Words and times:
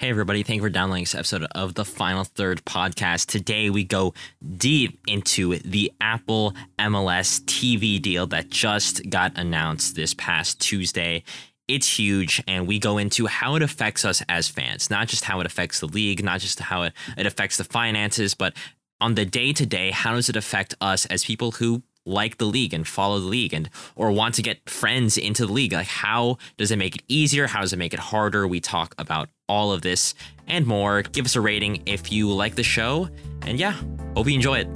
Hey, 0.00 0.10
everybody. 0.10 0.44
Thank 0.44 0.58
you 0.58 0.62
for 0.62 0.70
downloading 0.70 1.02
this 1.02 1.16
episode 1.16 1.42
of 1.56 1.74
the 1.74 1.84
Final 1.84 2.22
Third 2.22 2.64
podcast. 2.64 3.26
Today, 3.26 3.68
we 3.68 3.82
go 3.82 4.14
deep 4.56 5.00
into 5.08 5.58
the 5.58 5.92
Apple 6.00 6.54
MLS 6.78 7.40
TV 7.46 8.00
deal 8.00 8.24
that 8.28 8.48
just 8.48 9.10
got 9.10 9.36
announced 9.36 9.96
this 9.96 10.14
past 10.14 10.60
Tuesday. 10.60 11.24
It's 11.66 11.98
huge, 11.98 12.40
and 12.46 12.68
we 12.68 12.78
go 12.78 12.96
into 12.96 13.26
how 13.26 13.56
it 13.56 13.62
affects 13.62 14.04
us 14.04 14.22
as 14.28 14.46
fans, 14.46 14.88
not 14.88 15.08
just 15.08 15.24
how 15.24 15.40
it 15.40 15.46
affects 15.46 15.80
the 15.80 15.88
league, 15.88 16.22
not 16.22 16.38
just 16.38 16.60
how 16.60 16.84
it, 16.84 16.92
it 17.16 17.26
affects 17.26 17.56
the 17.56 17.64
finances, 17.64 18.36
but 18.36 18.54
on 19.00 19.16
the 19.16 19.24
day 19.24 19.52
to 19.52 19.66
day, 19.66 19.90
how 19.90 20.14
does 20.14 20.28
it 20.28 20.36
affect 20.36 20.76
us 20.80 21.06
as 21.06 21.24
people 21.24 21.50
who 21.50 21.82
like 22.08 22.38
the 22.38 22.46
league 22.46 22.74
and 22.74 22.88
follow 22.88 23.20
the 23.20 23.26
league 23.26 23.52
and 23.52 23.68
or 23.94 24.10
want 24.10 24.34
to 24.36 24.42
get 24.42 24.68
friends 24.68 25.16
into 25.18 25.46
the 25.46 25.52
league 25.52 25.72
like 25.72 25.86
how 25.86 26.38
does 26.56 26.70
it 26.70 26.76
make 26.76 26.96
it 26.96 27.02
easier? 27.08 27.46
How 27.46 27.60
does 27.60 27.72
it 27.72 27.78
make 27.78 27.94
it 27.94 28.00
harder? 28.00 28.48
We 28.48 28.60
talk 28.60 28.94
about 28.98 29.28
all 29.48 29.72
of 29.72 29.82
this 29.82 30.14
and 30.46 30.66
more. 30.66 31.02
Give 31.02 31.24
us 31.24 31.36
a 31.36 31.40
rating 31.40 31.82
if 31.86 32.10
you 32.10 32.30
like 32.30 32.54
the 32.54 32.62
show. 32.62 33.08
And 33.42 33.58
yeah 33.58 33.74
hope 34.16 34.26
you 34.26 34.34
enjoy 34.34 34.58
it. 34.58 34.68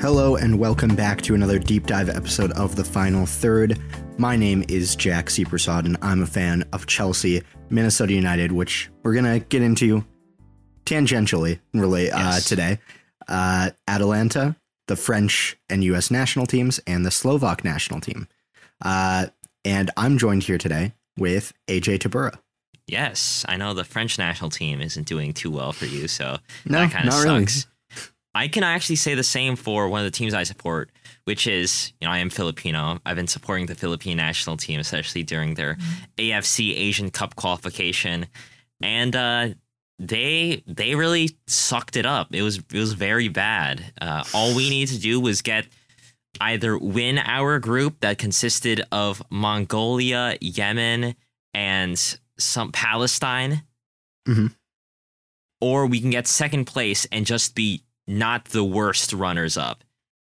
Hello, 0.00 0.36
and 0.36 0.58
welcome 0.58 0.94
back 0.94 1.22
to 1.22 1.34
another 1.34 1.58
deep 1.58 1.86
dive 1.86 2.10
episode 2.10 2.52
of 2.52 2.76
The 2.76 2.84
Final 2.84 3.24
Third. 3.24 3.80
My 4.18 4.36
name 4.36 4.62
is 4.68 4.94
Jack 4.94 5.26
Seepersod, 5.26 5.86
and 5.86 5.96
I'm 6.02 6.22
a 6.22 6.26
fan 6.26 6.62
of 6.74 6.86
Chelsea, 6.86 7.42
Minnesota 7.70 8.12
United, 8.12 8.52
which 8.52 8.90
we're 9.02 9.14
going 9.14 9.24
to 9.24 9.40
get 9.46 9.62
into 9.62 10.04
tangentially 10.84 11.58
relate 11.72 12.10
uh, 12.12 12.40
today. 12.40 12.78
Uh, 13.28 13.70
Atalanta, 13.88 14.56
the 14.88 14.96
French 14.96 15.56
and 15.70 15.82
U.S. 15.84 16.10
national 16.10 16.46
teams, 16.46 16.78
and 16.86 17.04
the 17.06 17.10
Slovak 17.10 17.64
national 17.64 18.00
team. 18.00 18.28
Uh, 18.84 19.26
and 19.64 19.90
I'm 19.96 20.18
joined 20.18 20.42
here 20.44 20.58
today 20.58 20.92
with 21.16 21.52
AJ 21.68 21.98
Tabura. 22.00 22.36
yes 22.86 23.46
i 23.48 23.56
know 23.56 23.72
the 23.72 23.84
french 23.84 24.18
national 24.18 24.50
team 24.50 24.82
isn't 24.82 25.06
doing 25.06 25.32
too 25.32 25.50
well 25.50 25.72
for 25.72 25.86
you 25.86 26.06
so 26.06 26.36
No, 26.66 26.80
that 26.80 26.92
kind 26.92 27.08
of 27.08 27.14
not 27.14 27.24
really. 27.24 27.46
sucks 27.46 27.66
i 28.34 28.46
can 28.46 28.62
actually 28.62 28.96
say 28.96 29.14
the 29.14 29.22
same 29.24 29.56
for 29.56 29.88
one 29.88 30.00
of 30.00 30.04
the 30.04 30.10
teams 30.10 30.34
i 30.34 30.42
support 30.42 30.90
which 31.24 31.46
is 31.46 31.94
you 32.00 32.06
know 32.06 32.12
i 32.12 32.18
am 32.18 32.28
filipino 32.28 32.98
i've 33.06 33.16
been 33.16 33.26
supporting 33.26 33.66
the 33.66 33.74
philippine 33.74 34.18
national 34.18 34.58
team 34.58 34.80
especially 34.80 35.22
during 35.22 35.54
their 35.54 35.78
afc 36.18 36.60
asian 36.76 37.08
cup 37.10 37.36
qualification 37.36 38.26
and 38.82 39.16
uh 39.16 39.48
they 39.98 40.62
they 40.66 40.94
really 40.94 41.30
sucked 41.46 41.96
it 41.96 42.04
up 42.06 42.34
it 42.34 42.42
was 42.42 42.58
it 42.58 42.78
was 42.78 42.92
very 42.94 43.28
bad 43.28 43.92
uh, 44.00 44.24
all 44.34 44.54
we 44.54 44.68
need 44.68 44.88
to 44.88 44.98
do 44.98 45.20
was 45.20 45.40
get 45.42 45.66
either 46.40 46.76
win 46.76 47.16
our 47.18 47.58
group 47.60 48.00
that 48.00 48.18
consisted 48.18 48.84
of 48.90 49.22
mongolia 49.30 50.36
yemen 50.40 51.14
and 51.54 52.18
some 52.38 52.72
palestine 52.72 53.62
Mhm. 54.28 54.54
or 55.60 55.86
we 55.86 56.00
can 56.00 56.10
get 56.10 56.26
second 56.26 56.64
place 56.64 57.06
and 57.12 57.24
just 57.26 57.54
be 57.54 57.82
not 58.06 58.46
the 58.46 58.64
worst 58.64 59.12
runners 59.12 59.56
up. 59.56 59.84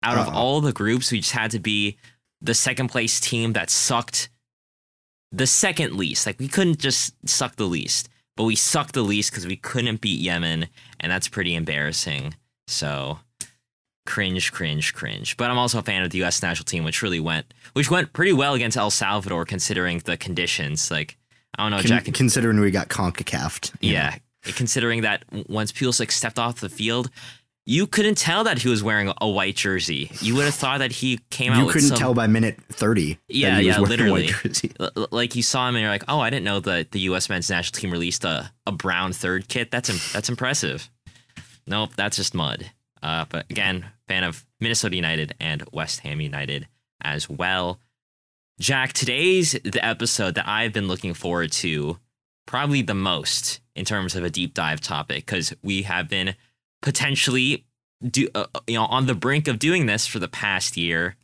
Out 0.02 0.18
of 0.18 0.28
Uh-oh. 0.28 0.36
all 0.36 0.60
the 0.60 0.72
groups, 0.72 1.10
we 1.12 1.20
just 1.20 1.32
had 1.32 1.50
to 1.52 1.58
be 1.58 1.96
the 2.42 2.52
second 2.54 2.88
place 2.88 3.20
team 3.20 3.52
that 3.54 3.70
sucked 3.70 4.28
the 5.32 5.46
second 5.46 5.94
least. 5.96 6.26
Like 6.26 6.38
we 6.38 6.48
couldn't 6.48 6.78
just 6.78 7.14
suck 7.28 7.56
the 7.56 7.64
least, 7.66 8.08
but 8.36 8.44
we 8.44 8.56
sucked 8.56 8.94
the 8.94 9.02
least 9.02 9.30
because 9.30 9.46
we 9.46 9.56
couldn't 9.56 10.00
beat 10.00 10.20
Yemen, 10.20 10.66
and 11.00 11.12
that's 11.12 11.28
pretty 11.28 11.54
embarrassing. 11.54 12.34
So 12.66 13.18
cringe, 14.06 14.52
cringe, 14.52 14.94
cringe. 14.94 15.36
But 15.36 15.50
I'm 15.50 15.58
also 15.58 15.78
a 15.78 15.82
fan 15.82 16.02
of 16.02 16.10
the 16.10 16.18
U.S. 16.18 16.42
national 16.42 16.64
team, 16.64 16.84
which 16.84 17.02
really 17.02 17.20
went, 17.20 17.52
which 17.72 17.90
went 17.90 18.12
pretty 18.12 18.32
well 18.32 18.54
against 18.54 18.76
El 18.76 18.90
Salvador 18.90 19.44
considering 19.44 19.98
the 20.04 20.16
conditions. 20.16 20.90
Like 20.90 21.16
I 21.58 21.62
don't 21.64 21.70
know, 21.70 21.78
Con- 21.78 21.86
Jack. 21.86 22.04
considering 22.14 22.60
we 22.60 22.70
got 22.70 22.88
CONCACAF. 22.88 23.72
you 23.80 23.92
know. 23.92 23.98
Yeah, 24.00 24.16
considering 24.56 25.02
that 25.02 25.24
once 25.48 25.72
Pulisic 25.72 26.10
stepped 26.10 26.38
off 26.38 26.60
the 26.60 26.68
field, 26.68 27.10
you 27.66 27.86
couldn't 27.86 28.18
tell 28.18 28.44
that 28.44 28.58
he 28.58 28.68
was 28.68 28.82
wearing 28.82 29.10
a 29.20 29.28
white 29.28 29.56
jersey. 29.56 30.10
You 30.20 30.34
would 30.36 30.44
have 30.44 30.54
thought 30.54 30.78
that 30.80 30.92
he 30.92 31.18
came 31.30 31.52
out. 31.52 31.64
You 31.64 31.72
couldn't 31.72 31.88
some, 31.88 31.96
tell 31.98 32.12
by 32.14 32.26
minute 32.26 32.58
30 32.70 33.18
Yeah, 33.28 33.54
that 33.54 33.62
he 33.62 33.68
was 33.68 33.76
yeah, 33.76 33.82
literally. 33.82 34.22
white 34.26 34.30
jersey. 34.42 34.72
L- 34.78 34.90
l- 34.96 35.08
like 35.10 35.34
you 35.34 35.42
saw 35.42 35.68
him 35.68 35.76
and 35.76 35.82
you're 35.82 35.90
like, 35.90 36.04
oh, 36.08 36.20
I 36.20 36.28
didn't 36.30 36.44
know 36.44 36.60
that 36.60 36.90
the 36.92 37.00
U.S. 37.00 37.28
men's 37.30 37.48
national 37.48 37.80
team 37.80 37.90
released 37.90 38.24
a, 38.24 38.52
a 38.66 38.72
brown 38.72 39.12
third 39.12 39.48
kit. 39.48 39.70
That's 39.70 39.88
im- 39.88 40.00
that's 40.12 40.28
impressive. 40.28 40.90
Nope, 41.66 41.90
that's 41.96 42.16
just 42.16 42.34
mud. 42.34 42.70
Uh, 43.02 43.24
but 43.28 43.46
again, 43.50 43.86
fan 44.08 44.24
of 44.24 44.44
Minnesota 44.60 44.96
United 44.96 45.34
and 45.40 45.62
West 45.72 46.00
Ham 46.00 46.20
United 46.20 46.68
as 47.02 47.28
well. 47.30 47.80
Jack, 48.60 48.92
today's 48.92 49.52
the 49.64 49.84
episode 49.84 50.34
that 50.36 50.46
I've 50.46 50.72
been 50.72 50.86
looking 50.86 51.14
forward 51.14 51.50
to 51.52 51.98
probably 52.46 52.82
the 52.82 52.94
most 52.94 53.60
in 53.74 53.84
terms 53.84 54.14
of 54.14 54.22
a 54.22 54.30
deep 54.30 54.54
dive 54.54 54.80
topic 54.80 55.24
because 55.26 55.54
we 55.62 55.82
have 55.82 56.08
been 56.08 56.34
potentially 56.84 57.64
do 58.08 58.28
uh, 58.34 58.44
you 58.66 58.74
know 58.74 58.84
on 58.84 59.06
the 59.06 59.14
brink 59.14 59.48
of 59.48 59.58
doing 59.58 59.86
this 59.86 60.06
for 60.06 60.18
the 60.20 60.28
past 60.28 60.76
year. 60.76 61.16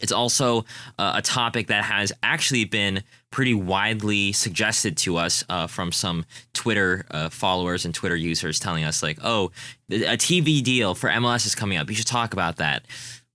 It's 0.00 0.10
also 0.10 0.64
uh, 0.98 1.12
a 1.14 1.22
topic 1.22 1.68
that 1.68 1.84
has 1.84 2.12
actually 2.24 2.64
been 2.64 3.04
pretty 3.30 3.54
widely 3.54 4.32
suggested 4.32 4.96
to 4.96 5.16
us 5.16 5.44
uh, 5.48 5.68
from 5.68 5.92
some 5.92 6.24
Twitter 6.52 7.06
uh, 7.12 7.28
followers 7.28 7.84
and 7.84 7.94
Twitter 7.94 8.16
users 8.16 8.58
telling 8.58 8.82
us, 8.82 9.00
like, 9.00 9.18
oh, 9.22 9.52
a 9.88 10.16
TV 10.16 10.60
deal 10.60 10.96
for 10.96 11.08
MLS 11.08 11.46
is 11.46 11.54
coming 11.54 11.78
up. 11.78 11.88
You 11.88 11.94
should 11.94 12.08
talk 12.08 12.32
about 12.32 12.56
that. 12.56 12.84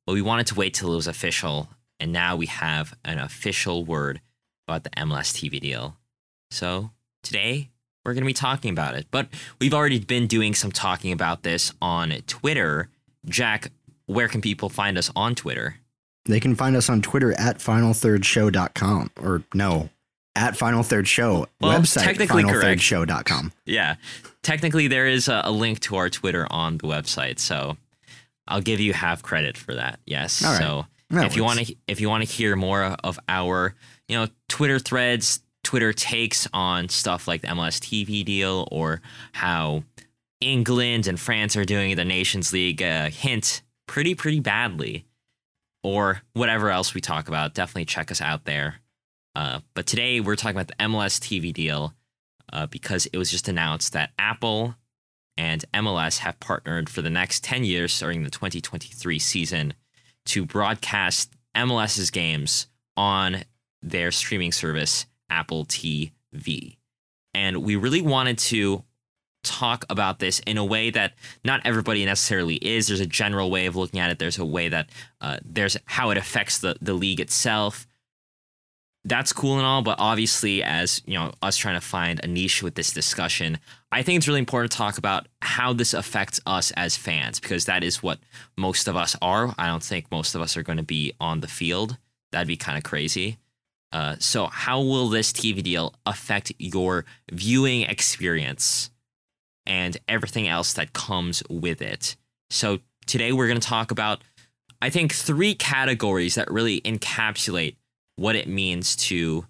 But 0.06 0.14
we 0.14 0.22
wanted 0.22 0.48
to 0.48 0.56
wait 0.56 0.74
till 0.74 0.92
it 0.92 0.96
was 0.98 1.08
official. 1.08 1.70
And 2.02 2.12
now 2.12 2.36
we 2.36 2.48
have 2.48 2.94
an 3.06 3.18
official 3.18 3.86
word 3.86 4.20
about 4.68 4.84
the 4.84 4.90
MLS 4.90 5.32
TV 5.32 5.62
deal. 5.62 5.96
So 6.52 6.92
today 7.24 7.70
we're 8.08 8.14
going 8.14 8.24
to 8.24 8.28
be 8.28 8.34
talking 8.34 8.72
about 8.72 8.96
it. 8.96 9.06
But 9.12 9.28
we've 9.60 9.74
already 9.74 10.00
been 10.00 10.28
doing 10.28 10.56
some 10.56 10.72
talking 10.72 11.12
about 11.12 11.44
this 11.44 11.74
on 11.82 12.12
Twitter. 12.26 12.88
Jack, 13.26 13.70
where 14.06 14.30
can 14.30 14.40
people 14.40 14.70
find 14.70 14.98
us 14.98 15.12
on 15.14 15.36
Twitter? 15.36 15.76
They 16.26 16.40
can 16.40 16.56
find 16.56 16.78
us 16.78 16.90
on 16.90 17.02
Twitter 17.02 17.34
at 17.34 17.58
finalthirdshow.com 17.60 19.12
or 19.22 19.44
no, 19.54 19.90
at 20.36 20.56
Final 20.56 20.84
Third 20.84 21.08
Show. 21.08 21.48
Well, 21.60 21.82
website 21.82 22.04
technically 22.04 22.44
correct. 22.44 22.80
finalthirdshow.com. 22.80 23.52
Yeah. 23.66 23.96
Technically, 24.42 24.88
there 24.88 25.08
is 25.08 25.28
a, 25.28 25.42
a 25.44 25.52
link 25.52 25.82
to 25.82 25.98
our 25.98 26.10
Twitter 26.10 26.48
on 26.50 26.78
the 26.78 26.88
website, 26.88 27.40
so 27.40 27.76
I'll 28.48 28.62
give 28.62 28.80
you 28.80 28.94
half 28.94 29.22
credit 29.22 29.58
for 29.58 29.76
that. 29.76 30.00
Yes. 30.06 30.42
Right. 30.42 30.58
So 30.58 30.86
That 31.10 31.26
if 31.26 31.36
you 31.36 31.44
want 31.44 31.60
to, 31.60 31.76
if 31.88 32.00
you 32.00 32.08
want 32.08 32.24
to 32.26 32.30
hear 32.32 32.56
more 32.56 32.84
of 33.04 33.20
our, 33.28 33.76
you 34.08 34.18
know, 34.18 34.28
Twitter 34.48 34.80
threads, 34.80 35.42
Twitter 35.68 35.92
takes 35.92 36.48
on 36.54 36.88
stuff 36.88 37.28
like 37.28 37.42
the 37.42 37.50
MLS 37.50 37.78
TV 37.82 38.24
deal 38.24 38.70
or 38.72 39.02
how 39.34 39.84
England 40.40 41.08
and 41.08 41.20
France 41.20 41.58
are 41.58 41.66
doing 41.66 41.98
the 41.98 42.06
Nations 42.06 42.54
League, 42.54 42.82
uh, 42.82 43.10
hint 43.10 43.64
pretty 43.86 44.16
pretty 44.16 44.40
badly, 44.40 45.06
or 45.84 46.22
whatever 46.32 46.70
else 46.70 46.94
we 46.94 47.02
talk 47.02 47.28
about, 47.28 47.54
definitely 47.54 47.84
check 47.84 48.12
us 48.12 48.22
out 48.22 48.46
there. 48.46 48.76
Uh, 49.36 49.60
but 49.74 49.86
today 49.86 50.22
we're 50.22 50.38
talking 50.38 50.56
about 50.56 50.70
the 50.70 50.84
MLS 50.86 51.20
TV 51.20 51.52
deal 51.52 51.94
uh, 52.54 52.68
because 52.68 53.06
it 53.08 53.18
was 53.18 53.30
just 53.30 53.50
announced 53.50 53.92
that 53.92 54.12
Apple 54.18 54.74
and 55.36 55.66
MLS 55.74 56.20
have 56.20 56.40
partnered 56.40 56.90
for 56.90 57.02
the 57.02 57.10
next 57.10 57.44
10 57.44 57.66
years 57.66 57.92
starting 57.92 58.24
the 58.24 58.30
2023 58.30 59.20
season 59.20 59.74
to 60.28 60.46
broadcast 60.46 61.34
MLS's 61.54 62.10
games 62.10 62.68
on 62.96 63.44
their 63.82 64.12
streaming 64.12 64.54
service, 64.54 65.06
Apple 65.30 65.66
TV. 65.66 66.78
And 67.34 67.64
we 67.64 67.76
really 67.76 68.02
wanted 68.02 68.38
to 68.40 68.84
talk 69.44 69.86
about 69.90 70.20
this 70.20 70.40
in 70.40 70.58
a 70.58 70.66
way 70.66 70.90
that 70.90 71.14
not 71.44 71.62
everybody 71.64 72.04
necessarily 72.04 72.56
is. 72.56 72.88
There's 72.88 73.00
a 73.00 73.06
general 73.06 73.50
way 73.50 73.66
of 73.66 73.76
looking 73.76 74.00
at 74.00 74.10
it. 74.10 74.20
There's 74.20 74.40
a 74.40 74.46
way 74.46 74.70
that 74.70 74.90
uh, 75.22 75.38
there's 75.46 75.78
how 75.86 76.10
it 76.10 76.18
affects 76.18 76.60
the, 76.60 76.76
the 76.82 76.94
league 76.94 77.20
itself 77.20 77.88
that's 79.08 79.32
cool 79.32 79.58
and 79.58 79.66
all, 79.66 79.82
but 79.82 79.96
obviously, 80.00 80.62
as 80.62 81.02
you 81.06 81.14
know, 81.14 81.32
us 81.42 81.56
trying 81.56 81.76
to 81.76 81.86
find 81.86 82.20
a 82.24 82.28
niche 82.28 82.62
with 82.62 82.76
this 82.76 82.92
discussion, 82.92 83.58
I 83.92 84.04
think 84.04 84.18
it's 84.18 84.28
really 84.28 84.40
important 84.40 84.72
to 84.72 84.78
talk 84.78 84.98
about 84.98 85.28
how 85.42 85.72
this 85.72 85.94
affects 85.94 86.42
us 86.46 86.72
as 86.72 86.98
fans 86.98 87.40
because 87.40 87.66
that 87.66 87.84
is 87.84 88.04
what 88.04 88.20
most 88.58 88.88
of 88.88 88.98
us 88.98 89.16
are. 89.22 89.56
I 89.58 89.68
don't 89.68 89.84
think 89.84 90.12
most 90.12 90.36
of 90.36 90.42
us 90.42 90.58
are 90.58 90.64
going 90.64 90.78
to 90.78 90.84
be 90.84 91.14
on 91.22 91.40
the 91.40 91.48
field. 91.48 91.98
That'd 92.32 92.50
be 92.50 92.58
kind 92.58 92.78
of 92.78 92.84
crazy. 92.84 93.38
Uh, 93.92 94.16
so, 94.20 94.48
how 94.48 94.82
will 94.82 95.08
this 95.10 95.32
TV 95.32 95.64
deal 95.64 95.94
affect 96.06 96.52
your 96.60 97.06
viewing 97.32 97.84
experience 97.84 98.90
and 99.66 99.98
everything 100.08 100.48
else 100.48 100.74
that 100.74 100.94
comes 100.94 101.42
with 101.50 101.82
it? 101.82 102.16
So, 102.50 102.80
today 103.06 103.32
we're 103.32 103.48
going 103.48 103.60
to 103.60 103.68
talk 103.68 103.92
about, 103.92 104.24
I 104.82 104.90
think, 104.90 105.14
three 105.14 105.56
categories 105.56 106.36
that 106.36 106.52
really 106.52 106.82
encapsulate 106.82 107.76
what 108.18 108.36
it 108.36 108.48
means 108.48 108.96
to, 108.96 109.46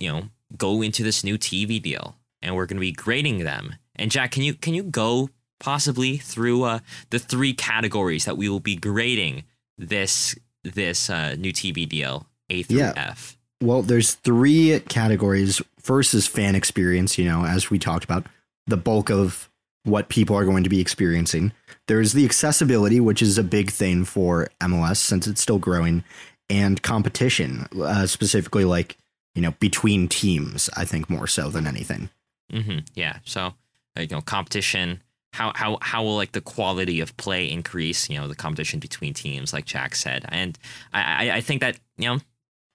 you 0.00 0.08
know, 0.12 0.28
go 0.56 0.82
into 0.82 1.02
this 1.02 1.24
new 1.24 1.38
TV 1.38 1.80
deal, 1.80 2.16
and 2.42 2.54
we're 2.54 2.66
going 2.66 2.76
to 2.76 2.80
be 2.80 2.92
grading 2.92 3.38
them. 3.38 3.74
And 3.94 4.10
Jack, 4.10 4.32
can 4.32 4.42
you 4.42 4.54
can 4.54 4.74
you 4.74 4.82
go 4.82 5.30
possibly 5.58 6.18
through 6.18 6.64
uh, 6.64 6.80
the 7.10 7.18
three 7.18 7.54
categories 7.54 8.26
that 8.26 8.36
we 8.36 8.48
will 8.48 8.60
be 8.60 8.76
grading 8.76 9.44
this 9.78 10.36
this 10.62 11.08
uh, 11.08 11.34
new 11.36 11.52
TV 11.52 11.88
deal, 11.88 12.26
A 12.50 12.62
through 12.62 12.78
Yeah. 12.78 12.92
F? 12.96 13.35
Well, 13.62 13.82
there's 13.82 14.14
three 14.14 14.78
categories. 14.88 15.62
First 15.80 16.14
is 16.14 16.26
fan 16.26 16.54
experience, 16.54 17.16
you 17.16 17.24
know, 17.24 17.44
as 17.44 17.70
we 17.70 17.78
talked 17.78 18.04
about, 18.04 18.26
the 18.66 18.76
bulk 18.76 19.10
of 19.10 19.48
what 19.84 20.08
people 20.08 20.36
are 20.36 20.44
going 20.44 20.64
to 20.64 20.70
be 20.70 20.80
experiencing. 20.80 21.52
There's 21.86 22.12
the 22.12 22.24
accessibility, 22.24 23.00
which 23.00 23.22
is 23.22 23.38
a 23.38 23.44
big 23.44 23.70
thing 23.70 24.04
for 24.04 24.48
MLS 24.60 24.96
since 24.96 25.26
it's 25.26 25.40
still 25.40 25.58
growing, 25.58 26.04
and 26.50 26.82
competition, 26.82 27.68
uh, 27.80 28.06
specifically 28.06 28.64
like, 28.64 28.98
you 29.34 29.42
know, 29.42 29.52
between 29.60 30.08
teams, 30.08 30.68
I 30.76 30.84
think 30.84 31.08
more 31.08 31.26
so 31.26 31.48
than 31.48 31.66
anything. 31.66 32.10
hmm 32.50 32.78
Yeah. 32.94 33.18
So, 33.24 33.54
like, 33.94 34.10
you 34.10 34.16
know, 34.16 34.22
competition. 34.22 35.02
How 35.32 35.52
how 35.54 35.76
how 35.82 36.02
will 36.02 36.16
like 36.16 36.32
the 36.32 36.40
quality 36.40 37.00
of 37.00 37.14
play 37.18 37.50
increase? 37.50 38.08
You 38.08 38.18
know, 38.18 38.26
the 38.26 38.34
competition 38.34 38.80
between 38.80 39.12
teams, 39.12 39.52
like 39.52 39.66
Jack 39.66 39.94
said, 39.94 40.24
and 40.30 40.58
I, 40.94 41.30
I 41.30 41.40
think 41.42 41.60
that 41.60 41.78
you 41.98 42.06
know 42.06 42.20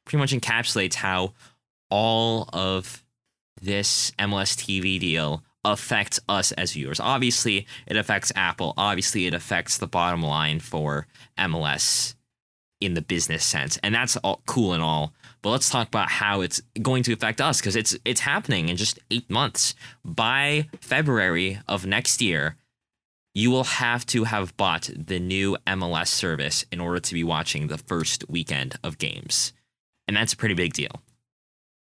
pretty 0.06 0.20
much 0.20 0.34
encapsulates 0.34 0.96
how 0.96 1.34
all 1.90 2.50
of 2.54 3.04
this 3.62 4.12
MLS 4.18 4.56
TV 4.56 5.00
deal 5.00 5.44
affects 5.64 6.20
us 6.28 6.52
as 6.54 6.74
viewers. 6.74 7.00
Obviously, 7.00 7.68
it 7.86 7.96
affects 7.96 8.32
Apple. 8.36 8.74
Obviously, 8.78 9.28
it 9.28 9.34
affects 9.34 9.78
the 9.78 9.88
bottom 9.88 10.22
line 10.24 10.60
for 10.60 11.08
MLS 11.38 12.16
in 12.80 12.96
the 12.96 13.02
business 13.02 13.46
sense, 13.46 13.78
and 13.84 13.94
that's 13.94 14.18
all 14.18 14.42
cool 14.48 14.74
and 14.74 14.82
all. 14.82 15.14
But 15.44 15.52
let's 15.52 15.70
talk 15.70 15.88
about 15.88 16.10
how 16.10 16.42
it's 16.42 16.62
going 16.82 17.04
to 17.04 17.14
affect 17.14 17.42
us 17.42 17.60
because 17.60 17.76
it's 17.76 17.96
it's 18.06 18.22
happening 18.22 18.70
in 18.70 18.78
just 18.78 19.00
eight 19.12 19.30
months. 19.30 19.76
By 20.04 20.70
February 20.80 21.60
of 21.68 21.86
next 21.86 22.22
year, 22.22 22.58
you 23.34 23.50
will 23.50 23.64
have 23.64 24.06
to 24.08 24.26
have 24.26 24.58
bought 24.58 24.90
the 24.96 25.20
new 25.20 25.58
MLS 25.68 26.08
service 26.08 26.66
in 26.72 26.80
order 26.80 27.00
to 27.00 27.14
be 27.14 27.24
watching 27.24 27.68
the 27.68 27.78
first 27.78 28.26
weekend 28.28 28.76
of 28.84 28.98
games, 28.98 29.54
and 30.12 30.18
that's 30.18 30.34
a 30.34 30.38
pretty 30.38 30.56
big 30.56 30.74
deal. 30.74 31.02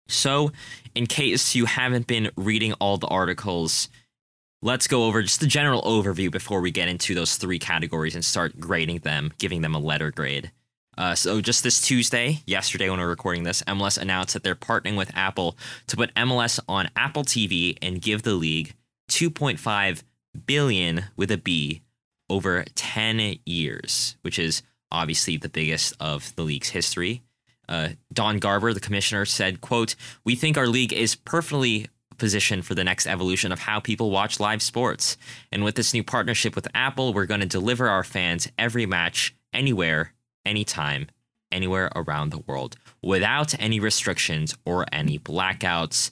So, 0.07 0.53
in 0.95 1.05
case 1.05 1.53
you 1.53 1.65
haven't 1.65 2.07
been 2.07 2.31
reading 2.37 2.71
all 2.73 2.97
the 2.97 3.07
articles, 3.07 3.89
let's 4.61 4.87
go 4.87 5.03
over 5.03 5.21
just 5.21 5.41
the 5.41 5.47
general 5.47 5.81
overview 5.81 6.31
before 6.31 6.61
we 6.61 6.71
get 6.71 6.87
into 6.87 7.13
those 7.13 7.35
three 7.35 7.59
categories 7.59 8.15
and 8.15 8.23
start 8.23 8.57
grading 8.57 8.99
them, 8.99 9.33
giving 9.37 9.61
them 9.61 9.75
a 9.75 9.79
letter 9.79 10.11
grade. 10.11 10.51
Uh, 10.97 11.13
so, 11.13 11.41
just 11.41 11.63
this 11.63 11.81
Tuesday, 11.81 12.39
yesterday 12.45 12.89
when 12.89 12.99
we 12.99 13.03
we're 13.03 13.09
recording 13.09 13.43
this, 13.43 13.63
MLS 13.63 13.97
announced 13.97 14.33
that 14.33 14.43
they're 14.43 14.55
partnering 14.55 14.95
with 14.95 15.11
Apple 15.13 15.57
to 15.87 15.97
put 15.97 16.13
MLS 16.15 16.57
on 16.69 16.89
Apple 16.95 17.23
TV 17.23 17.77
and 17.81 18.01
give 18.01 18.23
the 18.23 18.35
league 18.35 18.75
2.5 19.09 20.03
billion 20.45 21.03
with 21.17 21.31
a 21.31 21.37
B 21.37 21.81
over 22.29 22.63
10 22.75 23.39
years, 23.45 24.15
which 24.21 24.39
is 24.39 24.63
obviously 24.89 25.35
the 25.35 25.49
biggest 25.49 25.93
of 25.99 26.33
the 26.37 26.43
league's 26.43 26.69
history. 26.69 27.23
Uh, 27.71 27.89
Don 28.11 28.37
Garber, 28.37 28.73
the 28.73 28.81
commissioner, 28.81 29.23
said, 29.25 29.61
"quote 29.61 29.95
We 30.25 30.35
think 30.35 30.57
our 30.57 30.67
league 30.67 30.91
is 30.91 31.15
perfectly 31.15 31.87
positioned 32.17 32.65
for 32.65 32.75
the 32.75 32.83
next 32.83 33.07
evolution 33.07 33.51
of 33.53 33.59
how 33.59 33.79
people 33.79 34.11
watch 34.11 34.41
live 34.41 34.61
sports, 34.61 35.15
and 35.53 35.63
with 35.63 35.75
this 35.75 35.93
new 35.93 36.03
partnership 36.03 36.53
with 36.53 36.67
Apple, 36.75 37.13
we're 37.13 37.25
going 37.25 37.39
to 37.39 37.47
deliver 37.47 37.87
our 37.87 38.03
fans 38.03 38.49
every 38.59 38.85
match, 38.85 39.33
anywhere, 39.53 40.13
anytime, 40.45 41.07
anywhere 41.49 41.89
around 41.95 42.29
the 42.29 42.39
world, 42.39 42.75
without 43.01 43.57
any 43.57 43.79
restrictions 43.79 44.53
or 44.65 44.85
any 44.91 45.17
blackouts." 45.17 46.11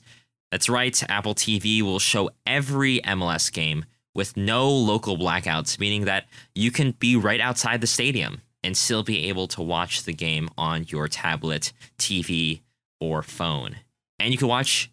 That's 0.50 0.70
right. 0.70 1.00
Apple 1.10 1.34
TV 1.34 1.82
will 1.82 2.00
show 2.00 2.30
every 2.46 3.00
MLS 3.04 3.52
game 3.52 3.84
with 4.14 4.34
no 4.36 4.68
local 4.68 5.18
blackouts, 5.18 5.78
meaning 5.78 6.06
that 6.06 6.26
you 6.54 6.70
can 6.70 6.92
be 6.92 7.16
right 7.16 7.40
outside 7.40 7.82
the 7.82 7.86
stadium 7.86 8.40
and 8.62 8.76
still 8.76 9.02
be 9.02 9.28
able 9.28 9.46
to 9.48 9.62
watch 9.62 10.02
the 10.02 10.12
game 10.12 10.48
on 10.56 10.86
your 10.88 11.08
tablet, 11.08 11.72
TV, 11.98 12.60
or 13.00 13.22
phone. 13.22 13.76
And 14.18 14.32
you 14.32 14.38
can 14.38 14.48
watch 14.48 14.90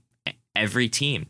every 0.55 0.89
team. 0.89 1.27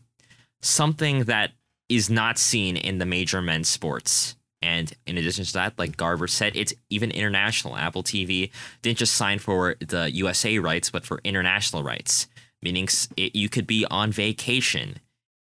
Something 0.60 1.24
that 1.24 1.52
is 1.88 2.10
not 2.10 2.38
seen 2.38 2.76
in 2.76 2.98
the 2.98 3.06
major 3.06 3.40
men's 3.40 3.68
sports. 3.68 4.36
And 4.60 4.92
in 5.06 5.16
addition 5.16 5.44
to 5.44 5.52
that, 5.54 5.78
like 5.78 5.96
Garber 5.96 6.26
said, 6.26 6.56
it's 6.56 6.74
even 6.90 7.10
international. 7.10 7.76
Apple 7.76 8.02
TV 8.02 8.50
didn't 8.82 8.98
just 8.98 9.14
sign 9.14 9.38
for 9.38 9.76
the 9.80 10.10
USA 10.12 10.58
rights, 10.58 10.90
but 10.90 11.06
for 11.06 11.20
international 11.24 11.82
rights, 11.82 12.26
meaning 12.62 12.88
it, 13.16 13.36
you 13.36 13.48
could 13.48 13.66
be 13.66 13.86
on 13.90 14.10
vacation 14.10 14.98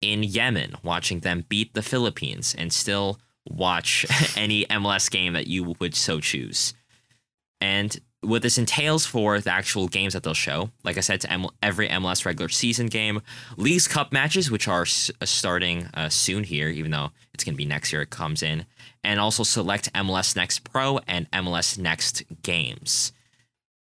in 0.02 0.24
Yemen 0.24 0.76
watching 0.84 1.20
them 1.20 1.46
beat 1.50 1.74
the 1.74 1.82
Philippines 1.82 2.56
and 2.58 2.72
still 2.72 3.20
watch 3.50 4.06
any 4.38 4.66
MLS 4.66 5.10
game 5.10 5.34
that 5.34 5.48
you 5.48 5.76
would 5.80 5.96
so 5.96 6.20
choose. 6.20 6.74
And 7.62 7.98
what 8.24 8.42
this 8.42 8.58
entails 8.58 9.06
for 9.06 9.40
the 9.40 9.52
actual 9.52 9.88
games 9.88 10.14
that 10.14 10.24
they'll 10.24 10.34
show, 10.34 10.70
like 10.84 10.98
I 10.98 11.02
said, 11.02 11.22
to 11.22 11.50
every 11.62 11.90
MLS 11.90 12.26
regular 12.26 12.50
season 12.50 12.88
game, 12.88 13.22
Leagues 13.58 13.88
Cup 13.88 14.12
matches, 14.12 14.50
which 14.50 14.68
are 14.68 14.84
uh, 14.84 15.26
starting 15.26 15.90
uh, 15.94 16.10
soon 16.10 16.44
here, 16.44 16.70
even 16.70 16.92
though 16.92 17.12
it's 17.34 17.44
going 17.44 17.54
to 17.54 17.58
be 17.58 17.66
next 17.66 17.92
year 17.92 18.02
it 18.02 18.10
comes 18.10 18.42
in, 18.42 18.66
and 19.04 19.20
also 19.20 19.44
select 19.44 19.92
MLS 19.94 20.36
Next 20.36 20.60
Pro 20.60 21.00
and 21.08 21.30
MLS 21.32 21.78
Next 21.78 22.24
games. 22.42 23.12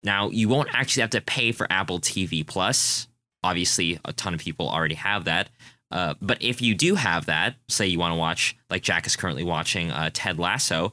Now, 0.02 0.30
you 0.30 0.48
won't 0.48 0.68
actually 0.72 1.02
have 1.02 1.10
to 1.10 1.20
pay 1.20 1.52
for 1.52 1.66
Apple 1.70 2.00
TV 2.00 2.46
Plus. 2.46 3.08
Obviously, 3.42 3.98
a 4.04 4.12
ton 4.12 4.34
of 4.34 4.40
people 4.40 4.68
already 4.68 4.94
have 4.94 5.24
that. 5.24 5.50
Uh, 5.90 6.14
but 6.20 6.42
if 6.42 6.62
you 6.62 6.74
do 6.74 6.94
have 6.94 7.26
that, 7.26 7.56
say 7.68 7.86
you 7.86 7.98
want 7.98 8.12
to 8.12 8.16
watch, 8.16 8.56
like 8.68 8.82
Jack 8.82 9.06
is 9.06 9.16
currently 9.16 9.44
watching 9.44 9.90
uh, 9.90 10.10
Ted 10.12 10.38
Lasso, 10.38 10.92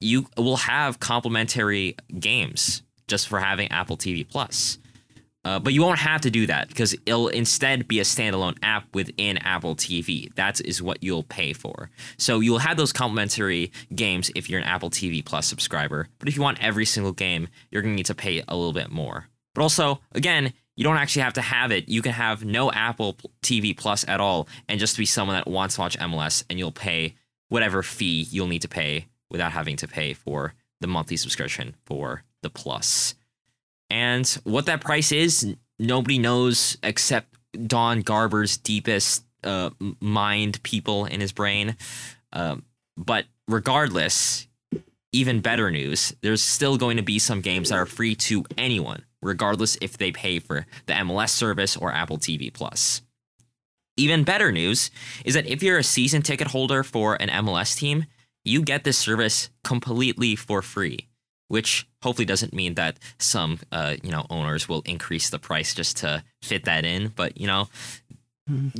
you 0.00 0.26
will 0.36 0.56
have 0.56 1.00
complimentary 1.00 1.96
games 2.18 2.82
just 3.08 3.28
for 3.28 3.38
having 3.38 3.70
Apple 3.70 3.96
TV 3.96 4.28
Plus. 4.28 4.78
Uh, 5.44 5.58
but 5.58 5.74
you 5.74 5.82
won't 5.82 5.98
have 5.98 6.22
to 6.22 6.30
do 6.30 6.46
that 6.46 6.68
because 6.68 6.94
it'll 7.04 7.28
instead 7.28 7.86
be 7.86 8.00
a 8.00 8.02
standalone 8.02 8.56
app 8.62 8.86
within 8.94 9.36
Apple 9.38 9.76
TV. 9.76 10.34
That 10.36 10.60
is 10.62 10.80
what 10.80 11.02
you'll 11.02 11.22
pay 11.22 11.52
for. 11.52 11.90
So 12.16 12.40
you'll 12.40 12.58
have 12.58 12.78
those 12.78 12.94
complimentary 12.94 13.70
games 13.94 14.30
if 14.34 14.48
you're 14.48 14.60
an 14.60 14.66
Apple 14.66 14.88
TV 14.88 15.22
Plus 15.24 15.46
subscriber. 15.46 16.08
But 16.18 16.28
if 16.28 16.36
you 16.36 16.42
want 16.42 16.62
every 16.62 16.86
single 16.86 17.12
game, 17.12 17.48
you're 17.70 17.82
going 17.82 17.92
to 17.92 17.96
need 17.96 18.06
to 18.06 18.14
pay 18.14 18.42
a 18.48 18.56
little 18.56 18.72
bit 18.72 18.90
more. 18.90 19.28
But 19.54 19.62
also, 19.62 20.00
again, 20.12 20.54
you 20.76 20.84
don't 20.84 20.96
actually 20.96 21.22
have 21.22 21.34
to 21.34 21.42
have 21.42 21.70
it. 21.70 21.88
You 21.88 22.02
can 22.02 22.12
have 22.12 22.44
no 22.44 22.70
Apple 22.72 23.16
TV 23.42 23.76
Plus 23.76 24.04
at 24.08 24.20
all 24.20 24.48
and 24.68 24.80
just 24.80 24.96
be 24.96 25.06
someone 25.06 25.36
that 25.36 25.46
wants 25.46 25.76
to 25.76 25.80
watch 25.80 25.98
MLS 25.98 26.44
and 26.50 26.58
you'll 26.58 26.72
pay 26.72 27.14
whatever 27.48 27.82
fee 27.82 28.26
you'll 28.30 28.48
need 28.48 28.62
to 28.62 28.68
pay 28.68 29.06
without 29.30 29.52
having 29.52 29.76
to 29.76 29.88
pay 29.88 30.12
for 30.12 30.54
the 30.80 30.86
monthly 30.86 31.16
subscription 31.16 31.74
for 31.84 32.24
the 32.42 32.50
Plus. 32.50 33.14
And 33.90 34.26
what 34.44 34.66
that 34.66 34.80
price 34.80 35.12
is, 35.12 35.54
nobody 35.78 36.18
knows 36.18 36.76
except 36.82 37.36
Don 37.66 38.00
Garber's 38.00 38.56
deepest 38.56 39.24
uh, 39.44 39.70
mind 40.00 40.62
people 40.62 41.04
in 41.04 41.20
his 41.20 41.32
brain. 41.32 41.76
Um, 42.32 42.64
but 42.96 43.26
regardless, 43.46 44.48
even 45.14 45.40
better 45.40 45.70
news, 45.70 46.12
there's 46.22 46.42
still 46.42 46.76
going 46.76 46.96
to 46.96 47.02
be 47.02 47.18
some 47.18 47.40
games 47.40 47.68
that 47.68 47.76
are 47.76 47.86
free 47.86 48.16
to 48.16 48.44
anyone, 48.58 49.04
regardless 49.22 49.78
if 49.80 49.96
they 49.96 50.10
pay 50.10 50.40
for 50.40 50.66
the 50.86 50.92
MLS 50.92 51.30
service 51.30 51.76
or 51.76 51.92
Apple 51.92 52.18
TV 52.18 52.52
Plus. 52.52 53.00
Even 53.96 54.24
better 54.24 54.50
news 54.50 54.90
is 55.24 55.34
that 55.34 55.46
if 55.46 55.62
you're 55.62 55.78
a 55.78 55.84
season 55.84 56.20
ticket 56.20 56.48
holder 56.48 56.82
for 56.82 57.14
an 57.22 57.28
MLS 57.28 57.76
team, 57.76 58.06
you 58.44 58.62
get 58.62 58.82
this 58.82 58.98
service 58.98 59.50
completely 59.62 60.34
for 60.34 60.62
free, 60.62 61.06
which 61.46 61.86
hopefully 62.02 62.26
doesn't 62.26 62.52
mean 62.52 62.74
that 62.74 62.98
some 63.18 63.60
uh, 63.70 63.94
you 64.02 64.10
know 64.10 64.26
owners 64.30 64.68
will 64.68 64.82
increase 64.84 65.30
the 65.30 65.38
price 65.38 65.74
just 65.74 65.96
to 65.98 66.24
fit 66.42 66.64
that 66.64 66.84
in. 66.84 67.12
But 67.14 67.40
you 67.40 67.46
know, 67.46 67.68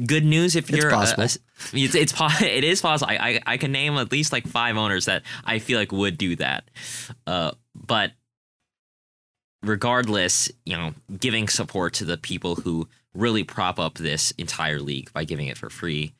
good 0.06 0.24
news 0.24 0.56
if 0.56 0.70
you're 0.70 0.88
a- 0.88 0.92
possible. 0.92 1.22
a- 1.24 1.38
it's 1.72 1.94
it's 1.94 2.12
po- 2.12 2.28
it 2.40 2.64
is 2.64 2.80
possible. 2.80 3.10
I, 3.12 3.16
I 3.16 3.40
I 3.54 3.56
can 3.56 3.72
name 3.72 3.94
at 3.96 4.12
least 4.12 4.32
like 4.32 4.46
five 4.46 4.76
owners 4.76 5.06
that 5.06 5.22
I 5.44 5.58
feel 5.58 5.78
like 5.78 5.92
would 5.92 6.18
do 6.18 6.36
that. 6.36 6.64
Uh, 7.26 7.52
but 7.74 8.12
regardless, 9.62 10.50
you 10.66 10.76
know, 10.76 10.92
giving 11.18 11.48
support 11.48 11.94
to 11.94 12.04
the 12.04 12.16
people 12.16 12.56
who 12.56 12.88
really 13.14 13.44
prop 13.44 13.78
up 13.78 13.94
this 13.94 14.32
entire 14.32 14.80
league 14.80 15.12
by 15.12 15.24
giving 15.24 15.46
it 15.46 15.56
for 15.56 15.70
free. 15.70 16.12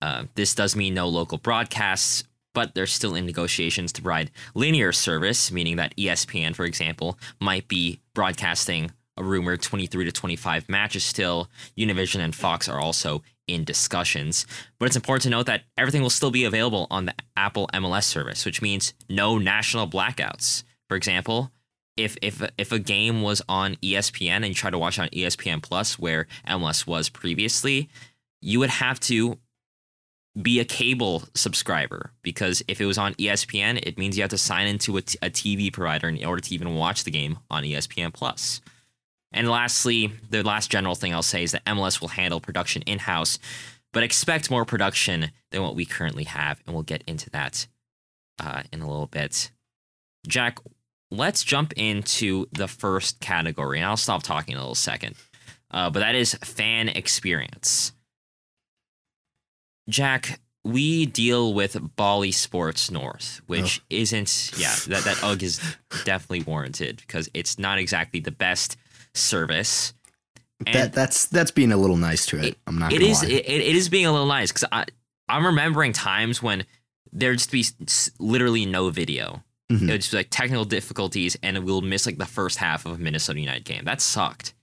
Uh, 0.00 0.24
this 0.34 0.54
does 0.54 0.74
mean 0.76 0.94
no 0.94 1.08
local 1.08 1.38
broadcasts, 1.38 2.24
but 2.54 2.74
they're 2.74 2.86
still 2.86 3.14
in 3.14 3.26
negotiations 3.26 3.92
to 3.92 4.02
provide 4.02 4.30
linear 4.54 4.92
service, 4.92 5.52
meaning 5.52 5.76
that 5.76 5.94
ESPN, 5.96 6.54
for 6.54 6.64
example, 6.64 7.18
might 7.40 7.68
be 7.68 8.00
broadcasting 8.14 8.90
a 9.18 9.24
rumored 9.24 9.60
23 9.60 10.06
to 10.06 10.12
25 10.12 10.68
matches 10.68 11.04
still. 11.04 11.50
Univision 11.76 12.20
and 12.20 12.34
Fox 12.34 12.68
are 12.68 12.80
also 12.80 13.22
in 13.46 13.64
discussions. 13.64 14.46
But 14.78 14.86
it's 14.86 14.96
important 14.96 15.24
to 15.24 15.30
note 15.30 15.46
that 15.46 15.64
everything 15.76 16.02
will 16.02 16.10
still 16.10 16.30
be 16.30 16.44
available 16.44 16.86
on 16.90 17.06
the 17.06 17.14
Apple 17.36 17.68
MLS 17.74 18.04
service, 18.04 18.46
which 18.46 18.62
means 18.62 18.94
no 19.08 19.38
national 19.38 19.88
blackouts. 19.88 20.62
For 20.88 20.96
example, 20.96 21.50
if 21.96 22.16
if 22.22 22.42
if 22.56 22.70
a 22.70 22.78
game 22.78 23.22
was 23.22 23.42
on 23.48 23.74
ESPN 23.76 24.36
and 24.36 24.48
you 24.48 24.54
try 24.54 24.70
to 24.70 24.78
watch 24.78 24.98
on 24.98 25.08
ESPN 25.08 25.62
Plus 25.62 25.98
where 25.98 26.26
MLS 26.46 26.86
was 26.86 27.08
previously, 27.08 27.88
you 28.40 28.60
would 28.60 28.70
have 28.70 29.00
to 29.00 29.38
be 30.40 30.60
a 30.60 30.64
cable 30.64 31.24
subscriber 31.34 32.12
because 32.22 32.62
if 32.68 32.80
it 32.80 32.86
was 32.86 32.96
on 32.96 33.14
ESPN, 33.14 33.80
it 33.82 33.98
means 33.98 34.16
you 34.16 34.22
have 34.22 34.30
to 34.30 34.38
sign 34.38 34.68
into 34.68 34.96
a, 34.96 35.02
t- 35.02 35.18
a 35.20 35.30
TV 35.30 35.72
provider 35.72 36.08
in 36.08 36.24
order 36.24 36.40
to 36.40 36.54
even 36.54 36.76
watch 36.76 37.02
the 37.02 37.10
game 37.10 37.38
on 37.50 37.64
ESPN 37.64 38.12
Plus. 38.12 38.60
And 39.32 39.48
lastly, 39.48 40.12
the 40.30 40.42
last 40.42 40.70
general 40.70 40.94
thing 40.94 41.12
I'll 41.12 41.22
say 41.22 41.42
is 41.42 41.52
that 41.52 41.64
MLS 41.66 42.00
will 42.00 42.08
handle 42.08 42.40
production 42.40 42.82
in 42.82 42.98
house, 42.98 43.38
but 43.92 44.02
expect 44.02 44.50
more 44.50 44.64
production 44.64 45.30
than 45.50 45.62
what 45.62 45.74
we 45.74 45.84
currently 45.84 46.24
have, 46.24 46.60
and 46.66 46.74
we'll 46.74 46.82
get 46.82 47.04
into 47.06 47.28
that 47.30 47.66
uh, 48.40 48.62
in 48.72 48.80
a 48.80 48.88
little 48.88 49.06
bit. 49.06 49.50
Jack, 50.26 50.58
let's 51.10 51.44
jump 51.44 51.72
into 51.76 52.46
the 52.52 52.68
first 52.68 53.20
category, 53.20 53.78
and 53.78 53.86
I'll 53.86 53.96
stop 53.96 54.22
talking 54.22 54.52
in 54.52 54.58
a 54.58 54.62
little 54.62 54.74
second. 54.74 55.16
Uh, 55.70 55.90
but 55.90 56.00
that 56.00 56.14
is 56.14 56.34
fan 56.34 56.88
experience. 56.88 57.92
Jack, 59.88 60.40
we 60.64 61.06
deal 61.06 61.54
with 61.54 61.76
Bally 61.96 62.32
Sports 62.32 62.90
North, 62.90 63.40
which 63.46 63.82
isn't 63.88 64.52
yeah, 64.56 64.74
that, 64.88 65.04
that 65.04 65.22
UG 65.22 65.42
is 65.42 65.76
definitely 66.04 66.42
warranted 66.42 66.98
because 67.06 67.30
it's 67.32 67.58
not 67.58 67.78
exactly 67.78 68.20
the 68.20 68.30
best 68.30 68.76
service. 69.14 69.92
And 70.66 70.74
that 70.74 70.92
that's 70.92 71.26
that's 71.26 71.50
being 71.52 71.70
a 71.72 71.76
little 71.76 71.96
nice 71.96 72.26
to 72.26 72.38
it. 72.38 72.44
It- 72.44 72.58
I'm 72.66 72.78
not. 72.78 72.92
it 72.92 73.00
lie. 73.00 73.26
it, 73.28 73.46
it 73.46 73.76
is 73.76 73.88
being 73.88 74.06
a 74.06 74.12
little 74.12 74.26
nice 74.26 74.50
because 74.50 74.68
I 74.72 74.84
I'm 75.28 75.46
remembering 75.46 75.92
times 75.92 76.42
when 76.42 76.64
there'd 77.12 77.38
just 77.38 77.52
be 77.52 77.64
literally 78.18 78.66
no 78.66 78.90
video. 78.90 79.42
Mhm. 79.70 79.82
It 79.88 79.92
would 79.92 80.00
just 80.00 80.10
be 80.12 80.16
like 80.18 80.30
technical 80.30 80.64
difficulties, 80.64 81.36
and 81.42 81.64
we'll 81.64 81.82
miss 81.82 82.06
like 82.06 82.18
the 82.18 82.26
first 82.26 82.58
half 82.58 82.86
of 82.86 82.92
a 82.92 82.98
Minnesota 82.98 83.38
United 83.38 83.64
game. 83.64 83.84
That 83.84 84.00
sucked. 84.00 84.54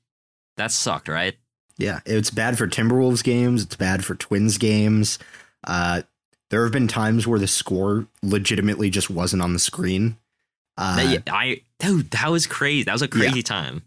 That 0.58 0.72
sucked, 0.72 1.08
right? 1.08 1.36
Yeah, 1.78 2.00
it's 2.06 2.30
bad 2.32 2.58
for 2.58 2.68
Timberwolves 2.68 3.24
games. 3.24 3.64
It's 3.64 3.76
bad 3.76 4.04
for 4.06 4.16
Twins 4.16 4.58
games. 4.58 5.20
Uh, 5.66 6.02
there 6.50 6.64
have 6.64 6.72
been 6.72 6.88
times 6.88 7.28
where 7.28 7.40
the 7.40 7.48
score 7.48 8.08
legitimately 8.24 8.90
just 8.90 9.10
wasn't 9.10 9.42
on 9.42 9.54
the 9.54 9.60
screen. 9.60 10.18
Uh, 10.78 10.96
That- 10.98 11.12
yeah, 11.28 11.34
I 11.34 11.62
dude, 11.80 12.12
that 12.12 12.30
was 12.32 12.48
crazy. 12.48 12.84
That 12.84 12.94
was 12.94 13.02
a 13.02 13.08
crazy 13.08 13.44
time. 13.44 13.84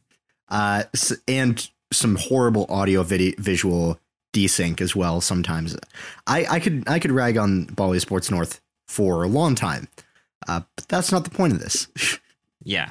Uh, 0.50 0.84
and 1.26 1.68
some 1.92 2.16
horrible 2.16 2.66
audio 2.68 3.02
video 3.02 3.34
visual 3.38 3.98
desync 4.32 4.80
as 4.80 4.94
well. 4.94 5.20
Sometimes, 5.20 5.76
I, 6.26 6.46
I 6.48 6.60
could 6.60 6.84
I 6.86 6.98
could 6.98 7.12
rag 7.12 7.36
on 7.36 7.64
Bally 7.64 7.98
Sports 7.98 8.30
North 8.30 8.60
for 8.86 9.22
a 9.22 9.28
long 9.28 9.54
time, 9.54 9.88
uh, 10.46 10.60
but 10.76 10.88
that's 10.88 11.12
not 11.12 11.24
the 11.24 11.30
point 11.30 11.52
of 11.52 11.60
this. 11.60 11.88
Yeah. 12.64 12.90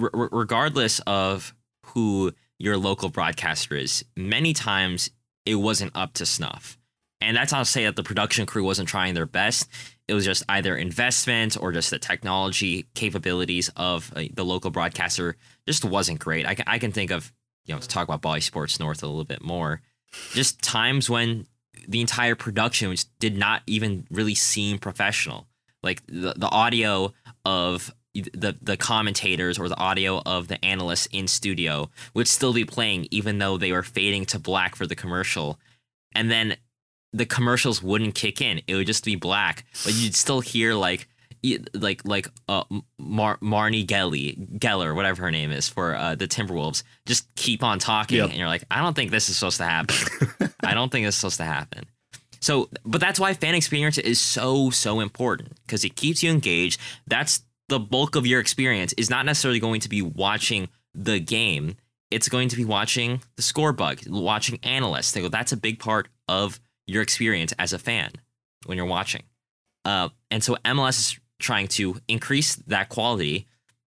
R- 0.00 0.10
regardless 0.32 1.00
of 1.06 1.54
who 1.86 2.32
your 2.58 2.76
local 2.76 3.10
broadcaster 3.10 3.76
is, 3.76 4.04
many 4.16 4.52
times 4.52 5.10
it 5.46 5.54
wasn't 5.54 5.92
up 5.94 6.14
to 6.14 6.26
snuff. 6.26 6.76
And 7.20 7.36
that's 7.36 7.52
not 7.52 7.64
to 7.66 7.70
say 7.70 7.84
that 7.84 7.94
the 7.94 8.02
production 8.02 8.44
crew 8.44 8.64
wasn't 8.64 8.88
trying 8.88 9.14
their 9.14 9.26
best. 9.26 9.68
It 10.06 10.14
was 10.14 10.24
just 10.24 10.42
either 10.48 10.76
investment 10.76 11.56
or 11.58 11.72
just 11.72 11.90
the 11.90 11.98
technology 11.98 12.86
capabilities 12.94 13.70
of 13.76 14.12
uh, 14.14 14.24
the 14.32 14.44
local 14.44 14.70
broadcaster 14.70 15.36
just 15.66 15.84
wasn't 15.84 16.18
great. 16.18 16.46
I 16.46 16.54
can, 16.54 16.64
I 16.66 16.78
can 16.78 16.92
think 16.92 17.10
of, 17.10 17.32
you 17.64 17.74
know, 17.74 17.80
to 17.80 17.88
talk 17.88 18.06
about 18.06 18.20
Bally 18.20 18.40
Sports 18.40 18.78
North 18.78 19.02
a 19.02 19.06
little 19.06 19.24
bit 19.24 19.42
more, 19.42 19.80
just 20.32 20.60
times 20.62 21.08
when 21.08 21.46
the 21.88 22.00
entire 22.00 22.34
production 22.34 22.94
did 23.18 23.36
not 23.36 23.62
even 23.66 24.06
really 24.10 24.34
seem 24.34 24.78
professional. 24.78 25.46
Like 25.82 26.02
the, 26.06 26.34
the 26.36 26.48
audio 26.48 27.12
of 27.44 27.92
the 28.14 28.56
the 28.62 28.76
commentators 28.76 29.58
or 29.58 29.68
the 29.68 29.76
audio 29.76 30.22
of 30.24 30.48
the 30.48 30.64
analysts 30.64 31.08
in 31.10 31.26
studio 31.26 31.90
would 32.14 32.28
still 32.28 32.52
be 32.52 32.64
playing 32.64 33.08
even 33.10 33.38
though 33.38 33.58
they 33.58 33.72
were 33.72 33.82
fading 33.82 34.24
to 34.24 34.38
black 34.38 34.76
for 34.76 34.86
the 34.86 34.94
commercial 34.94 35.58
and 36.14 36.30
then 36.30 36.56
the 37.14 37.24
commercials 37.26 37.82
wouldn't 37.82 38.14
kick 38.14 38.40
in 38.42 38.60
it 38.66 38.74
would 38.74 38.86
just 38.86 39.04
be 39.04 39.16
black 39.16 39.64
but 39.84 39.94
you'd 39.94 40.14
still 40.14 40.40
hear 40.40 40.74
like 40.74 41.08
like 41.74 42.00
like 42.04 42.28
uh 42.48 42.64
Mar- 42.98 43.38
Marnie 43.38 43.86
Gelly 43.86 44.36
Geller 44.58 44.94
whatever 44.94 45.22
her 45.22 45.30
name 45.30 45.50
is 45.52 45.68
for 45.68 45.94
uh, 45.94 46.14
the 46.14 46.26
Timberwolves 46.26 46.82
just 47.06 47.32
keep 47.36 47.62
on 47.62 47.78
talking 47.78 48.16
Yep. 48.18 48.30
and 48.30 48.38
you're 48.38 48.48
like 48.48 48.64
I 48.70 48.80
don't 48.82 48.94
think 48.94 49.10
this 49.10 49.28
is 49.28 49.36
supposed 49.36 49.58
to 49.58 49.64
happen 49.64 49.96
I 50.64 50.74
don't 50.74 50.90
think 50.90 51.06
this 51.06 51.14
is 51.14 51.20
supposed 51.20 51.38
to 51.38 51.44
happen 51.44 51.84
so, 52.40 52.68
but 52.84 53.00
that's 53.00 53.18
why 53.18 53.32
fan 53.32 53.54
experience 53.54 53.96
is 53.96 54.20
so 54.20 54.68
so 54.68 55.00
important 55.00 55.52
because 55.64 55.82
it 55.82 55.96
keeps 55.96 56.22
you 56.22 56.30
engaged. 56.30 56.78
That's 57.06 57.40
the 57.70 57.78
bulk 57.80 58.16
of 58.16 58.26
your 58.26 58.38
experience 58.38 58.92
is 58.98 59.08
not 59.08 59.24
necessarily 59.24 59.60
going 59.60 59.80
to 59.80 59.88
be 59.88 60.02
watching 60.02 60.68
the 60.94 61.20
game. 61.20 61.76
It's 62.10 62.28
going 62.28 62.50
to 62.50 62.56
be 62.56 62.66
watching 62.66 63.22
the 63.36 63.42
score 63.42 63.72
bug, 63.72 64.00
watching 64.06 64.58
analysts. 64.62 65.12
They 65.12 65.22
go, 65.22 65.28
That's 65.28 65.52
a 65.52 65.56
big 65.56 65.78
part 65.78 66.08
of 66.28 66.60
your 66.86 67.02
experience 67.02 67.52
as 67.58 67.72
a 67.72 67.78
fan 67.78 68.10
when 68.66 68.76
you're 68.76 68.86
watching. 68.86 69.22
Uh, 69.84 70.08
and 70.30 70.42
so 70.42 70.56
MLS 70.64 70.98
is 70.98 71.18
trying 71.38 71.68
to 71.68 71.96
increase 72.08 72.56
that 72.56 72.88
quality 72.88 73.46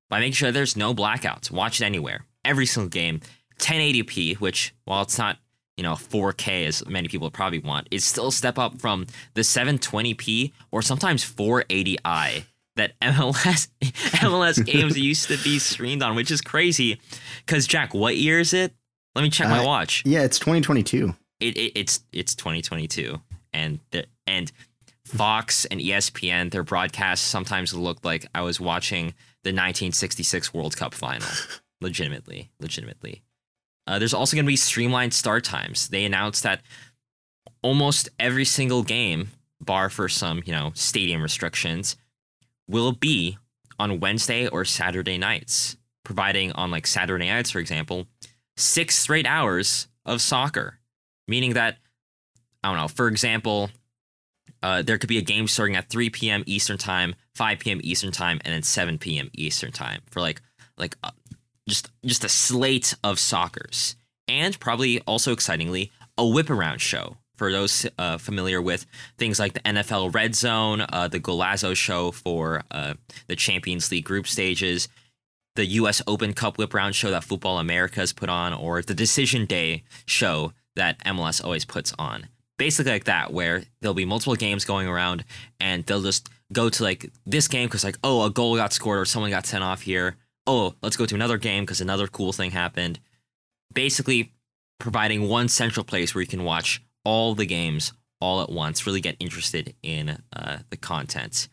by 0.10 0.20
making 0.20 0.34
sure 0.34 0.51
there's 0.51 0.75
no 0.77 0.94
blackouts. 0.94 1.50
Watch 1.51 1.82
it 1.82 1.86
anywhere, 1.86 2.25
every 2.46 2.66
single 2.66 2.89
game, 2.89 3.22
1080p, 3.60 4.39
which 4.39 4.74
while 4.86 5.01
it's 5.01 5.18
not 5.18 5.38
you 5.75 5.84
know 5.84 5.94
4K 5.94 6.66
as 6.66 6.86
many 6.88 7.08
people 7.08 7.30
probably 7.32 7.60
want, 7.60 7.88
is 7.92 8.04
still 8.06 8.27
a 8.27 8.32
step 8.32 8.58
up 8.58 8.80
from 8.80 9.06
the 9.34 9.42
720p 9.42 10.51
or 10.72 10.82
sometimes 10.82 11.24
480i 11.24 12.44
that 12.75 12.94
MLS 13.01 13.68
MLS 13.82 14.63
games 14.66 14.98
used 15.12 15.27
to 15.30 15.38
be 15.44 15.58
streamed 15.60 16.04
on, 16.04 16.16
which 16.16 16.30
is 16.32 16.42
crazy. 16.42 17.00
Because 17.46 17.66
Jack, 17.68 17.94
what 17.94 18.18
year 18.18 18.39
is 18.39 18.54
it? 18.54 18.74
Let 19.16 19.24
me 19.24 19.30
check 19.32 19.48
my 19.50 19.60
Uh, 19.60 19.66
watch. 19.66 20.04
yeah, 20.06 20.22
it's 20.22 20.38
2022. 20.39 21.16
It, 21.39 21.58
it 21.58 21.72
it's 21.75 22.03
it's 22.12 22.36
2022, 22.36 23.22
and 23.53 23.79
the, 23.91 24.06
and 24.25 24.51
Fox 25.06 25.65
and 25.65 25.79
ESPN 25.79 26.51
their 26.51 26.63
broadcasts 26.63 27.25
sometimes 27.25 27.74
looked 27.74 28.03
like 28.03 28.25
I 28.36 28.41
was 28.41 28.60
watching 28.60 29.13
the 29.44 29.51
1966 29.51 30.53
World 30.53 30.75
Cup 30.75 30.94
final. 30.94 31.27
legitimately, 31.82 32.51
legitimately. 32.60 33.24
Uh, 33.86 34.00
there's 34.00 34.13
also 34.13 34.36
going 34.36 34.46
to 34.46 34.51
be 34.51 34.56
streamlined 34.56 35.13
start 35.13 35.44
times. 35.44 35.89
They 35.89 36.06
announced 36.06 36.44
that 36.44 36.62
almost 37.62 38.10
every 38.20 38.46
single 38.46 38.84
game, 38.84 39.29
bar 39.62 39.89
for 39.89 40.10
some 40.10 40.44
you 40.46 40.51
know 40.51 40.72
stadium 40.75 41.22
restrictions, 41.22 41.96
will 42.67 42.91
be 42.91 43.38
on 43.79 44.00
Wednesday 44.00 44.48
or 44.48 44.65
Saturday 44.65 45.17
nights, 45.17 45.77
providing 46.03 46.51
on 46.53 46.72
like 46.72 46.88
Saturday 46.88 47.27
nights, 47.27 47.51
for 47.51 47.60
example, 47.60 48.08
six 48.58 48.98
straight 48.98 49.25
hours 49.25 49.88
of 50.06 50.22
soccer, 50.22 50.76
meaning 51.27 51.53
that 51.53 51.77
I 52.63 52.69
don't 52.69 52.77
know. 52.77 52.88
For 52.88 53.07
example, 53.07 53.69
uh, 54.63 54.81
there 54.81 54.98
could 54.98 55.10
be 55.10 55.17
a 55.17 55.24
game 55.24 55.48
starting 55.48 55.75
at 55.75 55.89
3 55.89 56.10
p.m. 56.10 56.43
Eastern 56.46 56.77
time, 56.77 57.15
5 57.36 57.60
p.m. 57.60 57.79
Eastern 57.84 58.12
time, 58.12 58.39
and 58.43 58.53
then 58.53 58.63
7 58.63 58.98
p.m. 58.98 59.29
Eastern 59.34 59.72
time 59.72 60.01
for 60.10 60.22
like 60.22 60.41
like 60.77 60.98
uh, 61.03 61.12
just 61.67 61.91
just 62.05 62.24
a 62.24 62.29
slate 62.29 62.96
of 63.03 63.17
soccers, 63.17 63.96
and 64.27 64.60
probably 64.60 65.00
also 65.01 65.31
excitingly 65.31 65.91
a 66.17 66.25
whip 66.25 66.50
around 66.50 66.81
show 66.81 67.17
for 67.36 67.51
those 67.51 67.86
uh, 68.00 68.17
familiar 68.17 68.62
with 68.62 68.86
things 69.17 69.39
like 69.39 69.53
the 69.53 69.60
NFL 69.62 70.13
Red 70.13 70.36
Zone, 70.36 70.81
uh, 70.81 71.07
the 71.07 71.19
Golazo 71.19 71.75
show 71.75 72.12
for 72.12 72.63
uh, 72.72 72.96
the 73.27 73.36
Champions 73.36 73.91
League 73.91 74.05
group 74.05 74.27
stages, 74.27 74.89
the 75.55 75.65
U.S. 75.65 76.01
Open 76.07 76.34
Cup 76.34 76.57
whip 76.57 76.74
round 76.74 76.96
show 76.96 77.12
that 77.12 77.24
Football 77.24 77.60
America 77.60 78.00
has 78.00 78.12
put 78.12 78.29
on, 78.29 78.53
or 78.53 78.81
the 78.81 78.96
Decision 78.96 79.46
Day 79.46 79.84
show 80.05 80.53
that 80.77 81.03
MLS 81.05 81.43
always 81.43 81.65
puts 81.65 81.93
on. 82.00 82.27
Basically, 82.57 82.91
like 82.91 83.03
that, 83.03 83.31
where 83.31 83.63
there'll 83.81 83.93
be 83.93 84.05
multiple 84.05 84.36
games 84.36 84.65
going 84.65 84.88
around, 84.88 85.24
and 85.60 85.86
they'll 85.86 86.01
just 86.01 86.29
go 86.51 86.69
to 86.69 86.84
like 86.84 87.12
this 87.25 87.48
game 87.48 87.67
because 87.67 87.84
like, 87.84 87.98
oh, 88.03 88.25
a 88.25 88.31
goal 88.31 88.55
got 88.55 88.74
scored 88.74 89.00
or 89.00 89.05
someone 89.05 89.29
got 89.29 89.46
sent 89.46 89.63
off 89.63 89.81
here. 89.81 90.15
Oh, 90.48 90.74
let's 90.81 90.98
go 90.98 91.05
to 91.05 91.15
another 91.15 91.38
game 91.38 91.63
because 91.63 91.81
another 91.81 92.07
cool 92.07 92.34
thing 92.34 92.51
happened. 92.51 93.00
Basically, 93.74 94.31
providing 94.79 95.27
one 95.27 95.50
central 95.50 95.84
place 95.84 96.15
where 96.15 96.22
you 96.22 96.27
can 96.27 96.43
watch 96.43 96.81
all 97.03 97.36
the 97.36 97.46
games 97.46 97.93
all 98.19 98.41
at 98.41 98.50
once, 98.50 98.86
really 98.88 99.01
get 99.01 99.15
interested 99.19 99.75
in 99.84 100.17
uh, 100.36 100.57
the 100.69 100.77
content, 100.77 101.48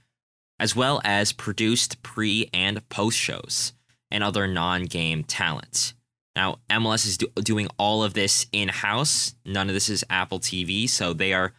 as 0.58 0.74
well 0.74 1.00
as 1.04 1.32
produced 1.32 2.02
pre 2.02 2.48
and 2.54 2.88
post 2.88 3.18
shows 3.18 3.72
and 4.10 4.24
other 4.24 4.46
non 4.46 4.84
game 4.84 5.24
talent. 5.24 5.94
Now, 6.36 6.58
MLS 6.68 7.06
is 7.06 7.18
do- 7.18 7.28
doing 7.36 7.68
all 7.78 8.02
of 8.02 8.14
this 8.14 8.46
in 8.52 8.68
house. 8.68 9.34
None 9.44 9.68
of 9.68 9.74
this 9.74 9.88
is 9.88 10.04
Apple 10.10 10.40
TV, 10.40 10.88
so 10.88 11.12
they 11.12 11.32
are 11.32 11.52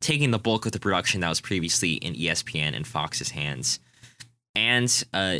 taking 0.00 0.30
the 0.30 0.38
bulk 0.38 0.66
of 0.66 0.72
the 0.72 0.80
production 0.80 1.20
that 1.20 1.28
was 1.28 1.40
previously 1.40 1.94
in 1.94 2.14
ESPN 2.14 2.74
and 2.74 2.86
Fox's 2.86 3.30
hands. 3.30 3.80
And 4.54 5.04
uh, 5.12 5.38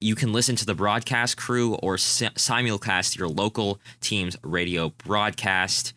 you 0.00 0.14
can 0.14 0.32
listen 0.32 0.56
to 0.56 0.66
the 0.66 0.74
broadcast 0.74 1.36
crew 1.36 1.74
or 1.76 1.98
si- 1.98 2.26
simulcast 2.26 3.16
your 3.16 3.28
local 3.28 3.80
team's 4.00 4.36
radio 4.42 4.90
broadcast, 4.90 5.92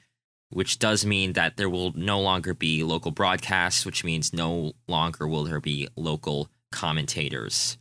which 0.49 0.79
does 0.79 1.05
mean 1.05 1.33
that 1.33 1.57
there 1.57 1.69
will 1.69 1.93
no 1.95 2.19
longer 2.19 2.53
be 2.53 2.83
local 2.83 3.11
broadcasts, 3.11 3.85
which 3.85 4.03
means 4.03 4.33
no 4.33 4.73
longer 4.87 5.27
will 5.27 5.43
there 5.43 5.59
be 5.59 5.87
local 5.95 6.49
commentators. 6.71 7.77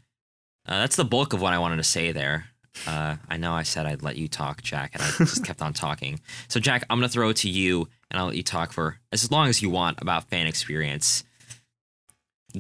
Uh, 0.66 0.80
that's 0.80 0.96
the 0.96 1.04
bulk 1.04 1.32
of 1.32 1.40
what 1.40 1.52
I 1.52 1.58
wanted 1.58 1.76
to 1.76 1.84
say 1.84 2.12
there. 2.12 2.46
Uh, 2.86 3.16
I 3.28 3.36
know 3.36 3.52
I 3.52 3.62
said 3.62 3.86
I'd 3.86 4.02
let 4.02 4.16
you 4.16 4.28
talk, 4.28 4.62
Jack, 4.62 4.92
and 4.94 5.02
I 5.02 5.10
just 5.18 5.44
kept 5.44 5.62
on 5.62 5.72
talking. 5.72 6.20
So, 6.48 6.60
Jack, 6.60 6.84
I'm 6.88 6.98
gonna 6.98 7.08
throw 7.08 7.30
it 7.30 7.36
to 7.38 7.50
you, 7.50 7.88
and 8.10 8.18
I'll 8.18 8.26
let 8.26 8.36
you 8.36 8.42
talk 8.42 8.72
for 8.72 8.98
as 9.12 9.30
long 9.30 9.48
as 9.48 9.62
you 9.62 9.70
want 9.70 10.00
about 10.00 10.28
fan 10.30 10.46
experience. 10.46 11.24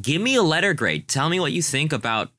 Give 0.00 0.20
me 0.20 0.34
a 0.34 0.42
letter 0.42 0.74
grade. 0.74 1.08
Tell 1.08 1.28
me 1.28 1.40
what 1.40 1.52
you 1.52 1.62
think 1.62 1.92
about 1.92 2.30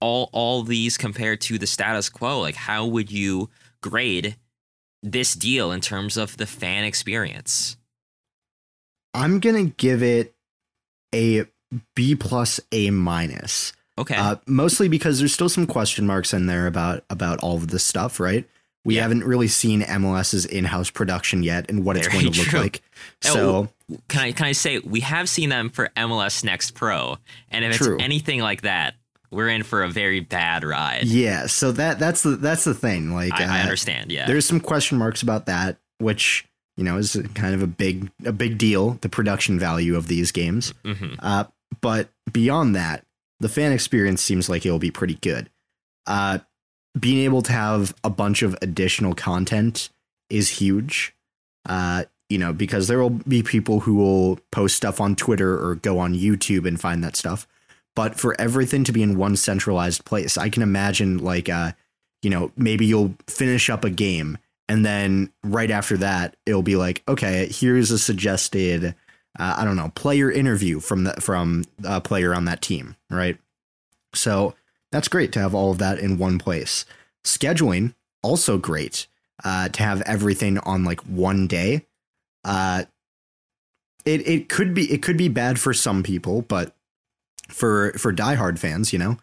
all 0.00 0.30
all 0.32 0.62
these 0.62 0.98
compared 0.98 1.40
to 1.42 1.58
the 1.58 1.66
status 1.66 2.08
quo. 2.08 2.40
Like, 2.40 2.54
how 2.54 2.86
would 2.86 3.10
you 3.10 3.50
grade 3.82 4.36
this 5.02 5.34
deal 5.34 5.72
in 5.72 5.80
terms 5.80 6.16
of 6.16 6.36
the 6.36 6.46
fan 6.46 6.84
experience? 6.84 7.76
I'm 9.14 9.40
gonna 9.40 9.64
give 9.64 10.02
it 10.02 10.34
a 11.14 11.46
B 11.94 12.14
plus 12.14 12.60
A 12.72 12.90
minus. 12.90 13.72
Okay. 13.98 14.14
Uh, 14.16 14.36
mostly 14.46 14.88
because 14.88 15.18
there's 15.18 15.34
still 15.34 15.48
some 15.48 15.66
question 15.66 16.06
marks 16.06 16.32
in 16.32 16.46
there 16.46 16.66
about 16.66 17.04
about 17.10 17.38
all 17.40 17.56
of 17.56 17.68
this 17.68 17.84
stuff, 17.84 18.20
right? 18.20 18.48
We 18.84 18.94
Yeah. 18.96 19.02
haven't 19.02 19.24
really 19.24 19.48
seen 19.48 19.82
MLS's 19.82 20.46
in-house 20.46 20.90
production 20.90 21.42
yet 21.42 21.66
and 21.68 21.84
what 21.84 21.96
it's 21.96 22.08
going 22.08 22.30
to 22.32 22.38
look 22.38 22.48
true. 22.48 22.60
like. 22.60 22.82
Oh, 23.26 23.32
So 23.34 23.68
can 24.08 24.20
I 24.20 24.32
can 24.32 24.46
I 24.46 24.52
say 24.52 24.78
we 24.78 25.00
have 25.00 25.28
seen 25.28 25.48
them 25.50 25.68
for 25.70 25.90
MLS 25.96 26.44
Next 26.44 26.72
Pro, 26.74 27.16
and 27.50 27.64
if 27.64 27.76
True. 27.76 27.96
it's 27.96 28.04
anything 28.04 28.40
like 28.40 28.62
that, 28.62 28.94
we're 29.30 29.48
in 29.48 29.62
for 29.62 29.82
a 29.82 29.88
very 29.88 30.20
bad 30.20 30.62
ride. 30.64 31.04
yeah, 31.06 31.46
so 31.46 31.72
that 31.72 31.98
that's 31.98 32.22
the 32.22 32.36
that's 32.36 32.64
the 32.64 32.74
thing. 32.74 33.12
Like 33.14 33.32
I, 33.32 33.44
I 33.44 33.60
uh, 33.60 33.62
understand. 33.64 34.10
Yeah. 34.12 34.26
there's 34.26 34.46
some 34.46 34.60
question 34.60 34.96
marks 34.98 35.22
about 35.22 35.46
that, 35.46 35.76
which 35.98 36.46
you 36.76 36.84
know 36.84 36.96
is 36.98 37.20
kind 37.34 37.54
of 37.54 37.62
a 37.62 37.66
big 37.66 38.10
a 38.24 38.32
big 38.32 38.58
deal. 38.58 38.98
The 39.00 39.08
production 39.08 39.58
value 39.58 39.96
of 39.96 40.06
these 40.06 40.32
games, 40.32 40.72
hmm 40.84 41.14
uh, 41.18 41.44
but 41.80 42.08
beyond 42.32 42.76
that, 42.76 43.04
the 43.40 43.48
fan 43.48 43.72
experience 43.72 44.22
seems 44.22 44.48
like 44.48 44.64
it'll 44.66 44.78
be 44.78 44.90
pretty 44.90 45.16
good. 45.16 45.50
Uh, 46.06 46.38
being 46.98 47.24
able 47.24 47.42
to 47.42 47.52
have 47.52 47.94
a 48.02 48.10
bunch 48.10 48.42
of 48.42 48.56
additional 48.62 49.14
content 49.14 49.90
is 50.30 50.48
huge. 50.48 51.14
Uh, 51.68 52.04
you 52.28 52.38
know, 52.38 52.52
because 52.52 52.88
there 52.88 52.98
will 52.98 53.10
be 53.10 53.42
people 53.42 53.80
who 53.80 53.96
will 53.96 54.38
post 54.52 54.76
stuff 54.76 55.00
on 55.00 55.16
Twitter 55.16 55.54
or 55.54 55.76
go 55.76 55.98
on 55.98 56.14
YouTube 56.14 56.66
and 56.66 56.80
find 56.80 57.02
that 57.02 57.16
stuff. 57.16 57.46
But 57.94 58.18
for 58.18 58.38
everything 58.40 58.84
to 58.84 58.92
be 58.92 59.02
in 59.02 59.18
one 59.18 59.36
centralized 59.36 60.04
place, 60.04 60.36
I 60.36 60.48
can 60.50 60.62
imagine 60.62 61.18
like 61.18 61.48
uh, 61.48 61.72
you 62.22 62.30
know, 62.30 62.52
maybe 62.56 62.86
you'll 62.86 63.14
finish 63.26 63.70
up 63.70 63.84
a 63.84 63.90
game 63.90 64.38
and 64.68 64.84
then 64.84 65.32
right 65.42 65.70
after 65.70 65.96
that 65.98 66.36
it'll 66.46 66.62
be 66.62 66.76
like, 66.76 67.02
okay, 67.08 67.48
here's 67.50 67.90
a 67.90 67.98
suggested 67.98 68.94
uh, 69.38 69.56
I 69.58 69.64
don't 69.64 69.76
know, 69.76 69.92
player 69.94 70.30
interview 70.30 70.80
from 70.80 71.04
the 71.04 71.14
from 71.14 71.64
a 71.84 72.00
player 72.00 72.34
on 72.34 72.44
that 72.44 72.62
team, 72.62 72.96
right? 73.10 73.38
So 74.14 74.54
that's 74.90 75.08
great 75.08 75.32
to 75.32 75.40
have 75.40 75.54
all 75.54 75.70
of 75.70 75.78
that 75.78 75.98
in 75.98 76.18
one 76.18 76.38
place. 76.38 76.84
Scheduling 77.24 77.94
also 78.22 78.58
great 78.58 79.06
uh, 79.44 79.68
to 79.68 79.82
have 79.82 80.02
everything 80.02 80.58
on 80.58 80.84
like 80.84 81.00
one 81.02 81.46
day. 81.46 81.86
Uh, 82.44 82.84
it 84.04 84.26
it 84.26 84.48
could 84.48 84.74
be 84.74 84.90
it 84.92 85.02
could 85.02 85.16
be 85.16 85.28
bad 85.28 85.58
for 85.58 85.74
some 85.74 86.02
people, 86.02 86.42
but 86.42 86.74
for 87.48 87.92
for 87.92 88.12
diehard 88.12 88.58
fans, 88.58 88.92
you 88.92 88.98
know, 88.98 89.18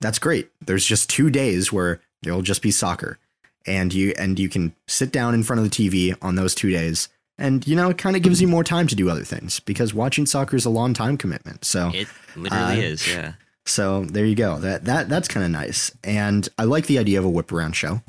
that's 0.00 0.18
great. 0.18 0.50
There's 0.64 0.86
just 0.86 1.10
two 1.10 1.30
days 1.30 1.72
where 1.72 2.00
there'll 2.22 2.42
just 2.42 2.62
be 2.62 2.70
soccer, 2.70 3.18
and 3.66 3.92
you 3.92 4.14
and 4.18 4.38
you 4.38 4.48
can 4.48 4.74
sit 4.86 5.12
down 5.12 5.34
in 5.34 5.42
front 5.42 5.60
of 5.60 5.70
the 5.70 5.88
TV 5.88 6.16
on 6.22 6.36
those 6.36 6.54
two 6.54 6.70
days, 6.70 7.08
and 7.42 7.66
you 7.66 7.76
know 7.76 7.90
it 7.90 7.98
kind 7.98 8.16
of 8.16 8.22
gives 8.22 8.40
you 8.40 8.48
more 8.48 8.64
time 8.64 8.86
to 8.86 8.94
do 8.94 9.10
other 9.10 9.24
things 9.24 9.60
because 9.60 9.92
watching 9.92 10.24
soccer 10.24 10.56
is 10.56 10.64
a 10.64 10.70
long 10.70 10.94
time 10.94 11.18
commitment. 11.18 11.64
So 11.64 11.90
It 11.92 12.08
literally 12.36 12.78
Uh, 12.80 12.90
is. 12.92 13.06
Yeah. 13.06 13.32
so 13.66 14.04
there 14.06 14.24
you 14.24 14.34
go. 14.34 14.58
That 14.58 14.84
that 14.86 15.08
that's 15.10 15.28
kind 15.28 15.44
of 15.44 15.50
nice, 15.50 15.92
and 16.02 16.48
I 16.58 16.64
like 16.64 16.86
the 16.86 16.98
idea 16.98 17.18
of 17.18 17.24
a 17.26 17.30
whip 17.30 17.52
around 17.52 17.76
show. 17.76 18.00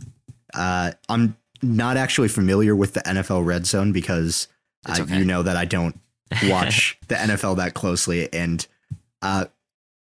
Uh, 0.54 0.92
I'm 1.10 1.36
not 1.62 1.98
actually 1.98 2.28
familiar 2.30 2.76
with 2.76 2.94
the 2.94 3.02
NFL 3.02 3.46
Red 3.46 3.66
Zone 3.66 3.92
because 3.92 4.48
uh, 4.86 4.98
okay. 5.02 5.18
you 5.18 5.26
know 5.26 5.44
that 5.44 5.58
I 5.58 5.66
don't 5.66 6.00
watch 6.50 6.98
the 7.08 7.16
NFL 7.16 7.58
that 7.58 7.74
closely, 7.74 8.32
and 8.34 8.66
uh, 9.22 9.46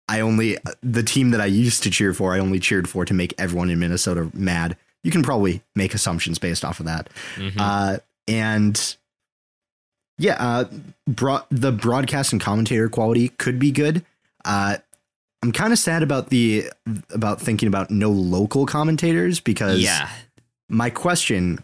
I 0.10 0.20
only 0.20 0.58
the 0.82 1.04
team 1.04 1.32
that 1.32 1.42
I 1.42 1.46
used 1.48 1.84
to 1.84 1.90
cheer 1.90 2.13
for, 2.13 2.34
I 2.34 2.40
only 2.40 2.60
cheered 2.60 2.90
for 2.90 3.06
to 3.06 3.13
make 3.13 3.34
everyone 3.38 3.70
in 3.70 3.80
Minnesota 3.80 4.30
mad. 4.34 4.75
You 5.04 5.12
can 5.12 5.24
probably 5.24 5.62
make 5.75 5.94
assumptions 5.94 6.38
based 6.40 6.63
off 6.63 6.80
of 6.80 6.86
that. 6.86 7.10
Mhm. 7.36 7.54
Uh, 7.58 7.98
and 8.28 8.96
yeah, 10.17 10.36
uh, 10.39 10.65
bro- 11.08 11.43
the 11.49 11.71
broadcast 11.71 12.32
and 12.34 12.41
commentator 12.41 12.89
quality 12.89 13.30
could 13.30 13.60
be 13.60 13.71
good. 13.71 14.06
Uh, 14.45 14.78
I'm 15.41 15.52
kind 15.52 15.73
of 15.73 15.80
sad 15.80 16.04
about 16.04 16.30
the 16.30 16.65
about 17.10 17.41
thinking 17.41 17.67
about 17.67 17.91
no 17.91 18.10
local 18.10 18.65
commentators 18.65 19.39
because 19.39 19.82
yeah. 19.82 20.10
my 20.69 20.89
question 20.89 21.60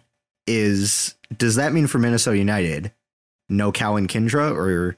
is, 0.48 1.16
does 1.38 1.56
that 1.56 1.74
mean 1.74 1.88
for 1.88 2.00
Minnesota 2.00 2.38
United, 2.38 2.92
no 3.50 3.72
Cowan 3.72 4.08
Kyndra, 4.08 4.52
or 4.54 4.98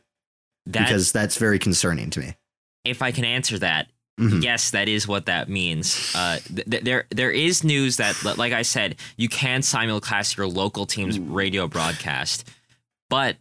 That, 0.66 0.86
because 0.88 1.12
that's 1.12 1.38
very 1.38 1.60
concerning 1.60 2.10
to 2.12 2.20
me. 2.20 2.36
if 2.84 3.02
I 3.04 3.12
can 3.12 3.26
answer 3.26 3.60
that, 3.60 3.88
Mhm. 4.20 4.44
yes, 4.44 4.72
that 4.72 4.88
is 4.90 5.08
what 5.08 5.26
that 5.28 5.48
means. 5.50 6.12
Uh, 6.16 6.40
th- 6.40 6.68
th- 6.70 6.84
there, 6.84 7.06
there 7.12 7.32
is 7.32 7.64
news 7.64 7.98
that, 7.98 8.16
like 8.38 8.54
I 8.54 8.62
said, 8.64 8.96
you 9.18 9.30
can 9.30 9.62
simulcast 9.62 10.38
your 10.38 10.48
local 10.48 10.86
team's 10.86 11.20
radio 11.20 11.68
broadcast, 11.68 12.48
but 13.12 13.36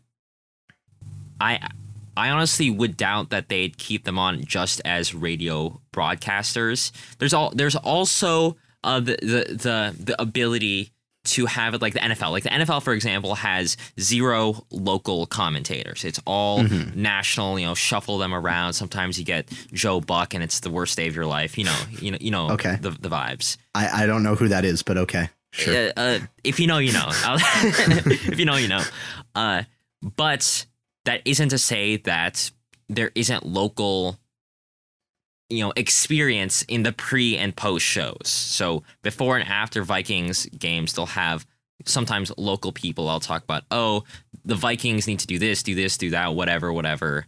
I, 1.40 1.70
I 2.16 2.30
honestly 2.30 2.70
would 2.70 2.96
doubt 2.96 3.30
that 3.30 3.48
they'd 3.48 3.78
keep 3.78 4.04
them 4.04 4.18
on 4.18 4.44
just 4.44 4.82
as 4.84 5.14
radio 5.14 5.80
broadcasters. 5.92 6.92
There's 7.18 7.32
all, 7.32 7.50
there's 7.54 7.76
also 7.76 8.56
uh, 8.84 9.00
the, 9.00 9.16
the 9.22 9.54
the 9.54 9.96
the 9.98 10.20
ability 10.20 10.92
to 11.22 11.46
have 11.46 11.74
it 11.74 11.82
like 11.82 11.92
the 11.92 12.00
NFL. 12.00 12.30
Like 12.30 12.42
the 12.44 12.48
NFL, 12.50 12.82
for 12.82 12.92
example, 12.94 13.34
has 13.36 13.76
zero 13.98 14.64
local 14.70 15.26
commentators. 15.26 16.04
It's 16.04 16.18
all 16.26 16.60
Mhm. 16.60 16.94
national. 16.96 17.58
You 17.58 17.66
know, 17.66 17.74
shuffle 17.74 18.18
them 18.18 18.32
around. 18.34 18.72
Sometimes 18.72 19.18
you 19.18 19.24
get 19.24 19.48
Joe 19.72 20.00
Buck, 20.00 20.34
and 20.34 20.42
it's 20.42 20.60
the 20.60 20.70
worst 20.70 20.96
day 20.96 21.06
of 21.08 21.14
your 21.14 21.26
life. 21.26 21.56
You 21.58 21.64
know, 21.64 21.76
you 21.90 22.10
know, 22.12 22.18
you 22.20 22.30
know. 22.30 22.50
Okay. 22.52 22.76
The 22.80 22.90
the 22.90 23.08
vibes. 23.10 23.56
I, 23.74 24.02
I 24.02 24.06
don't 24.06 24.22
know 24.22 24.34
who 24.34 24.48
that 24.48 24.64
is, 24.64 24.82
but 24.82 24.96
okay, 24.98 25.28
sure. 25.52 25.88
Uh, 25.88 25.92
uh, 25.96 26.18
if 26.42 26.58
you 26.58 26.66
know, 26.66 26.78
you 26.78 26.92
know. 26.92 27.08
If 27.12 28.38
you 28.38 28.44
know, 28.46 28.56
you 28.56 28.68
know. 28.68 28.82
Uh, 29.34 29.64
but 30.02 30.66
that 31.04 31.22
isn't 31.24 31.50
to 31.50 31.58
say 31.58 31.96
that 31.96 32.50
there 32.88 33.10
isn't 33.14 33.46
local, 33.46 34.18
you 35.48 35.64
know, 35.64 35.72
experience 35.76 36.62
in 36.62 36.82
the 36.82 36.92
pre 36.92 37.36
and 37.36 37.54
post 37.54 37.84
shows. 37.84 38.28
So 38.28 38.82
before 39.02 39.36
and 39.36 39.48
after 39.48 39.82
Vikings 39.82 40.46
games, 40.46 40.92
they'll 40.92 41.06
have 41.06 41.46
sometimes 41.86 42.32
local 42.36 42.72
people. 42.72 43.08
I'll 43.08 43.20
talk 43.20 43.44
about, 43.44 43.64
oh, 43.70 44.04
the 44.44 44.54
Vikings 44.54 45.06
need 45.06 45.20
to 45.20 45.26
do 45.26 45.38
this, 45.38 45.62
do 45.62 45.74
this, 45.74 45.96
do 45.96 46.10
that, 46.10 46.34
whatever, 46.34 46.72
whatever, 46.72 47.26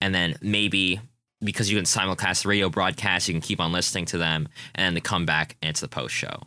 and 0.00 0.14
then 0.14 0.36
maybe. 0.40 1.00
Because 1.44 1.68
you 1.68 1.76
can 1.76 1.86
simulcast 1.86 2.44
the 2.44 2.50
radio 2.50 2.68
broadcast, 2.68 3.26
you 3.26 3.34
can 3.34 3.40
keep 3.40 3.58
on 3.58 3.72
listening 3.72 4.04
to 4.06 4.18
them, 4.18 4.48
and 4.76 4.84
then 4.84 4.94
they 4.94 5.00
come 5.00 5.26
back 5.26 5.56
and 5.60 5.70
it's 5.70 5.80
the 5.80 5.88
post 5.88 6.14
show. 6.14 6.44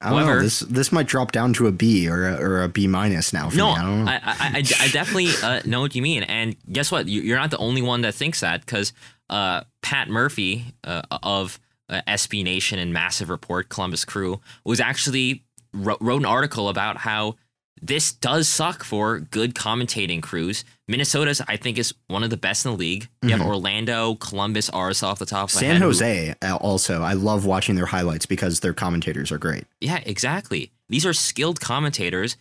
I 0.00 0.10
don't 0.10 0.18
know. 0.20 0.24
however- 0.26 0.42
This 0.42 0.60
this 0.60 0.92
might 0.92 1.06
drop 1.06 1.32
down 1.32 1.52
to 1.54 1.66
a 1.66 1.72
B 1.72 2.08
or 2.08 2.26
a, 2.28 2.34
or 2.36 2.62
a 2.62 2.68
B 2.68 2.86
minus 2.86 3.32
now. 3.32 3.48
For 3.50 3.56
No, 3.56 3.68
me. 3.68 3.72
I 3.78 3.82
don't 3.82 4.04
know. 4.04 4.10
I, 4.10 4.14
I, 4.14 4.36
I, 4.56 4.56
I 4.58 4.88
definitely 4.88 5.28
uh, 5.42 5.62
know 5.64 5.80
what 5.80 5.94
you 5.94 6.02
mean. 6.02 6.22
And 6.24 6.54
guess 6.70 6.92
what? 6.92 7.08
You- 7.08 7.22
You're 7.22 7.38
not 7.38 7.50
the 7.50 7.58
only 7.58 7.82
one 7.82 8.02
that 8.02 8.14
thinks 8.14 8.40
that 8.40 8.60
because 8.64 8.92
uh, 9.30 9.62
Pat 9.82 10.08
Murphy 10.08 10.66
uh, 10.84 11.02
of 11.22 11.58
uh, 11.88 12.02
SB 12.06 12.44
Nation 12.44 12.78
and 12.78 12.92
Massive 12.92 13.30
Report 13.30 13.68
Columbus 13.68 14.04
Crew 14.04 14.40
was 14.64 14.80
actually 14.80 15.44
wrote, 15.72 15.98
wrote 16.00 16.20
an 16.20 16.26
article 16.26 16.68
about 16.68 16.96
how 16.98 17.36
this 17.82 18.12
does 18.12 18.48
suck 18.48 18.82
for 18.84 19.20
good 19.20 19.54
commentating 19.54 20.22
crews. 20.22 20.64
Minnesota's, 20.88 21.42
I 21.46 21.56
think, 21.56 21.78
is 21.78 21.92
one 22.06 22.22
of 22.22 22.30
the 22.30 22.36
best 22.36 22.64
in 22.64 22.72
the 22.72 22.76
league. 22.76 23.08
You 23.22 23.30
have 23.30 23.42
Orlando, 23.46 24.14
Columbus, 24.14 24.70
ours 24.70 25.02
off 25.02 25.18
the 25.18 25.26
top 25.26 25.44
of 25.44 25.50
San 25.50 25.72
head, 25.72 25.76
who- 25.78 25.86
Jose 25.88 26.34
uh, 26.42 26.56
also. 26.56 27.02
I 27.02 27.12
love 27.12 27.44
watching 27.44 27.74
their 27.74 27.86
highlights 27.86 28.24
because 28.26 28.60
their 28.60 28.72
commentators 28.72 29.30
are 29.30 29.38
great. 29.38 29.64
Yeah, 29.80 30.00
exactly. 30.06 30.70
These 30.88 31.04
are 31.04 31.12
skilled 31.12 31.60
commentators 31.60 32.36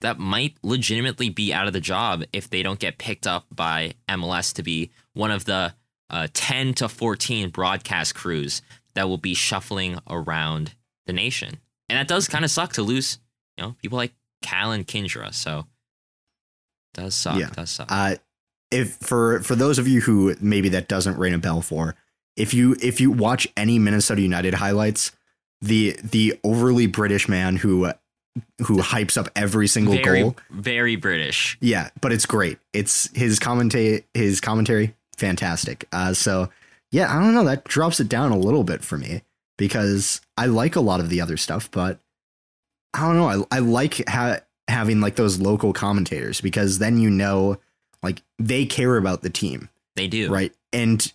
that 0.00 0.18
might 0.18 0.56
legitimately 0.62 1.28
be 1.28 1.52
out 1.52 1.66
of 1.66 1.72
the 1.74 1.80
job 1.80 2.24
if 2.32 2.48
they 2.48 2.62
don't 2.62 2.78
get 2.78 2.96
picked 2.98 3.26
up 3.26 3.44
by 3.54 3.92
MLS 4.08 4.52
to 4.54 4.62
be 4.62 4.90
one 5.12 5.30
of 5.30 5.44
the 5.44 5.74
uh, 6.08 6.26
10 6.32 6.74
to 6.74 6.88
14 6.88 7.50
broadcast 7.50 8.14
crews 8.14 8.62
that 8.94 9.08
will 9.08 9.18
be 9.18 9.34
shuffling 9.34 9.98
around 10.08 10.74
the 11.06 11.12
nation. 11.12 11.58
And 11.88 11.98
that 11.98 12.08
does 12.08 12.26
kind 12.28 12.44
of 12.44 12.50
suck 12.50 12.72
to 12.72 12.82
lose, 12.82 13.18
you 13.58 13.62
know, 13.64 13.76
people 13.82 13.96
like 13.98 14.12
Cal 14.42 14.72
and 14.72 14.86
Kyndra. 14.86 15.34
So 15.34 15.66
does 16.94 17.14
suck. 17.14 17.38
Yeah. 17.38 17.50
Does 17.50 17.70
suck. 17.70 17.88
Uh, 17.90 18.16
if 18.70 18.94
for 18.96 19.40
for 19.40 19.54
those 19.54 19.78
of 19.78 19.88
you 19.88 20.00
who 20.00 20.34
maybe 20.40 20.68
that 20.70 20.88
doesn't 20.88 21.18
ring 21.18 21.34
a 21.34 21.38
bell 21.38 21.60
for, 21.60 21.96
if 22.36 22.54
you 22.54 22.76
if 22.82 23.00
you 23.00 23.10
watch 23.10 23.48
any 23.56 23.78
Minnesota 23.78 24.22
United 24.22 24.54
highlights, 24.54 25.12
the 25.60 25.98
the 26.02 26.38
overly 26.44 26.86
British 26.86 27.28
man 27.28 27.56
who 27.56 27.90
who 28.62 28.78
hypes 28.78 29.16
up 29.18 29.28
every 29.34 29.66
single 29.66 29.94
very, 29.94 30.22
goal, 30.22 30.36
very 30.50 30.96
British. 30.96 31.58
yeah, 31.60 31.90
but 32.00 32.12
it's 32.12 32.26
great. 32.26 32.58
It's 32.72 33.10
his 33.16 33.38
commentate 33.38 34.04
his 34.14 34.40
commentary 34.40 34.94
fantastic. 35.16 35.86
Uh, 35.92 36.14
so 36.14 36.48
yeah, 36.90 37.14
I 37.14 37.22
don't 37.22 37.34
know 37.34 37.44
that 37.44 37.64
drops 37.64 38.00
it 38.00 38.08
down 38.08 38.32
a 38.32 38.38
little 38.38 38.64
bit 38.64 38.82
for 38.82 38.98
me 38.98 39.22
because 39.58 40.20
I 40.36 40.46
like 40.46 40.76
a 40.76 40.80
lot 40.80 41.00
of 41.00 41.10
the 41.10 41.20
other 41.20 41.36
stuff, 41.36 41.70
but 41.70 41.98
I 42.94 43.00
don't 43.00 43.16
know. 43.16 43.46
I 43.50 43.56
I 43.56 43.58
like 43.60 44.02
ha- 44.08 44.40
having 44.68 45.00
like 45.00 45.16
those 45.16 45.38
local 45.40 45.72
commentators 45.72 46.40
because 46.40 46.78
then 46.78 46.98
you 46.98 47.10
know 47.10 47.58
like 48.02 48.22
they 48.38 48.66
care 48.66 48.96
about 48.96 49.22
the 49.22 49.30
team, 49.30 49.68
They 49.96 50.06
do. 50.08 50.30
right? 50.32 50.52
And 50.72 51.12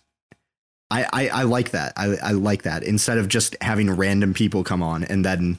I 0.90 1.06
I, 1.12 1.28
I 1.28 1.42
like 1.42 1.70
that. 1.72 1.92
I 1.96 2.16
I 2.22 2.30
like 2.32 2.62
that 2.62 2.82
instead 2.82 3.18
of 3.18 3.28
just 3.28 3.56
having 3.60 3.90
random 3.90 4.34
people 4.34 4.62
come 4.64 4.82
on 4.82 5.04
and 5.04 5.24
then 5.24 5.58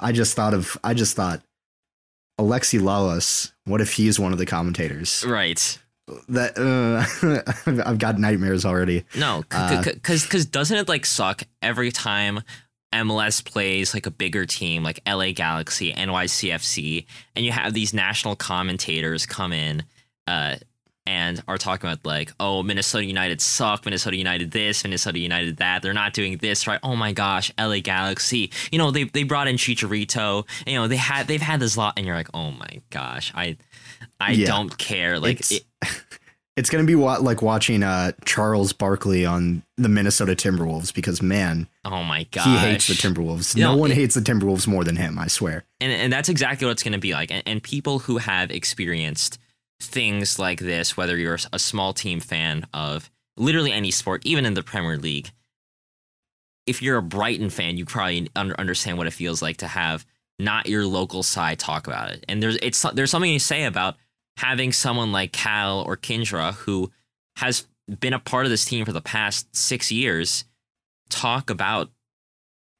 I 0.00 0.12
just 0.12 0.34
thought 0.34 0.54
of 0.54 0.76
I 0.84 0.94
just 0.94 1.16
thought 1.16 1.42
Alexi 2.40 2.80
Lalas. 2.80 3.52
What 3.64 3.80
if 3.80 3.92
he's 3.94 4.18
one 4.18 4.32
of 4.32 4.38
the 4.38 4.46
commentators? 4.46 5.24
Right. 5.26 5.78
That 6.28 6.58
uh, 6.58 7.82
I've 7.88 7.98
got 7.98 8.18
nightmares 8.18 8.64
already. 8.64 9.04
No, 9.16 9.44
Uh, 9.50 9.82
because 9.82 10.24
because 10.24 10.46
doesn't 10.46 10.76
it 10.76 10.88
like 10.88 11.06
suck 11.06 11.42
every 11.62 11.90
time 11.92 12.40
MLS 12.92 13.44
plays 13.44 13.94
like 13.94 14.06
a 14.06 14.10
bigger 14.10 14.46
team 14.46 14.82
like 14.82 15.00
LA 15.06 15.32
Galaxy, 15.32 15.92
NYCFC, 15.92 17.06
and 17.34 17.44
you 17.44 17.52
have 17.52 17.72
these 17.72 17.92
national 17.94 18.36
commentators 18.36 19.26
come 19.26 19.52
in 19.52 19.82
uh, 20.26 20.56
and 21.06 21.42
are 21.48 21.58
talking 21.58 21.90
about 21.90 22.04
like, 22.06 22.30
oh, 22.38 22.62
Minnesota 22.62 23.04
United 23.04 23.40
suck, 23.40 23.84
Minnesota 23.84 24.16
United 24.16 24.52
this, 24.52 24.84
Minnesota 24.84 25.18
United 25.18 25.56
that. 25.56 25.82
They're 25.82 25.92
not 25.92 26.12
doing 26.12 26.36
this 26.38 26.66
right. 26.66 26.78
Oh 26.82 26.94
my 26.94 27.12
gosh, 27.12 27.50
LA 27.58 27.78
Galaxy. 27.80 28.50
You 28.70 28.78
know 28.78 28.90
they 28.90 29.04
they 29.04 29.24
brought 29.24 29.48
in 29.48 29.56
Chicharito. 29.56 30.46
You 30.66 30.74
know 30.74 30.86
they 30.88 30.96
had 30.96 31.26
they've 31.26 31.40
had 31.42 31.58
this 31.60 31.76
lot, 31.76 31.94
and 31.96 32.06
you're 32.06 32.14
like, 32.14 32.30
oh 32.34 32.52
my 32.52 32.80
gosh, 32.90 33.32
I 33.34 33.56
I 34.20 34.32
Yeah. 34.32 34.46
don't 34.46 34.76
care. 34.78 35.18
Like 35.18 35.40
it, 35.50 35.64
it's 36.56 36.68
gonna 36.70 36.84
be 36.84 36.94
wa- 36.94 37.18
like 37.18 37.40
watching 37.42 37.82
uh 37.82 38.12
Charles 38.24 38.72
Barkley 38.72 39.24
on 39.24 39.62
the 39.76 39.88
Minnesota 39.88 40.34
Timberwolves 40.34 40.92
because 40.94 41.22
man, 41.22 41.66
oh 41.84 42.02
my 42.02 42.24
god, 42.30 42.44
he 42.44 42.56
hates 42.58 42.88
the 42.88 42.94
Timberwolves. 42.94 43.54
You 43.56 43.62
no 43.64 43.72
know, 43.72 43.76
one 43.78 43.90
it- 43.90 43.94
hates 43.96 44.14
the 44.14 44.20
Timberwolves 44.20 44.66
more 44.66 44.84
than 44.84 44.96
him. 44.96 45.18
I 45.18 45.28
swear. 45.28 45.64
and 45.80 45.90
and 45.92 46.12
that's 46.12 46.28
exactly 46.28 46.66
what 46.66 46.72
it's 46.72 46.82
going 46.82 46.92
to 46.92 46.98
be 46.98 47.12
like 47.14 47.30
and, 47.30 47.42
and 47.46 47.62
people 47.62 48.00
who 48.00 48.18
have 48.18 48.50
experienced 48.50 49.38
things 49.80 50.38
like 50.38 50.60
this 50.60 50.96
whether 50.96 51.16
you're 51.16 51.38
a 51.52 51.58
small 51.58 51.92
team 51.92 52.20
fan 52.20 52.64
of 52.72 53.10
literally 53.36 53.72
any 53.72 53.90
sport 53.90 54.24
even 54.24 54.46
in 54.46 54.54
the 54.54 54.62
premier 54.62 54.96
league 54.96 55.30
if 56.66 56.80
you're 56.80 56.98
a 56.98 57.02
brighton 57.02 57.50
fan 57.50 57.76
you 57.76 57.84
probably 57.84 58.28
under, 58.36 58.58
understand 58.60 58.96
what 58.96 59.08
it 59.08 59.12
feels 59.12 59.42
like 59.42 59.56
to 59.56 59.66
have 59.66 60.06
not 60.38 60.66
your 60.68 60.86
local 60.86 61.24
side 61.24 61.58
talk 61.58 61.88
about 61.88 62.10
it 62.12 62.24
and 62.28 62.40
there's 62.40 62.56
it's 62.62 62.80
there's 62.94 63.10
something 63.10 63.32
to 63.32 63.40
say 63.44 63.64
about 63.64 63.96
having 64.36 64.72
someone 64.72 65.12
like 65.12 65.32
cal 65.32 65.82
or 65.82 65.96
kyndra 65.96 66.54
who 66.54 66.90
has 67.36 67.66
been 68.00 68.12
a 68.12 68.18
part 68.18 68.46
of 68.46 68.50
this 68.50 68.64
team 68.64 68.84
for 68.84 68.92
the 68.92 69.00
past 69.00 69.54
six 69.54 69.90
years 69.90 70.44
talk 71.10 71.50
about 71.50 71.90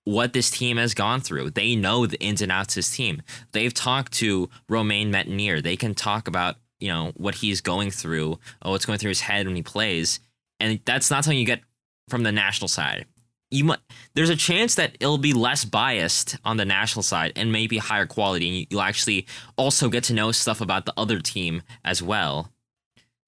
what 0.05 0.33
this 0.33 0.51
team 0.51 0.77
has 0.77 0.95
gone 0.95 1.21
through. 1.21 1.51
They 1.51 1.77
know 1.77 2.07
the 2.07 2.21
ins 2.21 2.43
and 2.43 2.51
outs 2.51 2.75
of 2.75 2.77
this 2.77 2.97
team. 2.97 3.23
They've 3.53 3.73
talked 3.73 4.13
to 4.15 4.49
Romain 4.69 5.13
Métanire. 5.13 5.63
They 5.63 5.77
can 5.77 5.95
talk 5.95 6.27
about, 6.27 6.57
you 6.81 6.89
know, 6.89 7.13
what 7.17 7.37
he's 7.37 7.61
going 7.61 7.91
through, 7.91 8.39
or 8.65 8.73
what's 8.73 8.87
going 8.87 8.99
through 8.99 9.11
his 9.11 9.21
head 9.21 9.47
when 9.47 9.57
he 9.57 9.63
plays. 9.63 10.19
And 10.59 10.81
that's 10.85 11.11
not 11.11 11.25
something 11.25 11.39
you 11.39 11.47
get 11.47 11.61
from 12.09 12.25
the 12.25 12.33
national 12.33 12.69
side. 12.69 13.07
You 13.53 13.65
might, 13.65 13.81
there's 14.15 14.31
a 14.31 14.37
chance 14.37 14.75
that 14.77 14.97
it'll 14.99 15.19
be 15.19 15.35
less 15.35 15.65
biased 15.67 16.39
on 16.43 16.57
the 16.57 16.65
national 16.65 17.03
side 17.03 17.33
and 17.37 17.53
maybe 17.53 17.77
higher 17.77 18.07
quality. 18.07 18.49
And 18.49 18.57
you- 18.57 18.67
you'll 18.71 18.81
actually 18.81 19.27
also 19.57 19.91
get 19.91 20.05
to 20.05 20.15
know 20.15 20.33
stuff 20.33 20.63
about 20.63 20.87
the 20.87 20.95
other 20.97 21.21
team 21.21 21.63
as 21.85 22.03
well. 22.03 22.51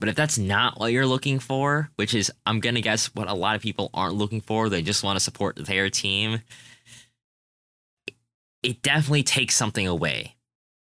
But 0.01 0.09
if 0.09 0.17
that's 0.17 0.39
not 0.39 0.81
what 0.81 0.93
you're 0.93 1.07
looking 1.07 1.39
for, 1.39 1.91
which 1.97 2.15
is, 2.15 2.33
I'm 2.47 2.61
to 2.61 2.81
guess, 2.81 3.07
what 3.15 3.29
a 3.29 3.35
lot 3.35 3.55
of 3.55 3.63
people 3.63 3.91
aren't 3.93 4.15
looking 4.17 4.41
for, 4.41 4.69
they 4.69 4.83
just 4.83 5.05
want 5.05 5.17
to 5.17 5.21
support 5.23 5.57
their 5.57 5.91
team, 5.91 6.41
it 8.63 8.81
definitely 8.83 9.23
takes 9.23 9.55
something 9.55 9.87
away 9.87 10.37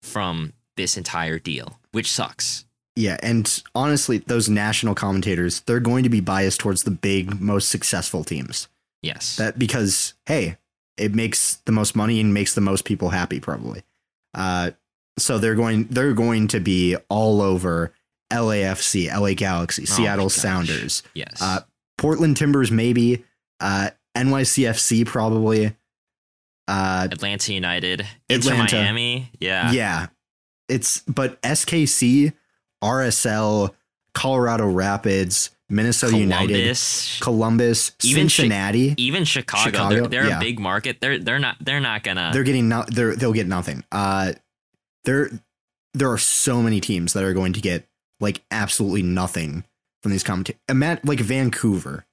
from 0.02 0.52
this 0.76 0.96
entire 0.96 1.38
deal, 1.38 1.80
which 1.92 2.10
sucks. 2.10 2.64
Yeah, 2.96 3.16
and 3.22 3.62
honestly, 3.74 4.18
those 4.18 4.48
national 4.48 4.94
commentators, 4.94 5.60
they're 5.62 5.80
going 5.80 6.04
to 6.04 6.08
be 6.08 6.20
biased 6.20 6.60
towards 6.60 6.84
the 6.84 6.92
big, 6.92 7.40
most 7.40 7.68
successful 7.68 8.22
teams. 8.22 8.68
Yes. 9.04 9.36
That 9.36 9.58
because 9.58 10.14
hey, 10.26 10.56
it 10.96 11.14
makes 11.14 11.56
the 11.66 11.72
most 11.72 11.96
money 11.96 12.20
and 12.20 12.32
makes 12.32 12.54
the 12.54 12.60
most 12.60 12.84
people 12.84 13.10
happy, 13.10 13.40
probably. 13.40 13.82
Uh, 14.34 14.72
so 15.18 15.38
they're 15.38 15.54
going 15.54 15.86
they're 15.88 16.14
going 16.14 16.48
to 16.48 16.60
be 16.60 16.96
all 17.08 17.40
over 17.40 17.92
LAFC, 18.32 19.12
LA 19.14 19.34
Galaxy, 19.34 19.82
Oh 19.82 19.86
Seattle. 19.86 20.30
Sounders, 20.30 21.02
yes. 21.14 21.40
uh, 21.40 21.60
Portland 21.98 22.36
Timbers, 22.36 22.70
maybe, 22.70 23.24
uh, 23.60 23.90
NYCFC, 24.16 25.06
probably. 25.06 25.76
Uh, 26.66 27.08
Atlanta 27.10 27.52
United, 27.52 28.06
Inter 28.28 28.52
Atlanta. 28.52 28.76
Miami. 28.76 29.30
Yeah. 29.38 29.70
yeah, 29.72 30.06
it's 30.68 31.00
but 31.00 31.40
SKC, 31.42 32.32
RSL, 32.82 33.74
Colorado 34.14 34.66
Rapids, 34.66 35.50
Minnesota 35.70 36.18
United, 36.18 36.48
Columbus, 36.48 37.18
Columbus, 37.20 37.92
Even 38.02 38.24
Chi- 38.24 38.28
Cincinnati. 38.28 38.94
even 38.98 39.24
Chicago. 39.24 39.64
Chicago, 39.64 39.94
they're 39.94 40.08
they're 40.08 40.28
yeah. 40.28 40.36
a 40.36 40.40
big 40.40 40.58
market. 40.58 41.00
They're 41.00 41.18
they're 41.18 41.38
not 41.38 41.56
they're 41.60 41.80
not 41.80 42.02
gonna. 42.02 42.30
they're 42.32 42.42
getting 42.42 42.68
no, 42.68 42.84
they're 42.88 43.16
they'll 43.16 43.32
get 43.32 43.46
nothing. 43.46 43.82
Uh, 43.90 44.32
there 45.04 45.30
there 45.94 46.10
are 46.10 46.18
so 46.18 46.60
many 46.60 46.80
teams 46.80 47.12
that 47.14 47.24
are 47.24 47.32
going 47.32 47.54
to 47.54 47.60
get 47.60 47.88
like 48.20 48.42
absolutely 48.50 49.02
nothing 49.02 49.64
from 50.02 50.12
these 50.12 50.22
commentators. 50.22 50.60
Like 51.04 51.20
Vancouver, 51.20 52.04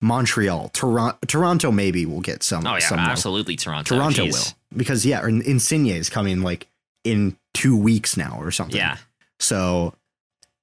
Montreal, 0.00 0.68
Toronto. 0.68 1.18
Toronto 1.26 1.72
maybe 1.72 2.06
will 2.06 2.20
get 2.20 2.42
some. 2.42 2.66
oh 2.66 2.74
yeah, 2.74 2.78
some 2.80 2.98
absolutely 3.00 3.56
Toronto. 3.56 3.96
Toronto 3.96 4.26
Jeez. 4.26 4.32
will 4.32 4.78
because 4.78 5.04
yeah, 5.04 5.26
Insigne 5.26 5.88
is 5.88 6.08
coming 6.08 6.42
like 6.42 6.68
in 7.02 7.36
two 7.54 7.76
weeks 7.76 8.16
now 8.16 8.38
or 8.40 8.50
something. 8.50 8.76
Yeah. 8.76 8.98
So 9.40 9.94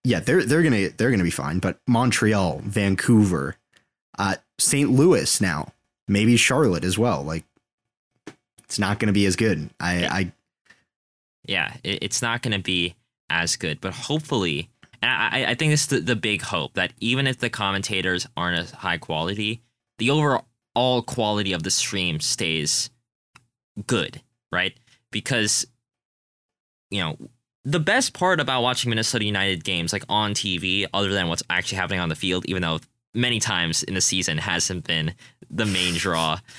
yeah, 0.03 0.19
they're 0.19 0.43
they're 0.43 0.63
gonna 0.63 0.89
they're 0.89 1.11
gonna 1.11 1.23
be 1.23 1.29
fine. 1.31 1.59
But 1.59 1.79
Montreal, 1.87 2.61
Vancouver, 2.63 3.55
uh, 4.17 4.35
St. 4.59 4.89
Louis 4.89 5.39
now, 5.41 5.71
maybe 6.07 6.37
Charlotte 6.37 6.83
as 6.83 6.97
well. 6.97 7.21
Like 7.23 7.45
it's 8.63 8.79
not 8.79 8.99
gonna 8.99 9.11
be 9.13 9.25
as 9.25 9.35
good. 9.35 9.69
I 9.79 9.99
Yeah. 9.99 10.13
I 10.13 10.31
yeah, 11.45 11.73
it, 11.83 12.03
it's 12.03 12.21
not 12.21 12.43
going 12.43 12.55
to 12.55 12.61
be 12.63 12.93
as 13.27 13.55
good, 13.55 13.81
but 13.81 13.93
hopefully, 13.93 14.69
and 15.01 15.09
I, 15.09 15.41
I- 15.41 15.45
I 15.51 15.55
think 15.55 15.71
this 15.71 15.81
is 15.81 15.87
the, 15.87 15.99
the 15.99 16.15
big 16.15 16.43
hope 16.43 16.75
that 16.75 16.93
even 16.99 17.25
if 17.25 17.39
the 17.39 17.49
commentators 17.49 18.27
aren't 18.37 18.59
as 18.59 18.69
high 18.69 18.99
quality, 18.99 19.63
the 19.97 20.11
overall 20.11 21.01
quality 21.01 21.51
of 21.51 21.63
the 21.63 21.71
stream 21.71 22.19
stays 22.19 22.91
good, 23.87 24.21
right? 24.51 24.77
Because, 25.09 25.65
you 26.91 26.99
know, 27.01 27.17
the 27.63 27.79
best 27.79 28.13
part 28.13 28.39
about 28.39 28.61
watching 28.61 28.89
Minnesota 28.89 29.25
United 29.25 29.63
games, 29.63 29.93
like 29.93 30.03
on 30.09 30.33
TV, 30.33 30.85
other 30.93 31.11
than 31.11 31.27
what's 31.27 31.43
actually 31.49 31.77
happening 31.77 31.99
on 31.99 32.09
the 32.09 32.15
field, 32.15 32.45
even 32.45 32.61
though 32.61 32.79
many 33.13 33.39
times 33.39 33.83
in 33.83 33.93
the 33.93 34.01
season 34.01 34.37
hasn't 34.37 34.85
been 34.87 35.13
the 35.49 35.65
main 35.65 35.95
draw, 35.95 36.39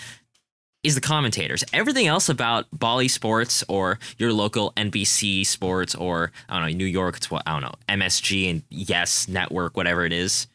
is 0.82 0.94
the 0.96 1.00
commentators. 1.00 1.62
Everything 1.72 2.06
else 2.06 2.28
about 2.28 2.66
Bally 2.72 3.08
Sports 3.08 3.62
or 3.68 3.98
your 4.18 4.32
local 4.32 4.72
NBC 4.76 5.46
Sports 5.46 5.94
or 5.94 6.32
I 6.48 6.58
don't 6.58 6.70
know 6.70 6.76
New 6.76 6.86
York, 6.86 7.16
it's 7.16 7.30
what 7.30 7.42
I 7.46 7.52
don't 7.52 7.62
know 7.62 7.74
MSG 7.88 8.50
and 8.50 8.62
Yes 8.68 9.28
Network, 9.28 9.76
whatever 9.76 10.04
it 10.04 10.12
is. 10.12 10.48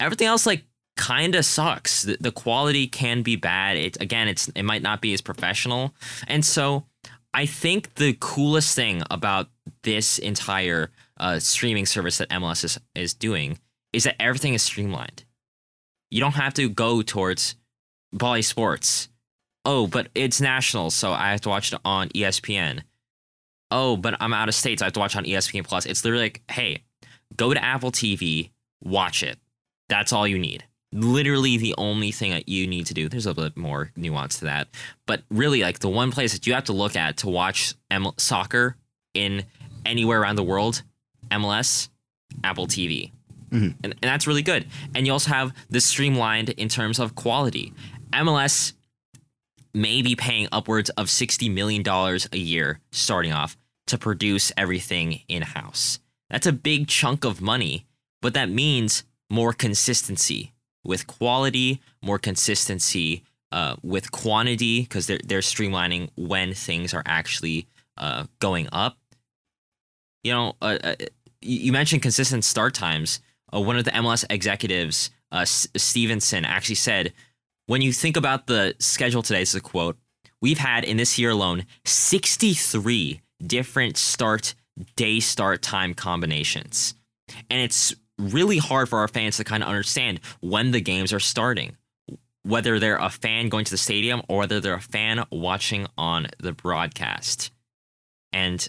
Everything 0.00 0.26
else 0.26 0.46
like 0.46 0.64
kind 0.96 1.34
of 1.36 1.44
sucks. 1.44 2.02
The, 2.02 2.16
the 2.20 2.32
quality 2.32 2.86
can 2.86 3.22
be 3.22 3.36
bad. 3.36 3.76
It 3.76 3.96
again, 4.00 4.28
it's 4.28 4.48
it 4.48 4.64
might 4.64 4.82
not 4.82 5.00
be 5.00 5.12
as 5.14 5.20
professional, 5.20 5.94
and 6.26 6.44
so 6.44 6.84
I 7.34 7.46
think 7.46 7.94
the 7.94 8.16
coolest 8.18 8.74
thing 8.74 9.02
about 9.10 9.48
this 9.82 10.18
entire 10.18 10.90
uh, 11.18 11.38
streaming 11.38 11.86
service 11.86 12.18
that 12.18 12.28
MLS 12.30 12.64
is, 12.64 12.78
is 12.94 13.14
doing 13.14 13.58
is 13.92 14.04
that 14.04 14.20
everything 14.20 14.54
is 14.54 14.62
streamlined. 14.62 15.24
You 16.10 16.20
don't 16.20 16.32
have 16.32 16.54
to 16.54 16.68
go 16.68 17.02
towards 17.02 17.56
Bally 18.12 18.42
Sports. 18.42 19.08
Oh, 19.64 19.86
but 19.86 20.08
it's 20.14 20.40
national, 20.40 20.90
so 20.90 21.12
I 21.12 21.30
have 21.30 21.42
to 21.42 21.48
watch 21.48 21.72
it 21.72 21.80
on 21.84 22.08
ESPN. 22.10 22.82
Oh, 23.70 23.96
but 23.96 24.16
I'm 24.20 24.32
out 24.32 24.48
of 24.48 24.54
state, 24.54 24.78
so 24.78 24.84
I 24.84 24.86
have 24.86 24.94
to 24.94 25.00
watch 25.00 25.16
on 25.16 25.24
ESPN 25.24 25.66
Plus. 25.66 25.84
It's 25.84 26.04
literally 26.04 26.24
like, 26.26 26.42
hey, 26.50 26.84
go 27.36 27.52
to 27.52 27.62
Apple 27.62 27.92
TV, 27.92 28.50
watch 28.82 29.22
it. 29.22 29.38
That's 29.88 30.12
all 30.12 30.26
you 30.26 30.38
need. 30.38 30.64
Literally 30.92 31.58
the 31.58 31.74
only 31.76 32.10
thing 32.12 32.30
that 32.30 32.48
you 32.48 32.66
need 32.66 32.86
to 32.86 32.94
do. 32.94 33.08
There's 33.08 33.26
a 33.26 33.34
bit 33.34 33.56
more 33.56 33.90
nuance 33.94 34.38
to 34.38 34.46
that, 34.46 34.68
but 35.06 35.22
really, 35.30 35.60
like 35.60 35.80
the 35.80 35.88
one 35.88 36.10
place 36.10 36.32
that 36.32 36.46
you 36.46 36.54
have 36.54 36.64
to 36.64 36.72
look 36.72 36.96
at 36.96 37.18
to 37.18 37.28
watch 37.28 37.74
M- 37.90 38.12
soccer 38.16 38.76
in 39.12 39.44
anywhere 39.84 40.20
around 40.22 40.36
the 40.36 40.42
world, 40.42 40.82
MLS, 41.30 41.88
Apple 42.42 42.66
TV. 42.66 43.12
Mhm. 43.50 43.74
And, 43.82 43.92
and 43.92 43.96
that's 44.02 44.26
really 44.26 44.42
good. 44.42 44.66
And 44.94 45.06
you 45.06 45.12
also 45.12 45.30
have 45.30 45.52
this 45.68 45.84
streamlined 45.84 46.50
in 46.50 46.68
terms 46.68 46.98
of 46.98 47.14
quality. 47.14 47.72
MLS 48.12 48.72
may 49.74 50.02
be 50.02 50.16
paying 50.16 50.48
upwards 50.52 50.90
of 50.90 51.06
$60 51.06 51.52
million 51.52 51.82
a 51.86 52.36
year 52.36 52.80
starting 52.90 53.32
off 53.32 53.56
to 53.86 53.98
produce 53.98 54.52
everything 54.56 55.20
in 55.28 55.42
house. 55.42 55.98
That's 56.30 56.46
a 56.46 56.52
big 56.52 56.88
chunk 56.88 57.24
of 57.24 57.40
money, 57.40 57.86
but 58.20 58.34
that 58.34 58.50
means 58.50 59.04
more 59.30 59.52
consistency 59.52 60.52
with 60.84 61.06
quality, 61.06 61.80
more 62.02 62.18
consistency 62.18 63.24
uh, 63.52 63.76
with 63.82 64.10
quantity 64.10 64.82
because 64.82 65.06
they're 65.06 65.20
they're 65.24 65.40
streamlining 65.40 66.10
when 66.16 66.54
things 66.54 66.92
are 66.94 67.02
actually 67.06 67.66
uh, 67.96 68.24
going 68.40 68.68
up. 68.72 68.98
You 70.22 70.32
know, 70.32 70.56
uh, 70.60 70.78
uh 70.82 70.94
you 71.40 71.72
mentioned 71.72 72.02
consistent 72.02 72.44
start 72.44 72.74
times. 72.74 73.20
Uh, 73.54 73.60
one 73.60 73.78
of 73.78 73.84
the 73.84 73.92
MLS 73.92 74.24
executives, 74.28 75.10
uh, 75.32 75.38
S- 75.38 75.68
Stevenson, 75.76 76.44
actually 76.44 76.74
said, 76.74 77.12
"When 77.66 77.80
you 77.80 77.92
think 77.92 78.16
about 78.16 78.46
the 78.46 78.74
schedule 78.78 79.22
today," 79.22 79.42
is 79.42 79.54
a 79.54 79.60
quote. 79.60 79.96
We've 80.40 80.58
had 80.58 80.84
in 80.84 80.96
this 80.96 81.18
year 81.18 81.30
alone 81.30 81.66
63 81.84 83.20
different 83.44 83.96
start 83.96 84.54
day 84.96 85.20
start 85.20 85.62
time 85.62 85.94
combinations. 85.94 86.94
And 87.50 87.60
it's 87.60 87.94
really 88.18 88.58
hard 88.58 88.88
for 88.88 88.98
our 88.98 89.08
fans 89.08 89.36
to 89.38 89.44
kind 89.44 89.62
of 89.62 89.68
understand 89.68 90.20
when 90.40 90.70
the 90.72 90.80
games 90.80 91.12
are 91.12 91.20
starting 91.20 91.76
whether 92.44 92.78
they're 92.78 92.96
a 92.96 93.10
fan 93.10 93.48
going 93.50 93.64
to 93.64 93.70
the 93.70 93.76
stadium 93.76 94.22
or 94.28 94.38
whether 94.38 94.58
they're 94.58 94.74
a 94.74 94.80
fan 94.80 95.22
watching 95.30 95.86
on 95.98 96.26
the 96.38 96.52
broadcast. 96.52 97.50
And 98.32 98.66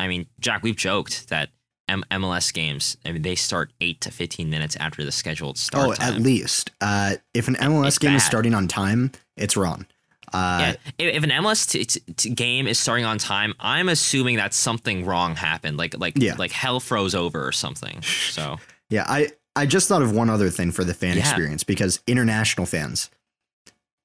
I 0.00 0.08
mean, 0.08 0.26
Jack, 0.40 0.62
we've 0.64 0.74
joked 0.74 1.28
that 1.28 1.50
M- 1.88 2.02
MLS 2.10 2.52
games, 2.52 2.96
I 3.04 3.12
mean, 3.12 3.22
they 3.22 3.34
start 3.36 3.72
eight 3.80 4.00
to 4.00 4.10
15 4.10 4.48
minutes 4.50 4.74
after 4.76 5.04
the 5.04 5.12
scheduled 5.12 5.58
start. 5.58 5.88
Oh, 5.88 5.92
time. 5.94 6.14
at 6.14 6.20
least. 6.20 6.70
Uh, 6.80 7.16
if 7.34 7.46
an 7.46 7.54
MLS 7.56 7.88
It's 7.88 7.98
game 7.98 8.14
is 8.16 8.24
starting 8.24 8.54
on 8.54 8.66
time, 8.66 9.12
it's 9.36 9.56
wrong. 9.56 9.86
Uh, 10.32 10.74
yeah, 10.98 11.06
if, 11.06 11.16
if 11.16 11.22
an 11.22 11.30
MLS 11.30 11.68
t- 11.70 11.84
t- 11.84 12.00
t- 12.16 12.30
game 12.30 12.66
is 12.66 12.78
starting 12.78 13.04
on 13.04 13.18
time, 13.18 13.54
I'm 13.60 13.88
assuming 13.88 14.36
that 14.36 14.54
something 14.54 15.04
wrong 15.04 15.36
happened, 15.36 15.76
like 15.76 15.98
like 15.98 16.14
Yeah. 16.16 16.34
like 16.36 16.52
hell 16.52 16.80
froze 16.80 17.14
over 17.14 17.44
or 17.46 17.52
something. 17.52 18.00
So 18.02 18.58
Yeah, 18.90 19.04
I 19.08 19.30
I 19.56 19.66
just 19.66 19.88
thought 19.88 20.02
of 20.02 20.12
one 20.12 20.28
other 20.30 20.50
thing 20.50 20.72
for 20.72 20.84
the 20.84 20.94
fan 20.94 21.16
Yeah. 21.16 21.20
experience 21.22 21.64
because 21.64 22.00
international 22.06 22.66
fans, 22.66 23.10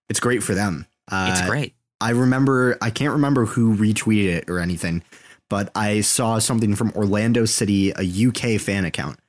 it's 0.10 0.20
great 0.20 0.44
for 0.44 0.54
them. 0.56 0.86
Uh, 1.12 1.28
it's 1.32 1.48
great. 1.50 1.74
I 2.02 2.12
remember 2.12 2.78
I 2.82 2.90
can't 2.90 3.14
remember 3.14 3.46
who 3.46 3.76
retweeted 3.76 4.28
it 4.38 4.50
or 4.50 4.60
anything, 4.60 5.04
but 5.50 5.72
I 5.76 6.02
saw 6.02 6.40
something 6.40 6.76
from 6.76 6.92
Orlando 6.96 7.46
City, 7.46 7.92
a 7.96 8.04
UK 8.04 8.60
fan 8.60 8.86
account, 8.86 9.20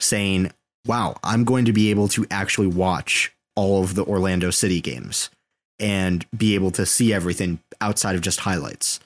saying, 0.00 0.52
"Wow, 0.86 1.16
I'm 1.24 1.44
going 1.44 1.64
to 1.66 1.72
be 1.72 1.90
able 1.90 2.08
to 2.08 2.26
actually 2.30 2.68
watch 2.68 3.32
all 3.54 3.82
of 3.82 3.94
the 3.94 4.04
Orlando 4.04 4.50
City 4.50 4.80
games 4.80 5.30
and 5.78 6.26
be 6.36 6.54
able 6.54 6.70
to 6.72 6.84
see 6.86 7.12
everything 7.12 7.60
outside 7.80 8.14
of 8.14 8.20
just 8.22 8.40
highlights." 8.40 9.00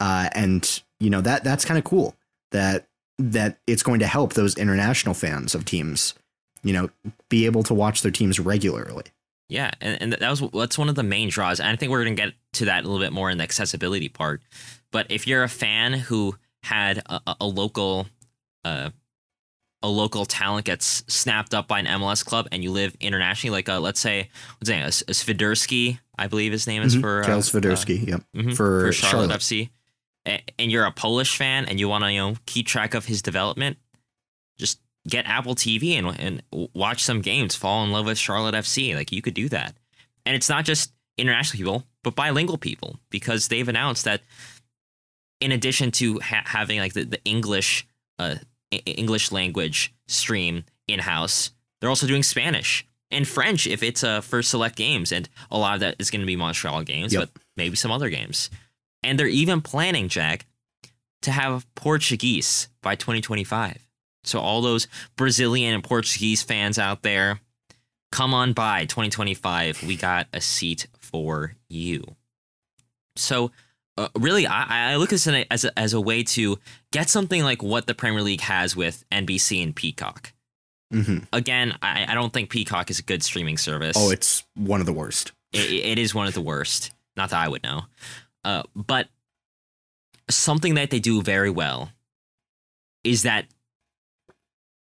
Uh, 0.00 0.28
and 0.34 0.82
you 1.00 1.10
know 1.10 1.20
that 1.20 1.44
that's 1.44 1.64
kind 1.64 1.78
of 1.78 1.84
cool 1.84 2.16
that 2.52 2.86
that 3.30 3.58
it's 3.66 3.82
going 3.82 4.00
to 4.00 4.06
help 4.06 4.32
those 4.34 4.56
international 4.56 5.14
fans 5.14 5.54
of 5.54 5.64
teams, 5.64 6.14
you 6.62 6.72
know, 6.72 6.90
be 7.28 7.46
able 7.46 7.62
to 7.64 7.74
watch 7.74 8.02
their 8.02 8.10
teams 8.12 8.40
regularly. 8.40 9.04
Yeah, 9.48 9.70
and, 9.80 10.00
and 10.00 10.12
that 10.14 10.30
was 10.30 10.42
that's 10.54 10.78
one 10.78 10.88
of 10.88 10.94
the 10.94 11.02
main 11.02 11.28
draws. 11.28 11.60
And 11.60 11.68
I 11.68 11.76
think 11.76 11.90
we're 11.92 12.04
gonna 12.04 12.16
get 12.16 12.32
to 12.54 12.64
that 12.66 12.84
a 12.84 12.86
little 12.86 13.04
bit 13.04 13.12
more 13.12 13.28
in 13.30 13.36
the 13.38 13.44
accessibility 13.44 14.08
part. 14.08 14.40
But 14.90 15.06
if 15.10 15.26
you're 15.26 15.42
a 15.42 15.48
fan 15.48 15.92
who 15.92 16.36
had 16.62 17.02
a, 17.06 17.20
a- 17.40 17.46
local, 17.46 18.06
uh, 18.64 18.90
a 19.82 19.88
local 19.88 20.24
talent 20.24 20.64
gets 20.64 21.02
snapped 21.12 21.52
up 21.54 21.66
by 21.68 21.80
an 21.80 21.86
MLS 21.86 22.24
club, 22.24 22.46
and 22.52 22.62
you 22.62 22.70
live 22.70 22.96
internationally, 23.00 23.52
like 23.52 23.68
uh, 23.68 23.80
let's 23.80 24.00
say, 24.00 24.30
what's 24.58 24.68
his 24.68 24.76
name, 24.76 24.86
S- 24.86 25.02
Sviderski, 25.08 25.98
I 26.16 26.28
believe 26.28 26.52
his 26.52 26.66
name 26.66 26.82
is 26.82 26.96
Mhm. 26.96 27.00
for 27.00 27.22
uh, 27.22 27.26
Charles 27.26 27.50
Swiderski, 27.52 28.06
yep, 28.08 28.20
uh, 28.34 28.38
mhm, 28.38 28.56
for, 28.56 28.92
Charlotte, 28.92 29.28
Charlotte. 29.28 29.40
FC, 29.40 29.70
and 30.24 30.70
you're 30.70 30.84
a 30.84 30.92
Polish 30.92 31.36
fan, 31.36 31.64
and 31.66 31.78
you 31.80 31.88
want 31.88 32.04
to 32.04 32.12
you 32.12 32.18
know 32.20 32.36
keep 32.46 32.66
track 32.66 32.94
of 32.94 33.06
his 33.06 33.22
development, 33.22 33.76
just 34.58 34.80
get 35.08 35.26
Apple 35.26 35.54
TV 35.54 35.92
and 35.98 36.18
and 36.52 36.68
watch 36.74 37.02
some 37.02 37.20
games. 37.20 37.54
Fall 37.54 37.84
in 37.84 37.90
love 37.92 38.06
with 38.06 38.18
Charlotte 38.18 38.54
FC, 38.54 38.94
like 38.94 39.12
you 39.12 39.22
could 39.22 39.34
do 39.34 39.48
that, 39.48 39.74
and 40.24 40.34
it's 40.36 40.48
not 40.48 40.64
just 40.64 40.92
international 41.18 41.58
people, 41.58 41.84
but 42.04 42.14
bilingual 42.14 42.58
people 42.58 42.98
because 43.10 43.48
they've 43.48 43.68
announced 43.68 44.04
that 44.04 44.22
in 45.40 45.52
addition 45.52 45.90
to 45.90 46.18
ha- 46.20 46.42
having 46.46 46.78
like 46.78 46.92
the, 46.94 47.04
the 47.04 47.22
English 47.24 47.86
uh 48.18 48.36
English 48.86 49.32
language 49.32 49.92
stream 50.08 50.64
in 50.88 51.00
house, 51.00 51.50
they're 51.80 51.90
also 51.90 52.06
doing 52.06 52.22
Spanish 52.22 52.86
and 53.10 53.28
French 53.28 53.66
if 53.66 53.82
it's 53.82 54.02
uh, 54.02 54.20
for 54.22 54.42
select 54.42 54.76
games, 54.76 55.12
and 55.12 55.28
a 55.50 55.58
lot 55.58 55.74
of 55.74 55.80
that 55.80 55.96
is 55.98 56.10
going 56.10 56.20
to 56.22 56.26
be 56.26 56.36
Montreal 56.36 56.82
games, 56.82 57.12
Yep. 57.12 57.20
but 57.34 57.42
maybe 57.56 57.76
some 57.76 57.90
other 57.90 58.08
games. 58.08 58.48
And 59.02 59.18
they're 59.18 59.26
even 59.26 59.60
planning, 59.60 60.08
Jack, 60.08 60.46
to 61.22 61.30
have 61.30 61.66
Portuguese 61.74 62.68
by 62.82 62.94
2025. 62.94 63.86
So 64.24 64.38
all 64.38 64.62
those 64.62 64.86
Brazilian 65.16 65.74
and 65.74 65.82
Portuguese 65.84 66.42
fans 66.42 66.78
out 66.78 67.02
there, 67.02 67.40
come 68.12 68.34
on 68.34 68.52
by 68.52 68.84
2025. 68.84 69.82
We 69.82 69.96
got 69.96 70.28
a 70.32 70.40
seat 70.40 70.86
for 70.98 71.56
you. 71.68 72.04
So 73.16 73.50
uh, 73.98 74.08
really, 74.16 74.46
I, 74.46 74.92
I 74.92 74.96
look 74.96 75.08
at 75.12 75.20
this 75.20 75.26
as 75.50 75.64
a, 75.64 75.78
as 75.78 75.92
a 75.92 76.00
way 76.00 76.22
to 76.22 76.58
get 76.92 77.08
something 77.08 77.42
like 77.42 77.62
what 77.62 77.86
the 77.86 77.94
Premier 77.94 78.22
League 78.22 78.40
has 78.40 78.74
with 78.76 79.04
NBC 79.10 79.62
and 79.62 79.74
Peacock. 79.74 80.32
hmm 80.90 81.18
Again, 81.32 81.76
I, 81.82 82.06
I 82.08 82.14
don't 82.14 82.32
think 82.32 82.50
Peacock 82.50 82.90
is 82.90 82.98
a 82.98 83.02
good 83.02 83.22
streaming 83.22 83.58
service. 83.58 83.96
Oh, 83.98 84.10
it's 84.10 84.44
one 84.54 84.80
of 84.80 84.86
the 84.86 84.92
worst. 84.92 85.32
It, 85.52 85.70
it 85.70 85.98
is 85.98 86.14
one 86.14 86.26
of 86.26 86.34
the 86.34 86.40
worst. 86.40 86.92
Not 87.16 87.30
that 87.30 87.40
I 87.40 87.48
would 87.48 87.62
know. 87.62 87.82
Uh, 88.44 88.62
but 88.74 89.08
something 90.28 90.74
that 90.74 90.90
they 90.90 91.00
do 91.00 91.22
very 91.22 91.50
well 91.50 91.90
is 93.04 93.22
that 93.22 93.46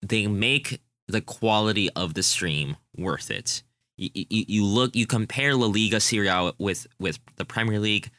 they 0.02 0.26
make 0.26 0.80
the 1.06 1.20
quality 1.20 1.88
of 1.96 2.14
the 2.14 2.22
stream 2.22 2.76
worth 2.96 3.30
it. 3.30 3.62
You, 3.96 4.10
you, 4.14 4.44
you 4.46 4.64
look, 4.64 4.94
you 4.94 5.06
compare 5.06 5.54
La 5.56 5.66
Liga 5.66 6.00
Serie 6.00 6.28
A 6.28 6.52
with 6.58 6.86
with 6.98 7.18
the 7.36 7.44
Premier 7.44 7.80
League. 7.80 8.10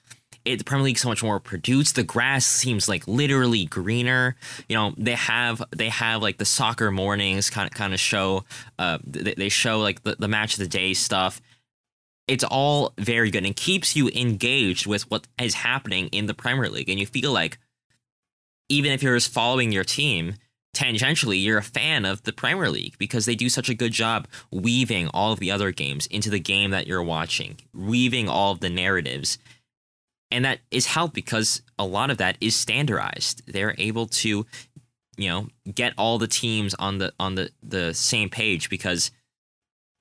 It, 0.45 0.58
the 0.58 0.63
Premier 0.63 0.86
League 0.86 0.97
so 0.97 1.10
much 1.10 1.21
more 1.21 1.39
produced. 1.39 1.95
The 1.95 2.04
grass 2.04 2.45
seems 2.45 2.88
like 2.89 3.08
literally 3.08 3.65
greener. 3.65 4.36
You 4.67 4.75
know, 4.75 4.93
they 4.97 5.15
have 5.15 5.63
they 5.75 5.89
have 5.89 6.21
like 6.21 6.38
the 6.38 6.45
soccer 6.45 6.91
mornings 6.91 7.49
kind 7.49 7.67
of 7.67 7.73
kind 7.73 7.93
of 7.93 7.99
show. 7.99 8.43
Uh, 8.78 8.97
they, 9.06 9.36
they 9.36 9.49
show 9.49 9.80
like 9.80 10.04
the, 10.04 10.15
the 10.17 10.28
match 10.28 10.54
of 10.54 10.60
the 10.60 10.67
day 10.67 10.93
stuff 10.93 11.41
it's 12.30 12.44
all 12.44 12.94
very 13.00 13.32
good 13.32 13.44
and 13.44 13.56
keeps 13.56 13.96
you 13.96 14.08
engaged 14.10 14.86
with 14.86 15.10
what 15.10 15.26
is 15.42 15.56
happening 15.56 16.08
in 16.10 16.28
the 16.28 16.36
Premier 16.36 16.70
League. 16.70 16.88
And 16.88 17.00
you 17.00 17.08
feel 17.08 17.32
like 17.32 17.58
even 18.70 18.92
if 18.92 19.02
you're 19.02 19.15
just 19.15 19.34
following 19.34 19.72
your 19.72 19.84
team, 19.84 20.36
tangentially, 20.76 21.44
you're 21.44 21.58
a 21.58 21.63
fan 21.63 22.06
of 22.06 22.22
the 22.24 22.32
Premier 22.32 22.70
League 22.70 22.96
because 23.00 23.26
they 23.26 23.34
do 23.34 23.50
such 23.50 23.68
a 23.68 23.74
good 23.74 23.92
job 23.92 24.28
weaving 24.52 25.08
all 25.08 25.34
of 25.34 25.39
the 25.39 25.50
other 25.50 25.72
games 25.72 26.06
into 26.06 26.30
the 26.30 26.39
game 26.39 26.70
that 26.70 26.86
you're 26.86 27.02
watching, 27.02 27.58
weaving 27.74 28.30
all 28.30 28.52
of 28.52 28.60
the 28.60 28.70
narratives. 28.70 29.39
And 30.30 30.46
that 30.46 30.60
is 30.70 30.86
helped 30.86 31.15
because 31.15 31.63
a 31.80 31.86
lot 31.86 32.12
of 32.12 32.20
that 32.20 32.38
is 32.39 32.56
standardized. 32.56 33.42
They're 33.52 33.74
able 33.80 34.06
to, 34.06 34.46
you 35.18 35.30
know, 35.30 35.48
get 35.74 35.96
all 35.98 36.20
the 36.20 36.28
teams 36.28 36.76
on 36.76 37.00
the 37.00 37.12
on 37.20 37.34
the 37.34 37.50
the 37.63 37.96
same 37.96 38.30
page 38.30 38.70
because 38.70 39.10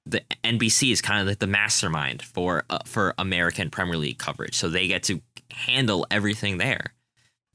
the 0.08 0.22
NBC 0.42 0.90
is 0.92 1.02
kind 1.02 1.20
of 1.20 1.26
like 1.26 1.38
the 1.38 1.46
mastermind 1.46 2.22
for 2.22 2.64
uh, 2.70 2.78
for 2.84 3.14
American 3.18 3.70
Premier 3.70 3.96
League 3.96 4.18
coverage, 4.18 4.54
so 4.54 4.68
they 4.68 4.88
get 4.88 5.02
to 5.04 5.20
handle 5.50 6.06
everything 6.10 6.58
there, 6.58 6.94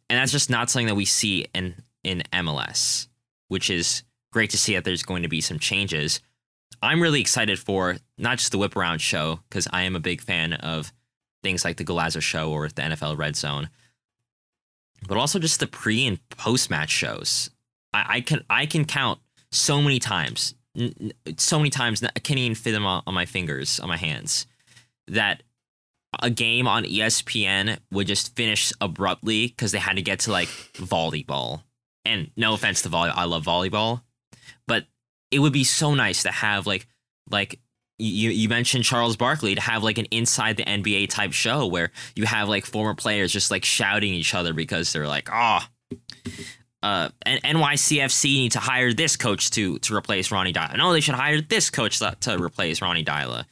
and 0.10 0.20
that's 0.20 0.32
just 0.32 0.50
not 0.50 0.70
something 0.70 0.88
that 0.88 0.96
we 0.96 1.06
see 1.06 1.48
in 1.54 1.76
in 2.04 2.24
MLS, 2.32 3.08
which 3.48 3.70
is 3.70 4.04
great 4.32 4.52
to 4.52 4.58
see 4.58 4.76
that 4.76 4.84
there's 4.84 5.04
going 5.04 5.24
to 5.24 5.30
be 5.30 5.42
some 5.42 5.60
changes. 5.60 6.20
I'm 6.82 7.02
really 7.02 7.22
excited 7.22 7.60
for 7.60 7.98
not 8.18 8.40
just 8.40 8.52
the 8.52 8.58
whip 8.58 8.76
around 8.76 9.00
show 9.00 9.40
because 9.50 9.68
I 9.72 9.84
am 9.84 9.96
a 9.96 10.02
big 10.02 10.22
fan 10.22 10.54
of 10.54 10.92
things 11.42 11.64
like 11.64 11.78
the 11.78 11.86
Golazo 11.86 12.22
show 12.22 12.52
or 12.52 12.68
the 12.68 12.82
NFL 12.82 13.18
Red 13.18 13.36
Zone, 13.36 13.70
but 15.08 15.18
also 15.18 15.40
just 15.40 15.60
the 15.60 15.68
pre 15.68 16.06
and 16.06 16.20
post 16.30 16.70
match 16.70 16.90
shows. 16.90 17.50
I, 17.94 18.06
I 18.18 18.22
can 18.22 18.44
I 18.50 18.66
can 18.66 18.86
count 18.86 19.20
so 19.52 19.82
many 19.82 20.00
times 20.00 20.56
so 21.38 21.58
many 21.58 21.70
times 21.70 22.04
I 22.04 22.20
can't 22.20 22.40
even 22.40 22.56
fit 22.56 22.72
them 22.72 22.86
on, 22.86 23.04
on 23.06 23.14
my 23.14 23.26
fingers, 23.26 23.80
on 23.80 23.88
my 23.90 23.98
hands, 23.98 24.48
that 25.08 25.44
a 26.22 26.30
game 26.30 26.68
on 26.68 26.84
ESPN 26.84 27.78
would 27.92 28.08
just 28.08 28.36
finish 28.36 28.72
abruptly 28.82 29.48
because 29.48 29.72
they 29.72 29.80
had 29.80 29.96
to 29.96 30.02
get 30.02 30.20
to 30.22 30.32
like 30.32 30.48
volleyball. 30.74 31.62
And 32.06 32.32
no 32.36 32.54
offense 32.54 32.82
to 32.84 32.90
volleyball, 32.90 33.14
I 33.16 33.26
love 33.26 33.46
volleyball, 33.46 34.02
but 34.68 34.86
it 35.32 35.40
would 35.40 35.54
be 35.54 35.64
so 35.64 35.96
nice 35.96 36.24
to 36.24 36.32
have 36.32 36.68
like 36.68 36.88
like 37.30 37.60
you 37.98 38.30
you 38.30 38.50
mentioned 38.50 38.84
Charles 38.84 39.16
Barkley 39.16 39.56
to 39.56 39.62
have 39.62 39.84
like 39.84 39.98
an 39.98 40.06
inside 40.06 40.58
the 40.58 40.66
NBA 40.66 41.10
type 41.10 41.32
show 41.32 41.66
where 41.66 41.92
you 42.16 42.26
have 42.26 42.50
like 42.50 42.66
former 42.66 42.94
players 42.94 43.32
just 43.32 43.52
like 43.52 43.64
shouting 43.64 44.14
each 44.14 44.34
other 44.34 44.54
because 44.54 44.92
they're 44.92 45.08
like, 45.08 45.30
oh, 45.32 45.66
uh, 46.84 47.10
NYCFC 47.26 48.24
need 48.26 48.52
to 48.54 48.60
hire 48.60 48.94
this 48.94 49.16
coach 49.18 49.50
to 49.52 49.80
to 49.80 49.96
replace 49.96 50.32
Ronny 50.32 50.54
Deila. 50.54 50.78
No, 50.78 50.94
they 50.94 51.00
should 51.00 51.16
hire 51.16 51.42
this 51.42 51.70
coach 51.70 52.00
to, 52.00 52.16
to 52.22 52.38
replace 52.38 52.82
Ronny 52.82 53.04
Deila. 53.04 53.46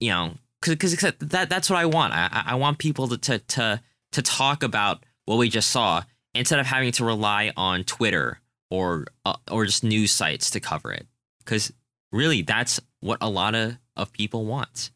You 0.00 0.10
know, 0.10 0.32
because 0.60 0.96
that 1.20 1.48
that's 1.50 1.70
what 1.70 1.78
I 1.78 1.86
want. 1.86 2.12
I 2.14 2.28
I- 2.32 2.52
I 2.52 2.54
want 2.56 2.78
people 2.78 3.08
to 3.08 3.18
to 3.18 3.38
to 3.38 3.80
to 4.12 4.22
talk 4.22 4.62
about 4.62 5.04
what 5.26 5.36
we 5.36 5.48
just 5.48 5.70
saw 5.70 6.02
instead 6.34 6.58
of 6.58 6.66
having 6.66 6.90
to 6.92 7.04
rely 7.04 7.52
on 7.56 7.84
Twitter 7.84 8.40
or 8.70 9.06
uh, 9.24 9.36
or 9.50 9.66
just 9.66 9.84
news 9.84 10.10
sites 10.10 10.50
to 10.50 10.60
cover 10.60 10.92
it. 10.92 11.06
Because 11.38 11.72
really 12.10 12.42
that's 12.42 12.80
what 13.00 13.18
a 13.20 13.28
lot 13.28 13.54
of, 13.54 13.76
of 13.96 14.12
people 14.12 14.46
want. 14.46 14.90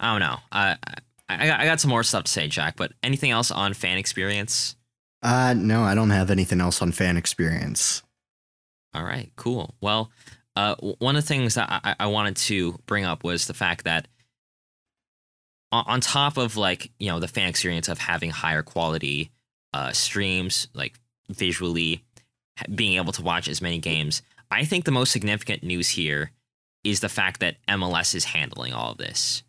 I 0.00 0.12
don't 0.12 0.20
know. 0.20 0.38
I, 0.52 0.76
I 1.28 1.50
I 1.52 1.64
got 1.66 1.80
some 1.80 1.90
more 1.90 2.02
stuff 2.02 2.24
to 2.24 2.30
say, 2.32 2.48
Jack. 2.48 2.76
But 2.76 2.92
anything 3.02 3.30
else 3.30 3.50
on 3.50 3.74
fan 3.74 3.98
experience? 3.98 4.76
Uh, 5.22 5.54
no, 5.56 5.82
I 5.82 5.94
don't 5.94 6.10
have 6.10 6.30
anything 6.30 6.60
else 6.60 6.82
on 6.82 6.92
fan 6.92 7.16
experience. 7.16 8.02
All 8.94 9.04
right, 9.04 9.30
cool. 9.36 9.74
Well, 9.80 10.10
uh, 10.54 10.76
one 10.76 11.16
of 11.16 11.22
the 11.22 11.28
things 11.28 11.54
that 11.54 11.68
I, 11.70 11.94
I 12.00 12.06
wanted 12.06 12.36
to 12.36 12.78
bring 12.86 13.04
up 13.04 13.24
was 13.24 13.46
the 13.46 13.54
fact 13.54 13.84
that 13.84 14.08
on, 15.72 15.84
on 15.86 16.00
top 16.00 16.36
of 16.36 16.56
like 16.56 16.90
you 16.98 17.08
know 17.08 17.20
the 17.20 17.28
fan 17.28 17.48
experience 17.48 17.88
of 17.88 17.98
having 17.98 18.30
higher 18.30 18.62
quality 18.62 19.30
uh, 19.74 19.92
streams, 19.92 20.68
like 20.72 20.98
visually 21.28 22.04
being 22.74 22.96
able 22.96 23.12
to 23.12 23.22
watch 23.22 23.48
as 23.48 23.60
many 23.60 23.78
games, 23.78 24.22
I 24.50 24.64
think 24.64 24.84
the 24.84 24.90
most 24.90 25.12
significant 25.12 25.62
news 25.62 25.90
here 25.90 26.30
is 26.84 27.00
the 27.00 27.08
fact 27.08 27.40
that 27.40 27.56
MLS 27.68 28.14
is 28.14 28.24
handling 28.24 28.72
all 28.72 28.92
of 28.92 28.98
this. 28.98 29.42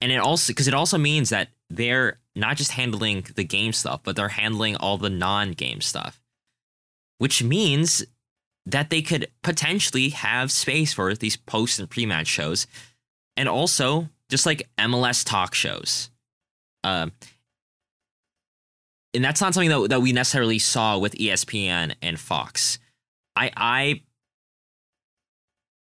And 0.00 0.12
it 0.12 0.18
also 0.18 0.52
because 0.52 0.68
it 0.68 0.74
also 0.74 0.98
means 0.98 1.30
that 1.30 1.48
they're 1.70 2.18
not 2.36 2.56
just 2.56 2.72
handling 2.72 3.26
the 3.34 3.44
game 3.44 3.72
stuff, 3.72 4.00
but 4.02 4.16
they're 4.16 4.28
handling 4.28 4.76
all 4.76 4.98
the 4.98 5.10
non-game 5.10 5.80
stuff. 5.80 6.20
Which 7.18 7.42
means 7.42 8.04
that 8.66 8.90
they 8.90 9.02
could 9.02 9.28
potentially 9.42 10.10
have 10.10 10.50
space 10.50 10.92
for 10.92 11.14
these 11.14 11.36
post 11.36 11.78
and 11.78 11.88
pre-match 11.88 12.26
shows. 12.26 12.66
And 13.36 13.48
also 13.48 14.08
just 14.30 14.46
like 14.46 14.68
MLS 14.78 15.24
talk 15.24 15.54
shows. 15.54 16.10
Um 16.82 17.12
and 19.12 19.24
that's 19.24 19.40
not 19.40 19.54
something 19.54 19.70
that, 19.70 19.90
that 19.90 20.02
we 20.02 20.12
necessarily 20.12 20.58
saw 20.58 20.98
with 20.98 21.14
ESPN 21.14 21.94
and 22.02 22.18
Fox. 22.18 22.78
I 23.36 23.52
I 23.56 24.02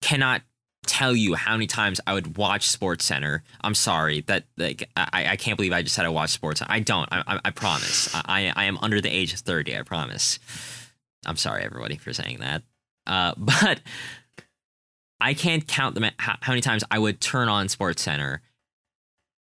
cannot 0.01 0.43
tell 0.87 1.15
you 1.15 1.35
how 1.35 1.53
many 1.53 1.67
times 1.67 2.01
I 2.07 2.15
would 2.15 2.37
watch 2.37 2.69
Sports 2.69 3.05
Center. 3.05 3.43
I'm 3.61 3.75
sorry 3.75 4.23
that 4.23 4.45
like 4.57 4.89
I, 4.97 5.27
I 5.31 5.37
can't 5.37 5.57
believe 5.57 5.73
I 5.73 5.83
just 5.83 5.95
said 5.95 6.05
I 6.05 6.11
watch 6.11 6.31
Sports. 6.31 6.63
I 6.67 6.81
don't. 6.81 7.09
I, 7.13 7.23
I, 7.27 7.41
I 7.47 7.51
promise. 7.51 8.15
I 8.15 8.53
I 8.55 8.65
am 8.65 8.79
under 8.79 9.01
the 9.01 9.11
age 9.11 9.33
of 9.33 9.41
thirty. 9.41 9.77
I 9.77 9.83
promise. 9.83 10.39
I'm 11.27 11.37
sorry 11.37 11.65
everybody 11.65 11.97
for 11.97 12.13
saying 12.13 12.39
that. 12.41 12.63
Uh, 13.07 13.35
but 13.39 13.81
I 15.21 15.35
can't 15.35 15.67
count 15.67 15.95
the 15.95 16.13
how, 16.19 16.37
how 16.41 16.53
many 16.53 16.63
times 16.63 16.85
I 16.91 16.99
would 16.99 17.21
turn 17.21 17.49
on 17.49 17.69
Sports 17.69 18.03
Center 18.03 18.43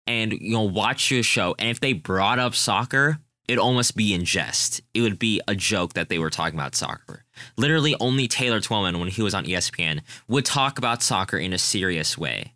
and 0.06 0.32
you 0.32 0.52
know 0.52 0.62
watch 0.62 1.10
your 1.10 1.22
show, 1.22 1.54
and 1.58 1.68
if 1.68 1.80
they 1.80 1.92
brought 1.92 2.38
up 2.38 2.54
soccer, 2.54 3.18
it'd 3.46 3.58
almost 3.58 3.94
be 3.94 4.14
in 4.14 4.24
jest. 4.24 4.80
It 4.94 5.02
would 5.02 5.18
be 5.18 5.40
a 5.46 5.54
joke 5.54 5.92
that 5.92 6.08
they 6.08 6.18
were 6.18 6.30
talking 6.30 6.58
about 6.58 6.74
soccer. 6.74 7.24
Literally, 7.56 7.94
only 8.00 8.28
Taylor 8.28 8.60
Twellman, 8.60 8.98
when 8.98 9.08
he 9.08 9.22
was 9.22 9.34
on 9.34 9.44
ESPN, 9.44 10.00
would 10.28 10.44
talk 10.44 10.78
about 10.78 11.02
soccer 11.02 11.38
in 11.38 11.52
a 11.52 11.58
serious 11.58 12.16
way. 12.16 12.54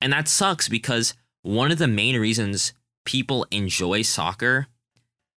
And 0.00 0.12
that 0.12 0.28
sucks 0.28 0.68
because 0.68 1.14
one 1.42 1.70
of 1.70 1.78
the 1.78 1.88
main 1.88 2.18
reasons 2.18 2.72
people 3.04 3.46
enjoy 3.50 4.02
soccer 4.02 4.66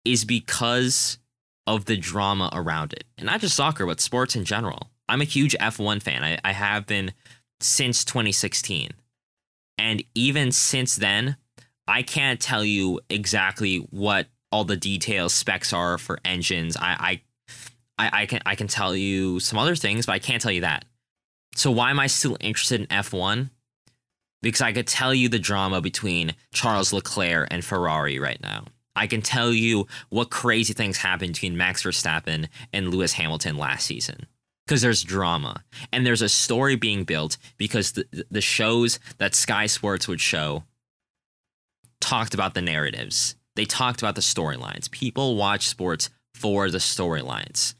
is 0.06 0.26
because 0.26 1.18
of 1.66 1.86
the 1.86 1.98
drama 1.98 2.50
around 2.54 2.94
it. 2.94 3.06
And 3.18 3.26
not 3.26 3.42
just 3.42 3.56
soccer, 3.56 3.86
but 3.86 4.02
sports 4.02 4.36
in 4.36 4.44
general. 4.46 4.90
I'm 5.08 5.22
a 5.22 5.26
huge 5.26 5.56
F1 5.60 6.02
fan. 6.02 6.24
I, 6.24 6.40
I 6.44 6.52
have 6.52 6.86
been 6.86 7.14
since 7.60 8.04
2016. 8.06 8.92
And 9.78 10.04
even 10.14 10.52
since 10.52 10.96
then, 10.96 11.38
I 11.88 12.04
can't 12.04 12.40
tell 12.40 12.64
you 12.64 13.00
exactly 13.10 13.78
what 13.78 14.28
all 14.52 14.64
the 14.64 14.78
details 14.78 15.34
specs 15.34 15.74
are 15.74 15.98
for 15.98 16.20
engines. 16.24 16.78
I, 16.78 16.82
I, 17.00 17.22
I, 17.98 18.22
I 18.22 18.26
can 18.26 18.40
I 18.46 18.56
can 18.56 18.68
tell 18.68 18.96
you 18.96 19.40
some 19.40 19.60
other 19.60 19.76
things, 19.76 20.06
but 20.06 20.14
I 20.14 20.20
can't 20.20 20.42
tell 20.42 20.52
you 20.52 20.62
that. 20.62 20.86
So 21.56 21.72
why 21.72 21.92
am 21.92 22.00
I 22.00 22.08
still 22.08 22.38
interested 22.40 22.82
in 22.82 22.88
F1? 22.88 23.50
Because 24.42 24.62
I 24.62 24.74
could 24.74 24.88
tell 24.88 25.14
you 25.14 25.30
the 25.30 25.40
drama 25.40 25.82
between 25.82 26.34
Charles 26.52 26.92
Leclerc 26.92 27.48
and 27.52 27.64
Ferrari 27.64 28.20
right 28.20 28.42
now. 28.42 28.66
I 28.96 29.08
can 29.08 29.22
tell 29.22 29.52
you 29.52 29.88
what 30.10 30.30
crazy 30.30 30.74
things 30.74 30.98
happened 30.98 31.34
between 31.34 31.58
Max 31.58 31.84
Verstappen 31.84 32.48
and 32.72 32.90
Lewis 32.90 33.14
Hamilton 33.14 33.58
last 33.58 33.86
season. 33.86 34.28
Because 34.66 34.82
there's 34.82 35.04
drama 35.04 35.64
and 35.92 36.06
there's 36.06 36.22
a 36.22 36.30
story 36.30 36.76
being 36.76 37.04
built 37.04 37.38
because 37.58 37.94
the, 37.94 38.26
the 38.32 38.42
shows 38.42 39.00
that 39.18 39.36
Sky 39.36 39.66
Sports 39.66 40.08
would 40.08 40.22
show 40.22 40.64
talked 42.00 42.34
about 42.34 42.54
the 42.54 42.62
narratives 42.62 43.36
they 43.56 43.66
talked 43.66 44.02
about 44.02 44.16
the 44.16 44.22
storylines. 44.22 44.90
People 44.90 45.36
watch 45.36 45.68
sports 45.68 46.10
for 46.34 46.70
the 46.70 46.80
storylines. 46.80 47.76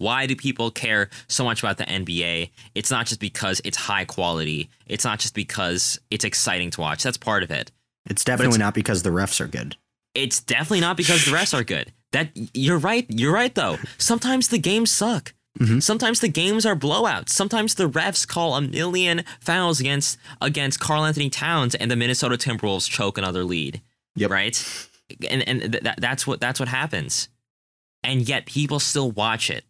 Why 0.00 0.26
do 0.26 0.34
people 0.34 0.70
care 0.70 1.10
so 1.28 1.44
much 1.44 1.62
about 1.62 1.76
the 1.76 1.84
NBA? 1.84 2.52
It's 2.74 2.90
not 2.90 3.04
just 3.04 3.20
because 3.20 3.60
it's 3.66 3.76
high 3.76 4.06
quality. 4.06 4.70
It's 4.86 5.04
not 5.04 5.18
just 5.18 5.34
because 5.34 6.00
it's 6.10 6.24
exciting 6.24 6.70
to 6.70 6.80
watch. 6.80 7.02
That's 7.02 7.18
part 7.18 7.42
of 7.42 7.50
it. 7.50 7.70
It's 8.06 8.24
definitely 8.24 8.54
it's, 8.54 8.58
not 8.58 8.72
because 8.72 9.02
the 9.02 9.10
refs 9.10 9.42
are 9.42 9.46
good. 9.46 9.76
It's 10.14 10.40
definitely 10.40 10.80
not 10.80 10.96
because 10.96 11.26
the 11.26 11.32
refs 11.32 11.52
are 11.52 11.64
good. 11.64 11.92
That 12.12 12.30
you're 12.54 12.78
right. 12.78 13.04
You're 13.10 13.34
right 13.34 13.54
though. 13.54 13.76
Sometimes 13.98 14.48
the 14.48 14.58
games 14.58 14.90
suck. 14.90 15.34
Mm-hmm. 15.58 15.80
Sometimes 15.80 16.20
the 16.20 16.28
games 16.28 16.64
are 16.64 16.74
blowouts. 16.74 17.28
Sometimes 17.28 17.74
the 17.74 17.90
refs 17.90 18.26
call 18.26 18.56
a 18.56 18.62
million 18.62 19.22
fouls 19.38 19.80
against 19.80 20.16
against 20.40 20.80
Karl-Anthony 20.80 21.28
Towns 21.28 21.74
and 21.74 21.90
the 21.90 21.96
Minnesota 21.96 22.38
Timberwolves 22.38 22.88
choke 22.88 23.18
another 23.18 23.44
lead. 23.44 23.82
Yep. 24.16 24.30
Right. 24.30 24.88
And 25.28 25.46
and 25.46 25.72
th- 25.72 25.96
that's 25.98 26.26
what 26.26 26.40
that's 26.40 26.58
what 26.58 26.70
happens. 26.70 27.28
And 28.02 28.26
yet 28.26 28.46
people 28.46 28.80
still 28.80 29.10
watch 29.10 29.50
it 29.50 29.66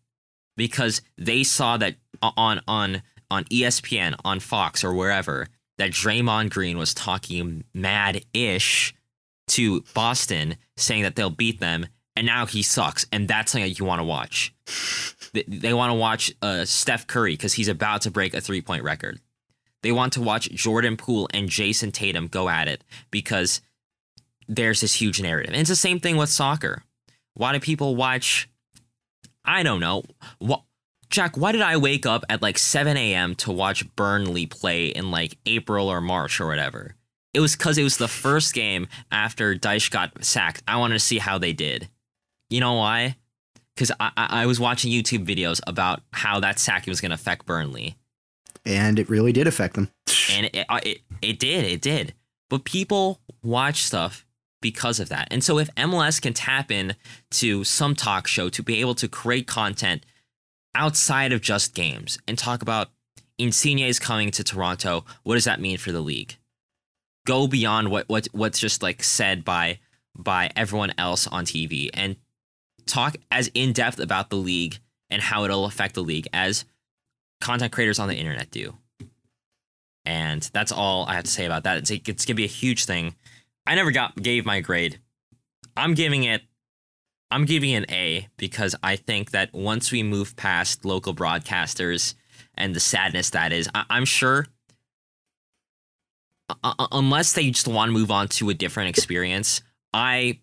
because 0.57 1.03
they 1.17 1.43
saw 1.43 1.77
that 1.77 1.97
on 2.23 2.61
on 2.67 3.03
on 3.31 3.45
ESPN, 3.45 4.15
on 4.25 4.41
Fox 4.41 4.83
or 4.83 4.93
wherever 4.93 5.49
that 5.79 5.93
Draymond 5.93 6.51
Green 6.51 6.77
was 6.77 6.93
talking 6.93 7.65
mad 7.73 8.23
ish 8.35 8.95
to 9.49 9.83
Boston, 9.95 10.57
saying 10.77 11.05
that 11.05 11.17
they'll 11.17 11.31
beat 11.31 11.59
them, 11.59 11.87
and 12.15 12.27
now 12.27 12.45
he 12.45 12.63
sucks, 12.63 13.07
and 13.11 13.27
that's 13.27 13.53
something 13.53 13.69
that 13.69 13.79
you 13.79 13.87
want 13.87 14.01
to 14.01 14.05
watch. 14.05 14.55
they, 15.33 15.45
they 15.49 15.73
want 15.73 15.91
to 15.91 15.95
watch 15.95 16.33
uh, 16.43 16.67
Steph 16.67 17.07
Curry 17.07 17.33
because 17.33 17.55
he's 17.55 17.69
about 17.69 18.03
to 18.03 18.11
break 18.11 18.35
a 18.35 18.43
three 18.43 18.61
point 18.61 18.85
record. 18.85 19.21
They 19.83 19.93
want 19.93 20.13
to 20.15 20.21
watch 20.21 20.51
Jordan 20.51 20.99
Poole 20.99 21.29
and 21.33 21.49
Jayson 21.49 21.93
Tatum 21.93 22.27
go 22.27 22.51
at 22.51 22.69
it 22.69 22.85
because 23.11 23.63
there's 24.47 24.83
this 24.83 24.95
huge 24.95 25.23
narrative. 25.23 25.53
And 25.53 25.61
it's 25.61 25.71
the 25.71 25.77
same 25.77 25.99
thing 25.99 26.19
with 26.19 26.29
soccer. 26.29 26.83
Why 27.33 27.55
do 27.55 27.61
people 27.61 27.97
watch? 27.97 28.50
I 29.45 29.63
don't 29.63 29.81
know. 29.81 30.05
What, 30.39 30.63
Jack, 31.11 31.37
why 31.37 31.53
did 31.53 31.63
I 31.63 31.77
wake 31.77 32.07
up 32.07 32.25
at 32.29 32.43
like 32.43 32.59
7 32.59 32.97
a.m. 32.97 33.35
to 33.37 33.53
watch 33.53 33.85
Burnley 33.97 34.47
play 34.47 34.87
in 34.87 35.11
like 35.11 35.39
April 35.47 35.89
or 35.89 36.01
March 36.01 36.41
or 36.41 36.47
whatever? 36.47 36.95
It 37.33 37.41
was 37.41 37.57
because 37.57 37.79
it 37.79 37.85
was 37.85 37.97
the 37.97 38.09
first 38.09 38.55
game 38.55 38.89
after 39.11 39.55
Dyche 39.55 39.91
got 39.91 40.25
sacked. 40.25 40.63
I 40.67 40.77
wanted 40.77 40.95
to 40.95 41.01
see 41.01 41.19
how 41.19 41.39
they 41.39 41.53
did. 41.53 41.89
You 42.49 42.61
know 42.61 42.75
why? 42.75 43.17
Because 43.75 43.93
I, 44.01 44.11
I 44.17 44.47
was 44.47 44.59
watching 44.59 44.91
YouTube 44.91 45.25
videos 45.27 45.61
about 45.67 46.03
how 46.13 46.41
that 46.41 46.59
sacking 46.59 46.91
was 46.91 47.01
going 47.01 47.11
to 47.11 47.15
affect 47.15 47.47
Burnley. 47.47 47.97
And 48.67 48.99
it 48.99 49.09
really 49.09 49.33
did 49.33 49.47
affect 49.47 49.75
them. 49.75 49.91
And 50.33 50.47
it, 50.53 50.67
uh, 50.69 50.81
it, 50.83 50.99
it 51.23 51.39
did. 51.39 51.65
It 51.65 51.81
did. 51.81 52.15
But 52.51 52.65
people 52.65 53.21
watch 53.43 53.85
stuff 53.85 54.27
because 54.61 55.01
of 55.01 55.09
that. 55.09 55.29
And 55.31 55.43
so 55.43 55.59
if 55.59 55.75
MLS 55.75 56.21
can 56.21 56.33
tap 56.33 56.71
in 56.71 56.95
to 57.33 57.65
some 57.65 57.95
talk 57.95 58.27
show 58.27 58.49
to 58.51 58.63
be 58.63 58.81
able 58.81 58.95
to 58.97 59.09
create 59.09 59.47
content 59.47 60.05
outside 60.75 61.33
of 61.33 61.41
just 61.41 61.75
games 61.75 62.19
and 62.29 62.39
talk 62.39 62.63
about 62.63 62.91
Insigne 63.39 63.81
is 63.81 63.99
coming 63.99 64.31
to 64.33 64.45
Toronto, 64.45 65.05
what 65.23 65.35
does 65.35 65.45
that 65.45 65.61
mean 65.61 65.79
for 65.79 65.93
the 65.93 66.01
league? 66.01 66.37
Go 67.27 67.47
beyond 67.47 67.91
what, 67.91 68.09
what 68.09 68.29
what's 68.33 68.59
just 68.59 68.83
like 68.83 69.03
said 69.03 69.45
by 69.45 69.79
by 70.17 70.51
everyone 70.57 70.93
else 70.99 71.27
on 71.27 71.45
TV 71.45 71.89
and 71.95 72.17
talk 72.87 73.17
as 73.31 73.51
in 73.55 73.73
depth 73.73 73.99
about 73.99 74.31
the 74.31 74.37
league 74.37 74.79
and 75.09 75.23
how 75.23 75.45
it'll 75.45 75.65
affect 75.65 75.95
the 75.95 76.03
league 76.03 76.29
as 76.33 76.65
content 77.41 77.73
creators 77.73 77.99
on 77.99 78.09
the 78.09 78.17
internet 78.17 78.51
do. 78.51 78.75
And 80.05 80.43
that's 80.53 80.73
all 80.73 81.07
I 81.07 81.15
have 81.15 81.25
to 81.25 81.31
say 81.31 81.47
about 81.47 81.65
that. 81.65 81.79
It's, 81.79 81.91
it's 81.91 82.25
gonna 82.25 82.35
be 82.35 82.45
a 82.45 82.49
huge 82.49 82.85
thing 82.85 83.15
I 83.67 83.75
never 83.75 83.91
got 83.91 84.17
gave 84.21 84.45
my 84.45 84.61
grade. 84.61 85.01
I'm 85.77 85.95
giving 85.95 86.25
it 86.25 86.43
I'm 87.31 87.45
giving 87.45 87.75
an 87.75 87.87
A 87.91 88.29
because 88.37 88.75
I 88.83 88.97
think 88.97 89.31
that 89.31 89.53
once 89.53 89.93
we 89.93 90.03
move 90.03 90.35
past 90.35 90.85
local 90.85 91.15
broadcasters 91.15 92.15
and 92.55 92.75
the 92.75 92.81
sadness 92.81 93.31
that 93.31 93.53
is, 93.53 93.69
I- 93.75 93.85
am 93.91 94.05
sure 94.05 94.47
uh, 96.65 96.87
unless 96.91 97.33
they 97.33 97.51
just 97.51 97.69
want 97.69 97.89
to 97.89 97.93
move 97.93 98.11
on 98.11 98.27
to 98.27 98.51
a 98.51 98.55
different 98.55 98.89
experience, 98.89 99.63
I 99.95 100.41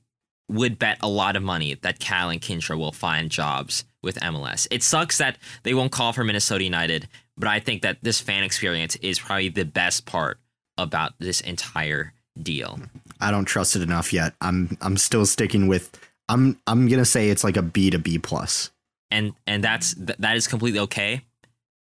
would 0.50 0.80
bet 0.80 0.98
a 1.02 1.10
lot 1.10 1.36
of 1.36 1.44
money 1.44 1.76
that 1.82 2.00
Cal 2.00 2.30
and 2.30 2.42
Kyndra 2.42 2.78
will 2.78 2.94
find 2.94 3.30
jobs 3.30 3.84
with 4.02 4.16
MLS. 4.20 4.68
It 4.72 4.84
sucks 4.84 5.18
that 5.18 5.38
they 5.64 5.74
won't 5.74 5.92
call 5.92 6.14
for 6.14 6.24
Minnesota 6.24 6.64
United, 6.64 7.10
but 7.36 7.50
I 7.50 7.60
think 7.60 7.82
that 7.82 7.98
this 8.02 8.22
fan 8.22 8.44
experience 8.44 8.96
is 8.98 9.20
probably 9.20 9.50
the 9.50 9.66
best 9.66 10.06
part 10.06 10.40
about 10.78 11.14
this 11.20 11.42
entire 11.42 12.14
deal. 12.44 12.80
I 13.20 13.32
don't 13.32 13.46
trust 13.46 13.76
it 13.76 13.82
enough 13.82 14.14
yet. 14.14 14.34
I'm 14.42 14.78
I'm 14.82 14.98
still 14.98 15.26
sticking 15.26 15.68
with 15.68 16.00
I'm 16.30 16.60
I'm 16.68 16.88
gonna 16.88 17.06
say 17.06 17.30
it's 17.30 17.44
like 17.44 17.58
a 17.58 17.62
B 17.62 17.90
to 17.90 18.00
B 18.00 18.18
plus. 18.20 18.72
And 19.12 19.34
and 19.46 19.64
that's 19.64 19.94
that 19.98 20.36
is 20.36 20.48
completely 20.48 20.80
okay. 20.82 21.22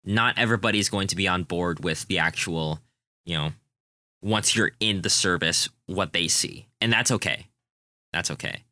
not 0.06 0.38
everybody's 0.38 0.88
going 0.88 1.08
to 1.08 1.16
be 1.16 1.28
on 1.28 1.42
board 1.42 1.82
with 1.84 2.06
the 2.06 2.18
actual, 2.20 2.80
you 3.26 3.36
know, 3.36 3.52
once 4.22 4.54
you're 4.56 4.70
in 4.80 5.02
the 5.02 5.10
service, 5.10 5.68
what 5.86 6.12
they 6.12 6.28
see. 6.28 6.66
And 6.80 6.92
that's 6.92 7.10
okay. 7.10 7.48
That's 8.12 8.30
okay. 8.30 8.62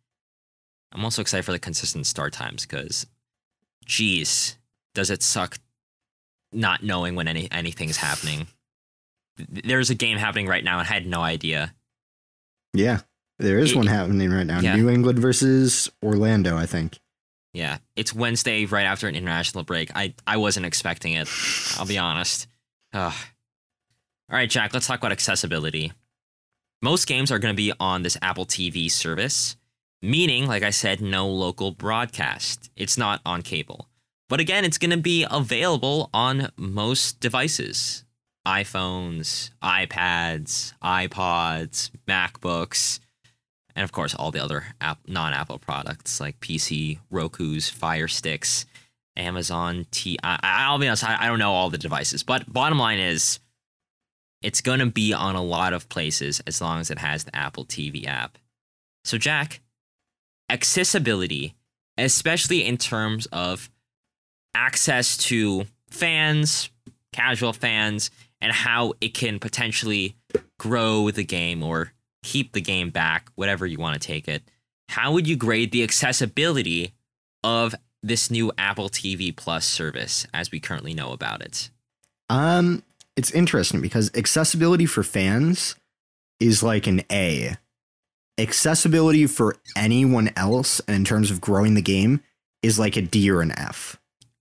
I'm 0.92 1.04
also 1.04 1.20
excited 1.20 1.44
for 1.44 1.52
the 1.52 1.58
consistent 1.58 2.06
start 2.06 2.32
times 2.32 2.64
because, 2.64 3.06
geez, 3.84 4.56
does 4.94 5.10
it 5.10 5.22
suck 5.22 5.58
not 6.52 6.84
knowing 6.84 7.16
when 7.16 7.26
any 7.26 7.48
anything's 7.50 7.96
happening? 7.96 8.46
There's 9.36 9.90
a 9.90 9.94
game 9.94 10.18
happening 10.18 10.46
right 10.46 10.62
now, 10.64 10.78
and 10.78 10.88
I 10.88 10.92
had 10.92 11.06
no 11.06 11.20
idea. 11.20 11.74
Yeah, 12.72 13.00
there 13.38 13.58
is 13.58 13.72
It- 13.72 13.76
one 13.76 13.86
happening 13.86 14.30
right 14.30 14.46
now. 14.46 14.60
Yeah. 14.60 14.76
New 14.76 14.88
England 14.88 15.18
versus 15.18 15.90
Orlando, 16.02 16.56
I 16.56 16.66
think. 16.66 16.98
Yeah, 17.52 17.78
it's 17.94 18.12
Wednesday 18.12 18.64
right 18.64 18.84
after 18.84 19.06
an 19.06 19.14
international 19.14 19.62
break. 19.64 19.90
I 19.94 20.14
I 20.26 20.36
wasn't 20.38 20.66
expecting 20.66 21.12
it. 21.12 21.28
I'll 21.78 21.86
be 21.86 21.98
honest. 21.98 22.48
Ugh. 22.92 23.14
All 24.30 24.36
right, 24.36 24.50
Jack. 24.50 24.72
Let's 24.74 24.86
talk 24.86 24.98
about 24.98 25.12
accessibility. 25.12 25.92
Most 26.82 27.06
games 27.06 27.30
are 27.30 27.38
going 27.38 27.54
to 27.54 27.56
be 27.56 27.72
on 27.78 28.02
this 28.02 28.16
Apple 28.20 28.44
TV 28.46 28.90
service, 28.90 29.56
meaning, 30.02 30.46
like 30.46 30.62
I 30.62 30.70
said, 30.70 31.00
no 31.00 31.28
local 31.28 31.70
broadcast. 31.70 32.70
It's 32.76 32.98
not 32.98 33.20
on 33.24 33.42
cable. 33.42 33.88
But 34.28 34.40
again, 34.40 34.64
it's 34.64 34.78
going 34.78 34.90
to 34.90 34.96
be 34.96 35.26
available 35.30 36.10
on 36.12 36.50
most 36.56 37.20
devices 37.20 38.04
iPhones, 38.46 39.50
iPads, 39.62 40.74
iPods, 40.82 41.90
MacBooks, 42.06 43.00
and 43.74 43.84
of 43.84 43.92
course, 43.92 44.14
all 44.14 44.30
the 44.30 44.42
other 44.42 44.64
app- 44.80 45.08
non 45.08 45.32
Apple 45.32 45.58
products 45.58 46.20
like 46.20 46.40
PC, 46.40 46.98
Roku's, 47.10 47.68
Fire 47.68 48.08
Sticks, 48.08 48.66
Amazon 49.16 49.86
T. 49.90 50.18
I, 50.22 50.38
I'll 50.42 50.78
be 50.78 50.86
honest, 50.86 51.04
I, 51.04 51.24
I 51.24 51.26
don't 51.26 51.38
know 51.38 51.52
all 51.52 51.70
the 51.70 51.78
devices, 51.78 52.22
but 52.22 52.52
bottom 52.52 52.78
line 52.78 52.98
is 52.98 53.40
it's 54.42 54.60
going 54.60 54.80
to 54.80 54.86
be 54.86 55.12
on 55.12 55.34
a 55.34 55.42
lot 55.42 55.72
of 55.72 55.88
places 55.88 56.40
as 56.46 56.60
long 56.60 56.80
as 56.80 56.90
it 56.90 56.98
has 56.98 57.24
the 57.24 57.34
Apple 57.34 57.64
TV 57.64 58.06
app. 58.06 58.38
So, 59.04 59.18
Jack, 59.18 59.60
accessibility, 60.50 61.54
especially 61.96 62.64
in 62.64 62.76
terms 62.76 63.26
of 63.26 63.70
access 64.54 65.16
to 65.16 65.64
fans, 65.90 66.70
casual 67.12 67.52
fans, 67.52 68.10
and 68.44 68.52
how 68.52 68.92
it 69.00 69.14
can 69.14 69.38
potentially 69.38 70.16
grow 70.58 71.10
the 71.10 71.24
game 71.24 71.62
or 71.62 71.92
keep 72.22 72.52
the 72.52 72.60
game 72.60 72.90
back, 72.90 73.30
whatever 73.36 73.64
you 73.66 73.78
want 73.78 73.98
to 74.00 74.06
take 74.06 74.28
it. 74.28 74.42
How 74.90 75.12
would 75.12 75.26
you 75.26 75.34
grade 75.34 75.72
the 75.72 75.82
accessibility 75.82 76.92
of 77.42 77.74
this 78.02 78.30
new 78.30 78.52
Apple 78.58 78.90
TV 78.90 79.34
Plus 79.34 79.64
service 79.64 80.26
as 80.34 80.52
we 80.52 80.60
currently 80.60 80.92
know 80.92 81.12
about 81.12 81.40
it? 81.40 81.70
Um, 82.28 82.82
it's 83.16 83.30
interesting 83.30 83.80
because 83.80 84.10
accessibility 84.14 84.84
for 84.84 85.02
fans 85.02 85.74
is 86.38 86.62
like 86.62 86.86
an 86.86 87.00
A. 87.10 87.56
Accessibility 88.36 89.26
for 89.26 89.56
anyone 89.74 90.30
else, 90.36 90.80
and 90.80 90.96
in 90.96 91.04
terms 91.04 91.30
of 91.30 91.40
growing 91.40 91.72
the 91.74 91.82
game, 91.82 92.20
is 92.62 92.78
like 92.78 92.98
a 92.98 93.02
D 93.02 93.30
or 93.30 93.40
an 93.40 93.52
F. 93.52 93.98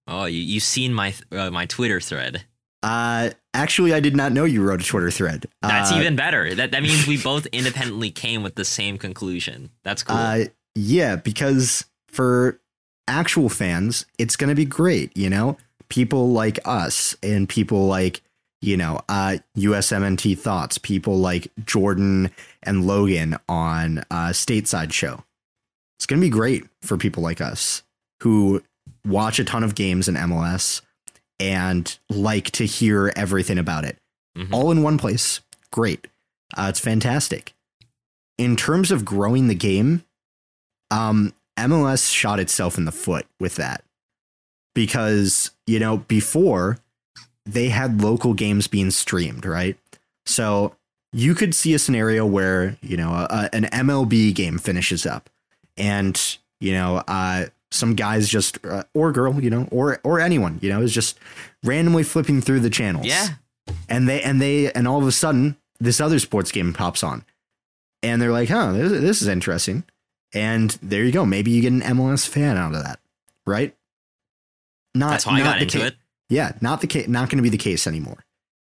Oh, 0.07 0.25
you, 0.25 0.41
you've 0.41 0.63
seen 0.63 0.93
my 0.93 1.13
uh, 1.31 1.51
my 1.51 1.67
Twitter 1.67 2.01
thread. 2.01 2.43
Uh, 2.83 3.29
actually, 3.53 3.93
I 3.93 3.99
did 4.01 4.15
not 4.15 4.33
know 4.33 4.43
you 4.43 4.61
wrote 4.61 4.81
a 4.81 4.85
Twitter 4.85 5.09
thread. 5.09 5.45
That's 5.61 5.91
Uh, 5.91 5.99
even 5.99 6.15
better. 6.15 6.53
That 6.53 6.71
that 6.71 6.83
means 6.83 7.07
we 7.07 7.17
both 7.17 7.45
independently 7.47 8.11
came 8.11 8.43
with 8.43 8.55
the 8.55 8.65
same 8.65 8.97
conclusion. 8.97 9.69
That's 9.83 10.03
cool. 10.03 10.17
Uh, 10.17 10.45
yeah, 10.75 11.15
because 11.15 11.85
for 12.09 12.59
actual 13.07 13.49
fans, 13.49 14.05
it's 14.17 14.35
going 14.35 14.49
to 14.49 14.55
be 14.55 14.65
great. 14.65 15.15
You 15.15 15.29
know, 15.29 15.57
people 15.89 16.31
like 16.31 16.59
us 16.65 17.15
and 17.23 17.47
people 17.47 17.87
like, 17.87 18.21
you 18.61 18.75
know, 18.75 18.99
uh, 19.07 19.37
USMNT 19.57 20.37
Thoughts, 20.37 20.77
people 20.77 21.17
like 21.17 21.51
Jordan 21.65 22.31
and 22.63 22.85
Logan 22.85 23.37
on 23.47 23.99
uh, 24.11 24.29
Stateside 24.31 24.91
Show. 24.91 25.23
It's 25.97 26.05
going 26.05 26.19
to 26.19 26.25
be 26.25 26.29
great 26.29 26.65
for 26.81 26.97
people 26.97 27.23
like 27.23 27.39
us 27.39 27.83
who 28.21 28.61
watch 29.05 29.39
a 29.39 29.43
ton 29.45 29.63
of 29.63 29.75
games 29.75 30.07
in 30.09 30.15
MLS 30.15 30.81
and 31.39 31.97
like 32.09 32.51
to 32.51 32.65
hear 32.65 33.11
everything 33.15 33.57
about 33.57 33.83
it 33.85 33.97
Mhm. 34.37 34.51
all 34.53 34.71
in 34.71 34.81
one 34.83 34.97
place. 34.97 35.41
Great. 35.71 36.07
Uh, 36.55 36.67
it's 36.69 36.79
fantastic. 36.79 37.53
In 38.37 38.55
terms 38.55 38.91
of 38.91 39.05
growing 39.05 39.47
the 39.47 39.55
game, 39.55 40.03
um, 40.91 41.33
MLS 41.57 42.09
shot 42.09 42.39
itself 42.39 42.77
in 42.77 42.85
the 42.85 42.91
foot 42.91 43.25
with 43.39 43.55
that 43.55 43.83
because, 44.75 45.51
you 45.67 45.79
know, 45.79 45.97
before 45.97 46.79
they 47.45 47.69
had 47.69 48.01
local 48.01 48.33
games 48.33 48.67
being 48.67 48.91
streamed, 48.91 49.45
right? 49.45 49.77
So 50.25 50.75
you 51.11 51.35
could 51.35 51.53
see 51.53 51.73
a 51.73 51.79
scenario 51.79 52.25
where, 52.25 52.77
you 52.81 52.97
know, 52.97 53.11
a, 53.29 53.49
an 53.53 53.65
MLB 53.65 54.33
game 54.33 54.57
finishes 54.57 55.05
up 55.05 55.29
and, 55.77 56.19
you 56.59 56.71
know, 56.73 56.97
uh, 57.07 57.47
some 57.73 57.95
guys 57.95 58.29
just, 58.29 58.63
uh, 58.65 58.83
or 58.93 59.11
girl, 59.11 59.41
you 59.41 59.49
know, 59.49 59.67
or, 59.71 59.99
or 60.03 60.19
anyone, 60.19 60.59
you 60.61 60.69
know, 60.69 60.81
is 60.81 60.93
just 60.93 61.19
randomly 61.63 62.03
flipping 62.03 62.41
through 62.41 62.59
the 62.59 62.69
channels. 62.69 63.05
Yeah, 63.05 63.27
and 63.89 64.07
they 64.07 64.21
and 64.21 64.41
they 64.41 64.71
and 64.73 64.87
all 64.87 64.99
of 64.99 65.07
a 65.07 65.11
sudden 65.11 65.57
this 65.79 65.99
other 65.99 66.19
sports 66.19 66.51
game 66.51 66.73
pops 66.73 67.03
on. 67.03 67.25
And 68.01 68.21
they're 68.21 68.31
like 68.31 68.49
huh 68.49 68.73
this, 68.73 68.91
this 68.91 69.21
is 69.21 69.27
interesting. 69.27 69.83
And 70.33 70.71
there 70.81 71.03
you 71.03 71.11
go. 71.11 71.25
Maybe 71.25 71.51
you 71.51 71.61
get 71.61 71.71
an 71.71 71.81
mls 71.81 72.27
fan 72.27 72.57
out 72.57 72.73
of 72.73 72.83
that 72.83 72.99
right? 73.45 73.75
Not 74.95 75.11
that's 75.11 75.23
how 75.23 75.31
I 75.31 75.39
got 75.41 75.57
the 75.57 75.63
into 75.63 75.79
ca- 75.79 75.85
it. 75.85 75.95
yeah 76.29 76.53
not 76.61 76.81
the 76.81 76.87
case 76.87 77.07
not 77.07 77.29
going 77.29 77.37
to 77.37 77.43
be 77.43 77.49
the 77.49 77.57
case 77.57 77.87
anymore. 77.87 78.25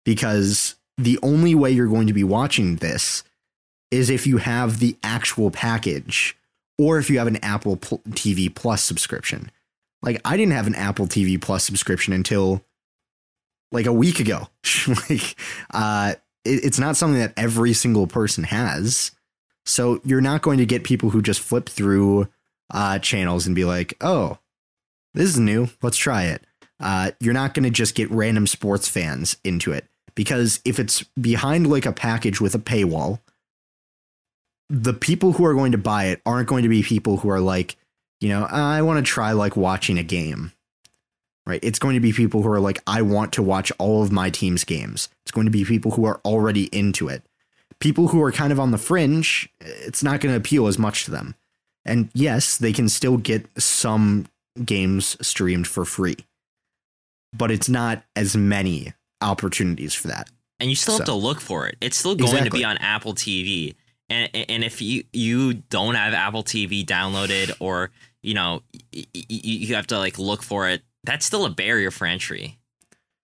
Because 0.04 0.76
the 0.96 1.18
only 1.22 1.54
way 1.54 1.70
you're 1.70 1.86
going 1.86 2.06
to 2.06 2.12
be 2.12 2.24
watching 2.24 2.76
this 2.76 3.22
is 3.90 4.10
if 4.10 4.26
you 4.26 4.38
have 4.38 4.78
the 4.78 4.96
actual 5.02 5.50
package 5.50 6.36
or 6.80 6.98
if 6.98 7.10
you 7.10 7.18
have 7.18 7.26
an 7.26 7.36
apple 7.44 7.76
tv 7.76 8.52
plus 8.52 8.82
subscription. 8.82 9.50
Like 10.02 10.18
i 10.24 10.36
didn't 10.38 10.54
have 10.54 10.66
an 10.66 10.74
apple 10.74 11.06
tv 11.06 11.38
plus 11.38 11.62
subscription 11.62 12.14
until 12.14 12.64
like 13.70 13.86
a 13.86 13.92
week 13.92 14.18
ago. 14.18 14.48
Like 14.88 15.36
uh 15.74 16.14
it, 16.44 16.64
it's 16.64 16.78
not 16.78 16.96
something 16.96 17.20
that 17.20 17.34
every 17.36 17.74
single 17.74 18.06
person 18.06 18.44
has. 18.44 19.12
So 19.66 20.00
you're 20.04 20.22
not 20.22 20.40
going 20.40 20.56
to 20.56 20.64
get 20.64 20.84
people 20.84 21.10
who 21.10 21.20
just 21.20 21.40
flip 21.40 21.68
through 21.68 22.28
uh 22.72 22.98
channels 22.98 23.46
and 23.46 23.54
be 23.54 23.66
like 23.66 23.94
oh 24.00 24.38
this 25.12 25.28
is 25.28 25.38
new. 25.38 25.68
Let's 25.82 25.98
try 25.98 26.24
it. 26.24 26.42
Uh 26.80 27.10
you're 27.20 27.34
not 27.34 27.52
going 27.52 27.64
to 27.64 27.70
just 27.70 27.94
get 27.94 28.10
random 28.10 28.46
sports 28.46 28.88
fans 28.88 29.36
into 29.44 29.70
it 29.70 29.84
because 30.14 30.60
if 30.64 30.78
it's 30.78 31.02
behind 31.20 31.68
like 31.68 31.84
a 31.84 31.92
package 31.92 32.40
with 32.40 32.54
a 32.54 32.58
paywall 32.58 33.20
the 34.70 34.94
people 34.94 35.32
who 35.32 35.44
are 35.44 35.54
going 35.54 35.72
to 35.72 35.78
buy 35.78 36.04
it 36.06 36.22
aren't 36.24 36.48
going 36.48 36.62
to 36.62 36.68
be 36.68 36.82
people 36.82 37.18
who 37.18 37.28
are 37.28 37.40
like 37.40 37.76
you 38.20 38.28
know 38.28 38.44
i 38.44 38.80
want 38.80 39.04
to 39.04 39.12
try 39.12 39.32
like 39.32 39.56
watching 39.56 39.98
a 39.98 40.02
game 40.02 40.52
right? 41.46 41.64
It's 41.64 41.78
going 41.78 41.94
to 41.94 42.00
be 42.00 42.12
people 42.12 42.42
who 42.42 42.50
are 42.50 42.60
like, 42.60 42.80
I 42.86 43.02
want 43.02 43.32
to 43.32 43.42
watch 43.42 43.72
all 43.78 44.02
of 44.02 44.12
my 44.12 44.30
team's 44.30 44.62
games. 44.62 45.08
It's 45.24 45.32
going 45.32 45.46
to 45.46 45.50
be 45.50 45.64
people 45.64 45.92
who 45.92 46.04
are 46.04 46.20
already 46.24 46.64
into 46.66 47.08
it. 47.08 47.24
People 47.80 48.08
who 48.08 48.22
are 48.22 48.30
kind 48.30 48.52
of 48.52 48.60
on 48.60 48.70
the 48.70 48.78
fringe, 48.78 49.48
it's 49.60 50.02
not 50.02 50.20
going 50.20 50.32
to 50.32 50.36
appeal 50.36 50.66
as 50.68 50.78
much 50.78 51.04
to 51.06 51.10
them. 51.10 51.34
And 51.84 52.10
yes, 52.14 52.56
they 52.58 52.72
can 52.72 52.88
still 52.88 53.16
get 53.16 53.46
some 53.60 54.26
games 54.64 55.16
streamed 55.26 55.66
for 55.66 55.84
free, 55.84 56.16
but 57.32 57.50
it's 57.50 57.68
not 57.68 58.04
as 58.14 58.36
many 58.36 58.92
opportunities 59.22 59.94
for 59.94 60.08
that. 60.08 60.28
and 60.60 60.68
you 60.68 60.76
still 60.76 60.98
have 60.98 61.06
to 61.06 61.14
look 61.14 61.40
for 61.40 61.66
it. 61.66 61.78
It's 61.80 61.96
still 61.96 62.14
going 62.14 62.44
to 62.44 62.50
be 62.50 62.64
on 62.64 62.76
Apple 62.78 63.14
TV, 63.14 63.74
and 64.10 64.28
and 64.34 64.64
if 64.64 64.82
you 64.82 65.04
you 65.12 65.54
don't 65.54 65.94
have 65.94 66.12
Apple 66.12 66.42
TV 66.44 66.84
downloaded, 66.84 67.52
or 67.60 67.90
you 68.22 68.34
know 68.34 68.62
y- 68.74 68.80
y- 68.94 69.04
y- 69.14 69.24
you 69.40 69.74
have 69.76 69.86
to 69.88 69.98
like 69.98 70.18
look 70.18 70.42
for 70.42 70.68
it, 70.68 70.82
that's 71.04 71.24
still 71.24 71.44
a 71.46 71.50
barrier 71.50 71.90
for 71.90 72.06
entry. 72.06 72.58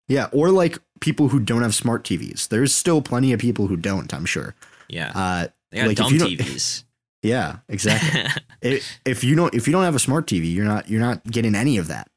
Yeah, 0.07 0.27
or 0.33 0.49
like 0.49 0.77
people 0.99 1.29
who 1.29 1.39
don't 1.39 1.61
have 1.61 1.73
smart 1.73 2.03
TVs. 2.03 2.49
There's 2.49 2.75
still 2.75 3.01
plenty 3.01 3.31
of 3.31 3.39
people 3.39 3.67
who 3.67 3.77
don't, 3.77 4.13
I'm 4.13 4.25
sure. 4.25 4.55
Yeah, 4.89 5.11
Uh, 5.15 5.47
they 5.71 5.77
got 5.79 5.87
like, 5.87 5.97
dumb 5.97 6.11
TVs. 6.13 6.83
yeah, 7.21 7.57
exactly. 7.69 8.23
If 9.05 9.23
you 9.23 9.35
don't 9.35 9.55
if 9.55 9.67
you 9.67 9.71
don't 9.73 9.83
have 9.83 9.95
a 9.95 9.99
smart 9.99 10.27
TV, 10.27 10.53
you're 10.53 10.65
not 10.65 10.89
you're 10.89 10.99
not 10.99 11.23
getting 11.23 11.55
any 11.55 11.77
of 11.77 11.87
that. 11.87 12.09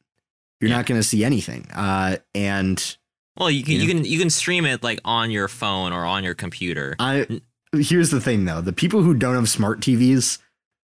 You're 0.61 0.71
Yeah. 0.71 0.77
not 0.77 0.87
going 0.87 1.01
to 1.01 1.07
see 1.07 1.25
anything. 1.25 1.69
Uh, 1.73 2.17
and 2.35 2.97
well, 3.39 3.51
you 3.51 3.63
can 3.65 3.75
Yeah. 3.75 3.83
you 3.83 3.89
can 3.89 4.05
you 4.05 4.19
can 4.19 4.29
stream 4.31 4.67
it 4.67 4.83
like 4.83 5.01
on 5.05 5.31
your 5.31 5.49
phone 5.49 5.93
or 5.93 6.05
on 6.05 6.23
your 6.25 6.35
computer. 6.35 6.97
I 6.99 7.41
here's 7.79 8.11
the 8.11 8.21
thing 8.21 8.45
though: 8.45 8.61
the 8.61 8.73
people 8.73 9.03
who 9.03 9.15
don't 9.15 9.35
have 9.35 9.49
smart 9.49 9.81
TVs 9.81 10.39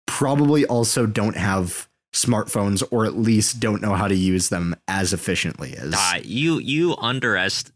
probably 0.05 0.65
also 0.65 1.05
don't 1.05 1.37
have 1.37 1.87
smartphones, 2.13 2.83
or 2.91 3.05
at 3.05 3.17
least 3.17 3.59
don't 3.59 3.81
know 3.81 3.93
how 3.93 4.07
to 4.07 4.15
use 4.15 4.49
them 4.49 4.75
as 4.87 5.13
efficiently 5.13 5.75
as. 5.77 5.93
Uh, 5.93 6.19
you 6.23 6.59
you 6.59 6.95
underest 6.97 7.71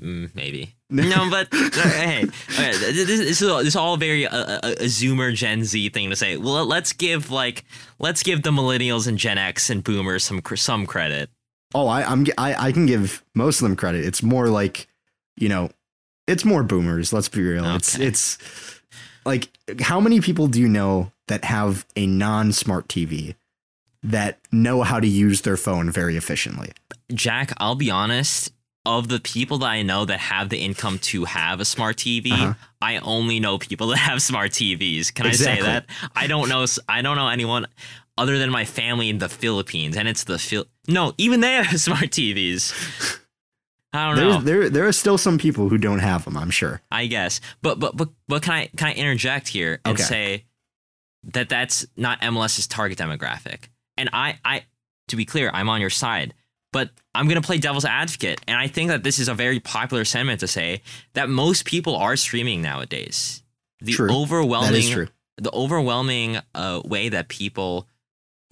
mm, 0.00 0.34
maybe 0.34 0.74
no, 0.90 1.30
but 1.30 1.48
uh, 1.52 1.70
hey, 1.88 2.24
okay, 2.50 2.72
this, 2.72 3.06
this 3.06 3.42
is 3.42 3.48
all, 3.48 3.58
this 3.58 3.68
is 3.68 3.76
all 3.76 3.96
very 3.96 4.26
uh, 4.26 4.58
a, 4.62 4.72
a 4.72 4.84
Zoomer 4.86 5.32
Gen 5.34 5.64
Z 5.64 5.88
thing 5.90 6.10
to 6.10 6.16
say. 6.16 6.36
Well, 6.36 6.66
let's 6.66 6.92
give 6.92 7.30
like 7.30 7.64
let's 7.98 8.22
give 8.22 8.42
the 8.42 8.50
millennials 8.50 9.06
and 9.06 9.16
Gen 9.16 9.38
X 9.38 9.70
and 9.70 9.82
Boomers 9.82 10.24
some 10.24 10.42
some 10.56 10.86
credit. 10.86 11.30
Oh, 11.74 11.86
I, 11.86 12.02
I'm 12.02 12.26
I, 12.36 12.68
I 12.68 12.72
can 12.72 12.86
give 12.86 13.24
most 13.34 13.60
of 13.60 13.68
them 13.68 13.76
credit. 13.76 14.04
It's 14.04 14.22
more 14.22 14.48
like, 14.48 14.88
you 15.36 15.48
know, 15.48 15.70
it's 16.30 16.44
more 16.44 16.62
boomers. 16.62 17.12
Let's 17.12 17.28
be 17.28 17.42
real. 17.42 17.64
It's 17.76 17.98
it's 17.98 18.38
like 19.24 19.48
how 19.80 20.00
many 20.00 20.20
people 20.20 20.46
do 20.46 20.60
you 20.60 20.68
know 20.68 21.12
that 21.28 21.44
have 21.44 21.84
a 21.96 22.06
non-smart 22.06 22.88
TV 22.88 23.34
that 24.02 24.38
know 24.50 24.82
how 24.82 24.98
to 24.98 25.06
use 25.06 25.42
their 25.42 25.56
phone 25.56 25.90
very 25.90 26.16
efficiently? 26.16 26.72
Jack, 27.12 27.52
I'll 27.58 27.74
be 27.74 27.90
honest. 27.90 28.52
Of 28.86 29.08
the 29.08 29.20
people 29.20 29.58
that 29.58 29.66
I 29.66 29.82
know 29.82 30.06
that 30.06 30.18
have 30.20 30.48
the 30.48 30.56
income 30.56 30.98
to 31.00 31.26
have 31.26 31.60
a 31.60 31.66
smart 31.66 31.98
TV, 31.98 32.32
Uh-huh. 32.32 32.54
I 32.80 32.96
only 32.96 33.38
know 33.38 33.58
people 33.58 33.88
that 33.88 33.98
have 33.98 34.22
smart 34.22 34.52
TVs. 34.52 35.12
Can 35.12 35.26
Exactly. 35.26 35.52
I 35.52 35.56
say 35.56 35.62
that? 35.70 35.84
I 36.16 36.26
don't 36.26 36.48
know. 36.48 36.64
I 36.88 37.02
don't 37.02 37.16
know 37.16 37.28
anyone 37.28 37.66
other 38.16 38.38
than 38.38 38.48
my 38.50 38.64
family 38.64 39.10
in 39.10 39.18
the 39.18 39.28
Philippines, 39.28 39.98
and 39.98 40.08
it's 40.08 40.24
the 40.24 40.38
Phil. 40.38 40.64
No, 40.88 41.12
even 41.18 41.40
they 41.40 41.52
have 41.62 41.78
smart 41.88 42.08
TVs. 42.10 42.72
I 43.92 44.14
don't 44.14 44.16
know. 44.18 44.40
There 44.40 44.70
there 44.70 44.86
are 44.86 44.92
still 44.92 45.18
some 45.18 45.36
people 45.38 45.68
who 45.68 45.76
don't 45.78 45.98
have 45.98 46.24
them. 46.24 46.36
I'm 46.36 46.50
sure. 46.50 46.80
I 46.90 47.06
guess. 47.06 47.40
But 47.62 47.80
but 47.80 47.96
but 47.96 48.08
but 48.28 48.42
can 48.42 48.54
I 48.54 48.66
can 48.66 48.88
I 48.88 48.92
interject 48.92 49.48
here 49.48 49.80
and 49.84 49.94
Okay. 49.94 50.02
say 50.04 50.44
that 51.24 51.48
that's 51.48 51.86
not 51.96 52.20
MLS's 52.20 52.66
target 52.66 52.98
demographic? 52.98 53.64
And 53.96 54.08
I 54.12 54.38
I 54.44 54.64
to 55.08 55.16
be 55.16 55.24
clear, 55.24 55.50
I'm 55.52 55.68
on 55.68 55.80
your 55.80 55.90
side. 55.90 56.34
But 56.72 56.90
I'm 57.16 57.26
going 57.26 57.40
to 57.40 57.44
play 57.44 57.58
devil's 57.58 57.84
advocate, 57.84 58.40
and 58.46 58.56
I 58.56 58.68
think 58.68 58.90
that 58.90 59.02
this 59.02 59.18
is 59.18 59.26
a 59.26 59.34
very 59.34 59.58
popular 59.58 60.04
sentiment 60.04 60.38
to 60.38 60.46
say 60.46 60.82
that 61.14 61.28
most 61.28 61.64
people 61.64 61.96
are 61.96 62.14
streaming 62.14 62.62
nowadays. 62.62 63.42
The 63.80 63.92
True. 63.92 64.08
overwhelming 64.12 64.70
That 64.70 64.78
is 64.78 64.88
true. 64.90 65.08
the 65.36 65.50
overwhelming 65.52 66.38
uh, 66.54 66.80
way 66.84 67.08
that 67.08 67.26
people 67.26 67.88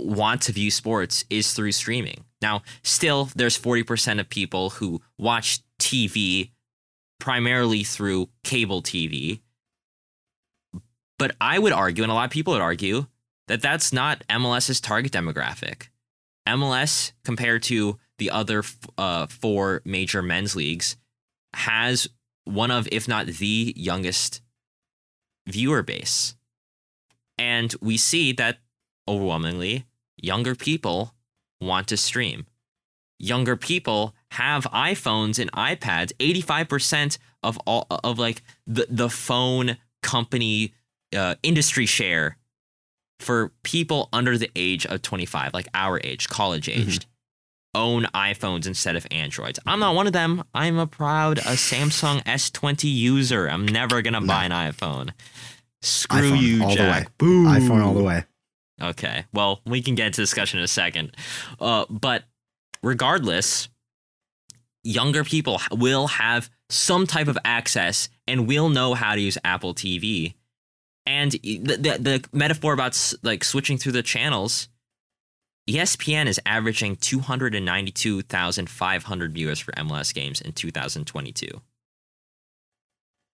want 0.01 0.43
to 0.43 0.53
view 0.53 0.73
sports 0.73 1.27
is 1.31 1.53
through 1.53 1.71
streaming. 1.71 2.25
Now, 2.41 2.63
still, 2.83 3.31
there's 3.35 3.59
40% 3.59 4.21
of 4.21 4.29
people 4.29 4.71
who 4.71 5.01
watch 5.19 5.61
TV 5.81 6.51
primarily 7.19 7.83
through 7.83 8.29
cable 8.45 8.83
TV. 8.83 9.41
But 11.19 11.35
I 11.41 11.59
would 11.59 11.73
argue, 11.73 12.05
and 12.05 12.13
a 12.13 12.15
lot 12.15 12.27
of 12.27 12.31
people 12.31 12.53
would 12.53 12.63
argue, 12.63 13.07
that 13.49 13.63
that's 13.63 13.93
not 13.93 14.23
MLS's 14.29 14.81
target 14.81 15.13
demographic. 15.13 15.89
MLS, 16.47 17.13
compared 17.25 17.63
to 17.65 17.99
the 18.19 18.31
other 18.31 18.63
uh, 18.97 19.27
four 19.27 19.83
major 19.85 20.23
men's 20.23 20.55
leagues, 20.55 20.97
has 21.55 22.09
one 22.45 22.71
of, 22.71 22.89
if 22.93 23.09
not 23.09 23.27
the 23.27 23.73
youngest 23.77 24.41
viewer 25.47 25.83
base. 25.83 26.37
And 27.37 27.75
we 27.81 27.97
see 27.97 28.33
that 28.33 28.59
overwhelmingly 29.09 29.87
younger 30.17 30.55
people 30.55 31.15
want 31.61 31.89
to 31.89 31.97
stream. 31.97 32.47
Younger 33.19 33.57
people 33.57 34.15
have 34.33 34.65
iPhones 34.65 35.39
and 35.39 35.51
iPads. 35.53 36.13
85% 36.19 37.19
of 37.43 37.59
all 37.67 37.87
of 37.91 38.19
like 38.19 38.43
the, 38.67 38.87
the 38.89 39.09
phone 39.09 39.77
company 40.03 40.73
uh, 41.17 41.35
industry 41.43 41.87
share 41.87 42.37
for 43.21 43.53
people 43.65 44.09
under 44.13 44.39
the 44.39 44.51
age 44.55 44.87
of 44.87 45.03
25, 45.03 45.53
like 45.55 45.67
our 45.75 46.01
age, 46.05 46.29
college 46.29 46.69
aged, 46.69 47.07
own 47.75 48.05
iPhones 48.15 48.67
instead 48.67 48.95
of 48.97 49.07
Androids. 49.11 49.59
I'm 49.67 49.81
not 49.81 49.95
one 49.95 50.07
of 50.07 50.13
them. 50.13 50.45
I'm 50.55 50.79
a 50.79 50.87
proud 50.87 51.39
a 51.39 51.57
Samsung 51.57 52.23
S20 52.25 52.85
user. 52.85 53.49
I'm 53.49 53.67
never 53.67 54.03
gonna 54.03 54.21
buy 54.21 54.45
an 54.45 54.53
iPhone. 54.53 55.11
Screw 55.83 56.33
iPhone 56.33 56.41
you, 56.41 56.63
all 56.65 56.75
Jack. 56.75 57.13
the 57.19 57.25
way. 57.27 57.61
iPhone 57.61 57.85
all 57.85 57.95
the 57.95 58.03
way. 58.03 58.25
Okay. 58.81 59.25
Well, 59.33 59.61
we 59.67 59.83
can 59.83 59.95
get 59.95 60.07
into 60.07 60.23
discussion 60.23 60.59
in 60.59 60.65
a 60.65 60.69
second. 60.69 61.15
Uh, 61.61 61.85
but 61.91 62.25
regardless, 62.83 63.69
younger 64.85 65.25
people 65.25 65.61
will 65.73 66.07
have 66.07 66.49
some 66.71 67.07
type 67.07 67.29
of 67.29 67.39
access 67.45 68.09
and 68.27 68.47
will 68.47 68.69
know 68.69 68.93
how 68.95 69.15
to 69.15 69.21
use 69.21 69.39
Apple 69.45 69.75
TV. 69.75 70.35
And 71.07 71.33
the, 71.33 71.59
the, 71.59 71.99
the 71.99 72.25
metaphor 72.33 72.73
about 72.75 73.15
like 73.23 73.45
switching 73.45 73.79
through 73.79 73.93
the 73.93 74.03
channels, 74.03 74.69
ESPN 75.69 76.27
is 76.27 76.41
averaging 76.47 76.97
292,500 76.97 79.33
viewers 79.33 79.61
for 79.61 79.73
MLS 79.73 80.15
games 80.15 80.41
in 80.41 80.53
2022. 80.53 81.61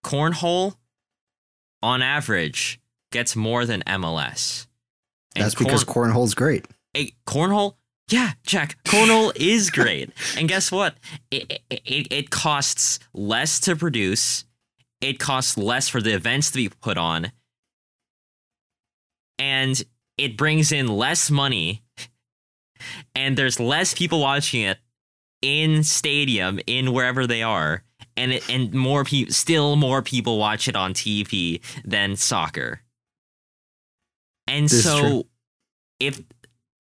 Cornhole, 0.05 0.75
on 1.83 2.03
average, 2.03 2.81
gets 3.11 3.37
more 3.37 3.65
than 3.65 3.81
MLS. 3.83 4.67
That's 5.35 5.55
because 5.55 5.85
corn- 5.85 6.11
cornhole's 6.13 6.35
great. 6.35 6.67
a 6.97 7.13
cornhole? 7.27 7.75
Yeah 8.11 8.33
jack 8.47 8.77
cornhole 8.85 9.33
is 9.37 9.71
great. 9.71 10.11
And 10.37 10.49
guess 10.49 10.71
what? 10.71 10.97
It, 11.31 11.63
it, 11.71 12.13
it 12.13 12.31
costs 12.31 12.99
less 13.13 13.61
to 13.61 13.77
produce. 13.77 14.45
It 15.01 15.19
costs 15.19 15.57
less 15.57 15.89
for 15.89 16.01
the 16.01 16.15
events 16.15 16.51
to 16.51 16.57
be 16.57 16.69
put 16.69 16.99
on. 16.99 17.33
And 19.39 19.83
it 20.19 20.37
brings 20.37 20.73
in 20.73 20.87
less 20.89 21.31
money. 21.31 21.83
And 23.15 23.39
there's 23.39 23.59
less 23.59 23.95
people 23.95 24.21
watching 24.21 24.61
it 24.63 24.79
in 25.41 25.85
stadium 25.85 26.61
in 26.67 26.93
wherever 26.93 27.27
they 27.27 27.43
are. 27.43 27.83
And 28.17 28.33
it 28.33 28.51
and 28.51 28.75
more 28.75 29.05
people 29.05 29.33
still 29.33 29.77
more 29.77 30.03
people 30.03 30.39
watch 30.39 30.69
it 30.69 30.77
on 30.77 30.93
tv 30.93 31.61
than 31.85 32.17
soccer 32.17 32.83
and 34.47 34.69
This 34.69 34.85
so 34.85 35.27
if 36.01 36.21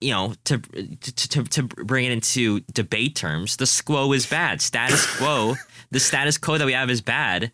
you 0.00 0.10
know 0.10 0.34
to, 0.44 0.58
to 0.58 1.28
to 1.28 1.44
to 1.44 1.62
bring 1.62 2.04
it 2.04 2.12
into 2.12 2.60
debate 2.72 3.14
terms 3.16 3.56
the 3.56 3.64
squo 3.64 4.14
is 4.14 4.26
bad. 4.26 4.60
Status 4.60 5.06
quo 5.18 5.54
the 5.90 6.00
status 6.00 6.38
quo 6.38 6.58
that 6.58 6.66
we 6.66 6.72
have 6.72 6.90
is 6.90 7.00
bad. 7.00 7.52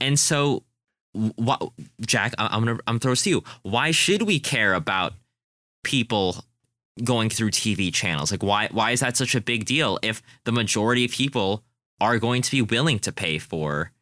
And 0.00 0.18
so 0.18 0.64
what 1.12 1.62
jack 2.00 2.34
I- 2.38 2.48
i'm 2.52 2.64
gonna 2.64 2.78
i'm 2.86 2.98
throwing 2.98 3.12
this 3.12 3.22
to 3.22 3.30
you. 3.30 3.44
Why 3.62 3.90
should 3.90 4.22
we 4.22 4.40
care 4.40 4.74
about 4.74 5.12
people 5.84 6.44
going 7.04 7.28
through 7.30 7.50
tv 7.50 7.92
channels? 7.92 8.30
Like 8.30 8.42
why 8.42 8.68
why 8.72 8.90
is 8.92 9.00
that 9.00 9.16
such 9.16 9.34
a 9.34 9.40
big 9.40 9.64
deal 9.64 9.98
if 10.02 10.22
the 10.44 10.52
majority 10.52 11.04
of 11.04 11.10
people 11.10 11.62
are 12.00 12.18
going 12.18 12.42
to 12.42 12.50
be 12.50 12.62
willing 12.62 12.98
to 13.00 13.12
pay 13.12 13.38
for 13.38 13.92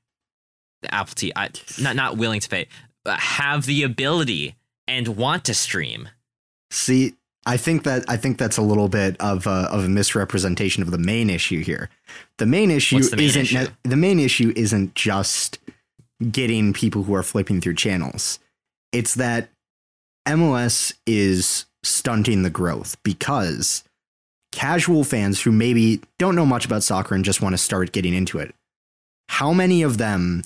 the 0.83 0.95
apple 0.95 1.15
tv 1.15 1.33
I, 1.37 1.51
not 1.83 1.97
not 1.97 2.17
willing 2.17 2.41
to 2.41 2.49
pay. 2.49 2.69
Have 3.07 3.67
the 3.67 3.83
ability 3.83 4.55
and 4.91 5.17
want 5.17 5.45
to 5.45 5.55
stream 5.55 6.09
See, 6.71 7.15
I 7.47 7.57
think 7.57 7.85
that 7.85 8.05
I 8.09 8.17
think 8.17 8.39
that's 8.39 8.57
a 8.57 8.63
little 8.63 8.89
bit 8.89 9.17
of 9.21 9.47
a, 9.47 9.69
of 9.71 9.85
a 9.85 9.89
misrepresentation 9.89 10.83
of 10.83 10.91
the 10.91 10.99
main 10.99 11.31
issue 11.31 11.63
here. 11.63 11.91
The 12.39 12.47
main 12.47 12.71
issue 12.71 13.01
the 13.01 13.17
main 13.17 13.27
isn't 13.27 13.43
issue? 13.43 13.67
the 13.83 13.97
main 13.97 14.21
issue 14.21 14.53
isn't 14.57 14.95
just 14.95 15.59
getting 16.31 16.73
people 16.73 17.05
who 17.05 17.15
are 17.15 17.23
flipping 17.23 17.61
through 17.61 17.75
channels. 17.75 18.39
It's 18.93 19.15
that 19.15 19.49
MLS 20.29 20.95
is 21.07 21.65
stunting 21.83 22.43
the 22.43 22.51
growth 22.51 22.97
because 23.03 23.85
casual 24.53 25.03
fans 25.03 25.41
who 25.41 25.51
maybe 25.51 26.01
don't 26.19 26.37
know 26.37 26.47
much 26.47 26.67
about 26.67 26.83
soccer 26.83 27.15
and 27.15 27.25
just 27.25 27.41
want 27.41 27.55
to 27.55 27.59
start 27.59 27.93
getting 27.93 28.15
into 28.15 28.39
it, 28.39 28.55
how 29.29 29.53
many 29.53 29.83
of 29.83 29.99
them 29.99 30.43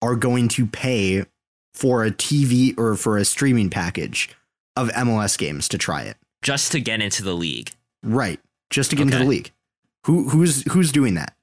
are 0.00 0.16
going 0.16 0.48
to 0.48 0.66
pay 0.66 1.26
for 1.74 2.04
a 2.04 2.10
TV 2.10 2.78
or 2.78 2.96
for 2.96 3.16
a 3.16 3.24
streaming 3.24 3.70
package 3.70 4.30
of 4.76 4.88
MLS 4.90 5.36
games 5.36 5.68
to 5.68 5.78
try 5.78 6.02
it? 6.02 6.16
just 6.42 6.72
to 6.72 6.80
get 6.80 7.00
into 7.00 7.22
the 7.22 7.34
league 7.34 7.70
Right. 8.02 8.40
Just 8.70 8.90
to 8.90 8.96
get 8.96 9.02
into 9.02 9.18
the 9.18 9.24
league. 9.24 9.52
Who 10.06 10.28
who's 10.28 10.62
who's 10.72 10.92
doing 10.92 11.14
that? 11.14 11.34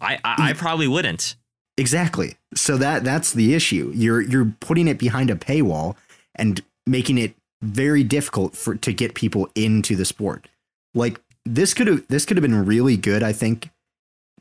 I, 0.00 0.18
I, 0.24 0.50
I 0.50 0.52
probably 0.52 0.86
wouldn't. 0.86 1.34
Exactly. 1.76 2.36
So 2.54 2.76
that 2.76 3.04
that's 3.04 3.32
the 3.32 3.54
issue. 3.54 3.90
You're 3.94 4.20
you're 4.20 4.54
putting 4.60 4.86
it 4.86 4.98
behind 4.98 5.30
a 5.30 5.34
paywall 5.34 5.96
and 6.34 6.60
making 6.86 7.18
it 7.18 7.34
very 7.62 8.04
difficult 8.04 8.54
for 8.56 8.76
to 8.76 8.92
get 8.92 9.14
people 9.14 9.48
into 9.54 9.96
the 9.96 10.04
sport. 10.04 10.48
Like 10.94 11.20
this 11.44 11.74
could 11.74 11.88
have 11.88 12.06
this 12.08 12.24
could 12.24 12.36
have 12.36 12.42
been 12.42 12.64
really 12.64 12.96
good, 12.96 13.22
I 13.22 13.32
think 13.32 13.70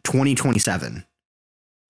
2027. 0.04 1.06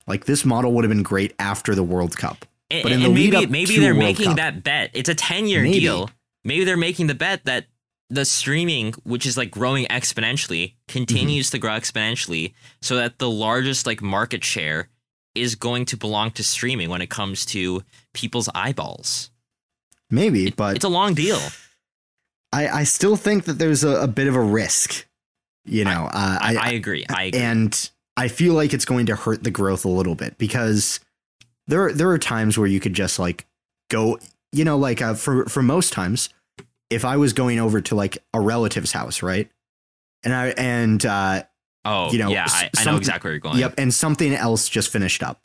Like 0.07 0.25
this 0.25 0.45
model 0.45 0.71
would 0.73 0.83
have 0.85 0.89
been 0.89 1.03
great 1.03 1.33
after 1.39 1.75
the 1.75 1.83
World 1.83 2.15
Cup. 2.15 2.45
And, 2.69 2.83
But 2.83 2.91
in 2.91 2.99
the 3.01 3.05
and 3.07 3.13
maybe 3.13 3.45
maybe 3.47 3.77
they're 3.79 3.93
World 3.93 4.03
making 4.05 4.25
Cup- 4.27 4.37
that 4.37 4.63
bet. 4.63 4.91
It's 4.93 5.09
a 5.09 5.15
10 5.15 5.47
year 5.47 5.63
deal. 5.63 6.09
Maybe 6.43 6.63
they're 6.63 6.77
making 6.77 7.07
the 7.07 7.15
bet 7.15 7.45
that 7.45 7.65
the 8.09 8.25
streaming, 8.25 8.93
which 9.03 9.25
is 9.25 9.37
like 9.37 9.49
growing 9.51 9.85
exponentially, 9.85 10.73
continues 10.87 11.47
Mm-hmm. 11.47 11.51
to 11.51 11.59
grow 11.59 11.71
exponentially 11.71 12.53
so 12.81 12.95
that 12.97 13.17
the 13.19 13.29
largest 13.29 13.85
like 13.85 14.01
market 14.01 14.43
share 14.43 14.89
is 15.35 15.55
going 15.55 15.85
to 15.85 15.97
belong 15.97 16.31
to 16.31 16.43
streaming 16.43 16.89
when 16.89 17.01
it 17.01 17.09
comes 17.09 17.45
to 17.47 17.83
people's 18.13 18.49
eyeballs. 18.53 19.31
Maybe, 20.11 20.47
It- 20.47 20.55
but 20.55 20.75
it's 20.75 20.85
a 20.85 20.89
long 20.89 21.13
deal. 21.13 21.39
I, 22.51 22.67
I 22.67 22.83
still 22.83 23.15
think 23.15 23.45
that 23.45 23.53
there's 23.53 23.83
a, 23.83 24.01
a 24.03 24.07
bit 24.07 24.27
of 24.27 24.35
a 24.35 24.41
risk. 24.41 25.07
You 25.65 25.85
know, 25.85 26.07
uh, 26.11 26.37
I, 26.41 26.55
I 26.59 26.69
agree. 26.71 27.05
I 27.09 27.23
agree. 27.23 27.39
and 27.41 27.89
I 28.17 28.27
feel 28.27 28.53
like 28.53 28.73
it's 28.73 28.85
going 28.85 29.05
to 29.07 29.15
hurt 29.15 29.43
the 29.43 29.49
growth 29.49 29.85
a 29.85 29.89
little 29.89 30.13
bit 30.13 30.37
because 30.37 30.99
there 31.67 31.91
there 31.93 32.09
are 32.09 32.17
times 32.17 32.57
where 32.57 32.67
you 32.67 32.79
could 32.79 32.93
just 32.93 33.19
like 33.19 33.45
go, 33.89 34.19
you 34.51 34.65
know, 34.65 34.77
like 34.77 35.01
uh, 35.01 35.13
for 35.13 35.45
for 35.45 35.61
most 35.63 35.93
times, 35.93 36.29
if 36.89 37.05
I 37.05 37.17
was 37.17 37.33
going 37.33 37.59
over 37.59 37.81
to 37.81 37.95
like 37.95 38.17
a 38.33 38.39
relative's 38.41 38.91
house, 38.91 39.21
right, 39.23 39.49
and 40.23 40.33
I 40.33 40.47
and 40.49 41.05
uh, 41.05 41.43
Oh, 41.85 42.11
You 42.13 42.19
know, 42.19 42.29
yeah, 42.29 42.45
I, 42.47 42.69
I 42.77 42.85
know 42.85 42.95
exactly 42.95 43.27
where 43.27 43.33
you're 43.33 43.39
going. 43.41 43.57
Yep, 43.57 43.73
and 43.77 43.93
something 43.93 44.33
else 44.33 44.69
just 44.69 44.89
finished 44.89 45.21
up. 45.21 45.41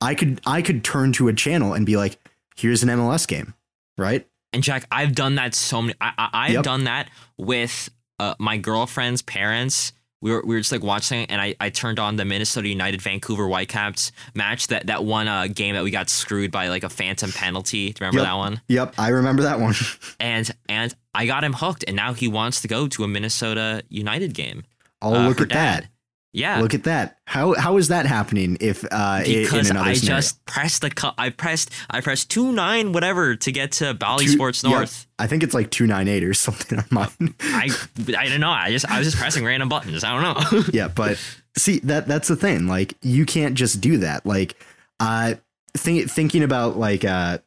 I 0.00 0.16
could 0.16 0.40
I 0.44 0.62
could 0.62 0.82
turn 0.82 1.12
to 1.12 1.28
a 1.28 1.32
channel 1.32 1.74
and 1.74 1.86
be 1.86 1.96
like, 1.96 2.18
here's 2.56 2.82
an 2.82 2.88
MLS 2.88 3.28
game, 3.28 3.54
right? 3.96 4.26
And 4.52 4.64
Jack, 4.64 4.84
I've 4.90 5.14
done 5.14 5.36
that 5.36 5.54
so 5.54 5.80
many. 5.80 5.94
I, 6.00 6.12
I, 6.18 6.28
I've 6.46 6.52
Yep. 6.54 6.64
done 6.64 6.84
that 6.84 7.08
with 7.38 7.88
uh, 8.18 8.34
my 8.40 8.56
girlfriend's 8.56 9.22
parents. 9.22 9.92
We 10.22 10.30
were, 10.32 10.42
we 10.44 10.54
were 10.54 10.60
just 10.60 10.70
like 10.72 10.82
watching, 10.82 11.24
and 11.26 11.40
I, 11.40 11.54
I 11.60 11.70
turned 11.70 11.98
on 11.98 12.16
the 12.16 12.24
Minnesota 12.26 12.68
United 12.68 13.00
Vancouver 13.00 13.48
Whitecaps 13.48 14.12
match. 14.34 14.66
That 14.66 14.86
that 14.88 15.02
one 15.04 15.28
uh, 15.28 15.46
game 15.46 15.74
that 15.74 15.82
we 15.82 15.90
got 15.90 16.10
screwed 16.10 16.50
by 16.50 16.68
like 16.68 16.84
a 16.84 16.90
phantom 16.90 17.32
penalty. 17.32 17.92
Do 17.92 18.04
you 18.04 18.06
remember 18.08 18.18
Yep. 18.20 18.26
that 18.26 18.34
one? 18.36 18.60
Yep, 18.68 18.94
I 18.98 19.08
remember 19.08 19.42
that 19.44 19.60
one. 19.60 19.74
And 20.20 20.50
and 20.68 20.94
I 21.14 21.26
got 21.26 21.42
him 21.44 21.54
hooked, 21.54 21.84
and 21.86 21.96
now 21.96 22.12
he 22.12 22.28
wants 22.28 22.60
to 22.62 22.68
go 22.68 22.86
to 22.88 23.04
a 23.04 23.08
Minnesota 23.08 23.82
United 23.88 24.34
game. 24.34 24.64
Oh, 25.02 25.14
uh, 25.14 25.26
look 25.28 25.40
at 25.40 25.48
dad. 25.48 25.84
that. 25.84 25.89
Yeah, 26.32 26.60
Look 26.60 26.74
at 26.74 26.84
that. 26.84 27.18
How 27.24 27.54
how 27.54 27.76
is 27.76 27.88
that 27.88 28.06
happening 28.06 28.56
if 28.60 28.84
uh 28.90 29.22
because 29.24 29.68
in 29.68 29.76
another 29.76 29.90
I 29.90 29.94
scenario? 29.94 30.18
just 30.18 30.44
pressed 30.46 30.82
the 30.82 30.90
cu- 30.90 31.10
I 31.18 31.30
pressed 31.30 31.70
I 31.90 32.00
pressed 32.00 32.30
two 32.30 32.52
nine 32.52 32.92
whatever 32.92 33.34
to 33.34 33.50
get 33.52 33.72
to 33.72 33.94
Bally 33.94 34.26
Two- 34.26 34.32
Sports 34.32 34.62
North. 34.62 35.08
I 35.18 35.26
think 35.26 35.42
it's 35.42 35.54
like 35.54 35.70
298 35.72 36.22
or 36.24 36.34
something 36.34 36.78
on 36.78 36.84
mine. 36.90 37.34
I 37.40 37.68
I 38.16 38.28
don't 38.28 38.38
know. 38.40 38.50
I 38.50 38.70
just 38.70 38.88
I 38.88 38.98
was 38.98 39.08
just 39.08 39.18
pressing 39.18 39.44
random 39.44 39.68
buttons. 39.68 40.04
I 40.04 40.12
don't 40.12 40.52
know. 40.52 40.62
yeah, 40.72 40.86
but 40.86 41.18
see 41.56 41.80
that 41.80 42.06
that's 42.06 42.28
the 42.28 42.36
thing. 42.36 42.68
Like 42.68 42.94
you 43.02 43.26
can't 43.26 43.56
just 43.56 43.80
do 43.80 43.98
that. 43.98 44.24
Like 44.24 44.54
uh 45.00 45.34
think, 45.76 46.08
thinking 46.08 46.44
about 46.44 46.76
like 46.78 47.04
uh 47.04 47.38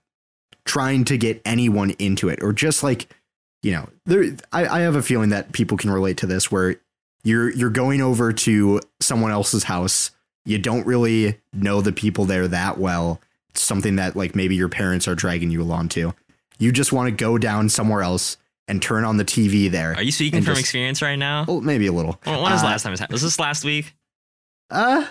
trying 0.66 1.06
to 1.06 1.18
get 1.18 1.42
anyone 1.46 1.92
into 2.00 2.28
it 2.28 2.40
or 2.44 2.52
just 2.52 2.84
like 2.84 3.08
you 3.62 3.72
know, 3.72 3.88
there 4.06 4.26
I, 4.52 4.66
I 4.66 4.80
have 4.82 4.96
a 4.98 5.02
feeling 5.02 5.30
that 5.30 5.54
people 5.54 5.78
can 5.78 5.90
relate 5.90 6.18
to 6.18 6.28
this 6.28 6.52
where 6.52 6.76
you're 7.24 7.50
you're 7.54 7.70
going 7.70 8.02
over 8.02 8.34
to 8.34 8.80
someone 9.02 9.32
else's 9.32 9.64
house. 9.66 10.12
You 10.46 10.58
don't 10.58 10.86
really 10.86 11.40
know 11.54 11.82
the 11.82 11.92
people 11.94 12.26
there 12.26 12.48
that 12.48 12.78
well. 12.78 13.22
It's 13.50 13.62
something 13.62 13.96
that 13.98 14.16
like 14.16 14.36
maybe 14.36 14.56
your 14.56 14.70
parents 14.70 15.08
are 15.08 15.16
dragging 15.16 15.52
you 15.52 15.62
along 15.62 15.90
to. 15.90 16.14
You 16.60 16.72
just 16.72 16.92
want 16.94 17.08
to 17.08 17.12
go 17.12 17.38
down 17.38 17.70
somewhere 17.70 18.02
else 18.02 18.38
and 18.68 18.82
turn 18.82 19.04
on 19.06 19.18
the 19.18 19.26
TV 19.26 19.70
there. 19.70 19.94
Are 19.96 20.02
you 20.04 20.12
speaking 20.12 20.42
from 20.42 20.54
just- 20.54 20.62
experience 20.62 21.02
right 21.02 21.16
now? 21.18 21.46
Well, 21.48 21.62
maybe 21.62 21.88
a 21.88 21.92
little. 21.94 22.20
When 22.24 22.36
when 22.42 22.52
was 22.52 22.62
the 22.62 22.68
Uh, 22.68 22.72
last 22.72 22.84
time 22.84 22.94
this 22.94 23.00
happened? 23.00 23.14
Was 23.14 23.22
this 23.22 23.40
last 23.40 23.64
week? 23.66 23.94
Uh, 24.70 25.06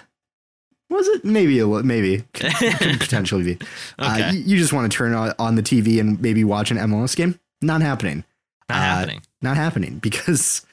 was 0.91 1.07
it 1.09 1.25
maybe 1.25 1.59
a 1.61 1.67
li- 1.67 1.83
maybe 1.83 2.19
could, 2.35 2.53
could 2.55 3.01
potentially 3.01 3.43
be? 3.45 3.59
Uh, 3.99 4.17
Okay. 4.19 4.37
you, 4.37 4.43
you 4.45 4.57
just 4.59 4.73
want 4.73 4.91
to 4.91 4.97
turn 4.97 5.15
on, 5.15 5.33
on 5.39 5.55
the 5.55 5.63
TV 5.63 6.01
and 6.01 6.21
maybe 6.21 6.45
watch 6.45 6.71
an 6.71 6.77
MLS 6.79 7.15
game? 7.17 7.39
Not 7.63 7.81
happening. 7.81 8.25
Not 8.69 8.77
uh, 8.79 8.81
happening. 8.83 9.23
Not 9.41 9.57
happening 9.57 9.99
because 9.99 10.65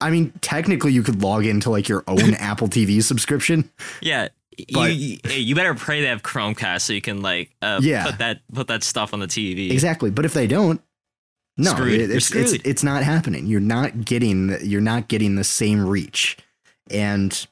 I 0.00 0.10
mean, 0.10 0.32
technically, 0.40 0.92
you 0.92 1.02
could 1.02 1.22
log 1.22 1.46
into 1.46 1.70
like 1.70 1.88
your 1.88 2.04
own 2.06 2.34
Apple 2.38 2.68
TV 2.68 3.02
subscription. 3.02 3.70
Yeah. 4.00 4.28
but- 4.72 4.92
you, 4.92 4.94
you, 5.14 5.18
hey, 5.24 5.38
you 5.38 5.54
better 5.54 5.74
pray 5.74 6.00
they 6.00 6.08
have 6.08 6.22
Chromecast 6.22 6.82
so 6.82 6.92
you 6.92 7.00
can 7.00 7.22
like 7.22 7.50
uh, 7.62 7.80
Yeah. 7.82 8.04
put 8.06 8.18
that 8.18 8.40
put 8.52 8.66
that 8.68 8.82
stuff 8.82 9.14
on 9.14 9.20
the 9.20 9.26
TV. 9.26 9.70
Exactly. 9.70 10.10
But 10.10 10.24
if 10.24 10.34
they 10.34 10.46
don't, 10.46 10.80
no, 11.56 11.70
Screwed. 11.70 12.00
it- 12.00 12.10
it's, 12.10 12.34
it's 12.34 12.52
it's 12.52 12.82
not 12.82 13.02
happening. 13.04 13.46
You're 13.46 13.60
not 13.60 14.04
getting 14.04 14.48
the- 14.48 14.66
you're 14.66 14.80
not 14.80 15.08
getting 15.08 15.36
the 15.36 15.44
same 15.44 15.86
reach, 15.86 16.36
and 16.90 17.46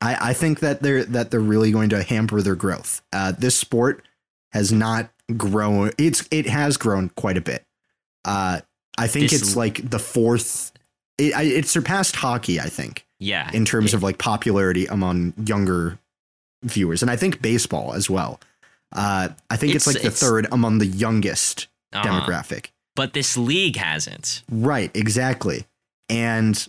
I 0.00 0.30
I 0.30 0.32
think 0.32 0.60
that 0.60 0.82
they're 0.82 1.04
that 1.04 1.30
they're 1.30 1.38
really 1.40 1.70
going 1.70 1.90
to 1.90 2.02
hamper 2.02 2.42
their 2.42 2.56
growth. 2.56 3.00
Uh, 3.12 3.32
this 3.32 3.56
sport 3.56 4.04
has 4.52 4.72
not 4.72 5.10
grown. 5.36 5.92
It's 5.96 6.26
it 6.32 6.46
has 6.48 6.76
grown 6.76 7.10
quite 7.10 7.36
a 7.36 7.40
bit. 7.40 7.64
Uh, 8.24 8.60
I 8.98 9.06
think 9.06 9.30
This- 9.30 9.42
it's 9.42 9.56
like 9.56 9.88
the 9.90 9.98
fourth. 10.00 10.72
It, 11.18 11.34
I, 11.34 11.42
it 11.42 11.66
surpassed 11.66 12.16
hockey. 12.16 12.60
I 12.60 12.68
think 12.68 13.04
Yeah. 13.18 13.50
in 13.52 13.64
terms 13.64 13.92
of 13.94 14.02
like 14.02 14.18
popularity 14.18 14.86
among 14.86 15.34
younger 15.44 15.98
viewers, 16.62 17.02
and 17.02 17.10
I 17.10 17.16
think 17.16 17.42
baseball 17.42 17.92
as 17.94 18.08
well. 18.08 18.40
Uh, 18.92 19.28
I 19.50 19.56
think 19.56 19.74
it's, 19.74 19.86
It's- 19.86 19.94
like 19.96 20.02
the 20.02 20.08
it's- 20.08 20.20
third 20.20 20.46
among 20.52 20.78
the 20.78 20.86
youngest 20.86 21.66
Uh-huh. 21.92 22.04
demographic. 22.08 22.66
But 22.96 23.12
this 23.12 23.36
league 23.36 23.76
hasn't. 23.76 24.42
Right, 24.50 24.90
exactly. 24.94 25.66
And 26.08 26.66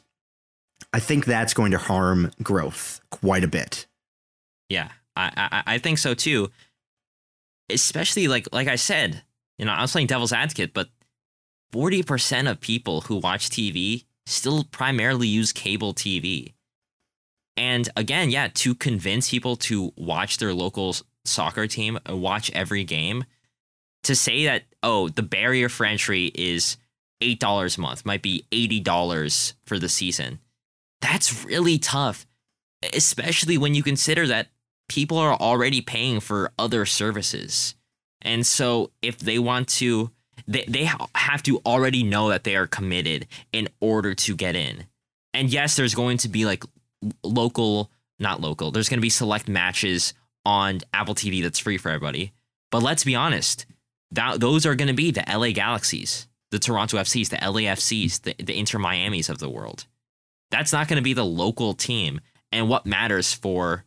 I 0.93 0.99
think 0.99 1.25
that's 1.25 1.53
going 1.53 1.71
to 1.71 1.77
harm 1.77 2.31
growth 2.43 3.01
quite 3.11 3.43
a 3.43 3.47
bit. 3.47 3.85
Yeah, 4.69 4.89
I, 5.15 5.31
I 5.65 5.75
I 5.75 5.77
think 5.79 5.97
so 5.97 6.13
too. 6.13 6.51
Especially 7.69 8.27
like 8.27 8.47
like 8.51 8.67
I 8.67 8.75
said, 8.75 9.23
you 9.57 9.65
know, 9.65 9.71
I 9.71 9.81
was 9.81 9.91
playing 9.91 10.07
devil's 10.07 10.33
advocate, 10.33 10.73
but 10.73 10.89
forty 11.71 12.01
percent 12.03 12.47
of 12.47 12.59
people 12.59 13.01
who 13.01 13.17
watch 13.17 13.49
TV 13.49 14.05
still 14.29 14.63
primarily 14.65 15.27
use 15.27 15.51
cable 15.51 15.93
TV. 15.93 16.53
And 17.57 17.89
again, 17.95 18.29
yeah, 18.29 18.47
to 18.55 18.73
convince 18.75 19.29
people 19.29 19.55
to 19.57 19.91
watch 19.97 20.37
their 20.37 20.53
local 20.53 20.95
soccer 21.25 21.67
team, 21.67 21.99
and 22.05 22.21
watch 22.21 22.49
every 22.51 22.83
game, 22.83 23.25
to 24.03 24.15
say 24.15 24.45
that 24.45 24.63
oh, 24.81 25.09
the 25.09 25.23
barrier 25.23 25.67
for 25.67 25.85
entry 25.85 26.31
is 26.33 26.77
eight 27.21 27.39
dollars 27.39 27.77
a 27.77 27.81
month, 27.81 28.05
might 28.05 28.21
be 28.21 28.45
eighty 28.51 28.79
dollars 28.79 29.55
for 29.65 29.77
the 29.77 29.89
season. 29.89 30.39
That's 31.01 31.43
really 31.45 31.77
tough 31.77 32.25
especially 32.93 33.57
when 33.57 33.75
you 33.75 33.83
consider 33.83 34.27
that 34.27 34.47
people 34.87 35.17
are 35.17 35.33
already 35.33 35.81
paying 35.81 36.19
for 36.19 36.51
other 36.57 36.85
services. 36.85 37.75
And 38.21 38.45
so 38.45 38.91
if 39.01 39.17
they 39.19 39.39
want 39.39 39.67
to 39.69 40.11
they, 40.47 40.65
they 40.67 40.89
have 41.15 41.43
to 41.43 41.61
already 41.65 42.03
know 42.03 42.29
that 42.29 42.43
they 42.43 42.55
are 42.55 42.67
committed 42.67 43.27
in 43.51 43.67
order 43.79 44.13
to 44.15 44.35
get 44.35 44.55
in. 44.55 44.85
And 45.33 45.49
yes, 45.49 45.75
there's 45.75 45.95
going 45.95 46.17
to 46.19 46.29
be 46.29 46.45
like 46.45 46.63
local, 47.23 47.89
not 48.19 48.41
local. 48.41 48.71
There's 48.71 48.89
going 48.89 48.99
to 48.99 49.01
be 49.01 49.09
select 49.09 49.47
matches 49.47 50.13
on 50.45 50.79
Apple 50.93 51.15
TV 51.15 51.41
that's 51.41 51.59
free 51.59 51.77
for 51.77 51.89
everybody. 51.89 52.33
But 52.71 52.83
let's 52.83 53.03
be 53.03 53.15
honest, 53.15 53.65
that 54.11 54.39
those 54.39 54.65
are 54.65 54.75
going 54.75 54.87
to 54.87 54.93
be 54.93 55.11
the 55.11 55.23
LA 55.27 55.51
Galaxies, 55.51 56.27
the 56.51 56.59
Toronto 56.59 56.97
FCs, 56.97 57.29
the 57.29 57.37
LAFCs, 57.37 58.21
the, 58.21 58.35
the 58.43 58.57
Inter 58.57 58.79
Miamis 58.79 59.29
of 59.29 59.39
the 59.39 59.49
world. 59.49 59.85
That's 60.51 60.73
not 60.73 60.87
going 60.87 60.97
to 60.97 61.03
be 61.03 61.13
the 61.13 61.25
local 61.25 61.73
team 61.73 62.21
and 62.51 62.69
what 62.69 62.85
matters 62.85 63.33
for, 63.33 63.85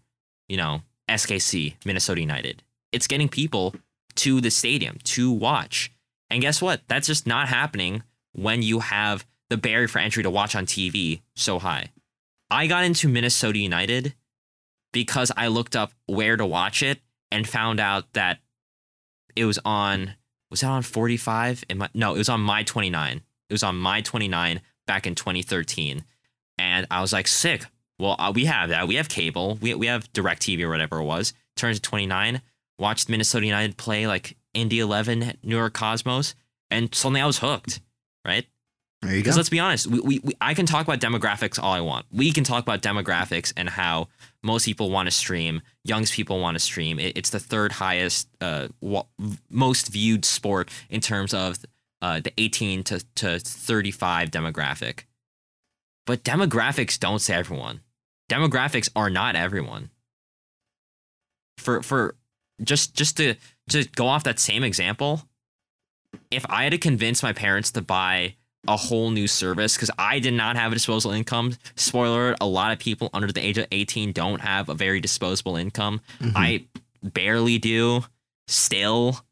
you 0.48 0.56
know, 0.56 0.82
SKC, 1.08 1.74
Minnesota 1.84 2.20
United. 2.20 2.62
It's 2.92 3.06
getting 3.06 3.28
people 3.28 3.74
to 4.16 4.40
the 4.40 4.50
stadium 4.50 4.98
to 5.04 5.32
watch. 5.32 5.92
And 6.32 6.40
guess 6.40 6.62
what? 6.62 6.80
That's 6.88 7.06
just 7.06 7.26
not 7.26 7.48
happening 7.48 8.02
when 8.32 8.62
you 8.62 8.78
have 8.78 9.26
the 9.50 9.58
barrier 9.58 9.86
for 9.86 9.98
entry 9.98 10.22
to 10.22 10.30
watch 10.30 10.56
on 10.56 10.64
TV 10.64 11.20
so 11.36 11.58
high. 11.58 11.90
I 12.50 12.66
got 12.66 12.84
into 12.84 13.06
Minnesota 13.06 13.58
United 13.58 14.14
because 14.94 15.30
I 15.36 15.48
looked 15.48 15.76
up 15.76 15.92
where 16.06 16.38
to 16.38 16.46
watch 16.46 16.82
it 16.82 17.00
and 17.30 17.46
found 17.46 17.80
out 17.80 18.10
that 18.14 18.38
it 19.36 19.44
was 19.44 19.58
on 19.64 20.14
was 20.50 20.60
that 20.60 20.68
on 20.68 20.82
45? 20.82 21.64
It 21.68 21.76
might, 21.76 21.94
no, 21.94 22.14
it 22.14 22.18
was 22.18 22.28
on 22.28 22.40
My 22.40 22.62
29. 22.62 23.22
It 23.48 23.52
was 23.52 23.62
on 23.62 23.76
My 23.76 24.00
29 24.00 24.60
back 24.86 25.06
in 25.06 25.14
2013. 25.14 26.04
And 26.58 26.86
I 26.90 27.00
was 27.02 27.12
like, 27.12 27.26
sick. 27.26 27.64
Well, 27.98 28.16
uh, 28.18 28.32
we 28.34 28.46
have 28.46 28.70
that. 28.70 28.88
We 28.88 28.96
have 28.96 29.08
cable. 29.08 29.58
We, 29.60 29.74
we 29.74 29.86
have 29.86 30.12
direct 30.12 30.42
tv 30.42 30.62
or 30.62 30.70
whatever 30.70 30.98
it 30.98 31.04
was. 31.04 31.34
Turned 31.56 31.76
to 31.76 31.82
29. 31.82 32.40
Watched 32.78 33.08
Minnesota 33.08 33.46
United 33.46 33.76
play 33.76 34.06
like 34.06 34.36
Indy 34.54 34.80
11, 34.80 35.38
New 35.42 35.56
York 35.56 35.72
Cosmos. 35.74 36.34
And 36.70 36.94
suddenly 36.94 37.20
I 37.20 37.26
was 37.26 37.38
hooked, 37.38 37.80
right? 38.26 38.46
There 39.02 39.10
you 39.10 39.18
go. 39.18 39.22
Because 39.24 39.36
let's 39.36 39.48
be 39.48 39.58
honest, 39.58 39.86
we, 39.88 40.00
we, 40.00 40.20
we, 40.22 40.32
I 40.40 40.54
can 40.54 40.64
talk 40.64 40.86
about 40.86 41.00
demographics 41.00 41.62
all 41.62 41.72
I 41.72 41.80
want. 41.80 42.06
We 42.12 42.32
can 42.32 42.44
talk 42.44 42.62
about 42.62 42.82
demographics 42.82 43.52
and 43.56 43.68
how 43.68 44.08
most 44.42 44.64
people 44.64 44.90
want 44.90 45.06
to 45.06 45.10
stream, 45.10 45.60
young 45.84 46.04
people 46.04 46.40
want 46.40 46.54
to 46.54 46.60
stream. 46.60 46.98
It, 46.98 47.16
it's 47.16 47.30
the 47.30 47.40
third 47.40 47.72
highest, 47.72 48.28
uh, 48.40 48.68
wa- 48.80 49.06
most 49.50 49.88
viewed 49.88 50.24
sport 50.24 50.70
in 50.88 51.00
terms 51.00 51.34
of 51.34 51.58
uh, 52.00 52.20
the 52.20 52.32
18 52.38 52.84
to, 52.84 53.04
to 53.16 53.38
35 53.38 54.30
demographic. 54.30 55.04
But 56.06 56.24
demographics 56.24 56.98
don't 56.98 57.20
say 57.20 57.34
everyone. 57.34 57.80
Demographics 58.30 58.88
are 58.96 59.10
not 59.10 59.36
everyone. 59.36 59.90
For 61.58 61.82
for 61.82 62.16
just 62.62 62.94
just 62.94 63.16
to 63.18 63.34
just 63.68 63.94
go 63.94 64.06
off 64.06 64.24
that 64.24 64.38
same 64.38 64.64
example, 64.64 65.22
if 66.30 66.44
I 66.48 66.64
had 66.64 66.72
to 66.72 66.78
convince 66.78 67.22
my 67.22 67.32
parents 67.32 67.70
to 67.72 67.82
buy 67.82 68.34
a 68.68 68.76
whole 68.76 69.10
new 69.10 69.26
service 69.26 69.74
because 69.76 69.90
I 69.98 70.20
did 70.20 70.34
not 70.34 70.54
have 70.56 70.70
a 70.70 70.74
disposable 70.74 71.12
income. 71.12 71.56
Spoiler: 71.74 72.36
a 72.40 72.46
lot 72.46 72.72
of 72.72 72.78
people 72.78 73.10
under 73.12 73.32
the 73.32 73.44
age 73.44 73.58
of 73.58 73.66
eighteen 73.72 74.12
don't 74.12 74.40
have 74.40 74.68
a 74.68 74.74
very 74.74 75.00
disposable 75.00 75.56
income. 75.56 76.00
Mhm. 76.20 76.32
I 76.36 76.64
barely 77.02 77.58
do 77.58 78.04
still. 78.46 79.24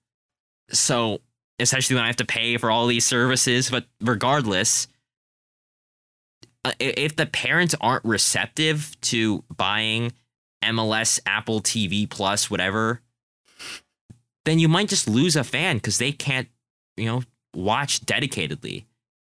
So 0.71 1.21
essentially, 1.61 1.95
when 1.95 2.05
I 2.05 2.09
have 2.09 2.17
to 2.17 2.25
pay 2.25 2.57
for 2.57 2.71
all 2.71 2.87
these 2.89 3.07
services, 3.07 3.71
but 3.71 3.87
regardless, 4.01 4.89
uh, 6.65 6.73
if 6.81 7.15
the 7.17 7.27
parents 7.27 7.75
aren't 7.81 8.05
receptive 8.05 9.01
to 9.03 9.45
buying 9.57 10.13
MLS, 10.63 11.21
Apple 11.25 11.61
TV 11.61 12.09
Plus, 12.09 12.51
whatever, 12.51 13.01
then 14.51 14.59
you 14.59 14.69
might 14.69 14.89
just 14.89 15.09
lose 15.09 15.37
a 15.37 15.45
fan 15.45 15.77
because 15.77 15.99
they 15.99 16.13
can't, 16.13 16.49
you 16.97 17.07
know, 17.07 17.23
watch 17.55 18.01
dedicatedly. 18.01 18.85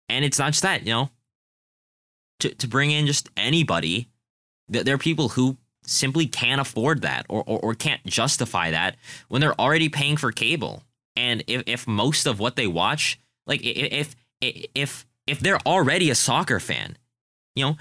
And 0.09 0.25
it's 0.25 0.39
not 0.39 0.51
just 0.53 0.63
that, 0.63 0.81
you 0.85 0.91
know, 0.91 1.09
to, 2.41 2.49
to 2.55 2.67
bring 2.67 2.91
in 2.91 3.05
just 3.07 3.29
anybody 3.37 4.09
Th- 4.71 4.85
There 4.85 4.95
are 4.95 4.99
people 4.99 5.29
who 5.29 5.57
simply 5.83 6.27
can't 6.27 6.61
afford 6.61 7.01
that 7.01 7.25
or, 7.29 7.43
or, 7.45 7.59
or 7.59 7.73
can't 7.75 8.03
justify 8.05 8.71
that 8.71 8.95
when 9.27 9.41
they're 9.41 9.59
already 9.59 9.89
paying 9.89 10.17
for 10.17 10.31
cable. 10.31 10.83
And 11.15 11.43
if, 11.47 11.63
if 11.65 11.87
most 11.87 12.25
of 12.25 12.39
what 12.39 12.55
they 12.55 12.67
watch, 12.67 13.19
like 13.47 13.61
i- 13.61 13.67
i- 13.67 13.89
if 13.91 14.15
if 14.39 15.05
if 15.27 15.39
they're 15.39 15.59
already 15.65 16.09
a 16.09 16.15
soccer 16.15 16.59
fan, 16.59 16.97
you 17.55 17.65
know, 17.65 17.77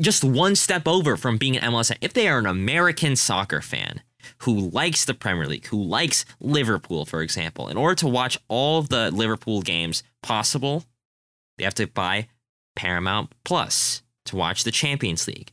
just 0.00 0.24
one 0.24 0.56
step 0.56 0.88
over 0.88 1.16
from 1.16 1.36
being 1.38 1.56
an 1.56 1.72
MLS 1.72 1.96
if 2.00 2.12
they 2.12 2.28
are 2.28 2.38
an 2.38 2.46
American 2.46 3.16
soccer 3.16 3.60
fan 3.60 4.00
who 4.38 4.52
likes 4.70 5.04
the 5.04 5.14
Premier 5.14 5.46
League, 5.46 5.66
who 5.66 5.82
likes 5.82 6.24
Liverpool, 6.40 7.04
for 7.04 7.22
example, 7.22 7.68
in 7.68 7.76
order 7.76 7.94
to 7.96 8.08
watch 8.08 8.38
all 8.48 8.78
of 8.78 8.88
the 8.88 9.10
Liverpool 9.10 9.62
games 9.62 10.02
possible, 10.22 10.84
they 11.58 11.64
have 11.64 11.74
to 11.74 11.86
buy 11.86 12.28
Paramount 12.74 13.32
Plus 13.44 14.02
to 14.26 14.36
watch 14.36 14.64
the 14.64 14.70
Champions 14.70 15.26
League, 15.26 15.52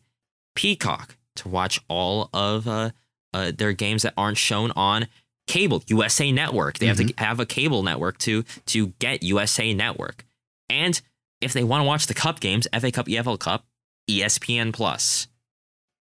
Peacock 0.55 1.17
to 1.38 1.49
watch 1.49 1.80
all 1.88 2.30
of 2.34 2.67
uh, 2.67 2.91
uh, 3.34 3.51
their 3.55 3.74
games 3.74 4.03
that 4.03 4.13
aren't 4.17 4.38
shown 4.38 4.71
on 4.76 5.07
cable, 5.47 5.84
USA 5.88 6.32
Network. 6.32 6.78
They 6.78 6.88
have 6.88 6.97
to 6.97 7.13
have 7.17 7.39
a 7.39 7.45
cable 7.45 7.84
network 7.84 8.17
to 8.19 8.43
to 8.67 8.88
get 8.99 9.24
USA 9.24 9.74
Network. 9.74 10.26
And 10.69 10.99
if 11.41 11.53
they 11.53 11.63
want 11.63 11.82
to 11.82 11.86
watch 11.86 12.07
the 12.07 12.13
cup 12.13 12.39
games, 12.39 12.67
FA 12.74 12.91
Cup, 12.91 13.07
EFL 13.07 13.39
Cup, 13.39 13.65
ESPN 14.09 14.74
Plus. 14.74 15.28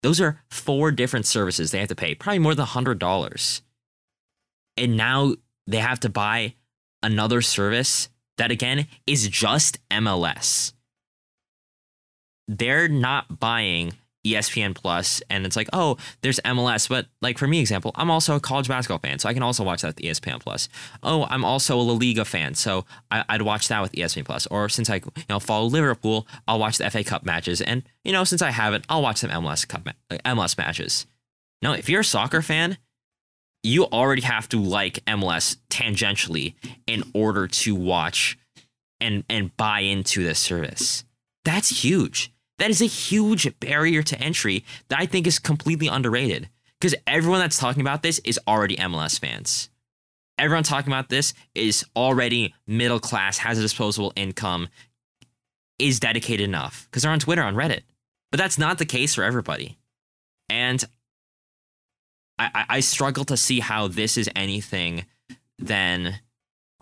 Those 0.02 0.20
are 0.20 0.40
four 0.50 0.90
different 0.90 1.26
services 1.26 1.70
they 1.70 1.78
have 1.78 1.88
to 1.88 1.94
pay, 1.94 2.14
probably 2.14 2.40
more 2.40 2.54
than 2.54 2.66
$100. 2.66 3.60
And 4.76 4.96
now 4.96 5.34
they 5.66 5.78
have 5.78 6.00
to 6.00 6.08
buy 6.08 6.54
another 7.02 7.40
service 7.40 8.08
that, 8.38 8.50
again, 8.50 8.86
is 9.06 9.28
just 9.28 9.78
MLS. 9.90 10.72
They're 12.48 12.88
not 12.88 13.38
buying 13.38 13.92
ESPN 14.24 14.74
Plus, 14.74 15.22
and 15.28 15.44
it's 15.44 15.56
like, 15.56 15.68
oh, 15.72 15.96
there's 16.20 16.38
MLS. 16.44 16.88
But 16.88 17.06
like 17.20 17.38
for 17.38 17.46
me, 17.46 17.60
example, 17.60 17.92
I'm 17.94 18.10
also 18.10 18.36
a 18.36 18.40
college 18.40 18.68
basketball 18.68 18.98
fan, 18.98 19.18
so 19.18 19.28
I 19.28 19.34
can 19.34 19.42
also 19.42 19.64
watch 19.64 19.82
that 19.82 19.88
with 19.88 19.96
ESPN 19.96 20.40
Plus. 20.40 20.68
Oh, 21.02 21.26
I'm 21.28 21.44
also 21.44 21.78
a 21.78 21.82
La 21.82 21.94
Liga 21.94 22.24
fan, 22.24 22.54
so 22.54 22.84
I, 23.10 23.24
I'd 23.28 23.42
watch 23.42 23.68
that 23.68 23.82
with 23.82 23.92
ESPN 23.92 24.24
Plus. 24.24 24.46
Or 24.46 24.68
since 24.68 24.88
I 24.90 24.96
you 24.96 25.24
know 25.28 25.40
follow 25.40 25.66
Liverpool, 25.66 26.26
I'll 26.46 26.58
watch 26.58 26.78
the 26.78 26.88
FA 26.90 27.02
Cup 27.04 27.24
matches, 27.24 27.60
and 27.60 27.82
you 28.04 28.12
know 28.12 28.24
since 28.24 28.42
I 28.42 28.50
haven't, 28.50 28.84
I'll 28.88 29.02
watch 29.02 29.18
some 29.18 29.30
MLS 29.30 29.66
Cup 29.66 29.84
ma- 29.84 29.92
uh, 30.10 30.18
MLS 30.34 30.56
matches. 30.56 31.06
No, 31.60 31.72
if 31.72 31.88
you're 31.88 32.00
a 32.00 32.04
soccer 32.04 32.42
fan, 32.42 32.78
you 33.62 33.84
already 33.84 34.22
have 34.22 34.48
to 34.50 34.60
like 34.60 35.04
MLS 35.06 35.56
tangentially 35.70 36.54
in 36.86 37.04
order 37.14 37.46
to 37.46 37.74
watch 37.74 38.38
and 39.00 39.24
and 39.28 39.56
buy 39.56 39.80
into 39.80 40.22
this 40.22 40.38
service. 40.38 41.04
That's 41.44 41.82
huge. 41.84 42.32
That 42.62 42.70
is 42.70 42.80
a 42.80 42.86
huge 42.86 43.58
barrier 43.58 44.04
to 44.04 44.20
entry 44.20 44.64
that 44.86 45.00
I 45.00 45.06
think 45.06 45.26
is 45.26 45.40
completely 45.40 45.88
underrated 45.88 46.48
because 46.80 46.94
everyone 47.08 47.40
that's 47.40 47.58
talking 47.58 47.80
about 47.80 48.04
this 48.04 48.20
is 48.20 48.38
already 48.46 48.76
MLS 48.76 49.18
fans. 49.18 49.68
Everyone 50.38 50.62
talking 50.62 50.92
about 50.92 51.08
this 51.08 51.34
is 51.56 51.84
already 51.96 52.54
middle 52.64 53.00
class, 53.00 53.38
has 53.38 53.58
a 53.58 53.62
disposable 53.62 54.12
income, 54.14 54.68
is 55.80 55.98
dedicated 55.98 56.44
enough 56.48 56.86
because 56.88 57.02
they're 57.02 57.10
on 57.10 57.18
Twitter, 57.18 57.42
on 57.42 57.56
Reddit. 57.56 57.80
But 58.30 58.38
that's 58.38 58.58
not 58.58 58.78
the 58.78 58.86
case 58.86 59.12
for 59.12 59.24
everybody. 59.24 59.76
And 60.48 60.84
I, 62.38 62.64
I, 62.68 62.78
struggle 62.78 63.24
to 63.24 63.36
see 63.36 63.58
how 63.58 63.88
this 63.88 64.16
is 64.16 64.30
anything 64.36 65.06
than, 65.58 66.20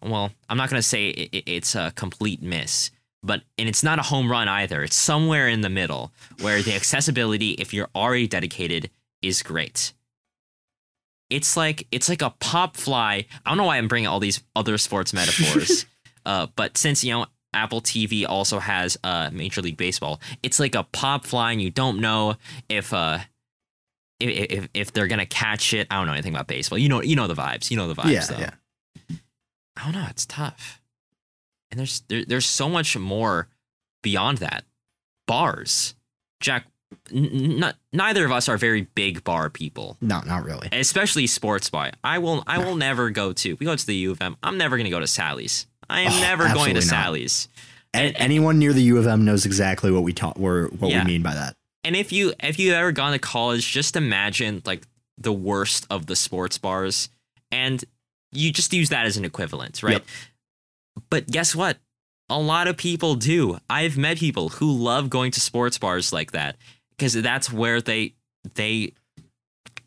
well, 0.03 0.31
I'm 0.47 0.59
not 0.59 0.69
going 0.69 0.79
to 0.79 0.87
say 0.87 1.09
it, 1.09 1.29
it- 1.33 1.51
it's 1.51 1.75
a 1.75 1.91
complete 1.97 2.43
miss, 2.43 2.91
but 3.23 3.43
and 3.59 3.69
it's 3.69 3.83
not 3.83 3.99
a 3.99 4.03
home 4.03 4.31
run 4.31 4.49
either. 4.49 4.83
It's 4.83 4.97
somewhere 4.97 5.49
in 5.49 5.61
the 5.61 5.69
middle 5.69 6.13
where 6.41 6.63
the 6.63 6.75
accessibility, 6.75 7.53
if 7.53 7.75
you're 7.75 7.89
already 7.95 8.27
dedicated, 8.27 8.91
is 9.23 9.43
great. 9.43 9.93
It's 11.29 11.57
like 11.57 11.87
it's 11.93 12.09
like 12.09 12.23
a 12.23 12.31
pop 12.41 12.77
fly. 12.77 13.27
I 13.45 13.51
don't 13.51 13.59
know 13.59 13.65
why 13.65 13.77
I'm 13.77 13.89
bringing 13.89 14.09
all 14.09 14.21
these 14.21 14.43
other 14.57 14.79
sports 14.79 15.13
metaphors, 15.13 15.87
uh, 16.27 16.49
but 16.57 16.77
since 16.77 17.05
you 17.05 17.13
know 17.13 17.27
Apple 17.53 17.81
TV 17.81 18.27
also 18.29 18.59
has 18.59 18.97
uh, 19.05 19.31
Major 19.33 19.63
League 19.63 19.77
Baseball, 19.77 20.21
it's 20.43 20.59
like 20.59 20.75
a 20.75 20.85
pop 20.85 21.25
fly, 21.25 21.53
and 21.53 21.63
you 21.63 21.71
don't 21.71 22.01
know 22.01 22.35
if 22.69 22.93
uh 22.93 23.19
if, 24.19 24.51
if 24.51 24.69
if 24.75 24.93
they're 24.93 25.07
gonna 25.07 25.27
catch 25.27 25.73
it. 25.73 25.87
I 25.91 25.97
don't 25.97 26.07
know 26.07 26.15
anything 26.15 26.35
about 26.35 26.49
baseball. 26.49 26.79
You 26.79 26.89
know 26.89 27.03
you 27.03 27.17
know 27.17 27.27
the 27.27 27.35
vibes. 27.35 27.71
You 27.71 27.77
know 27.77 27.93
the 27.93 28.01
vibes. 28.01 28.13
yeah, 28.13 28.25
though. 28.25 28.39
yeah. 28.39 28.51
I 29.77 29.85
don't 29.85 29.93
know. 29.93 30.07
It's 30.11 30.27
tough, 30.27 30.80
and 31.71 31.79
there's 31.79 32.01
there, 32.09 32.25
there's 32.25 32.47
so 32.47 32.69
much 32.69 32.97
more 32.97 33.49
beyond 34.03 34.39
that. 34.39 34.65
Bars, 35.27 35.95
Jack. 36.41 36.67
N- 37.15 37.31
n- 37.33 37.59
not, 37.61 37.77
neither 37.93 38.25
of 38.25 38.33
us 38.33 38.49
are 38.49 38.57
very 38.59 38.83
big 38.83 39.23
bar 39.23 39.49
people, 39.49 39.97
No, 40.01 40.21
not 40.23 40.45
really. 40.45 40.69
especially 40.73 41.29
sports 41.29 41.71
bar. 41.71 41.93
I 42.03 42.19
will 42.19 42.43
I 42.49 42.59
will 42.59 42.75
never 42.75 43.11
go 43.11 43.33
to. 43.33 43.55
We 43.61 43.67
go 43.67 43.77
to 43.77 43.87
the 43.87 43.95
U 43.95 44.11
of 44.11 44.21
M. 44.21 44.37
I'm 44.43 44.59
never 44.59 44.77
gonna 44.77 44.91
go 44.91 44.99
to 44.99 45.07
Sally's. 45.07 45.69
I 45.89 46.01
am 46.01 46.13
Oh, 46.13 46.21
never 46.21 46.49
going 46.53 46.75
to 46.75 46.81
not. 46.81 46.85
Sally's. 46.89 47.49
And- 47.95 48.17
anyone 48.17 48.59
near 48.59 48.73
the 48.73 48.83
U 48.83 48.99
of 48.99 49.07
M 49.07 49.25
knows 49.25 49.47
exactly 49.47 49.93
what 49.93 50.03
we. 50.03 50.15
Or 50.37 50.65
what 50.79 50.91
Yeah. 50.91 51.05
we 51.05 51.13
mean 51.13 51.23
by 51.23 51.35
that. 51.35 51.55
And 51.85 51.95
if 51.95 52.11
you 52.13 52.33
if 52.43 52.59
you've 52.59 52.75
ever 52.75 52.91
gone 52.91 53.13
to 53.13 53.21
college, 53.21 53.71
just 53.71 53.95
imagine 53.95 54.61
like 54.65 54.83
the 55.17 55.33
worst 55.33 55.87
of 55.91 56.07
the 56.07 56.17
sports 56.17 56.59
bars, 56.59 57.09
and 57.53 57.85
you 58.33 58.53
just 58.53 58.73
use 58.73 58.89
that 58.89 59.07
as 59.07 59.17
an 59.17 59.25
equivalent, 59.25 59.81
right? 59.85 59.93
Yep. 59.93 60.05
But 61.09 61.27
guess 61.29 61.55
what? 61.55 61.79
A 62.29 62.39
lot 62.39 62.69
of 62.69 62.77
people 62.77 63.17
do. 63.17 63.59
I've 63.69 63.99
met 63.99 64.19
people 64.19 64.51
who 64.51 64.71
love 64.73 65.11
going 65.11 65.33
to 65.33 65.41
sports 65.41 65.79
bars 65.79 66.13
like 66.13 66.33
that 66.33 66.57
because 66.91 67.15
that's 67.15 67.53
where 67.53 67.81
they 67.81 68.15
they 68.55 68.93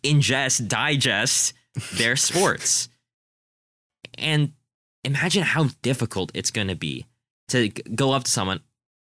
ingest, 0.04 0.68
digest 0.68 1.54
their 1.93 2.16
sports. 2.18 2.89
And 4.16 4.54
imagine 5.04 5.43
how 5.43 5.70
difficult 5.82 6.32
it's 6.34 6.51
going 6.51 6.68
to 6.68 6.76
be 6.76 7.06
to 7.49 7.70
go 7.70 8.12
up 8.12 8.26
to 8.26 8.32
someone 8.32 8.60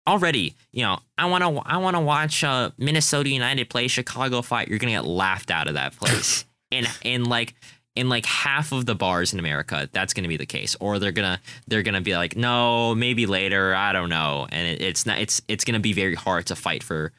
already, 0.08 0.56
you 0.72 0.84
know, 0.84 1.00
I 1.18 1.26
want 1.28 1.44
to 1.44 1.62
I 1.66 1.78
want 1.78 1.96
to 1.96 2.02
watch 2.02 2.44
uh, 2.44 2.72
Minnesota 2.78 3.30
United 3.30 3.70
play 3.70 3.88
Chicago 3.88 4.42
Fire. 4.42 4.66
You're 4.68 4.80
going 4.80 4.94
to 4.94 5.00
get 5.00 5.06
laughed 5.06 5.52
out 5.52 5.68
of 5.68 5.76
that 5.76 5.96
place. 6.00 6.46
and 6.72 6.88
and 7.04 7.28
like 7.28 7.56
in 8.00 8.08
like 8.08 8.26
half 8.26 8.72
of 8.72 8.86
the 8.86 8.96
bars 8.96 9.34
in 9.34 9.40
America, 9.40 9.90
that's 9.92 10.14
going 10.14 10.24
to 10.24 10.30
be 10.30 10.38
the 10.38 10.46
case. 10.46 10.76
Or 10.80 11.00
they're 11.00 11.12
to 11.12 11.40
they're 11.68 11.84
to 11.84 12.02
be 12.02 12.16
like, 12.16 12.36
"No, 12.36 12.96
maybe 12.96 13.26
later, 13.26 13.76
I 13.76 13.92
don't 13.92 14.10
know." 14.10 14.48
And 14.50 14.68
it, 14.68 14.82
it's 14.82 15.06
not 15.06 15.20
it's 15.20 15.42
it's 15.48 15.66
going 15.66 15.74
to 15.74 15.80
be 15.80 15.94
very 15.94 16.16
hard 16.16 16.46
to 16.48 16.56
fight 16.56 16.82
for 16.82 17.12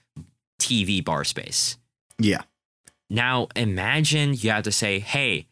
TV 0.58 1.04
bar 1.04 1.24
space. 1.24 1.76
Yeah. 2.18 2.42
Now 3.10 3.48
imagine 3.54 4.34
you 4.34 4.50
have 4.50 4.64
to 4.64 4.72
say, 4.72 5.00
"Hey, 5.00 5.46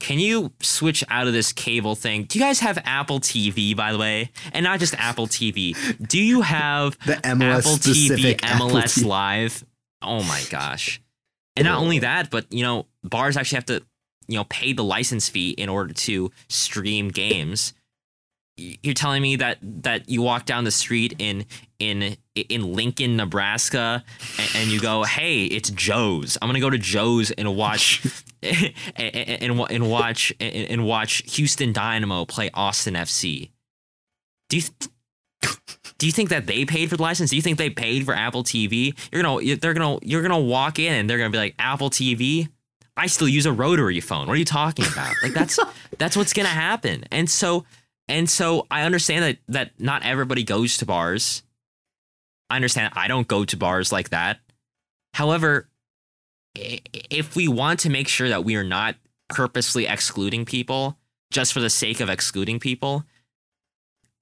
can 0.00 0.18
you 0.18 0.52
switch 0.60 1.02
out 1.08 1.26
of 1.26 1.32
this 1.32 1.52
cable 1.52 1.96
thing? 1.96 2.24
Do 2.24 2.38
you 2.38 2.44
guys 2.44 2.60
have 2.60 2.78
Apple 2.84 3.20
TV, 3.20 3.74
by 3.74 3.92
the 3.92 3.98
way? 3.98 4.30
And 4.52 4.62
not 4.62 4.78
just 4.78 4.94
Apple 4.94 5.26
TV. 5.26 5.74
Do 6.06 6.20
you 6.20 6.42
have 6.42 6.98
The 7.06 7.14
MLS 7.14 7.58
Apple 7.58 7.72
TV, 7.72 8.38
Apple 8.42 8.68
MLS 8.68 9.02
TV. 9.02 9.04
Live? 9.04 9.64
Oh 10.02 10.22
my 10.22 10.42
gosh. 10.50 11.00
And 11.56 11.64
not 11.66 11.80
only 11.80 12.00
that, 12.00 12.30
but 12.30 12.52
you 12.52 12.62
know, 12.62 12.86
bars 13.02 13.36
actually 13.36 13.56
have 13.56 13.66
to, 13.66 13.82
you 14.26 14.36
know, 14.36 14.44
pay 14.44 14.72
the 14.72 14.84
license 14.84 15.28
fee 15.28 15.50
in 15.50 15.68
order 15.68 15.92
to 15.92 16.30
stream 16.48 17.08
games. 17.08 17.74
You're 18.56 18.94
telling 18.94 19.20
me 19.20 19.36
that 19.36 19.58
that 19.62 20.08
you 20.08 20.22
walk 20.22 20.46
down 20.46 20.62
the 20.64 20.70
street 20.70 21.14
in 21.18 21.44
in 21.80 22.16
in 22.34 22.72
Lincoln, 22.72 23.16
Nebraska, 23.16 24.04
and, 24.38 24.50
and 24.54 24.70
you 24.70 24.80
go, 24.80 25.02
"Hey, 25.02 25.46
it's 25.46 25.70
Joe's. 25.70 26.38
I'm 26.40 26.48
gonna 26.48 26.60
go 26.60 26.70
to 26.70 26.78
Joe's 26.78 27.32
and 27.32 27.56
watch 27.56 28.02
and, 28.42 28.72
and, 28.96 29.60
and 29.70 29.90
watch 29.90 30.32
and, 30.38 30.54
and 30.54 30.86
watch 30.86 31.22
Houston 31.34 31.72
Dynamo 31.72 32.24
play 32.24 32.50
Austin 32.54 32.94
FC." 32.94 33.50
Do 34.48 34.58
you 34.58 34.62
do 35.98 36.06
you 36.06 36.12
think 36.12 36.30
that 36.30 36.46
they 36.46 36.64
paid 36.64 36.90
for 36.90 36.96
the 36.96 37.02
license? 37.02 37.30
Do 37.30 37.36
you 37.36 37.42
think 37.42 37.58
they 37.58 37.70
paid 37.70 38.04
for 38.04 38.14
Apple 38.14 38.44
TV? 38.44 38.96
You're 39.12 39.22
gonna 39.22 39.56
they're 39.56 39.74
gonna 39.74 39.98
you're 40.02 40.22
gonna 40.22 40.40
walk 40.40 40.78
in 40.78 40.92
and 40.92 41.08
they're 41.08 41.18
gonna 41.18 41.30
be 41.30 41.38
like 41.38 41.54
Apple 41.58 41.90
TV. 41.90 42.48
I 42.96 43.06
still 43.06 43.28
use 43.28 43.46
a 43.46 43.52
rotary 43.52 44.00
phone. 44.00 44.26
What 44.26 44.34
are 44.34 44.38
you 44.38 44.44
talking 44.44 44.86
about? 44.86 45.14
Like 45.22 45.32
that's 45.32 45.58
that's 45.98 46.16
what's 46.16 46.32
gonna 46.32 46.48
happen. 46.48 47.04
And 47.10 47.28
so 47.28 47.64
and 48.08 48.28
so 48.28 48.66
I 48.70 48.82
understand 48.82 49.24
that 49.24 49.38
that 49.48 49.70
not 49.78 50.04
everybody 50.04 50.44
goes 50.44 50.76
to 50.78 50.86
bars. 50.86 51.42
I 52.50 52.56
understand 52.56 52.92
I 52.94 53.08
don't 53.08 53.26
go 53.26 53.44
to 53.44 53.56
bars 53.56 53.90
like 53.90 54.10
that. 54.10 54.38
However, 55.14 55.68
if 56.54 57.34
we 57.34 57.48
want 57.48 57.80
to 57.80 57.90
make 57.90 58.08
sure 58.08 58.28
that 58.28 58.44
we 58.44 58.56
are 58.56 58.64
not 58.64 58.96
purposely 59.28 59.86
excluding 59.86 60.44
people 60.44 60.98
just 61.30 61.52
for 61.52 61.60
the 61.60 61.70
sake 61.70 62.00
of 62.00 62.08
excluding 62.08 62.60
people, 62.60 63.04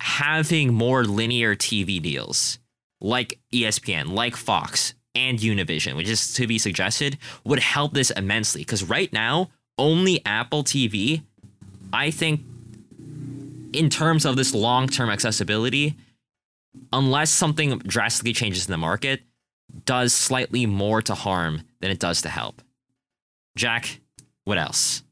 having 0.01 0.73
more 0.73 1.05
linear 1.05 1.55
TV 1.55 2.01
deals 2.01 2.59
like 3.01 3.39
ESPN, 3.53 4.13
like 4.13 4.37
Fox, 4.37 4.95
and 5.15 5.39
Univision, 5.39 5.97
which 5.97 6.09
is 6.09 6.33
to 6.35 6.47
be 6.47 6.59
suggested, 6.59 7.19
would 7.45 7.59
help 7.59 7.95
this 7.95 8.11
immensely. 8.11 8.63
Because 8.63 8.85
right 8.85 9.13
now, 9.13 9.51
only 9.79 10.25
Apple 10.25 10.65
TV, 10.65 11.23
I 11.93 12.11
think, 12.11 12.41
in 13.73 13.89
terms 13.89 14.25
of 14.25 14.37
this 14.37 14.55
long 14.55 14.89
term 14.89 15.11
accessibility, 15.11 15.97
unless 16.93 17.31
something 17.31 17.79
drastically 17.79 18.33
changes 18.33 18.67
in 18.67 18.73
the 18.73 18.79
market, 18.79 19.23
does 19.85 20.13
slightly 20.13 20.67
more 20.67 21.03
to 21.03 21.15
harm 21.15 21.63
than 21.81 21.91
it 21.91 21.99
does 21.99 22.23
to 22.23 22.29
help. 22.29 22.63
Jack, 23.57 24.01
what 24.45 24.59
else? 24.59 25.03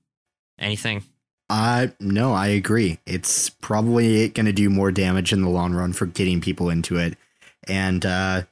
Anything? 0.59 1.05
I 1.49 1.93
no, 1.99 2.33
I 2.33 2.49
agree. 2.49 2.99
It's 3.07 3.51
probably 3.51 4.29
going 4.29 4.47
to 4.47 4.53
do 4.53 4.71
more 4.71 4.93
damage 4.93 5.33
in 5.33 5.43
the 5.43 5.49
long 5.49 5.73
run 5.73 5.93
for 5.93 6.07
getting 6.07 6.41
people 6.41 6.71
into 6.71 6.97
it, 6.97 7.19
and 7.67 8.07
uh, 8.07 8.43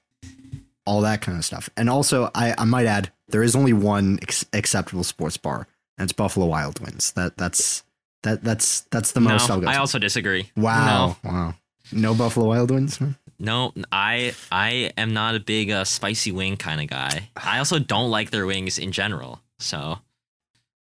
all 0.89 1.03
that 1.03 1.21
kind 1.21 1.37
of 1.37 1.45
stuff. 1.45 1.69
And 1.77 1.91
also, 1.91 2.31
I, 2.35 2.55
I 2.57 2.65
might 2.65 2.87
add, 2.87 3.13
there 3.29 3.43
is 3.43 3.55
only 3.55 3.75
one 3.75 4.19
ex- 4.23 4.47
acceptable 4.55 5.05
sports 5.05 5.37
bar, 5.37 5.69
and 5.99 6.05
it's 6.05 6.13
Buffalo 6.15 6.47
Wild 6.47 6.81
Wings. 6.81 7.13
That 7.13 7.37
that's 7.37 7.83
that 8.23 8.43
that's 8.43 8.81
that's 8.91 9.13
the 9.13 9.21
most 9.21 9.49
no. 9.49 9.63
I 9.67 9.77
also 9.77 9.99
disagree. 9.99 10.51
wow, 10.57 11.17
wow, 11.23 11.55
no 11.93 12.15
Buffalo 12.15 12.47
Wild 12.49 12.71
Wings. 12.71 12.99
No, 13.39 13.73
no, 13.77 13.85
I 13.93 14.35
I 14.51 14.93
am 14.97 15.13
not 15.13 15.35
a 15.35 15.41
big 15.41 15.71
uh, 15.71 15.85
spicy 15.85 16.33
wing 16.33 16.57
kind 16.57 16.81
of 16.81 16.89
guy. 16.89 17.29
I 17.37 17.59
also 17.59 17.79
don't 17.79 18.11
like 18.11 18.31
their 18.31 18.47
wings 18.47 18.79
in 18.79 18.91
general. 18.93 19.41
So 19.59 19.99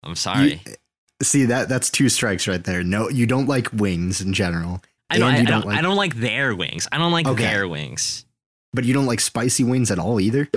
I'm 0.05 0.15
sorry. 0.17 0.61
You- 0.65 0.75
see 1.23 1.47
that 1.47 1.69
that's 1.69 1.91
two 1.91 2.09
strikes 2.11 2.47
right 2.47 2.63
there. 2.63 2.85
No, 2.85 3.09
you 3.09 3.27
don't 3.27 3.47
like 3.49 3.73
wings 3.73 4.21
in 4.21 4.35
general, 4.35 4.83
I 5.09 5.19
don't. 5.19 5.35
I, 5.35 5.43
don't. 5.45 5.65
like- 5.67 5.79
I 5.79 5.81
don't 5.83 5.97
like 5.97 6.15
their 6.15 6.55
wings. 6.55 6.87
I 6.93 6.99
don't 6.99 7.11
like 7.13 7.27
Okay. 7.27 7.43
their 7.43 7.67
wings. 7.67 8.26
But 8.73 8.85
you 8.85 8.93
don't 8.95 9.07
like 9.07 9.21
spicy 9.21 9.65
wings 9.65 9.91
at 9.91 9.99
all 9.99 10.21
either. 10.21 10.49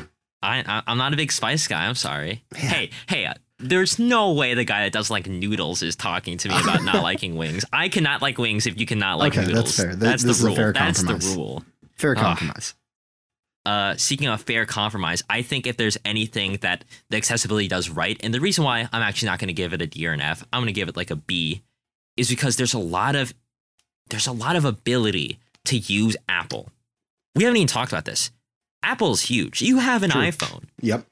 I, 0.41 0.63
I 0.65 0.83
I'm 0.87 0.97
not 0.97 1.13
a 1.13 1.17
big 1.17 1.31
spice 1.31 1.67
guy. 1.67 1.85
I'm 1.85 1.95
sorry. 1.95 2.43
Man. 2.53 2.61
Hey 2.61 2.89
hey. 3.07 3.25
Uh, 3.25 3.33
there's 3.61 3.99
no 3.99 4.31
way 4.31 4.53
the 4.53 4.63
guy 4.63 4.83
that 4.83 4.93
doesn't 4.93 5.13
like 5.13 5.27
noodles 5.27 5.83
is 5.83 5.97
talking 5.97 6.37
to 6.37 6.47
me 6.47 6.55
about 6.61 6.81
not 6.83 7.03
liking 7.03 7.35
wings. 7.35 7.65
I 7.73 7.89
cannot 7.89 8.21
like 8.21 8.37
wings 8.37 8.65
if 8.65 8.79
you 8.79 8.85
cannot 8.85 9.17
like 9.19 9.33
Okay, 9.33 9.41
that's 9.41 9.49
noodles. 9.49 9.75
fair. 9.75 9.87
Th- 9.89 9.99
That's 9.99 10.23
the 10.23 10.45
rule. 10.45 10.55
fair 10.55 10.71
That's 10.71 11.01
the 11.01 11.07
compromise. 11.07 11.35
rule. 11.35 11.63
Fair 11.97 12.15
compromise. 12.15 12.73
uh, 13.65 13.95
seeking 13.97 14.29
a 14.29 14.37
fair 14.37 14.65
compromise, 14.65 15.23
I 15.29 15.41
think 15.41 15.67
if 15.67 15.75
there's 15.75 15.97
anything 16.05 16.53
that 16.61 16.85
the 17.09 17.17
accessibility 17.17 17.67
does 17.67 17.89
right, 17.89 18.17
and 18.23 18.33
the 18.33 18.39
reason 18.39 18.63
why 18.63 18.87
I'm 18.93 19.01
actually 19.01 19.27
not 19.27 19.39
going 19.39 19.49
to 19.49 19.53
give 19.53 19.73
it 19.73 19.81
a 19.81 19.87
D 19.87 20.07
or 20.07 20.13
an 20.13 20.21
F, 20.21 20.41
I'm 20.53 20.61
going 20.61 20.67
to 20.67 20.79
give 20.79 20.87
it 20.87 20.95
like 20.95 21.11
a 21.11 21.17
B, 21.17 21.61
is 22.15 22.29
because 22.29 22.55
there's 22.55 22.73
a 22.73 22.79
lot 22.79 23.17
of 23.17 23.33
there's 24.09 24.27
a 24.27 24.31
lot 24.31 24.55
of 24.55 24.63
ability 24.63 25.37
to 25.65 25.77
use 25.77 26.15
Apple. 26.29 26.69
We 27.39 27.45
haven't 27.45 27.55
even 27.55 27.67
talked 27.69 27.89
about 27.93 28.03
this. 28.03 28.31
Apple's 28.83 29.21
huge. 29.21 29.61
You 29.61 29.77
have 29.77 30.03
an 30.03 30.09
True. 30.09 30.23
iPhone. 30.23 30.65
Yep. 30.81 31.05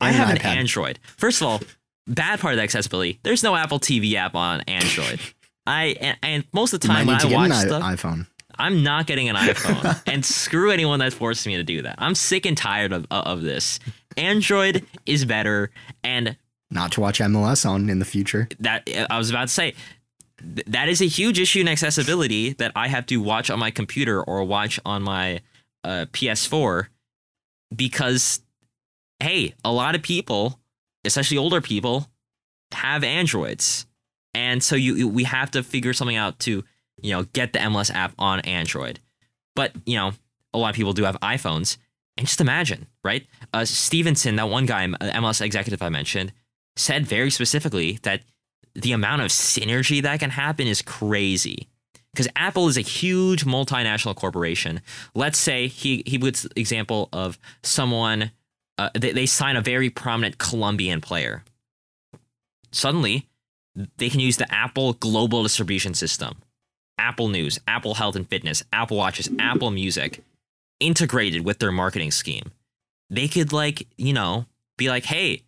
I 0.00 0.10
have 0.10 0.28
an 0.28 0.38
iPad. 0.38 0.44
Android. 0.44 0.98
First 1.16 1.40
of 1.40 1.46
all, 1.46 1.60
bad 2.08 2.40
part 2.40 2.54
of 2.54 2.56
the 2.56 2.64
accessibility. 2.64 3.20
There's 3.22 3.44
no 3.44 3.54
Apple 3.54 3.78
TV 3.78 4.14
app 4.14 4.34
on 4.34 4.62
Android. 4.62 5.20
I 5.68 5.94
and, 6.00 6.18
and 6.24 6.44
most 6.52 6.72
of 6.72 6.80
the 6.80 6.88
time 6.88 7.06
when 7.06 7.14
I 7.14 7.24
watch 7.26 7.50
an 7.50 7.68
stuff, 7.68 7.82
iPhone. 7.84 8.26
I'm 8.58 8.82
not 8.82 9.06
getting 9.06 9.28
an 9.28 9.36
iPhone, 9.36 10.02
and 10.12 10.24
screw 10.26 10.72
anyone 10.72 10.98
that 10.98 11.12
forces 11.12 11.46
me 11.46 11.56
to 11.58 11.62
do 11.62 11.82
that. 11.82 11.94
I'm 11.98 12.16
sick 12.16 12.44
and 12.44 12.56
tired 12.56 12.92
of 12.92 13.06
of 13.12 13.42
this. 13.42 13.78
Android 14.16 14.84
is 15.06 15.24
better, 15.24 15.70
and 16.02 16.36
Not 16.72 16.90
to 16.92 17.00
watch 17.00 17.20
MLS 17.20 17.64
on 17.64 17.88
in 17.88 18.00
the 18.00 18.04
future. 18.04 18.48
that 18.58 18.88
I 19.08 19.16
was 19.16 19.30
about 19.30 19.46
to 19.46 19.54
say 19.54 19.74
that 20.66 20.88
is 20.88 21.00
a 21.00 21.06
huge 21.06 21.38
issue 21.38 21.60
in 21.60 21.68
accessibility 21.68 22.52
that 22.54 22.72
I 22.74 22.88
have 22.88 23.06
to 23.06 23.18
watch 23.18 23.48
on 23.48 23.60
my 23.60 23.70
computer 23.70 24.20
or 24.22 24.42
watch 24.42 24.80
on 24.84 25.02
my 25.02 25.40
uh, 25.84 26.06
PS4 26.12 26.88
because 27.74 28.40
hey, 29.20 29.54
a 29.64 29.72
lot 29.72 29.94
of 29.94 30.02
people, 30.02 30.58
especially 31.04 31.36
older 31.38 31.60
people, 31.60 32.08
have 32.72 33.02
Androids, 33.04 33.86
and 34.34 34.62
so 34.62 34.76
you 34.76 34.94
you- 34.94 35.08
we 35.08 35.24
have 35.24 35.50
to 35.52 35.62
figure 35.62 35.92
something 35.92 36.16
out 36.16 36.38
to 36.40 36.64
you 37.02 37.10
know 37.12 37.24
get 37.32 37.52
the 37.52 37.58
MLS 37.60 37.90
app 37.94 38.12
on 38.18 38.40
Android. 38.40 39.00
But 39.56 39.72
you 39.86 39.96
know, 39.96 40.12
a 40.54 40.58
lot 40.58 40.70
of 40.70 40.76
people 40.76 40.92
do 40.92 41.04
have 41.04 41.18
iPhones, 41.20 41.76
and 42.16 42.26
just 42.26 42.40
imagine, 42.40 42.86
right? 43.04 43.26
Uh, 43.52 43.64
Stevenson, 43.64 44.36
that 44.36 44.48
one 44.48 44.66
guy, 44.66 44.84
uh, 44.84 45.20
MLS 45.20 45.40
executive 45.40 45.82
I 45.82 45.88
mentioned, 45.88 46.32
said 46.76 47.06
very 47.06 47.30
specifically 47.30 47.98
that 48.02 48.22
the 48.74 48.92
amount 48.92 49.22
of 49.22 49.28
synergy 49.28 50.00
that 50.02 50.20
can 50.20 50.30
happen 50.30 50.66
is 50.68 50.82
crazy. 50.82 51.68
Because 52.12 52.28
Apple 52.36 52.68
is 52.68 52.76
a 52.76 52.82
huge 52.82 53.44
multinational 53.44 54.14
corporation. 54.14 54.80
Let's 55.14 55.38
say 55.38 55.68
he 55.68 56.02
he 56.06 56.18
puts 56.18 56.46
example 56.56 57.08
of 57.12 57.38
someone 57.62 58.32
uh, 58.78 58.90
they, 58.94 59.12
they 59.12 59.26
sign 59.26 59.56
a 59.56 59.60
very 59.60 59.90
prominent 59.90 60.38
Colombian 60.38 61.00
player. 61.00 61.42
Suddenly, 62.70 63.28
they 63.96 64.08
can 64.08 64.20
use 64.20 64.36
the 64.36 64.52
Apple 64.52 64.94
global 64.94 65.42
distribution 65.42 65.94
system, 65.94 66.36
Apple 66.96 67.28
News, 67.28 67.58
Apple 67.66 67.94
Health 67.94 68.16
and 68.16 68.28
Fitness, 68.28 68.62
Apple 68.72 68.96
Watches, 68.96 69.28
Apple 69.38 69.70
Music, 69.70 70.22
integrated 70.80 71.44
with 71.44 71.58
their 71.58 71.72
marketing 71.72 72.10
scheme. 72.10 72.52
They 73.10 73.28
could 73.28 73.52
like 73.52 73.86
you 73.96 74.12
know 74.12 74.46
be 74.76 74.88
like, 74.88 75.04
hey, 75.04 75.42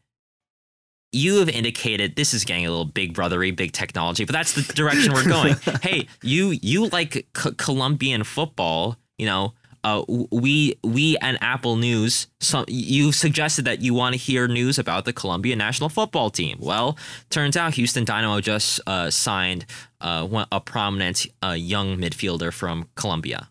you 1.12 1.38
have 1.38 1.48
indicated 1.48 2.16
this 2.16 2.32
is 2.34 2.44
getting 2.44 2.66
a 2.66 2.70
little 2.70 2.84
big 2.84 3.14
brothery, 3.14 3.54
big 3.54 3.72
technology, 3.72 4.24
but 4.24 4.32
that's 4.32 4.52
the 4.52 4.62
direction 4.74 5.12
we're 5.12 5.28
going. 5.28 5.56
hey, 5.82 6.06
you 6.22 6.50
you 6.62 6.86
like 6.88 7.26
C- 7.36 7.50
Colombian 7.56 8.24
football, 8.24 8.96
you 9.18 9.26
know? 9.26 9.54
Uh, 9.82 10.04
we 10.30 10.78
we 10.84 11.16
and 11.18 11.38
Apple 11.40 11.76
News. 11.76 12.26
Some 12.38 12.66
you 12.68 13.12
suggested 13.12 13.64
that 13.64 13.80
you 13.80 13.94
want 13.94 14.12
to 14.12 14.18
hear 14.18 14.46
news 14.46 14.78
about 14.78 15.06
the 15.06 15.12
Colombia 15.12 15.56
national 15.56 15.88
football 15.88 16.28
team. 16.28 16.58
Well, 16.60 16.98
turns 17.30 17.56
out 17.56 17.74
Houston 17.74 18.04
Dynamo 18.04 18.40
just 18.40 18.80
uh, 18.86 19.08
signed 19.08 19.64
uh, 20.02 20.44
a 20.52 20.60
prominent 20.60 21.26
uh, 21.42 21.52
young 21.52 21.96
midfielder 21.96 22.52
from 22.52 22.88
Colombia, 22.94 23.48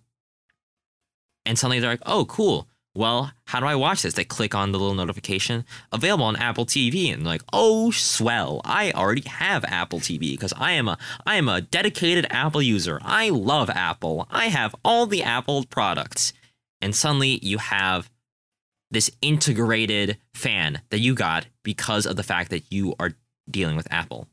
and 1.47 1.57
suddenly 1.57 1.79
they're 1.79 1.89
like, 1.89 2.03
"Oh, 2.05 2.25
cool! 2.25 2.68
Well, 2.99 3.31
how 3.45 3.61
do 3.61 3.65
I 3.65 3.75
watch 3.75 4.01
this?" 4.01 4.13
They 4.13 4.25
click 4.25 4.53
on 4.53 4.73
the 4.73 4.77
little 4.77 4.93
notification 4.93 5.63
available 5.93 6.25
on 6.25 6.35
Apple 6.35 6.65
TV, 6.65 7.13
and 7.13 7.23
like, 7.23 7.41
"Oh, 7.53 7.91
swell! 7.91 8.59
I 8.65 8.91
already 8.91 9.27
have 9.27 9.63
Apple 9.63 10.01
TV 10.01 10.31
because 10.31 10.53
I 10.57 10.73
am 10.73 10.89
a 10.89 10.97
I 11.25 11.37
am 11.37 11.47
a 11.47 11.61
dedicated 11.61 12.27
Apple 12.29 12.61
user. 12.61 12.99
I 13.01 13.29
love 13.29 13.69
Apple. 13.69 14.27
I 14.29 14.49
have 14.49 14.75
all 14.83 15.05
the 15.05 15.23
Apple 15.23 15.63
products." 15.63 16.33
And 16.81 16.93
suddenly 16.93 17.39
you 17.41 17.57
have 17.59 18.09
this 18.91 19.09
integrated 19.21 20.17
fan 20.33 20.81
that 20.89 20.99
you 20.99 21.15
got 21.15 21.47
because 21.63 22.05
of 22.05 22.17
the 22.17 22.23
fact 22.23 22.49
that 22.49 22.65
you 22.69 22.95
are 22.99 23.13
dealing 23.49 23.77
with 23.77 23.87
Apple. 23.91 24.27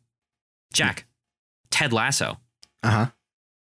Jack, 0.73 1.07
Ted 1.71 1.93
Lasso. 1.93 2.41
Uh 2.83 2.91
huh. 2.91 3.07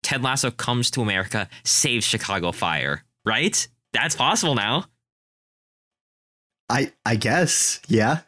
Ted 0.01 0.23
Lasso 0.23 0.49
comes 0.49 0.89
to 0.91 1.01
America, 1.01 1.49
saves 1.65 2.05
Chicago 2.05 2.53
Fire, 2.53 3.03
right? 3.25 3.67
That's 3.93 4.15
possible 4.15 4.55
now. 4.55 4.85
I 6.69 6.91
I 7.05 7.15
guess 7.15 7.81
yeah. 7.87 8.19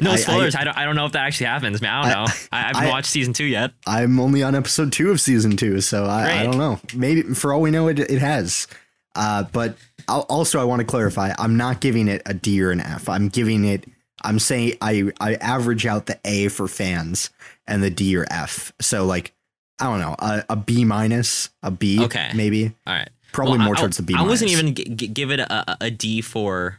No 0.00 0.12
I- 0.12 0.16
spoilers. 0.16 0.54
I, 0.54 0.64
don't. 0.64 0.76
I 0.78 0.84
don't 0.84 0.96
know 0.96 1.04
if 1.04 1.12
that 1.12 1.26
actually 1.26 1.46
happens. 1.46 1.82
Man, 1.82 1.92
I 1.92 2.02
don't 2.02 2.10
I- 2.10 2.24
know. 2.24 2.32
I, 2.52 2.58
I 2.58 2.60
haven't 2.68 2.82
I- 2.84 2.88
watched 2.90 3.08
season 3.08 3.32
two 3.34 3.44
yet. 3.44 3.72
I'm 3.86 4.18
only 4.18 4.42
on 4.42 4.54
episode 4.54 4.92
two 4.92 5.10
of 5.10 5.20
season 5.20 5.56
two, 5.56 5.80
so 5.80 6.04
I, 6.04 6.40
I 6.40 6.42
don't 6.44 6.56
know. 6.58 6.80
Maybe 6.94 7.22
for 7.34 7.52
all 7.52 7.60
we 7.60 7.70
know, 7.70 7.88
it 7.88 7.98
it 7.98 8.18
has. 8.20 8.66
Uh, 9.16 9.42
but 9.52 9.76
I'll, 10.08 10.20
also, 10.22 10.60
I 10.60 10.64
want 10.64 10.80
to 10.80 10.86
clarify: 10.86 11.32
I'm 11.38 11.56
not 11.56 11.80
giving 11.80 12.08
it 12.08 12.22
a 12.26 12.32
D 12.34 12.62
or 12.62 12.70
an 12.70 12.80
F. 12.80 13.08
I'm 13.08 13.28
giving 13.28 13.64
it. 13.64 13.84
I'm 14.24 14.38
saying 14.38 14.74
I 14.80 15.10
I 15.20 15.34
average 15.34 15.84
out 15.86 16.06
the 16.06 16.18
A 16.24 16.48
for 16.48 16.68
fans 16.68 17.30
and 17.66 17.82
the 17.82 17.90
D 17.90 18.16
or 18.16 18.26
F. 18.30 18.72
So 18.80 19.04
like 19.04 19.34
I 19.80 19.84
don't 19.84 19.98
know 20.00 20.14
a, 20.18 20.44
a 20.50 20.56
B 20.56 20.84
minus, 20.84 21.50
a 21.62 21.70
B, 21.70 22.04
Okay. 22.04 22.30
maybe 22.34 22.72
All 22.86 22.94
right. 22.94 23.08
probably 23.32 23.58
Well, 23.58 23.66
more 23.66 23.76
I, 23.76 23.80
towards 23.80 23.96
the 23.96 24.02
B. 24.02 24.14
I 24.16 24.22
wasn't 24.22 24.50
even 24.52 24.74
g- 24.74 24.84
give 25.08 25.30
it 25.30 25.40
a- 25.40 25.76
a 25.80 25.90
D 25.90 26.20
for 26.20 26.78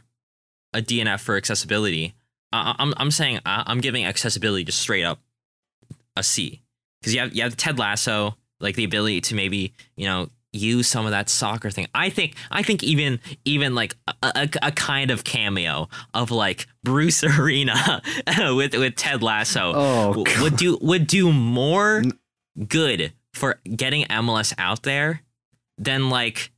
a 0.74 0.80
DNF 0.80 1.20
for 1.20 1.36
accessibility. 1.36 2.14
I, 2.52 2.74
I'm 2.78 2.94
I'm 2.96 3.10
saying 3.10 3.40
I, 3.46 3.64
I'm 3.66 3.80
giving 3.80 4.04
accessibility 4.04 4.64
just 4.64 4.80
straight 4.80 5.04
up 5.04 5.20
a 6.16 6.22
C 6.22 6.62
because 7.00 7.14
you 7.14 7.20
have 7.20 7.34
you 7.34 7.42
have 7.42 7.56
Ted 7.56 7.78
Lasso 7.78 8.36
like 8.60 8.76
the 8.76 8.84
ability 8.84 9.20
to 9.22 9.34
maybe 9.34 9.72
you 9.96 10.06
know 10.06 10.28
use 10.52 10.86
some 10.86 11.06
of 11.06 11.12
that 11.12 11.30
soccer 11.30 11.70
thing. 11.70 11.88
I 11.94 12.10
think 12.10 12.36
I 12.50 12.62
think 12.62 12.82
even 12.82 13.20
even 13.44 13.74
like 13.74 13.96
a, 14.06 14.14
a, 14.22 14.48
a 14.62 14.72
kind 14.72 15.10
of 15.10 15.24
cameo 15.24 15.88
of 16.12 16.30
like 16.30 16.66
Bruce 16.84 17.24
Arena 17.38 18.02
with 18.54 18.74
with 18.74 18.96
Ted 18.96 19.22
Lasso 19.22 19.72
Oh, 19.74 20.24
would 20.42 20.56
do 20.56 20.78
would 20.80 21.06
do 21.06 21.32
more 21.32 22.02
good 22.68 23.12
for 23.32 23.58
getting 23.64 24.04
MLS 24.06 24.52
out 24.58 24.82
there 24.82 25.22
than 25.78 26.10
like 26.10 26.50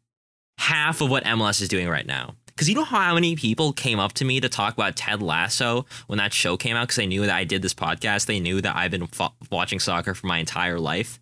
half 0.59 1.01
of 1.01 1.09
what 1.11 1.25
MLS 1.25 1.63
is 1.63 1.69
doing 1.69 1.89
right 1.89 2.07
now. 2.07 2.35
Because 2.55 2.69
you 2.69 2.75
know 2.75 2.85
how 2.85 3.15
many 3.15 3.35
people 3.35 3.73
came 3.73 3.99
up 3.99 4.13
to 4.15 4.25
me 4.25 4.39
to 4.41 4.49
talk 4.49 4.75
about 4.75 4.95
Ted 4.97 5.21
Lasso 5.21 5.87
when 6.07 6.19
that 6.19 6.33
show 6.33 6.57
came 6.57 6.77
out 6.77 6.83
because 6.85 6.97
they 6.97 7.07
knew 7.07 7.23
that 7.27 7.35
I 7.35 7.45
did 7.45 7.63
this 7.63 7.75
podcast. 7.75 8.27
They 8.27 8.39
knew 8.39 8.61
that 8.61 8.77
I've 8.77 8.93
been 8.93 9.07
fo- 9.09 9.35
watching 9.51 9.81
soccer 9.81 10.15
for 10.15 10.27
my 10.29 10.39
entire 10.39 10.79
life. 10.79 11.19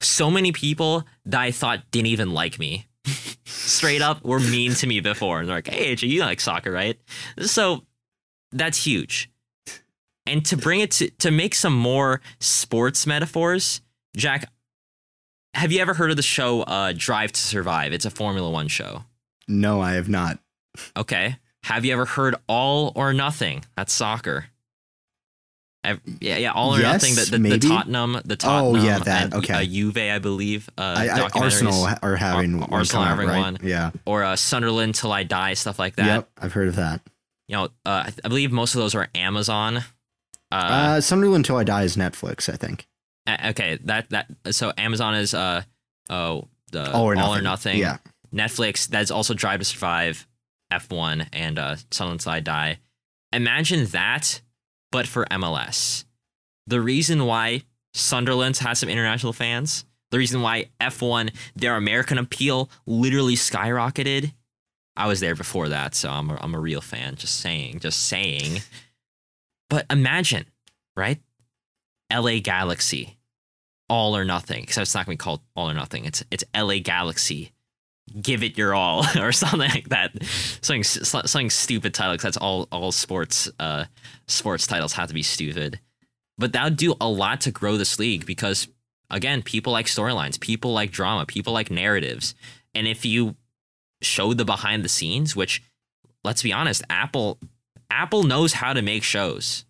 So 0.00 0.30
many 0.30 0.52
people 0.52 1.04
that 1.26 1.40
I 1.40 1.50
thought 1.50 1.90
didn't 1.90 2.06
even 2.08 2.32
like 2.32 2.58
me, 2.58 2.86
straight 3.44 4.00
up, 4.02 4.24
were 4.24 4.40
mean 4.40 4.72
to 4.74 4.86
me 4.86 5.00
before. 5.00 5.40
And 5.40 5.48
they're 5.48 5.56
like, 5.56 5.68
"Hey, 5.68 5.94
you 5.94 6.20
like 6.20 6.40
soccer, 6.40 6.70
right?" 6.72 6.98
So 7.40 7.84
that's 8.52 8.84
huge. 8.84 9.30
And 10.26 10.44
to 10.46 10.56
bring 10.56 10.80
it 10.80 10.90
to 10.92 11.10
to 11.10 11.30
make 11.30 11.54
some 11.54 11.74
more 11.76 12.20
sports 12.40 13.06
metaphors, 13.06 13.82
Jack, 14.16 14.50
have 15.52 15.72
you 15.72 15.80
ever 15.80 15.94
heard 15.94 16.10
of 16.10 16.16
the 16.16 16.22
show 16.22 16.62
uh, 16.62 16.92
Drive 16.96 17.32
to 17.32 17.40
Survive? 17.40 17.92
It's 17.92 18.04
a 18.06 18.10
Formula 18.10 18.50
One 18.50 18.68
show. 18.68 19.04
no, 19.46 19.80
I 19.80 19.92
have 19.92 20.08
not. 20.08 20.38
Okay. 20.96 21.36
Have 21.64 21.84
you 21.84 21.92
ever 21.92 22.04
heard 22.04 22.34
all 22.46 22.92
or 22.94 23.12
nothing? 23.12 23.64
That's 23.76 23.92
soccer. 23.92 24.46
Ev- 25.82 26.00
yeah, 26.20 26.38
yeah, 26.38 26.52
all 26.52 26.74
or 26.74 26.80
Yes, 26.80 27.02
nothing. 27.02 27.42
The, 27.42 27.48
the, 27.50 27.58
the. 27.58 27.68
Tottenham, 27.68 28.18
the 28.24 28.36
Tottenham, 28.36 28.80
Oh, 28.80 28.82
yeah, 28.84 28.98
that, 29.00 29.24
and, 29.24 29.34
okay. 29.34 29.52
uh, 29.54 29.64
Juve, 29.64 29.98
I 29.98 30.18
believe. 30.18 30.68
Uh, 30.78 30.94
I, 30.98 31.08
I. 31.08 31.28
Arsenal 31.34 31.86
are 32.02 32.16
having 32.16 32.62
Ar- 32.62 32.68
Arsenal 32.72 33.04
having 33.04 33.28
right? 33.28 33.38
one. 33.38 33.58
Yeah. 33.62 33.90
or 34.06 34.24
uh, 34.24 34.34
Sunderland 34.36 34.94
till 34.94 35.12
I 35.12 35.24
die, 35.24 35.52
stuff 35.54 35.78
like 35.78 35.96
that. 35.96 36.06
Yep. 36.06 36.28
I've 36.40 36.52
heard 36.54 36.68
of 36.68 36.76
that. 36.76 37.00
You 37.48 37.56
know, 37.56 37.64
uh, 37.84 38.10
I, 38.24 38.28
believe 38.28 38.50
most 38.50 38.74
of 38.74 38.80
those 38.80 38.94
are 38.94 39.08
Amazon. 39.14 39.78
Uh, 40.50 40.54
Uh, 40.54 41.00
Sunderland 41.02 41.44
till 41.44 41.56
I 41.56 41.64
Die 41.64 41.82
is 41.82 41.96
Netflix, 41.96 42.48
I 42.52 42.56
think. 42.56 42.86
okay, 43.28 43.78
that 43.84 44.08
that 44.10 44.26
so 44.52 44.72
Amazon 44.78 45.14
is 45.16 45.34
uh 45.34 45.62
oh 46.08 46.48
the 46.72 46.90
All 46.92 47.04
or 47.08 47.42
nothing. 47.42 47.76
Yeah. 47.78 47.98
Netflix 48.32 48.86
that's 48.88 49.10
also 49.10 49.34
Drive 49.34 49.58
to 49.60 49.64
Survive, 49.66 50.26
F1, 50.72 51.28
and 51.32 51.58
uh, 51.58 51.76
Sunderland 51.90 52.20
till 52.20 52.32
I 52.32 52.40
die. 52.40 52.78
Imagine 53.32 53.86
that, 53.86 54.40
but 54.92 55.06
for 55.06 55.24
MLS. 55.26 56.04
The 56.66 56.80
reason 56.80 57.26
why 57.26 57.62
Sunderland 57.94 58.56
has 58.58 58.78
some 58.78 58.88
international 58.88 59.32
fans, 59.32 59.84
the 60.10 60.18
reason 60.18 60.42
why 60.42 60.66
F1 60.80 61.34
their 61.56 61.76
American 61.76 62.18
appeal 62.18 62.70
literally 62.86 63.34
skyrocketed. 63.34 64.32
I 64.96 65.08
was 65.08 65.20
there 65.20 65.34
before 65.34 65.68
that, 65.70 65.94
so 65.94 66.08
I'm 66.08 66.30
a, 66.30 66.38
I'm 66.40 66.54
a 66.54 66.60
real 66.60 66.80
fan. 66.80 67.16
Just 67.16 67.40
saying, 67.40 67.80
just 67.80 68.06
saying. 68.06 68.60
But 69.68 69.86
imagine, 69.90 70.46
right? 70.96 71.20
LA 72.12 72.38
Galaxy, 72.40 73.16
all 73.88 74.16
or 74.16 74.24
nothing. 74.24 74.60
Because 74.60 74.78
it's 74.78 74.94
not 74.94 75.06
going 75.06 75.16
to 75.16 75.20
be 75.20 75.24
called 75.24 75.40
all 75.56 75.68
or 75.68 75.74
nothing. 75.74 76.04
It's 76.04 76.22
it's 76.30 76.44
LA 76.56 76.78
Galaxy. 76.78 77.50
Give 78.20 78.42
it 78.42 78.58
your 78.58 78.74
all, 78.74 79.04
or 79.18 79.32
something 79.32 79.60
like 79.60 79.88
that. 79.88 80.22
Something 80.60 80.84
something 80.84 81.50
stupid 81.50 81.94
title. 81.94 82.14
Because 82.14 82.22
that's 82.24 82.36
all 82.36 82.68
all 82.70 82.92
sports 82.92 83.50
uh 83.58 83.84
sports 84.28 84.66
titles 84.66 84.92
have 84.94 85.08
to 85.08 85.14
be 85.14 85.22
stupid. 85.22 85.80
But 86.36 86.52
that 86.52 86.64
would 86.64 86.76
do 86.76 86.94
a 87.00 87.08
lot 87.08 87.40
to 87.42 87.50
grow 87.50 87.76
this 87.76 87.98
league 87.98 88.26
because 88.26 88.68
again, 89.10 89.42
people 89.42 89.72
like 89.72 89.86
storylines, 89.86 90.38
people 90.38 90.72
like 90.72 90.90
drama, 90.90 91.26
people 91.26 91.52
like 91.52 91.70
narratives, 91.70 92.34
and 92.74 92.86
if 92.86 93.04
you 93.04 93.36
show 94.02 94.34
the 94.34 94.44
behind 94.44 94.84
the 94.84 94.88
scenes, 94.88 95.34
which 95.34 95.62
let's 96.24 96.42
be 96.42 96.52
honest, 96.52 96.82
Apple 96.90 97.38
Apple 97.90 98.24
knows 98.24 98.54
how 98.54 98.72
to 98.72 98.82
make 98.82 99.02
shows. 99.02 99.64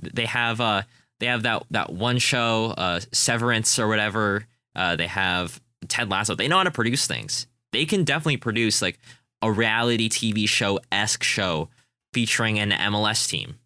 They 0.00 0.26
have 0.26 0.60
uh 0.60 0.82
they 1.18 1.26
have 1.26 1.44
that 1.44 1.64
that 1.70 1.92
one 1.92 2.18
show, 2.18 2.74
uh 2.76 3.00
Severance 3.12 3.78
or 3.78 3.88
whatever. 3.88 4.46
Uh 4.74 4.96
they 4.96 5.06
have 5.06 5.60
Ted 5.88 6.10
Lasso. 6.10 6.34
They 6.34 6.48
know 6.48 6.58
how 6.58 6.64
to 6.64 6.70
produce 6.70 7.06
things. 7.06 7.46
They 7.72 7.86
can 7.86 8.04
definitely 8.04 8.38
produce 8.38 8.82
like 8.82 8.98
a 9.42 9.50
reality 9.50 10.08
TV 10.08 10.48
show 10.48 10.80
esque 10.90 11.22
show 11.22 11.68
featuring 12.12 12.58
an 12.58 12.70
MLS 12.70 13.28
team, 13.28 13.58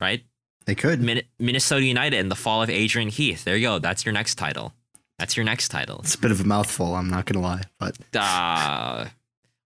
right? 0.00 0.22
They 0.66 0.74
could. 0.74 1.00
Min- 1.00 1.22
Minnesota 1.38 1.84
United 1.84 2.18
and 2.18 2.30
the 2.30 2.34
fall 2.36 2.62
of 2.62 2.70
Adrian 2.70 3.08
Heath. 3.08 3.44
There 3.44 3.56
you 3.56 3.66
go. 3.66 3.78
That's 3.78 4.04
your 4.04 4.12
next 4.12 4.34
title. 4.34 4.72
That's 5.18 5.36
your 5.36 5.44
next 5.44 5.68
title. 5.68 6.00
It's 6.00 6.14
a 6.14 6.18
bit 6.18 6.30
of 6.30 6.40
a 6.40 6.44
mouthful, 6.44 6.94
I'm 6.94 7.08
not 7.08 7.24
going 7.24 7.40
to 7.40 7.46
lie. 7.46 7.62
But 7.78 7.96
uh, 8.14 9.06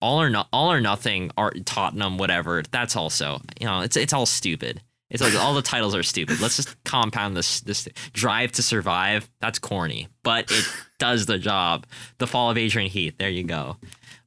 all 0.01 0.21
or 0.21 0.29
not, 0.29 0.47
all 0.51 0.71
or 0.71 0.81
nothing, 0.81 1.31
or 1.37 1.51
Tottenham, 1.51 2.17
whatever. 2.17 2.63
That's 2.71 2.95
also, 2.95 3.41
you 3.59 3.67
know, 3.67 3.81
it's 3.81 3.95
it's 3.95 4.13
all 4.13 4.25
stupid. 4.25 4.81
It's 5.09 5.21
like 5.21 5.35
all 5.35 5.53
the 5.53 5.61
titles 5.61 5.93
are 5.95 6.03
stupid. 6.03 6.39
Let's 6.41 6.55
just 6.55 6.83
compound 6.83 7.37
this. 7.37 7.61
This 7.61 7.87
Drive 8.13 8.51
to 8.53 8.63
Survive. 8.63 9.29
That's 9.39 9.59
corny, 9.59 10.07
but 10.23 10.51
it 10.51 10.65
does 10.97 11.27
the 11.27 11.37
job. 11.37 11.85
The 12.17 12.27
Fall 12.27 12.49
of 12.49 12.57
Adrian 12.57 12.89
Heath. 12.89 13.15
There 13.17 13.29
you 13.29 13.43
go. 13.43 13.77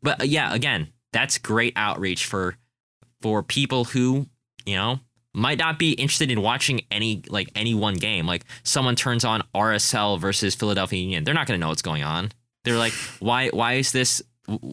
But 0.02 0.20
uh, 0.20 0.24
yeah, 0.24 0.54
again, 0.54 0.88
that's 1.12 1.38
great 1.38 1.72
outreach 1.76 2.26
for 2.26 2.56
for 3.20 3.42
people 3.42 3.84
who 3.84 4.26
you 4.64 4.76
know 4.76 5.00
might 5.34 5.58
not 5.58 5.78
be 5.78 5.92
interested 5.92 6.30
in 6.30 6.42
watching 6.42 6.82
any 6.90 7.22
like 7.28 7.50
any 7.56 7.74
one 7.74 7.94
game. 7.94 8.26
Like 8.26 8.44
someone 8.62 8.94
turns 8.94 9.24
on 9.24 9.42
RSL 9.54 10.20
versus 10.20 10.54
Philadelphia 10.54 11.00
Union, 11.00 11.24
they're 11.24 11.34
not 11.34 11.46
going 11.46 11.58
to 11.58 11.60
know 11.60 11.68
what's 11.68 11.82
going 11.82 12.04
on. 12.04 12.30
They're 12.64 12.78
like, 12.78 12.92
why 13.18 13.48
why 13.48 13.74
is 13.74 13.90
this 13.90 14.22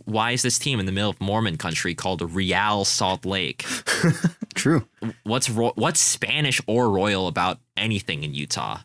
why 0.05 0.32
is 0.32 0.41
this 0.41 0.57
team 0.57 0.80
in 0.80 0.86
the 0.86 0.91
middle 0.91 1.09
of 1.09 1.19
Mormon 1.19 1.57
country 1.57 1.93
called 1.93 2.21
Real 2.34 2.86
Salt 2.86 3.26
Lake? 3.26 3.65
true. 4.55 4.88
What's 5.23 5.49
ro- 5.49 5.73
what's 5.76 5.99
Spanish 5.99 6.61
or 6.67 6.89
royal 6.89 7.28
about 7.28 7.59
anything 7.76 8.23
in 8.23 8.34
Utah? 8.34 8.80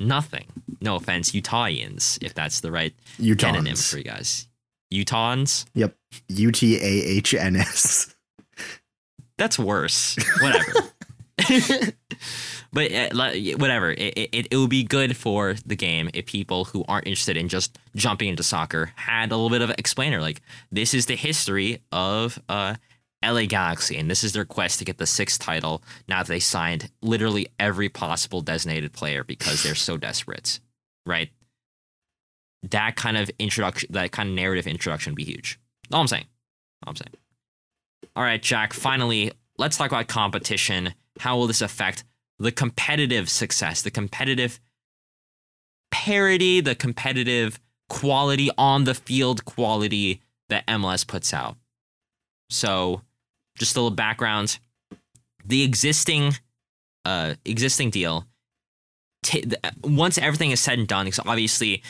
Nothing. 0.00 0.46
No 0.80 0.96
offense, 0.96 1.32
Utahians, 1.32 2.22
if 2.22 2.34
that's 2.34 2.60
the 2.60 2.70
right 2.70 2.94
synonym 3.18 3.76
for 3.76 3.98
you 3.98 4.04
guys. 4.04 4.46
Utahns? 4.92 5.66
Yep. 5.74 5.94
U 6.28 6.52
T 6.52 6.76
A 6.76 6.80
H 7.16 7.34
N 7.34 7.56
S. 7.56 8.14
That's 9.36 9.58
worse. 9.58 10.16
Whatever. 10.40 10.72
but 12.72 12.92
uh, 12.92 13.08
whatever. 13.56 13.90
It, 13.92 14.28
it, 14.32 14.48
it 14.50 14.56
would 14.56 14.70
be 14.70 14.84
good 14.84 15.16
for 15.16 15.54
the 15.64 15.76
game 15.76 16.10
if 16.14 16.26
people 16.26 16.66
who 16.66 16.84
aren't 16.88 17.06
interested 17.06 17.36
in 17.36 17.48
just 17.48 17.78
jumping 17.94 18.28
into 18.28 18.42
soccer 18.42 18.92
had 18.96 19.32
a 19.32 19.36
little 19.36 19.50
bit 19.50 19.62
of 19.62 19.70
an 19.70 19.76
explainer. 19.78 20.20
Like, 20.20 20.42
this 20.70 20.94
is 20.94 21.06
the 21.06 21.16
history 21.16 21.82
of 21.92 22.38
uh, 22.48 22.74
LA 23.24 23.46
Galaxy, 23.46 23.96
and 23.96 24.10
this 24.10 24.22
is 24.22 24.32
their 24.32 24.44
quest 24.44 24.78
to 24.78 24.84
get 24.84 24.98
the 24.98 25.06
sixth 25.06 25.40
title 25.40 25.82
now 26.08 26.18
that 26.22 26.28
they 26.28 26.40
signed 26.40 26.90
literally 27.02 27.48
every 27.58 27.88
possible 27.88 28.40
designated 28.40 28.92
player 28.92 29.24
because 29.24 29.62
they're 29.62 29.74
so 29.74 29.96
desperate, 29.96 30.60
right? 31.06 31.30
That 32.70 32.96
kind 32.96 33.16
of 33.16 33.30
introduction, 33.38 33.92
that 33.92 34.12
kind 34.12 34.28
of 34.28 34.34
narrative 34.34 34.66
introduction 34.66 35.12
would 35.12 35.16
be 35.16 35.24
huge. 35.24 35.58
All 35.92 36.00
I'm 36.00 36.08
saying. 36.08 36.26
All 36.84 36.90
I'm 36.90 36.96
saying. 36.96 37.14
All 38.14 38.22
right, 38.22 38.42
Jack, 38.42 38.72
finally, 38.72 39.32
let's 39.58 39.76
talk 39.76 39.90
about 39.90 40.08
competition. 40.08 40.94
How 41.20 41.36
will 41.36 41.46
this 41.46 41.62
affect 41.62 42.04
the 42.38 42.52
competitive 42.52 43.28
success, 43.28 43.82
the 43.82 43.90
competitive 43.90 44.60
parity, 45.90 46.60
the 46.60 46.74
competitive 46.74 47.60
quality 47.88 48.50
on 48.58 48.84
the 48.84 48.94
field 48.94 49.44
quality 49.44 50.20
that 50.48 50.66
MLS 50.66 51.06
puts 51.06 51.32
out? 51.34 51.56
So, 52.50 53.02
just 53.58 53.76
a 53.76 53.80
little 53.80 53.94
background. 53.94 54.58
The 55.44 55.62
existing 55.62 56.34
uh 57.04 57.34
existing 57.44 57.90
deal 57.90 58.26
ta- 59.22 59.40
th- 59.40 59.74
once 59.82 60.18
everything 60.18 60.50
is 60.50 60.60
said 60.60 60.78
and 60.78 60.88
done, 60.88 61.06
because 61.06 61.20
obviously 61.20 61.82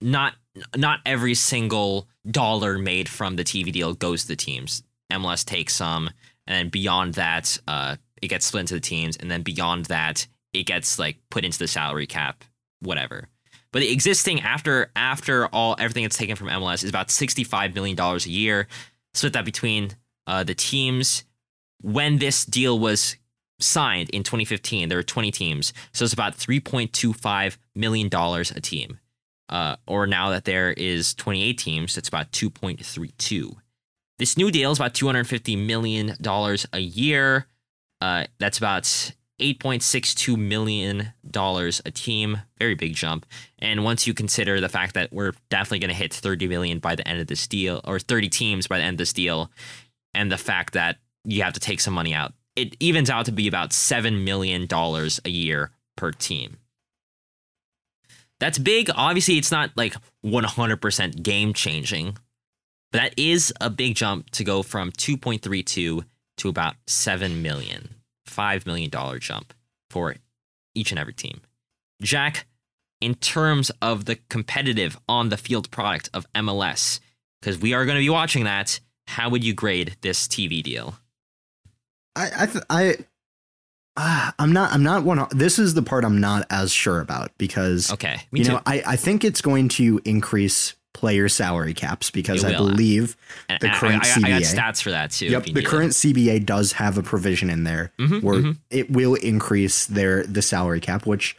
not 0.00 0.34
not 0.76 1.00
every 1.06 1.34
single 1.34 2.08
dollar 2.28 2.78
made 2.78 3.08
from 3.08 3.36
the 3.36 3.44
TV 3.44 3.72
deal 3.72 3.94
goes 3.94 4.22
to 4.22 4.28
the 4.28 4.36
teams. 4.36 4.82
MLS 5.12 5.44
takes 5.44 5.74
some, 5.74 6.10
and 6.46 6.56
then 6.56 6.68
beyond 6.68 7.14
that, 7.14 7.58
uh, 7.66 7.96
it 8.22 8.28
gets 8.28 8.46
split 8.46 8.62
into 8.62 8.74
the 8.74 8.80
teams, 8.80 9.16
and 9.16 9.30
then 9.30 9.42
beyond 9.42 9.86
that, 9.86 10.26
it 10.52 10.64
gets 10.64 10.98
like 10.98 11.18
put 11.30 11.44
into 11.44 11.58
the 11.58 11.68
salary 11.68 12.06
cap, 12.06 12.44
whatever. 12.80 13.28
But 13.72 13.80
the 13.80 13.92
existing 13.92 14.40
after 14.40 14.90
after 14.96 15.46
all 15.46 15.76
everything 15.78 16.04
that's 16.04 16.16
taken 16.16 16.36
from 16.36 16.48
MLS 16.48 16.82
is 16.82 16.90
about 16.90 17.10
sixty 17.10 17.44
five 17.44 17.74
million 17.74 17.96
dollars 17.96 18.26
a 18.26 18.30
year. 18.30 18.66
Split 19.14 19.32
that 19.34 19.44
between 19.44 19.96
uh, 20.26 20.44
the 20.44 20.54
teams. 20.54 21.24
When 21.80 22.18
this 22.18 22.44
deal 22.44 22.78
was 22.78 23.16
signed 23.60 24.10
in 24.10 24.22
2015, 24.24 24.88
there 24.88 24.98
were 24.98 25.02
20 25.02 25.30
teams, 25.30 25.72
so 25.92 26.04
it's 26.04 26.12
about 26.12 26.36
3.25 26.36 27.56
million 27.74 28.08
dollars 28.08 28.50
a 28.50 28.60
team. 28.60 28.98
Uh, 29.48 29.76
or 29.86 30.06
now 30.06 30.30
that 30.30 30.44
there 30.44 30.72
is 30.72 31.14
28 31.14 31.56
teams, 31.56 31.96
it's 31.96 32.08
about 32.08 32.32
2.32. 32.32 33.56
This 34.18 34.36
new 34.36 34.50
deal 34.50 34.72
is 34.72 34.78
about 34.78 34.94
250 34.94 35.56
million 35.56 36.14
dollars 36.20 36.66
a 36.72 36.80
year. 36.80 37.46
Uh, 38.00 38.24
that's 38.38 38.58
about 38.58 38.84
8.62 39.40 40.36
million 40.36 41.12
dollars 41.28 41.80
a 41.84 41.90
team. 41.90 42.42
Very 42.58 42.74
big 42.74 42.94
jump. 42.94 43.26
And 43.58 43.84
once 43.84 44.06
you 44.06 44.14
consider 44.14 44.60
the 44.60 44.68
fact 44.68 44.94
that 44.94 45.12
we're 45.12 45.32
definitely 45.48 45.80
going 45.80 45.90
to 45.90 45.94
hit 45.94 46.12
30 46.12 46.48
million 46.48 46.78
by 46.78 46.94
the 46.94 47.06
end 47.06 47.20
of 47.20 47.26
this 47.26 47.46
deal, 47.46 47.80
or 47.84 47.98
30 47.98 48.28
teams 48.28 48.66
by 48.66 48.78
the 48.78 48.84
end 48.84 48.94
of 48.94 48.98
this 48.98 49.12
deal, 49.12 49.50
and 50.14 50.30
the 50.30 50.38
fact 50.38 50.74
that 50.74 50.96
you 51.24 51.42
have 51.42 51.52
to 51.52 51.60
take 51.60 51.80
some 51.80 51.94
money 51.94 52.14
out, 52.14 52.32
it 52.56 52.76
evens 52.80 53.10
out 53.10 53.26
to 53.26 53.32
be 53.32 53.46
about 53.46 53.72
seven 53.72 54.24
million 54.24 54.66
dollars 54.66 55.20
a 55.24 55.30
year 55.30 55.70
per 55.96 56.10
team. 56.10 56.58
That's 58.40 58.58
big. 58.58 58.90
Obviously, 58.94 59.36
it's 59.36 59.50
not 59.50 59.70
like 59.76 59.94
100% 60.24 61.22
game 61.22 61.52
changing, 61.52 62.16
but 62.92 62.98
that 63.02 63.14
is 63.16 63.52
a 63.60 63.68
big 63.68 63.96
jump 63.96 64.30
to 64.30 64.44
go 64.44 64.62
from 64.62 64.92
2.32 64.92 66.04
to 66.38 66.48
about 66.48 66.74
7 66.86 67.42
million. 67.42 67.94
$5 68.28 68.66
million 68.66 68.90
jump 69.20 69.54
for 69.90 70.16
each 70.74 70.90
and 70.90 70.98
every 70.98 71.14
team. 71.14 71.40
Jack, 72.02 72.46
in 73.00 73.14
terms 73.14 73.70
of 73.82 74.04
the 74.04 74.16
competitive 74.28 74.98
on 75.08 75.28
the 75.28 75.36
field 75.36 75.70
product 75.70 76.10
of 76.12 76.26
MLS, 76.34 77.00
because 77.40 77.58
we 77.58 77.72
are 77.72 77.84
going 77.84 77.96
to 77.96 78.02
be 78.02 78.10
watching 78.10 78.44
that, 78.44 78.80
how 79.06 79.28
would 79.30 79.42
you 79.44 79.54
grade 79.54 79.96
this 80.02 80.26
TV 80.28 80.62
deal? 80.62 80.96
I 82.14 82.30
I 82.36 82.46
th- 82.46 82.64
I 82.68 82.96
ah, 83.96 84.34
I'm 84.38 84.52
not 84.52 84.72
I'm 84.72 84.82
not 84.82 85.04
one 85.04 85.26
this 85.30 85.58
is 85.58 85.74
the 85.74 85.82
part 85.82 86.04
I'm 86.04 86.20
not 86.20 86.46
as 86.50 86.72
sure 86.72 87.00
about 87.00 87.30
because 87.38 87.92
Okay, 87.92 88.20
me 88.32 88.40
you 88.40 88.44
too. 88.46 88.52
know 88.52 88.62
I 88.66 88.82
I 88.86 88.96
think 88.96 89.24
it's 89.24 89.40
going 89.40 89.68
to 89.70 90.00
increase 90.04 90.74
player 90.98 91.28
salary 91.28 91.74
caps 91.74 92.10
because 92.10 92.44
I 92.44 92.52
believe 92.56 93.16
And- 93.48 93.60
the 93.60 93.70
I- 93.70 93.74
current 93.78 94.04
I, 94.04 94.08
I, 94.08 94.12
I 94.26 94.30
got 94.30 94.42
CBA. 94.42 94.54
stats 94.56 94.82
for 94.82 94.90
that 94.90 95.12
too. 95.12 95.26
Yep, 95.26 95.44
the 95.44 95.60
it. 95.60 95.64
current 95.64 95.92
CBA 95.92 96.44
does 96.44 96.72
have 96.72 96.98
a 96.98 97.02
provision 97.02 97.50
in 97.50 97.62
there 97.62 97.92
Mhm, 98.00 98.22
where 98.22 98.40
mhm. 98.40 98.56
it 98.70 98.90
will 98.90 99.14
increase 99.14 99.86
their 99.86 100.24
the 100.24 100.42
salary 100.42 100.80
cap, 100.80 101.06
which 101.06 101.36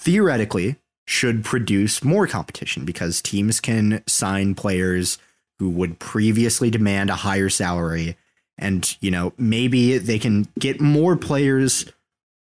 theoretically 0.00 0.76
should 1.06 1.44
produce 1.44 2.02
more 2.02 2.26
competition 2.26 2.84
because 2.84 3.20
teams 3.20 3.60
can 3.60 4.02
sign 4.06 4.54
players 4.54 5.18
who 5.58 5.68
would 5.68 5.98
previously 5.98 6.70
demand 6.70 7.10
a 7.10 7.14
higher 7.14 7.50
salary 7.50 8.16
and 8.56 8.96
you 9.00 9.10
know 9.10 9.32
maybe 9.36 9.98
they 9.98 10.18
can 10.18 10.48
get 10.58 10.80
more 10.80 11.14
players 11.16 11.84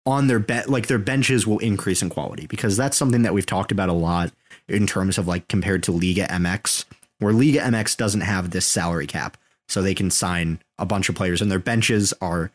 on 0.06 0.28
their 0.28 0.40
bet 0.40 0.70
like 0.70 0.88
their 0.88 0.98
benches 1.00 1.46
will 1.46 1.60
increase 1.60 2.02
in 2.02 2.10
quality 2.10 2.46
because 2.48 2.76
that's 2.78 2.96
something 2.98 3.22
that 3.24 3.34
we've 3.34 3.46
talked 3.46 3.72
about 3.72 3.90
a 3.90 3.94
lot 3.94 4.32
in 4.68 4.88
terms 4.88 5.18
of 5.18 5.28
like 5.28 5.48
compared 5.48 5.84
to 5.84 5.92
Liga 5.92 6.26
MX 6.28 6.86
where 7.20 7.34
Liga 7.34 7.60
MX 7.60 7.98
doesn't 7.98 8.22
have 8.22 8.52
this 8.52 8.68
salary 8.68 9.08
cap 9.08 9.38
so 9.68 9.82
they 9.82 9.96
can 9.96 10.12
sign 10.12 10.60
a 10.78 10.86
bunch 10.86 11.10
of 11.10 11.16
players 11.16 11.42
and 11.42 11.50
their 11.50 11.60
benches 11.60 12.14
are 12.22 12.52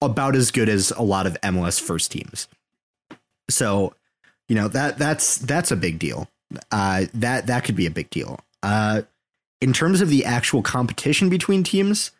about 0.00 0.36
as 0.36 0.50
good 0.50 0.68
as 0.68 0.90
a 0.92 1.02
lot 1.02 1.26
of 1.26 1.40
MLS 1.42 1.80
first 1.80 2.12
teams. 2.12 2.46
So, 3.50 3.94
you 4.48 4.54
know, 4.54 4.68
that 4.68 4.98
that's 4.98 5.38
that's 5.38 5.70
a 5.70 5.76
big 5.76 5.98
deal. 5.98 6.28
Uh 6.70 7.06
that 7.14 7.46
that 7.46 7.64
could 7.64 7.76
be 7.76 7.86
a 7.86 7.90
big 7.90 8.10
deal. 8.10 8.40
Uh 8.62 9.02
in 9.60 9.72
terms 9.72 10.00
of 10.00 10.08
the 10.08 10.24
actual 10.24 10.62
competition 10.62 11.28
between 11.28 11.64
teams, 11.64 12.10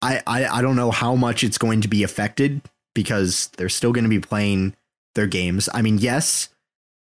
I, 0.00 0.22
I 0.26 0.46
I 0.46 0.62
don't 0.62 0.76
know 0.76 0.90
how 0.90 1.14
much 1.14 1.42
it's 1.42 1.58
going 1.58 1.80
to 1.82 1.88
be 1.88 2.02
affected 2.02 2.62
because 2.94 3.48
they're 3.56 3.68
still 3.68 3.92
going 3.92 4.04
to 4.04 4.10
be 4.10 4.20
playing 4.20 4.76
their 5.14 5.26
games. 5.26 5.68
I 5.74 5.82
mean, 5.82 5.98
yes, 5.98 6.48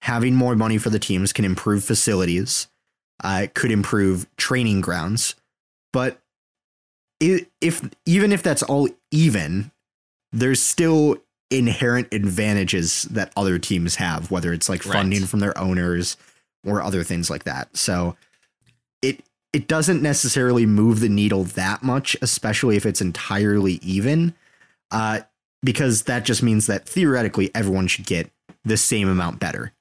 having 0.03 0.35
more 0.35 0.53
money 0.53 0.77
for 0.77 0.89
the 0.89 0.99
teams 0.99 1.31
can 1.31 1.45
improve 1.45 1.81
facilities, 1.81 2.67
uh, 3.23 3.41
it 3.43 3.53
could 3.53 3.71
improve 3.71 4.27
training 4.35 4.81
grounds, 4.81 5.35
but 5.93 6.19
if 7.21 7.89
even 8.05 8.33
if 8.33 8.43
that's 8.43 8.63
all 8.63 8.89
even, 9.11 9.71
there's 10.33 10.61
still 10.61 11.15
inherent 11.49 12.13
advantages 12.13 13.03
that 13.03 13.31
other 13.37 13.57
teams 13.57 13.95
have, 13.95 14.29
whether 14.29 14.51
it's 14.51 14.67
like 14.67 14.85
Right. 14.85 14.91
funding 14.93 15.25
from 15.25 15.39
their 15.39 15.57
owners 15.57 16.17
or 16.65 16.81
other 16.81 17.03
things 17.03 17.29
like 17.29 17.45
that. 17.45 17.77
So 17.77 18.17
it 19.01 19.23
it 19.53 19.69
doesn't 19.69 20.01
necessarily 20.01 20.65
move 20.65 20.99
the 20.99 21.07
needle 21.07 21.45
that 21.45 21.81
much, 21.81 22.17
especially 22.21 22.75
if 22.75 22.85
it's 22.85 22.99
entirely 22.99 23.75
even, 23.75 24.33
uh, 24.91 25.21
because 25.63 26.03
that 26.03 26.25
just 26.25 26.43
means 26.43 26.65
that 26.67 26.89
theoretically 26.89 27.51
everyone 27.55 27.87
should 27.87 28.05
get 28.05 28.29
the 28.65 28.77
same 28.77 29.09
amount 29.09 29.39
better. 29.39 29.73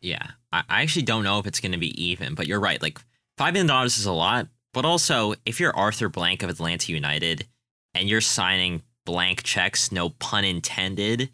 Yeah, 0.00 0.26
I, 0.52 0.62
I 0.68 0.82
actually 0.82 1.02
don't 1.02 1.24
know 1.24 1.38
if 1.38 1.46
it's 1.46 1.60
going 1.60 1.72
to 1.72 1.78
be 1.78 2.02
even, 2.02 2.34
but 2.34 2.46
you're 2.46 2.60
right. 2.60 2.80
Like 2.80 2.98
five 3.36 3.52
million 3.54 3.66
dollars 3.68 3.98
is 3.98 4.06
a 4.06 4.12
lot, 4.12 4.48
but 4.74 4.84
also 4.84 5.34
if 5.46 5.60
you're 5.60 5.74
Arthur 5.76 6.08
Blank 6.08 6.42
of 6.42 6.50
Atlanta 6.50 6.92
United 6.92 7.46
and 7.94 8.08
you're 8.08 8.20
signing 8.20 8.82
blank 9.06 9.42
checks, 9.42 9.90
no 9.92 10.10
pun 10.10 10.44
intended. 10.44 11.30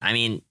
I 0.00 0.12
mean, 0.12 0.42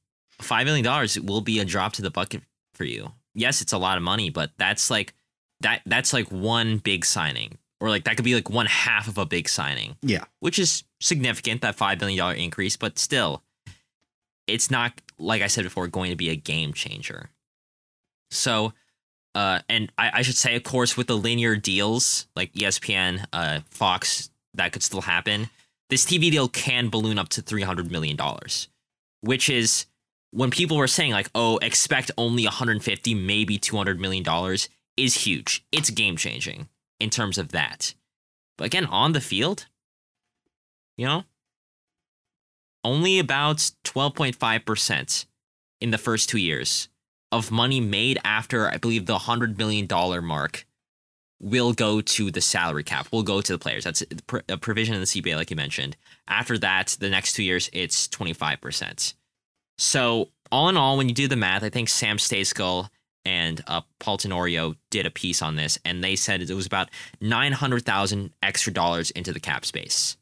five 0.41 0.65
million 0.65 0.83
dollars 0.83 1.19
will 1.19 1.41
be 1.41 1.59
a 1.59 1.65
drop 1.65 1.93
to 1.93 2.01
the 2.01 2.11
bucket 2.11 2.41
for 2.73 2.83
you. 2.83 3.11
Yes, 3.33 3.61
it's 3.61 3.73
a 3.73 3.77
lot 3.77 3.97
of 3.97 4.03
money, 4.03 4.29
but 4.29 4.51
that's 4.57 4.89
like 4.89 5.13
that. 5.61 5.81
That's 5.85 6.13
like 6.13 6.27
one 6.31 6.77
big 6.77 7.05
signing, 7.05 7.57
or 7.79 7.89
like 7.89 8.03
that 8.05 8.15
could 8.15 8.25
be 8.25 8.35
like 8.35 8.49
one 8.49 8.65
half 8.65 9.07
of 9.07 9.17
a 9.17 9.25
big 9.25 9.47
signing. 9.49 9.95
Yeah. 10.01 10.25
which 10.39 10.59
is 10.59 10.83
significant. 10.99 11.61
That 11.61 11.75
five 11.75 11.99
million 11.99 12.17
dollar 12.17 12.33
increase, 12.33 12.77
but 12.77 12.97
still, 12.99 13.43
it's 14.47 14.71
not 14.71 15.01
like 15.19 15.41
I 15.41 15.47
said 15.47 15.63
before 15.63 15.87
going 15.87 16.11
to 16.11 16.15
be 16.15 16.29
a 16.29 16.35
game 16.35 16.73
changer. 16.73 17.29
So, 18.31 18.73
uh, 19.35 19.59
and 19.69 19.91
I, 19.97 20.11
I 20.15 20.21
should 20.21 20.35
say, 20.35 20.55
of 20.55 20.63
course, 20.63 20.97
with 20.97 21.07
the 21.07 21.17
linear 21.17 21.55
deals 21.55 22.27
like 22.35 22.53
ESPN, 22.53 23.25
uh, 23.33 23.59
Fox, 23.69 24.29
that 24.53 24.71
could 24.71 24.83
still 24.83 25.01
happen. 25.01 25.49
This 25.89 26.05
TV 26.05 26.31
deal 26.31 26.49
can 26.49 26.89
balloon 26.89 27.17
up 27.17 27.29
to 27.29 27.41
three 27.41 27.61
hundred 27.61 27.91
million 27.91 28.17
dollars, 28.17 28.67
which 29.21 29.49
is 29.49 29.85
when 30.31 30.51
people 30.51 30.75
were 30.75 30.87
saying 30.87 31.11
like, 31.11 31.29
"Oh, 31.33 31.57
expect 31.59 32.11
only 32.17 32.43
one 32.43 32.53
hundred 32.53 32.83
fifty, 32.83 33.13
maybe 33.13 33.57
two 33.57 33.77
hundred 33.77 33.99
million 33.99 34.23
dollars," 34.23 34.67
is 34.97 35.25
huge. 35.25 35.63
It's 35.71 35.89
game 35.89 36.17
changing 36.17 36.67
in 36.99 37.09
terms 37.09 37.37
of 37.37 37.49
that. 37.49 37.93
But 38.57 38.65
again, 38.65 38.85
on 38.85 39.13
the 39.13 39.21
field, 39.21 39.67
you 40.97 41.05
know, 41.05 41.23
only 42.87 43.19
about 43.19 43.71
twelve 43.83 44.15
point 44.15 44.35
five 44.35 44.65
percent 44.65 45.25
in 45.81 45.91
the 45.91 45.97
first 45.97 46.29
two 46.29 46.39
years 46.39 46.87
of 47.31 47.51
money 47.51 47.81
made 47.81 48.17
after 48.23 48.69
I 48.69 48.77
believe 48.77 49.05
the 49.05 49.19
hundred 49.19 49.57
million 49.57 49.85
dollar 49.85 50.21
mark 50.21 50.65
will 51.39 51.73
go 51.73 52.01
to 52.01 52.31
the 52.31 52.41
salary 52.41 52.83
cap. 52.83 53.07
Will 53.11 53.23
go 53.23 53.41
to 53.41 53.51
the 53.51 53.59
players. 53.59 53.83
That's 53.83 54.03
a 54.47 54.57
provision 54.57 54.95
in 54.95 55.01
the 55.01 55.05
CBA, 55.05 55.35
like 55.35 55.49
you 55.49 55.57
mentioned. 55.57 55.97
After 56.27 56.57
that, 56.59 56.95
the 56.99 57.09
next 57.09 57.33
two 57.33 57.43
years, 57.43 57.69
it's 57.73 58.07
twenty 58.07 58.33
five 58.33 58.61
percent. 58.61 59.13
So 59.77 60.29
all 60.51 60.69
in 60.69 60.77
all, 60.77 60.97
when 60.97 61.09
you 61.09 61.13
do 61.13 61.27
the 61.27 61.35
math, 61.35 61.63
I 61.63 61.69
think 61.69 61.89
Sam 61.89 62.17
Stejskal 62.17 62.89
and 63.25 63.61
uh, 63.67 63.81
Paul 63.99 64.17
Tenorio 64.17 64.75
did 64.89 65.05
a 65.05 65.11
piece 65.11 65.41
on 65.41 65.57
this, 65.57 65.77
and 65.83 66.01
they 66.01 66.15
said 66.15 66.41
it 66.41 66.49
was 66.51 66.65
about 66.65 66.89
nine 67.19 67.51
hundred 67.51 67.85
thousand 67.85 68.31
extra 68.41 68.71
dollars 68.71 69.11
into 69.11 69.33
the 69.33 69.41
cap 69.41 69.65
space, 69.65 70.15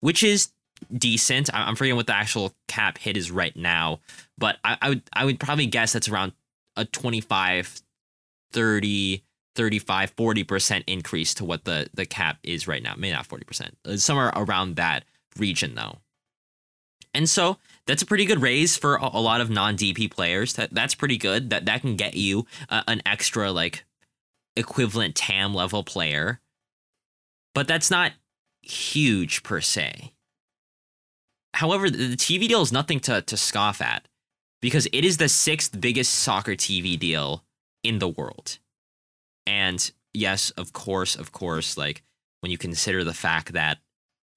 which 0.00 0.22
is 0.22 0.52
decent. 0.96 1.52
I- 1.54 1.64
I'm 1.68 1.76
forgetting 1.76 1.96
what 1.96 2.06
the 2.06 2.14
actual 2.16 2.54
cap 2.68 2.98
hit 2.98 3.16
is 3.16 3.30
right 3.30 3.54
now, 3.56 4.00
but 4.38 4.56
I, 4.64 4.76
I 4.80 4.88
would 4.90 5.02
I 5.12 5.24
would 5.24 5.40
probably 5.40 5.66
guess 5.66 5.92
that's 5.92 6.08
around 6.08 6.32
a 6.76 6.84
25, 6.84 7.82
30, 8.52 9.22
35, 9.54 10.16
40% 10.16 10.84
increase 10.86 11.34
to 11.34 11.44
what 11.44 11.64
the, 11.64 11.88
the 11.92 12.06
cap 12.06 12.38
is 12.42 12.66
right 12.66 12.82
now. 12.82 12.94
Maybe 12.96 13.12
not 13.12 13.28
40%. 13.28 13.70
Uh, 13.84 13.96
Somewhere 13.96 14.32
around 14.34 14.76
that 14.76 15.04
region 15.38 15.74
though. 15.74 15.98
And 17.14 17.28
so 17.28 17.58
that's 17.86 18.02
a 18.02 18.06
pretty 18.06 18.24
good 18.24 18.40
raise 18.40 18.76
for 18.76 18.96
a, 18.96 19.10
a 19.12 19.20
lot 19.20 19.42
of 19.42 19.50
non-DP 19.50 20.10
players. 20.10 20.54
That 20.54 20.72
that's 20.72 20.94
pretty 20.94 21.18
good. 21.18 21.50
That 21.50 21.66
that 21.66 21.82
can 21.82 21.96
get 21.96 22.14
you 22.14 22.46
uh, 22.70 22.82
an 22.88 23.02
extra 23.04 23.52
like 23.52 23.84
equivalent 24.56 25.14
TAM 25.14 25.54
level 25.54 25.84
player. 25.84 26.40
But 27.54 27.68
that's 27.68 27.90
not 27.90 28.12
huge 28.62 29.42
per 29.42 29.60
se. 29.60 30.12
However, 31.62 31.88
the 31.88 32.16
TV 32.16 32.48
deal 32.48 32.60
is 32.60 32.72
nothing 32.72 32.98
to, 33.06 33.22
to 33.22 33.36
scoff 33.36 33.80
at 33.80 34.08
because 34.60 34.88
it 34.92 35.04
is 35.04 35.18
the 35.18 35.28
sixth 35.28 35.80
biggest 35.80 36.12
soccer 36.12 36.56
TV 36.56 36.98
deal 36.98 37.44
in 37.84 38.00
the 38.00 38.08
world. 38.08 38.58
And 39.46 39.88
yes, 40.12 40.50
of 40.50 40.72
course, 40.72 41.14
of 41.14 41.30
course, 41.30 41.78
like 41.78 42.02
when 42.40 42.50
you 42.50 42.58
consider 42.58 43.04
the 43.04 43.14
fact 43.14 43.52
that, 43.52 43.78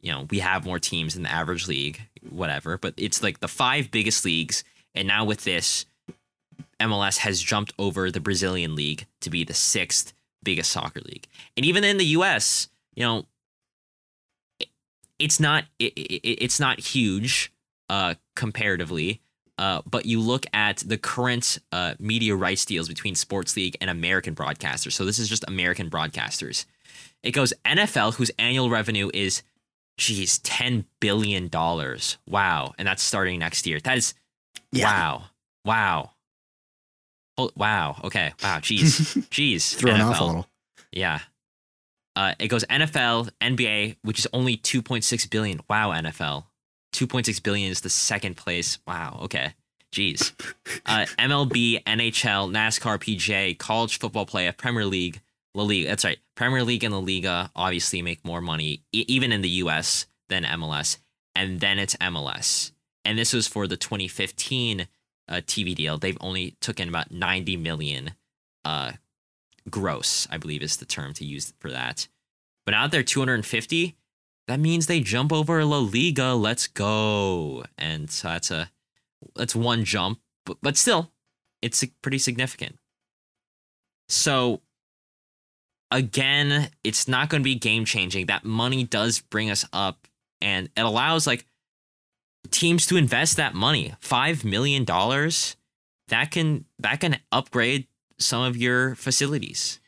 you 0.01 0.11
know, 0.11 0.27
we 0.29 0.37
have 0.37 0.67
more 0.67 0.77
teams 0.77 1.15
than 1.15 1.23
the 1.23 1.31
average 1.31 1.67
league, 1.67 1.99
whatever, 2.29 2.77
but 2.77 2.93
it's 2.95 3.23
like 3.23 3.39
the 3.39 3.47
five 3.47 3.89
biggest 3.89 4.23
leagues. 4.23 4.63
And 4.93 5.07
now 5.07 5.25
with 5.25 5.45
this, 5.45 5.87
MLS 6.79 7.17
has 7.17 7.41
jumped 7.41 7.73
over 7.79 8.11
the 8.11 8.19
Brazilian 8.19 8.75
league 8.75 9.07
to 9.21 9.31
be 9.31 9.43
the 9.43 9.55
sixth 9.55 10.13
biggest 10.43 10.71
soccer 10.71 11.01
league. 11.01 11.25
And 11.57 11.65
even 11.65 11.83
in 11.83 11.97
the 11.97 12.05
US, 12.05 12.69
you 12.93 13.03
know, 13.03 13.25
it's 15.19 15.39
not 15.39 15.65
it, 15.79 15.93
it, 15.93 16.43
it's 16.43 16.59
not 16.59 16.79
huge 16.79 17.51
uh 17.89 18.15
comparatively 18.35 19.21
uh 19.57 19.81
but 19.89 20.05
you 20.05 20.19
look 20.19 20.45
at 20.53 20.77
the 20.77 20.97
current 20.97 21.59
uh 21.71 21.93
media 21.99 22.35
rights 22.35 22.65
deals 22.65 22.87
between 22.87 23.15
sports 23.15 23.55
league 23.55 23.77
and 23.81 23.89
american 23.89 24.35
broadcasters. 24.35 24.93
So 24.93 25.05
this 25.05 25.19
is 25.19 25.29
just 25.29 25.45
american 25.47 25.89
broadcasters. 25.89 26.65
It 27.23 27.31
goes 27.31 27.53
nfl 27.65 28.13
whose 28.15 28.31
annual 28.39 28.69
revenue 28.69 29.09
is 29.13 29.41
geez 29.97 30.39
10 30.39 30.85
billion 30.99 31.47
dollars. 31.47 32.17
Wow. 32.27 32.73
And 32.77 32.87
that's 32.87 33.01
starting 33.01 33.39
next 33.39 33.65
year. 33.65 33.79
That 33.79 33.97
is 33.97 34.13
Yeah. 34.71 34.85
wow. 34.87 35.23
Wow. 35.63 36.11
Oh, 37.37 37.49
wow. 37.55 37.99
Okay. 38.03 38.33
Wow. 38.43 38.59
Jeez. 38.59 39.17
Jeez. 39.29 39.75
Thrown 39.75 40.01
off 40.01 40.19
a 40.19 40.23
little. 40.25 40.47
Yeah. 40.91 41.19
Uh, 42.15 42.33
it 42.39 42.47
goes 42.47 42.63
NFL, 42.65 43.29
NBA, 43.41 43.97
which 44.03 44.19
is 44.19 44.27
only 44.31 44.57
2.6 44.57 45.29
billion. 45.29 45.59
Wow, 45.69 45.91
NFL. 45.91 46.45
2.6 46.93 47.43
billion 47.43 47.71
is 47.71 47.81
the 47.81 47.89
second 47.89 48.37
place. 48.37 48.79
Wow. 48.87 49.19
Okay. 49.23 49.53
Jeez. 49.91 50.33
Uh, 50.87 51.05
MLB, 51.17 51.83
NHL, 51.83 52.51
NASCAR, 52.51 52.99
PGA, 52.99 53.57
college 53.57 53.97
football 53.97 54.25
playoff, 54.25 54.55
Premier 54.55 54.85
League, 54.85 55.19
La 55.55 55.63
Liga. 55.63 55.87
That's 55.87 56.03
right. 56.05 56.19
Premier 56.35 56.63
League 56.63 56.83
and 56.83 56.93
La 56.93 56.99
Liga 56.99 57.49
obviously 57.55 58.03
make 58.03 58.23
more 58.23 58.39
money, 58.39 58.83
e- 58.91 59.05
even 59.07 59.31
in 59.31 59.41
the 59.41 59.49
US, 59.49 60.05
than 60.29 60.43
MLS. 60.43 60.97
And 61.33 61.59
then 61.59 61.79
it's 61.79 61.95
MLS. 61.95 62.71
And 63.03 63.17
this 63.17 63.33
was 63.33 63.47
for 63.47 63.65
the 63.67 63.77
2015 63.77 64.87
uh, 65.27 65.33
TV 65.37 65.73
deal. 65.73 65.97
They've 65.97 66.17
only 66.21 66.55
took 66.61 66.79
in 66.79 66.89
about 66.89 67.09
90 67.11 67.57
million 67.57 68.11
uh, 68.63 68.91
gross, 69.69 70.27
I 70.29 70.37
believe 70.37 70.61
is 70.61 70.77
the 70.77 70.85
term 70.85 71.13
to 71.13 71.25
use 71.25 71.53
for 71.59 71.71
that. 71.71 72.07
But 72.65 72.71
now 72.71 72.83
that 72.83 72.91
they're 72.91 73.03
250, 73.03 73.95
that 74.47 74.59
means 74.59 74.87
they 74.87 74.99
jump 74.99 75.31
over 75.33 75.63
La 75.65 75.79
Liga. 75.79 76.33
Let's 76.33 76.67
go. 76.67 77.63
And 77.77 78.09
so 78.09 78.27
that's 78.29 78.51
a 78.51 78.71
that's 79.35 79.55
one 79.55 79.85
jump, 79.85 80.19
but, 80.45 80.57
but 80.61 80.77
still, 80.77 81.11
it's 81.61 81.83
pretty 82.01 82.19
significant. 82.19 82.77
So 84.07 84.61
again, 85.89 86.69
it's 86.83 87.07
not 87.07 87.29
going 87.29 87.41
to 87.41 87.43
be 87.43 87.55
game 87.55 87.85
changing. 87.85 88.27
That 88.27 88.45
money 88.45 88.83
does 88.83 89.21
bring 89.21 89.49
us 89.49 89.65
up 89.73 90.07
and 90.41 90.69
it 90.75 90.81
allows 90.81 91.25
like 91.25 91.45
teams 92.51 92.85
to 92.87 92.97
invest 92.97 93.37
that 93.37 93.55
money. 93.55 93.95
5 93.99 94.45
million 94.45 94.83
dollars 94.83 95.55
that 96.09 96.31
can 96.31 96.65
that 96.79 96.99
can 96.99 97.17
upgrade 97.31 97.87
some 98.19 98.43
of 98.43 98.57
your 98.57 98.95
facilities. 98.95 99.79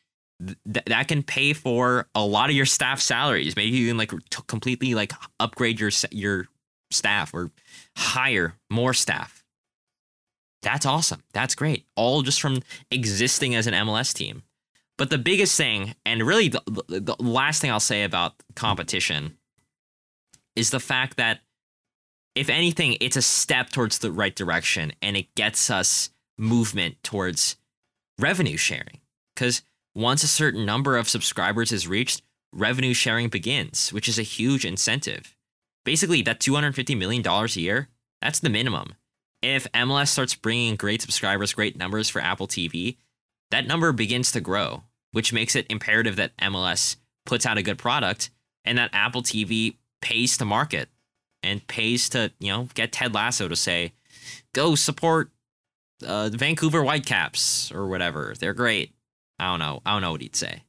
Th- 0.46 0.86
that 0.86 1.08
can 1.08 1.24
pay 1.24 1.54
for 1.54 2.08
a 2.14 2.24
lot 2.24 2.50
of 2.50 2.56
your 2.56 2.66
staff 2.66 3.02
salaries. 3.02 3.56
Maybe 3.56 3.76
you 3.76 3.88
can 3.88 3.98
like 3.98 4.12
t- 4.30 4.44
completely 4.48 4.94
like 4.94 5.14
upgrade 5.40 5.80
your 5.80 5.92
your 6.12 6.48
staff 6.92 7.34
or 7.34 7.52
hire 7.98 8.56
more 8.70 8.94
staff. 8.94 9.44
That's 10.62 10.86
awesome. 10.86 11.24
That's 11.34 11.56
great. 11.56 11.86
All 11.96 12.22
just 12.22 12.42
from 12.42 12.62
existing 12.92 13.56
as 13.56 13.68
an 13.68 13.74
MLS 13.74 14.14
team. 14.14 14.44
But 14.98 15.12
the 15.12 15.18
biggest 15.20 15.56
thing, 15.56 15.94
and 16.06 16.24
really 16.24 16.50
the, 16.50 16.62
the, 16.66 17.00
the 17.00 17.16
last 17.20 17.62
thing 17.62 17.70
I'll 17.70 17.80
say 17.80 18.04
about 18.04 18.34
competition, 18.56 19.38
is 20.56 20.72
the 20.72 20.80
fact 20.80 21.18
that 21.18 21.42
if 22.34 22.50
anything, 22.50 22.98
it's 23.00 23.16
a 23.16 23.22
step 23.22 23.70
towards 23.70 24.00
the 24.00 24.12
right 24.12 24.36
direction 24.36 24.92
and 25.02 25.16
it 25.16 25.34
gets 25.36 25.70
us 25.70 26.10
movement 26.38 26.96
towards 27.04 27.58
revenue 28.20 28.58
sharing. 28.58 29.00
Because 29.36 29.62
once 29.96 30.24
a 30.24 30.28
certain 30.28 30.66
number 30.66 30.98
of 30.98 31.10
subscribers 31.10 31.72
is 31.72 31.88
reached, 31.88 32.22
revenue 32.54 32.94
sharing 32.94 33.30
begins, 33.30 33.92
which 33.94 34.08
is 34.08 34.20
a 34.20 34.24
huge 34.24 34.66
incentive. 34.66 35.36
Basically, 35.86 36.22
that 36.24 36.40
$250 36.40 36.98
million 36.98 37.26
a 37.26 37.46
year, 37.60 37.90
that's 38.22 38.40
the 38.40 38.50
minimum. 38.50 38.96
If 39.42 39.72
MLS 39.72 40.10
starts 40.10 40.36
bringing 40.36 40.76
great 40.76 41.02
subscribers, 41.02 41.54
great 41.54 41.78
numbers 41.78 42.10
for 42.10 42.20
Apple 42.20 42.48
TV, 42.48 42.98
that 43.52 43.68
number 43.68 43.92
begins 43.92 44.32
to 44.32 44.42
grow, 44.42 44.84
which 45.12 45.32
makes 45.32 45.56
it 45.56 45.68
imperative 45.70 46.16
that 46.16 46.36
MLS 46.38 46.98
puts 47.26 47.46
out 47.46 47.58
a 47.58 47.64
good 47.64 47.78
product 47.78 48.32
and 48.66 48.78
that 48.78 48.90
Apple 48.94 49.22
TV 49.22 49.78
pays 50.02 50.38
to 50.38 50.46
market 50.46 50.90
and 51.44 51.66
pays 51.68 52.10
to, 52.10 52.32
you 52.40 52.52
know, 52.52 52.68
get 52.74 52.92
Ted 52.92 53.14
Lasso 53.14 53.48
to 53.48 53.56
say, 53.56 53.94
go 54.54 54.76
support 54.76 55.32
uh, 56.06 56.30
Vancouver 56.32 56.84
Whitecaps 56.84 57.72
or 57.72 57.88
whatever. 57.88 58.34
They're 58.40 58.54
great. 58.54 58.94
I 59.40 59.46
don't 59.48 59.60
know. 59.60 59.82
I 59.86 59.94
don't 59.94 60.02
know 60.02 60.12
what 60.12 60.22
he'd 60.22 60.36
say. 60.36 60.64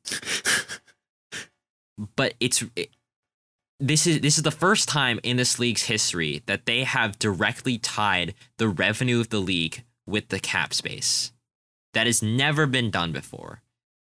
but 2.16 2.34
it's 2.40 2.62
it, 2.76 2.90
this 3.80 4.06
is 4.06 4.20
this 4.20 4.36
is 4.36 4.42
the 4.42 4.50
first 4.50 4.88
time 4.88 5.20
in 5.22 5.36
this 5.36 5.58
league's 5.58 5.84
history 5.84 6.42
that 6.46 6.66
they 6.66 6.84
have 6.84 7.18
directly 7.18 7.78
tied 7.78 8.34
the 8.58 8.68
revenue 8.68 9.20
of 9.20 9.30
the 9.30 9.40
league 9.40 9.84
with 10.06 10.28
the 10.28 10.40
cap 10.40 10.74
space. 10.74 11.32
That 11.94 12.06
has 12.06 12.22
never 12.22 12.66
been 12.66 12.90
done 12.90 13.12
before. 13.12 13.62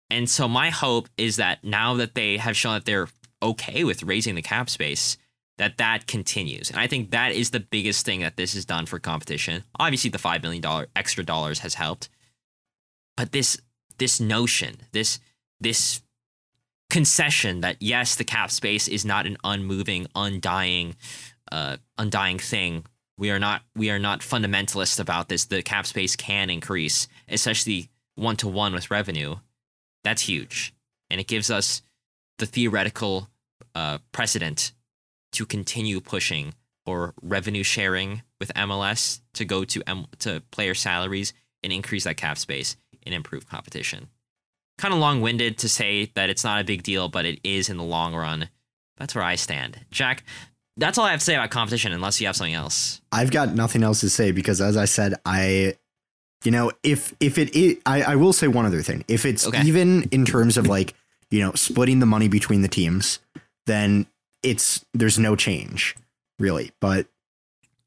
And 0.09 0.29
so 0.29 0.47
my 0.47 0.69
hope 0.69 1.09
is 1.17 1.37
that 1.37 1.63
now 1.63 1.95
that 1.95 2.13
they 2.13 2.37
have 2.37 2.55
shown 2.55 2.75
that 2.75 2.85
they're 2.85 3.09
okay 3.41 3.83
with 3.83 4.03
raising 4.03 4.35
the 4.35 4.41
cap 4.41 4.69
space, 4.69 5.17
that 5.57 5.77
that 5.77 6.07
continues. 6.07 6.69
And 6.69 6.79
I 6.79 6.87
think 6.87 7.11
that 7.11 7.31
is 7.31 7.51
the 7.51 7.59
biggest 7.59 8.05
thing 8.05 8.21
that 8.21 8.37
this 8.37 8.53
has 8.53 8.65
done 8.65 8.85
for 8.85 8.99
competition. 8.99 9.63
Obviously 9.79 10.09
the 10.09 10.17
5 10.17 10.41
million 10.41 10.61
dollar 10.61 10.87
extra 10.95 11.23
dollars 11.23 11.59
has 11.59 11.75
helped. 11.75 12.09
But 13.15 13.31
this 13.31 13.57
this 13.97 14.19
notion, 14.19 14.77
this 14.91 15.19
this 15.59 16.01
concession 16.89 17.61
that 17.61 17.77
yes, 17.79 18.15
the 18.15 18.23
cap 18.23 18.51
space 18.51 18.87
is 18.87 19.05
not 19.05 19.25
an 19.25 19.37
unmoving, 19.43 20.07
undying 20.15 20.95
uh 21.51 21.77
undying 21.97 22.39
thing. 22.39 22.85
We 23.17 23.29
are 23.29 23.39
not 23.39 23.61
we 23.75 23.91
are 23.91 23.99
not 23.99 24.21
fundamentalist 24.21 24.99
about 24.99 25.29
this. 25.29 25.45
The 25.45 25.61
cap 25.61 25.85
space 25.85 26.15
can 26.15 26.49
increase, 26.49 27.07
especially 27.29 27.89
one 28.15 28.37
to 28.37 28.47
one 28.47 28.73
with 28.73 28.89
revenue. 28.89 29.35
That's 30.03 30.23
huge. 30.23 30.73
And 31.09 31.21
it 31.21 31.27
gives 31.27 31.51
us 31.51 31.83
the 32.39 32.45
theoretical 32.45 33.29
uh, 33.75 33.99
precedent 34.11 34.73
to 35.33 35.45
continue 35.45 35.99
pushing 35.99 36.53
for 36.85 37.13
revenue 37.21 37.63
sharing 37.63 38.23
with 38.39 38.53
MLS 38.55 39.21
to 39.33 39.45
go 39.45 39.63
to 39.63 39.81
M- 39.87 40.07
to 40.19 40.41
player 40.51 40.73
salaries 40.73 41.33
and 41.63 41.71
increase 41.71 42.03
that 42.03 42.17
cap 42.17 42.37
space 42.37 42.75
and 43.05 43.13
improve 43.13 43.47
competition. 43.47 44.07
Kind 44.77 44.93
of 44.93 44.99
long-winded 44.99 45.57
to 45.59 45.69
say 45.69 46.11
that 46.15 46.29
it's 46.29 46.43
not 46.43 46.59
a 46.59 46.63
big 46.63 46.83
deal, 46.83 47.07
but 47.07 47.25
it 47.25 47.39
is 47.43 47.69
in 47.69 47.77
the 47.77 47.83
long 47.83 48.15
run. 48.15 48.49
That's 48.97 49.15
where 49.15 49.23
I 49.23 49.35
stand. 49.35 49.79
Jack, 49.91 50.23
that's 50.77 50.97
all 50.97 51.05
I 51.05 51.11
have 51.11 51.19
to 51.19 51.25
say 51.25 51.35
about 51.35 51.51
competition 51.51 51.93
unless 51.93 52.19
you 52.19 52.27
have 52.27 52.35
something 52.35 52.53
else. 52.53 53.01
I've 53.11 53.31
got 53.31 53.53
nothing 53.53 53.83
else 53.83 54.01
to 54.01 54.09
say 54.09 54.31
because 54.31 54.59
as 54.59 54.75
I 54.75 54.85
said, 54.85 55.15
I 55.25 55.75
you 56.43 56.51
know, 56.51 56.71
if 56.83 57.13
if 57.19 57.37
it 57.37 57.55
is, 57.55 57.77
I, 57.85 58.01
I 58.03 58.15
will 58.15 58.33
say 58.33 58.47
one 58.47 58.65
other 58.65 58.81
thing. 58.81 59.05
If 59.07 59.25
it's 59.25 59.47
okay. 59.47 59.61
even 59.63 60.03
in 60.11 60.25
terms 60.25 60.57
of 60.57 60.67
like, 60.67 60.93
you 61.31 61.39
know, 61.39 61.53
splitting 61.53 61.99
the 61.99 62.05
money 62.05 62.27
between 62.27 62.61
the 62.61 62.67
teams, 62.67 63.19
then 63.65 64.05
it's 64.43 64.85
there's 64.93 65.17
no 65.17 65.35
change 65.35 65.95
really. 66.39 66.71
But 66.79 67.07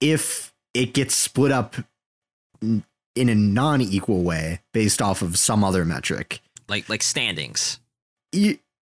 if 0.00 0.52
it 0.74 0.94
gets 0.94 1.14
split 1.14 1.52
up 1.52 1.76
in 2.60 3.28
a 3.28 3.34
non-equal 3.34 4.22
way 4.22 4.60
based 4.72 5.00
off 5.00 5.22
of 5.22 5.38
some 5.38 5.62
other 5.62 5.84
metric, 5.84 6.40
like 6.68 6.88
like 6.88 7.02
standings, 7.02 7.78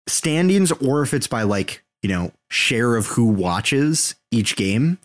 standings, 0.08 0.72
or 0.72 1.02
if 1.04 1.14
it's 1.14 1.28
by 1.28 1.44
like 1.44 1.84
you 2.02 2.10
know 2.10 2.32
share 2.50 2.96
of 2.96 3.08
who 3.08 3.26
watches 3.26 4.16
each 4.32 4.56
game, 4.56 4.98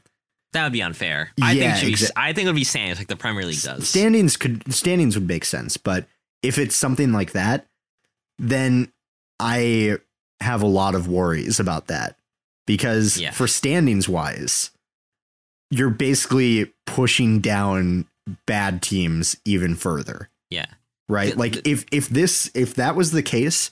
that 0.52 0.64
would 0.64 0.72
be 0.72 0.82
unfair. 0.82 1.30
I 1.42 1.52
yeah, 1.52 1.74
think 1.74 1.96
exa- 1.96 2.08
be, 2.08 2.12
I 2.16 2.32
think 2.32 2.46
it 2.46 2.48
would 2.48 2.56
be 2.56 2.64
standings 2.64 2.98
like 2.98 3.08
the 3.08 3.16
Premier 3.16 3.44
League 3.44 3.60
does. 3.60 3.88
Standings 3.88 4.36
could 4.36 4.72
standings 4.72 5.16
would 5.16 5.28
make 5.28 5.44
sense, 5.44 5.76
but 5.76 6.06
if 6.42 6.58
it's 6.58 6.76
something 6.76 7.12
like 7.12 7.32
that, 7.32 7.66
then 8.38 8.92
I 9.40 9.98
have 10.40 10.62
a 10.62 10.66
lot 10.66 10.94
of 10.94 11.08
worries 11.08 11.58
about 11.58 11.86
that 11.86 12.16
because 12.66 13.18
yeah. 13.18 13.30
for 13.30 13.46
standings 13.46 14.08
wise, 14.08 14.70
you're 15.70 15.90
basically 15.90 16.72
pushing 16.86 17.40
down 17.40 18.06
bad 18.46 18.82
teams 18.82 19.36
even 19.44 19.74
further. 19.74 20.28
Yeah. 20.50 20.66
Right? 21.08 21.36
Like 21.36 21.66
if 21.66 21.84
if 21.92 22.08
this 22.08 22.50
if 22.54 22.74
that 22.74 22.96
was 22.96 23.10
the 23.10 23.22
case, 23.22 23.70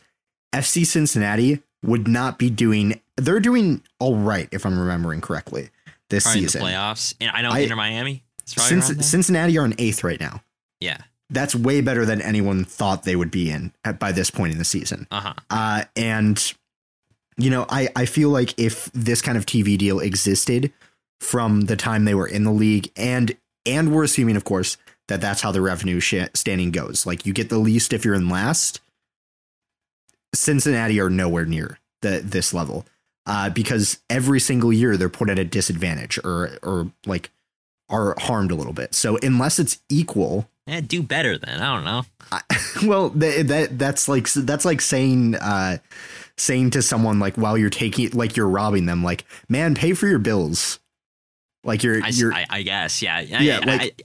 FC 0.54 0.84
Cincinnati 0.84 1.62
would 1.82 2.06
not 2.06 2.38
be 2.38 2.50
doing 2.50 3.00
they're 3.16 3.40
doing 3.40 3.82
all 3.98 4.16
right 4.16 4.48
if 4.52 4.66
I'm 4.66 4.78
remembering 4.78 5.20
correctly 5.20 5.70
this 6.12 6.24
season. 6.24 6.62
playoffs. 6.62 7.14
And 7.20 7.30
I 7.30 7.42
know 7.42 7.52
Inter 7.54 7.76
Miami. 7.76 8.22
Since, 8.44 9.06
Cincinnati 9.06 9.56
are 9.58 9.64
in 9.64 9.72
8th 9.74 10.04
right 10.04 10.20
now. 10.20 10.42
Yeah. 10.80 10.98
That's 11.30 11.54
way 11.54 11.80
better 11.80 12.04
than 12.04 12.20
anyone 12.20 12.64
thought 12.64 13.04
they 13.04 13.16
would 13.16 13.30
be 13.30 13.50
in 13.50 13.72
at, 13.84 13.98
by 13.98 14.12
this 14.12 14.30
point 14.30 14.52
in 14.52 14.58
the 14.58 14.64
season. 14.64 15.06
Uh-huh. 15.10 15.32
Uh, 15.48 15.84
and 15.96 16.54
you 17.42 17.50
know, 17.50 17.66
I, 17.68 17.88
I 17.96 18.06
feel 18.06 18.30
like 18.30 18.58
if 18.58 18.90
this 18.92 19.20
kind 19.20 19.36
of 19.36 19.46
TV 19.46 19.76
deal 19.76 19.98
existed 19.98 20.72
from 21.20 21.62
the 21.62 21.76
time 21.76 22.04
they 22.04 22.14
were 22.14 22.26
in 22.26 22.44
the 22.44 22.52
league, 22.52 22.90
and 22.96 23.36
and 23.66 23.94
we're 23.94 24.04
assuming, 24.04 24.36
of 24.36 24.44
course, 24.44 24.76
that 25.08 25.20
that's 25.20 25.40
how 25.40 25.52
the 25.52 25.60
revenue 25.60 26.00
sh- 26.00 26.28
standing 26.34 26.70
goes. 26.70 27.06
Like 27.06 27.26
you 27.26 27.32
get 27.32 27.48
the 27.48 27.58
least 27.58 27.92
if 27.92 28.04
you're 28.04 28.14
in 28.14 28.28
last. 28.28 28.80
Cincinnati 30.34 30.98
are 30.98 31.10
nowhere 31.10 31.44
near 31.44 31.78
the 32.00 32.22
this 32.24 32.54
level 32.54 32.86
uh, 33.26 33.50
because 33.50 33.98
every 34.08 34.40
single 34.40 34.72
year 34.72 34.96
they're 34.96 35.08
put 35.08 35.28
at 35.28 35.38
a 35.38 35.44
disadvantage 35.44 36.18
or 36.24 36.50
or 36.62 36.90
like 37.06 37.30
are 37.88 38.14
harmed 38.18 38.50
a 38.50 38.54
little 38.54 38.72
bit. 38.72 38.94
So 38.94 39.18
unless 39.18 39.58
it's 39.58 39.78
equal, 39.88 40.48
yeah, 40.66 40.80
do 40.80 41.02
better 41.02 41.36
then. 41.36 41.60
I 41.60 41.74
don't 41.74 41.84
know. 41.84 42.04
I, 42.30 42.40
well, 42.86 43.10
that, 43.10 43.48
that 43.48 43.78
that's 43.78 44.08
like 44.08 44.32
that's 44.32 44.64
like 44.64 44.80
saying. 44.80 45.34
Uh, 45.34 45.78
saying 46.36 46.70
to 46.70 46.82
someone 46.82 47.18
like 47.18 47.36
while 47.36 47.56
you're 47.58 47.70
taking 47.70 48.10
like 48.10 48.36
you're 48.36 48.48
robbing 48.48 48.86
them 48.86 49.02
like 49.02 49.24
man 49.48 49.74
pay 49.74 49.92
for 49.92 50.06
your 50.06 50.18
bills. 50.18 50.78
Like 51.64 51.82
you're 51.82 52.02
I, 52.02 52.08
you're 52.08 52.32
I, 52.32 52.46
I 52.48 52.62
guess 52.62 53.02
yeah 53.02 53.20
yeah 53.20 53.60
I, 53.62 53.66
like 53.66 54.02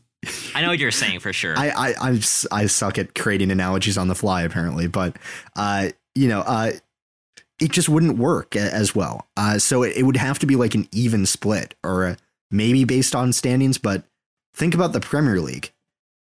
I, 0.54 0.62
know 0.62 0.70
what 0.70 0.80
you're 0.80 0.92
saying 0.92 1.20
for 1.20 1.34
sure. 1.34 1.56
I, 1.58 1.70
I 1.70 2.12
I 2.12 2.20
I 2.52 2.66
suck 2.68 2.98
at 2.98 3.16
creating 3.16 3.52
analogies 3.52 3.98
on 3.98 4.08
the 4.08 4.16
fly 4.16 4.44
apparently 4.44 4.88
but 4.88 5.16
uh 5.56 5.90
you 6.16 6.28
know 6.28 6.42
uh 6.42 6.72
it 7.60 7.72
just 7.72 7.90
wouldn't 7.90 8.18
work 8.18 8.56
as 8.56 8.94
well. 8.94 9.28
Uh 9.36 9.58
so 9.58 9.84
it, 9.84 9.98
it 9.98 10.04
would 10.04 10.18
have 10.18 10.40
to 10.40 10.46
be 10.46 10.56
like 10.56 10.76
an 10.76 10.88
even 10.92 11.26
split 11.26 11.76
or 11.84 12.18
maybe 12.52 12.84
based 12.84 13.16
on 13.16 13.34
standings 13.34 13.78
but 13.78 14.04
think 14.54 14.76
about 14.76 14.94
the 14.94 15.00
Premier 15.00 15.40
League. 15.40 15.72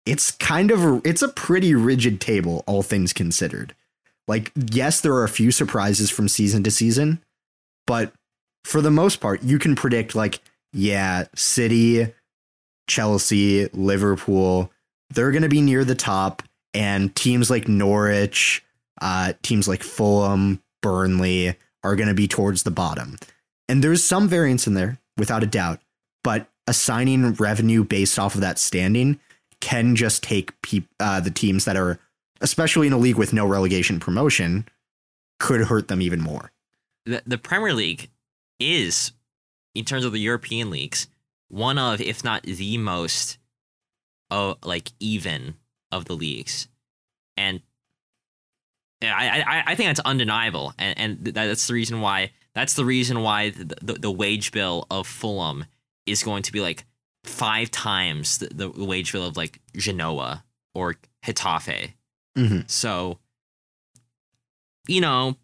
It's 0.06 0.32
kind 0.32 0.72
of 0.72 0.84
a, 0.86 1.02
it's 1.04 1.22
a 1.22 1.28
pretty 1.28 1.76
rigid 1.76 2.22
table 2.22 2.64
all 2.66 2.82
things 2.82 3.12
considered 3.12 3.76
like, 4.28 4.52
yes, 4.72 5.02
there 5.02 5.14
are 5.14 5.24
a 5.24 5.30
few 5.30 5.52
surprises 5.52 6.10
from 6.10 6.28
season 6.28 6.64
to 6.64 6.72
season, 6.72 7.24
but 7.86 8.14
for 8.64 8.82
the 8.82 8.92
most 8.92 9.22
part, 9.22 9.44
you 9.44 9.60
can 9.60 9.76
predict, 9.76 10.16
like, 10.16 10.42
yeah, 10.74 11.26
City, 11.36 12.14
Chelsea, 12.88 13.68
Liverpool, 13.74 14.72
they're 15.10 15.32
going 15.32 15.44
to 15.44 15.50
be 15.50 15.62
near 15.62 15.86
the 15.86 15.96
top. 15.96 16.44
And 16.74 17.16
teams 17.16 17.50
like 17.50 17.68
Norwich, 17.68 18.64
uh, 19.02 19.34
teams 19.42 19.68
like 19.68 19.82
Fulham, 19.82 20.62
Burnley 20.82 21.56
are 21.84 21.96
going 21.96 22.10
to 22.10 22.14
be 22.14 22.28
towards 22.28 22.64
the 22.64 22.72
bottom. 22.72 23.18
And 23.70 23.84
there's 23.84 24.04
some 24.04 24.28
variance 24.28 24.68
in 24.68 24.74
there, 24.74 25.00
without 25.18 25.44
a 25.44 25.48
doubt. 25.48 25.80
But 26.24 26.48
assigning 26.68 27.34
revenue 27.34 27.84
based 27.84 28.20
off 28.20 28.36
of 28.36 28.42
that 28.42 28.60
standing 28.60 29.20
can 29.62 29.96
just 29.96 30.22
take 30.22 30.62
pe- 30.62 30.84
uh, 31.00 31.22
the 31.22 31.32
teams 31.32 31.66
that 31.66 31.78
are 31.78 32.00
especially 32.42 32.88
in 32.88 32.94
a 32.94 32.98
league 32.98 33.18
with 33.18 33.34
no 33.34 33.46
relegation 33.46 34.00
promotion, 34.00 34.68
could 35.40 35.62
hurt 35.62 35.88
them 35.88 36.02
even 36.02 36.22
more. 36.22 36.52
The 37.06 37.22
the 37.26 37.38
Premier 37.38 37.74
League 37.74 38.10
is, 38.60 39.14
in 39.76 39.86
terms 39.86 40.06
of 40.06 40.12
the 40.12 40.20
European 40.20 40.70
leagues, 40.70 41.08
one 41.50 41.78
of, 41.78 42.02
if 42.02 42.24
not 42.24 42.44
the 42.44 42.78
most, 42.78 43.38
oh, 44.32 44.56
like 44.64 44.92
even 45.00 45.56
of 45.92 46.06
the 46.06 46.16
leagues, 46.16 46.68
and 47.36 47.62
I 49.02 49.44
I, 49.48 49.64
I 49.72 49.76
think 49.76 49.90
that's 49.90 50.00
undeniable, 50.02 50.74
and 50.78 51.00
and 51.00 51.26
that's 51.26 51.68
the 51.68 51.74
reason 51.74 52.02
why 52.02 52.32
that's 52.54 52.74
the 52.74 52.86
reason 52.86 53.22
why 53.22 53.52
the, 53.52 53.76
the, 53.82 53.94
the 53.94 54.12
wage 54.12 54.52
bill 54.52 54.88
of 54.90 55.06
Fulham 55.06 55.66
is 56.08 56.24
going 56.24 56.42
to 56.42 56.52
be 56.52 56.60
like 56.60 56.86
five 57.24 57.70
times 57.70 58.40
the, 58.40 58.48
the 58.48 58.86
wage 58.86 59.12
bill 59.12 59.28
of 59.28 59.38
like 59.38 59.60
Genoa 59.76 60.44
or 60.74 60.96
Getafe. 61.24 61.94
Mm-hmm. 62.38 62.60
So, 62.68 63.18
you 64.88 65.02
know, 65.02 65.36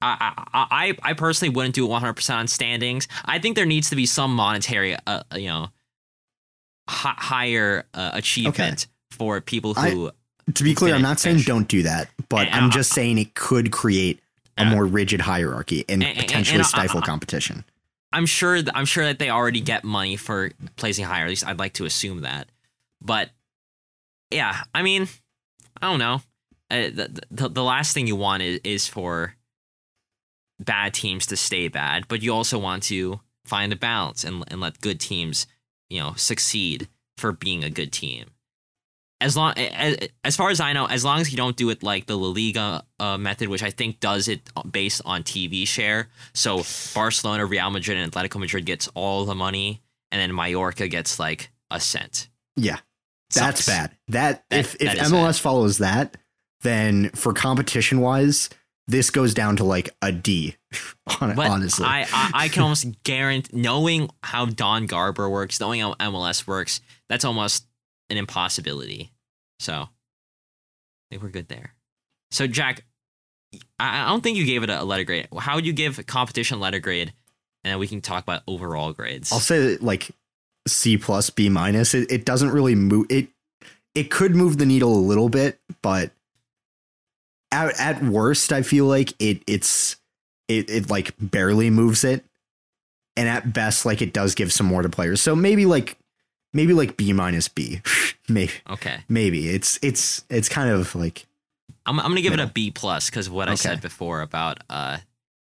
I, 0.00 0.32
I 0.54 0.96
I 1.02 1.12
personally 1.14 1.54
wouldn't 1.54 1.74
do 1.74 1.86
it 1.86 1.88
100% 1.88 2.34
on 2.34 2.48
standings. 2.48 3.08
I 3.24 3.38
think 3.38 3.56
there 3.56 3.66
needs 3.66 3.90
to 3.90 3.96
be 3.96 4.06
some 4.06 4.34
monetary, 4.34 4.96
uh, 5.06 5.22
you 5.34 5.48
know, 5.48 5.68
hi- 6.88 7.14
higher 7.16 7.86
uh, 7.94 8.10
achievement 8.12 8.86
okay. 8.86 9.16
for 9.16 9.40
people 9.40 9.74
who. 9.74 10.08
I, 10.08 10.52
to 10.52 10.64
be 10.64 10.74
clear, 10.74 10.94
I'm 10.94 11.02
not 11.02 11.18
saying 11.18 11.40
don't 11.40 11.66
do 11.66 11.82
that, 11.82 12.08
but 12.28 12.46
and, 12.46 12.54
I'm 12.54 12.70
just 12.70 12.92
saying 12.92 13.18
it 13.18 13.34
could 13.34 13.72
create 13.72 14.20
a 14.56 14.64
more 14.64 14.84
rigid 14.84 15.20
hierarchy 15.20 15.84
and, 15.88 16.04
and 16.04 16.16
potentially 16.16 16.58
and, 16.58 16.66
stifle 16.66 17.02
competition. 17.02 17.64
I'm 18.12 18.26
sure. 18.26 18.62
That, 18.62 18.76
I'm 18.76 18.84
sure 18.84 19.04
that 19.04 19.18
they 19.18 19.28
already 19.28 19.60
get 19.60 19.82
money 19.82 20.16
for 20.16 20.52
placing 20.76 21.04
higher. 21.04 21.24
At 21.24 21.30
least 21.30 21.46
I'd 21.46 21.58
like 21.58 21.74
to 21.74 21.84
assume 21.84 22.20
that. 22.20 22.48
But 23.02 23.30
yeah, 24.30 24.62
I 24.74 24.82
mean, 24.82 25.08
I 25.80 25.90
don't 25.90 25.98
know. 25.98 26.20
Uh, 26.70 26.90
the, 26.90 27.22
the, 27.30 27.48
the 27.48 27.62
last 27.62 27.94
thing 27.94 28.06
you 28.06 28.16
want 28.16 28.42
is, 28.42 28.60
is 28.64 28.86
for 28.86 29.34
bad 30.58 30.94
teams 30.94 31.26
to 31.26 31.36
stay 31.36 31.68
bad, 31.68 32.08
but 32.08 32.22
you 32.22 32.32
also 32.32 32.58
want 32.58 32.82
to 32.84 33.20
find 33.44 33.72
a 33.72 33.76
balance 33.76 34.24
and 34.24 34.44
and 34.48 34.60
let 34.60 34.80
good 34.80 35.00
teams, 35.00 35.46
you 35.88 36.00
know, 36.00 36.14
succeed 36.16 36.88
for 37.16 37.32
being 37.32 37.64
a 37.64 37.70
good 37.70 37.92
team. 37.92 38.26
As 39.20 39.34
long 39.34 39.54
as, 39.56 39.96
as 40.24 40.36
far 40.36 40.50
as 40.50 40.60
I 40.60 40.74
know, 40.74 40.84
as 40.86 41.02
long 41.02 41.20
as 41.20 41.30
you 41.30 41.38
don't 41.38 41.56
do 41.56 41.70
it 41.70 41.82
like 41.82 42.04
the 42.04 42.18
La 42.18 42.28
Liga 42.28 42.84
uh, 43.00 43.16
method, 43.16 43.48
which 43.48 43.62
I 43.62 43.70
think 43.70 43.98
does 43.98 44.28
it 44.28 44.50
based 44.70 45.00
on 45.06 45.22
TV 45.22 45.66
share. 45.66 46.08
So 46.34 46.62
Barcelona, 46.94 47.46
Real 47.46 47.70
Madrid, 47.70 47.96
and 47.96 48.12
Atletico 48.12 48.38
Madrid 48.38 48.66
gets 48.66 48.88
all 48.94 49.24
the 49.24 49.34
money, 49.34 49.80
and 50.10 50.20
then 50.20 50.34
Mallorca 50.34 50.88
gets 50.88 51.18
like 51.18 51.50
a 51.70 51.80
cent. 51.80 52.28
Yeah, 52.56 52.80
that's 53.34 53.64
Sucks. 53.64 53.66
bad. 53.66 53.90
That, 54.08 54.44
that 54.50 54.58
if 54.58 54.74
if 54.80 54.92
MLS 54.92 55.10
bad. 55.10 55.36
follows 55.36 55.78
that, 55.78 56.16
then 56.62 57.10
for 57.10 57.32
competition 57.32 58.00
wise, 58.00 58.50
this 58.88 59.10
goes 59.10 59.34
down 59.34 59.56
to 59.56 59.64
like 59.64 59.90
a 60.02 60.12
D. 60.12 60.56
honestly, 61.20 61.84
I, 61.84 62.02
I, 62.12 62.30
I 62.34 62.48
can 62.48 62.62
almost 62.62 63.02
guarantee 63.02 63.56
knowing 63.56 64.10
how 64.22 64.46
Don 64.46 64.86
Garber 64.86 65.28
works, 65.28 65.60
knowing 65.60 65.80
how 65.80 65.94
MLS 65.94 66.46
works, 66.46 66.80
that's 67.08 67.24
almost 67.24 67.66
an 68.10 68.16
impossibility. 68.16 69.12
So 69.58 69.72
I 69.72 69.88
think 71.10 71.22
we're 71.22 71.30
good 71.30 71.48
there. 71.48 71.74
So 72.30 72.46
Jack, 72.46 72.84
I, 73.78 74.04
I 74.04 74.08
don't 74.08 74.22
think 74.22 74.36
you 74.36 74.44
gave 74.44 74.62
it 74.62 74.70
a 74.70 74.84
letter 74.84 75.04
grade. 75.04 75.28
How 75.36 75.56
would 75.56 75.66
you 75.66 75.72
give 75.72 76.04
competition 76.06 76.60
letter 76.60 76.80
grade? 76.80 77.12
And 77.64 77.72
then 77.72 77.78
we 77.80 77.88
can 77.88 78.00
talk 78.00 78.22
about 78.22 78.42
overall 78.46 78.92
grades. 78.92 79.32
I'll 79.32 79.40
say 79.40 79.76
like 79.78 80.10
C 80.66 80.96
plus 80.96 81.30
B 81.30 81.48
minus. 81.48 81.94
It, 81.94 82.10
it 82.10 82.24
doesn't 82.24 82.50
really 82.50 82.74
move 82.74 83.06
it. 83.10 83.28
It 83.94 84.10
could 84.10 84.34
move 84.34 84.58
the 84.58 84.66
needle 84.66 84.94
a 84.94 85.00
little 85.00 85.28
bit, 85.28 85.58
but 85.82 86.10
at, 87.50 87.80
at 87.80 88.02
worst, 88.02 88.52
I 88.52 88.62
feel 88.62 88.86
like 88.86 89.14
it 89.18 89.42
it's 89.46 89.96
it 90.48 90.68
it 90.68 90.90
like 90.90 91.14
barely 91.18 91.70
moves 91.70 92.04
it, 92.04 92.24
and 93.16 93.28
at 93.28 93.52
best, 93.52 93.86
like 93.86 94.02
it 94.02 94.12
does 94.12 94.34
give 94.34 94.52
some 94.52 94.66
more 94.66 94.82
to 94.82 94.88
players. 94.88 95.20
So 95.20 95.34
maybe 95.34 95.66
like 95.66 95.96
maybe 96.52 96.74
like 96.74 96.96
B 96.96 97.12
minus 97.12 97.48
B, 97.48 97.80
maybe 98.28 98.52
okay, 98.68 98.98
maybe 99.08 99.48
it's 99.48 99.78
it's 99.82 100.24
it's 100.28 100.48
kind 100.48 100.70
of 100.70 100.94
like 100.94 101.26
I'm 101.86 101.98
I'm 101.98 102.10
gonna 102.10 102.20
give 102.20 102.34
it 102.34 102.40
a 102.40 102.46
B 102.46 102.70
plus 102.70 103.08
because 103.08 103.28
of 103.28 103.32
what 103.32 103.48
okay. 103.48 103.52
I 103.52 103.56
said 103.56 103.80
before 103.80 104.20
about 104.20 104.58
uh 104.68 104.98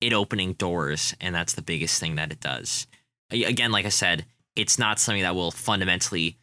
it 0.00 0.12
opening 0.12 0.52
doors, 0.54 1.14
and 1.20 1.34
that's 1.34 1.54
the 1.54 1.62
biggest 1.62 1.98
thing 2.00 2.16
that 2.16 2.32
it 2.32 2.40
does. 2.40 2.86
Again, 3.30 3.72
like 3.72 3.86
I 3.86 3.90
said, 3.90 4.26
it's 4.56 4.78
not 4.78 4.98
something 4.98 5.22
that 5.22 5.34
will 5.34 5.50
fundamentally 5.50 6.38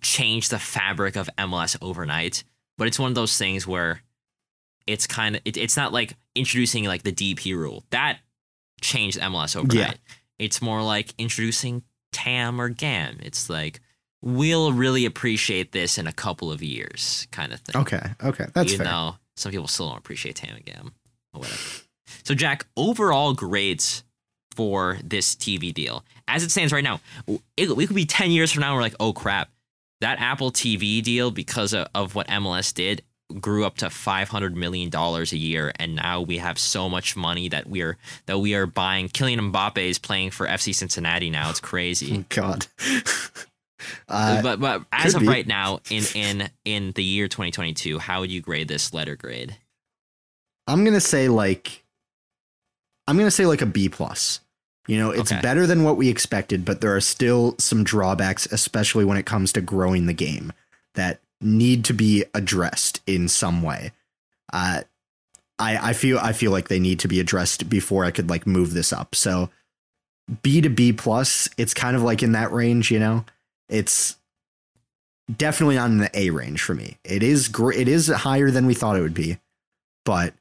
change 0.00 0.48
the 0.48 0.58
fabric 0.58 1.16
of 1.16 1.28
MLS 1.38 1.76
overnight, 1.80 2.44
but 2.78 2.86
it's 2.86 2.98
one 2.98 3.10
of 3.10 3.14
those 3.14 3.36
things 3.36 3.66
where 3.66 4.02
it's 4.86 5.06
kind 5.06 5.36
of 5.36 5.42
it, 5.44 5.56
it's 5.56 5.76
not 5.76 5.92
like 5.92 6.16
introducing 6.34 6.84
like 6.84 7.02
the 7.02 7.12
DP 7.12 7.56
rule 7.56 7.84
that 7.90 8.18
changed 8.80 9.18
MLS 9.18 9.56
overnight. 9.56 9.76
Yeah. 9.76 9.92
It's 10.38 10.60
more 10.60 10.82
like 10.82 11.14
introducing 11.18 11.82
TAM 12.12 12.60
or 12.60 12.68
GAM. 12.68 13.18
It's 13.22 13.48
like 13.50 13.80
we'll 14.22 14.72
really 14.72 15.04
appreciate 15.06 15.72
this 15.72 15.98
in 15.98 16.06
a 16.06 16.12
couple 16.12 16.50
of 16.52 16.62
years, 16.62 17.26
kind 17.30 17.52
of 17.52 17.60
thing. 17.60 17.80
Okay, 17.82 18.02
okay, 18.22 18.46
that's 18.54 18.72
Even 18.72 18.86
fair. 18.86 18.92
though 18.92 19.14
some 19.36 19.52
people 19.52 19.68
still 19.68 19.88
don't 19.88 19.98
appreciate 19.98 20.36
TAM 20.36 20.56
and 20.56 20.64
GAM 20.64 20.94
or 21.34 21.40
whatever. 21.40 21.60
so 22.24 22.34
Jack, 22.34 22.66
overall 22.76 23.34
grades 23.34 24.02
for 24.56 24.98
this 25.04 25.36
TV 25.36 25.72
deal, 25.72 26.04
as 26.26 26.42
it 26.42 26.50
stands 26.50 26.72
right 26.72 26.84
now, 26.84 27.00
it, 27.56 27.76
we 27.76 27.86
could 27.86 27.96
be 27.96 28.06
ten 28.06 28.30
years 28.30 28.50
from 28.50 28.62
now. 28.62 28.74
We're 28.74 28.80
like, 28.80 28.96
oh 28.98 29.12
crap, 29.12 29.50
that 30.00 30.18
Apple 30.20 30.50
TV 30.50 31.02
deal 31.02 31.30
because 31.30 31.72
of, 31.72 31.88
of 31.94 32.14
what 32.14 32.26
MLS 32.28 32.72
did 32.74 33.02
grew 33.40 33.64
up 33.64 33.76
to 33.76 33.90
500 33.90 34.56
million 34.56 34.88
dollars 34.88 35.32
a 35.32 35.36
year 35.36 35.72
and 35.80 35.96
now 35.96 36.20
we 36.20 36.38
have 36.38 36.58
so 36.60 36.88
much 36.88 37.16
money 37.16 37.48
that 37.48 37.66
we're 37.66 37.96
that 38.26 38.38
we 38.38 38.54
are 38.54 38.66
buying. 38.66 39.08
Kylian 39.08 39.52
Mbappe 39.52 39.78
is 39.78 39.98
playing 39.98 40.30
for 40.30 40.46
FC 40.46 40.74
Cincinnati 40.74 41.30
now. 41.30 41.50
It's 41.50 41.60
crazy. 41.60 42.18
Oh, 42.18 42.24
god. 42.28 42.66
Uh, 44.08 44.42
but 44.42 44.58
but 44.58 44.82
as 44.90 45.14
of 45.14 45.20
be. 45.20 45.28
right 45.28 45.46
now 45.46 45.80
in 45.90 46.02
in 46.14 46.50
in 46.64 46.92
the 46.92 47.04
year 47.04 47.28
2022 47.28 47.98
how 47.98 48.20
would 48.20 48.30
you 48.32 48.40
grade 48.40 48.66
this 48.66 48.92
letter 48.92 49.14
grade? 49.16 49.56
I'm 50.66 50.82
going 50.82 50.94
to 50.94 51.00
say 51.00 51.28
like 51.28 51.84
I'm 53.06 53.16
going 53.16 53.26
to 53.26 53.30
say 53.30 53.46
like 53.46 53.62
a 53.62 53.66
B 53.66 53.88
plus 53.88 54.40
you 54.86 54.98
know 54.98 55.10
it's 55.10 55.32
okay. 55.32 55.40
better 55.40 55.66
than 55.66 55.82
what 55.82 55.96
we 55.96 56.08
expected 56.08 56.64
but 56.64 56.80
there 56.80 56.94
are 56.94 57.00
still 57.00 57.54
some 57.58 57.84
drawbacks 57.84 58.46
especially 58.46 59.04
when 59.04 59.16
it 59.16 59.26
comes 59.26 59.52
to 59.52 59.60
growing 59.60 60.06
the 60.06 60.12
game 60.12 60.52
that 60.94 61.20
need 61.40 61.84
to 61.84 61.94
be 61.94 62.24
addressed 62.34 63.00
in 63.06 63.28
some 63.28 63.62
way. 63.62 63.92
Uh, 64.52 64.82
I 65.58 65.90
I 65.90 65.92
feel 65.92 66.18
I 66.18 66.32
feel 66.32 66.50
like 66.50 66.68
they 66.68 66.80
need 66.80 67.00
to 67.00 67.08
be 67.08 67.20
addressed 67.20 67.68
before 67.68 68.04
I 68.04 68.10
could 68.10 68.28
like 68.28 68.46
move 68.46 68.74
this 68.74 68.92
up. 68.92 69.14
So 69.14 69.50
B 70.42 70.60
to 70.60 70.68
B 70.68 70.92
plus, 70.92 71.48
it's 71.56 71.74
kind 71.74 71.96
of 71.96 72.02
like 72.02 72.22
in 72.22 72.32
that 72.32 72.52
range, 72.52 72.90
you 72.90 72.98
know. 72.98 73.24
It's 73.68 74.16
definitely 75.34 75.76
not 75.76 75.90
in 75.90 75.98
the 75.98 76.18
A 76.18 76.30
range 76.30 76.62
for 76.62 76.74
me. 76.74 76.98
It 77.04 77.22
is 77.22 77.48
great. 77.48 77.80
It 77.80 77.88
is 77.88 78.08
higher 78.08 78.50
than 78.50 78.66
we 78.66 78.74
thought 78.74 78.96
it 78.96 79.02
would 79.02 79.14
be, 79.14 79.38
but 80.04 80.34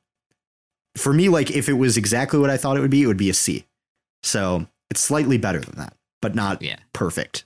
for 0.96 1.14
me, 1.14 1.30
like 1.30 1.52
if 1.52 1.68
it 1.70 1.74
was 1.74 1.98
exactly 1.98 2.40
what 2.40 2.50
I 2.50 2.58
thought 2.58 2.78
it 2.78 2.82
would 2.82 2.92
be, 2.92 3.04
it 3.04 3.08
would 3.08 3.18
be 3.18 3.30
a 3.30 3.34
C. 3.34 3.66
So 4.26 4.68
it's 4.90 5.02
slightly 5.02 5.38
better 5.38 5.60
than 5.60 5.78
that, 5.78 5.96
but 6.22 6.36
not 6.36 6.62
yeah. 6.62 6.78
perfect 6.94 7.46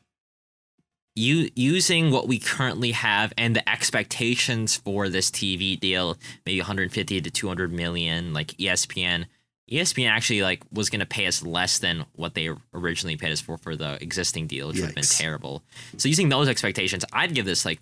you 1.20 1.50
using 1.56 2.12
what 2.12 2.28
we 2.28 2.40
currently 2.40 2.92
have 2.92 3.34
and 3.38 3.56
the 3.56 3.70
expectations 3.70 4.78
for 4.78 5.10
this 5.10 5.30
TV 5.30 5.80
deal, 5.80 6.18
maybe 6.46 6.60
150 6.60 7.22
to 7.22 7.30
200 7.30 7.72
million, 7.74 8.34
like 8.34 8.48
ESPN. 8.58 9.26
ESPN 9.70 10.10
actually 10.10 10.42
like 10.42 10.64
was 10.72 10.90
going 10.90 11.02
to 11.02 11.06
pay 11.06 11.28
us 11.28 11.44
less 11.44 11.78
than 11.78 12.06
what 12.16 12.34
they 12.34 12.50
originally 12.74 13.18
paid 13.18 13.32
us 13.32 13.42
for 13.42 13.58
for 13.58 13.76
the 13.76 14.02
existing 14.02 14.48
deal, 14.48 14.70
which 14.70 14.78
would 14.78 14.88
have 14.88 14.96
been 14.96 15.04
terrible. 15.04 15.62
So 15.98 16.08
using 16.08 16.30
those 16.30 16.48
expectations, 16.48 17.06
I'd 17.14 17.36
give 17.36 17.46
this 17.46 17.66
like 17.66 17.80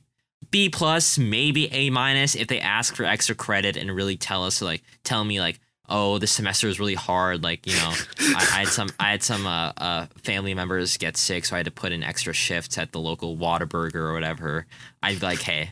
B 0.51 0.69
plus, 0.69 1.17
maybe 1.17 1.71
A 1.71 1.89
minus 1.89 2.35
if 2.35 2.47
they 2.47 2.59
ask 2.59 2.95
for 2.95 3.05
extra 3.05 3.35
credit 3.35 3.77
and 3.77 3.95
really 3.95 4.17
tell 4.17 4.43
us 4.43 4.61
like 4.61 4.83
tell 5.03 5.23
me 5.23 5.39
like 5.39 5.59
oh, 5.89 6.17
this 6.17 6.31
semester 6.31 6.67
is 6.67 6.79
really 6.79 6.95
hard. 6.95 7.43
Like, 7.43 7.65
you 7.65 7.73
know, 7.73 7.93
I, 8.19 8.35
I, 8.35 8.59
had 8.59 8.67
some 8.67 8.89
I 8.99 9.11
had 9.11 9.23
some 9.23 9.45
uh, 9.45 9.71
uh, 9.77 10.05
family 10.17 10.53
members 10.53 10.97
get 10.97 11.17
sick, 11.17 11.45
so 11.45 11.55
I 11.55 11.59
had 11.59 11.65
to 11.65 11.71
put 11.71 11.91
in 11.91 12.03
extra 12.03 12.33
shifts 12.33 12.77
at 12.77 12.91
the 12.91 12.99
local 12.99 13.37
Whataburger 13.37 13.95
or 13.95 14.13
whatever. 14.13 14.65
I'd 15.01 15.19
be 15.19 15.25
like, 15.25 15.41
hey, 15.41 15.71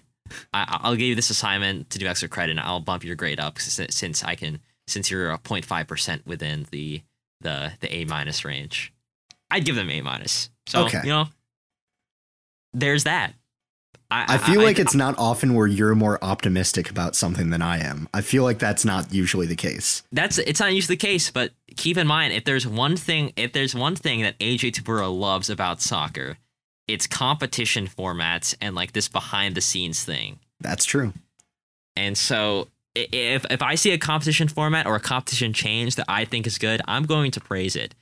I, 0.53 0.81
will 0.83 0.95
give 0.95 1.07
you 1.07 1.15
this 1.15 1.29
assignment 1.29 1.89
to 1.91 1.99
do 1.99 2.07
extra 2.07 2.29
credit, 2.29 2.51
and 2.51 2.59
I'll 2.59 2.79
bump 2.79 3.03
your 3.03 3.15
grade 3.15 3.39
up 3.39 3.59
since, 3.59 3.95
since 3.95 4.23
I 4.23 4.35
can 4.35 4.59
since 4.87 5.09
you're 5.09 5.31
a 5.31 5.37
0.5 5.37 5.87
percent 5.87 6.25
within 6.25 6.65
the 6.71 7.01
the 7.41 7.73
the 7.79 7.93
A 7.93 8.05
minus 8.05 8.45
range. 8.45 8.93
I'd 9.51 9.65
give 9.65 9.75
them 9.75 9.89
A 9.89 10.01
minus. 10.01 10.49
So 10.67 10.85
okay. 10.85 11.01
you 11.03 11.09
know, 11.09 11.27
there's 12.73 13.03
that. 13.03 13.33
I, 14.11 14.35
I 14.35 14.37
feel 14.37 14.61
I, 14.61 14.65
like 14.65 14.79
I, 14.79 14.83
it's 14.83 14.95
not 14.95 15.17
often 15.17 15.53
where 15.55 15.67
you're 15.67 15.95
more 15.95 16.23
optimistic 16.23 16.89
about 16.89 17.15
something 17.15 17.49
than 17.49 17.61
I 17.61 17.79
am. 17.79 18.07
I 18.13 18.21
feel 18.21 18.43
like 18.43 18.59
that's 18.59 18.85
not 18.85 19.13
usually 19.13 19.47
the 19.47 19.55
case. 19.55 20.03
That's 20.11 20.37
it's 20.37 20.59
not 20.59 20.73
usually 20.73 20.95
the 20.95 21.07
case, 21.07 21.31
but 21.31 21.51
keep 21.75 21.97
in 21.97 22.07
mind 22.07 22.33
if 22.33 22.45
there's 22.45 22.67
one 22.67 22.95
thing 22.95 23.33
if 23.35 23.53
there's 23.53 23.73
one 23.73 23.95
thing 23.95 24.21
that 24.21 24.37
AJ 24.39 24.73
Tabura 24.73 25.15
loves 25.15 25.49
about 25.49 25.81
soccer, 25.81 26.37
it's 26.87 27.07
competition 27.07 27.87
formats 27.87 28.55
and 28.61 28.75
like 28.75 28.93
this 28.93 29.07
behind 29.07 29.55
the 29.55 29.61
scenes 29.61 30.03
thing. 30.03 30.39
That's 30.61 30.85
true. 30.85 31.13
And 31.95 32.17
so 32.17 32.67
if 32.95 33.45
if 33.49 33.61
I 33.61 33.75
see 33.75 33.91
a 33.91 33.97
competition 33.97 34.47
format 34.47 34.85
or 34.85 34.95
a 34.95 34.99
competition 34.99 35.51
change 35.53 35.95
that 35.95 36.05
I 36.07 36.25
think 36.25 36.47
is 36.47 36.57
good, 36.57 36.81
I'm 36.87 37.05
going 37.05 37.31
to 37.31 37.41
praise 37.41 37.75
it. 37.75 37.95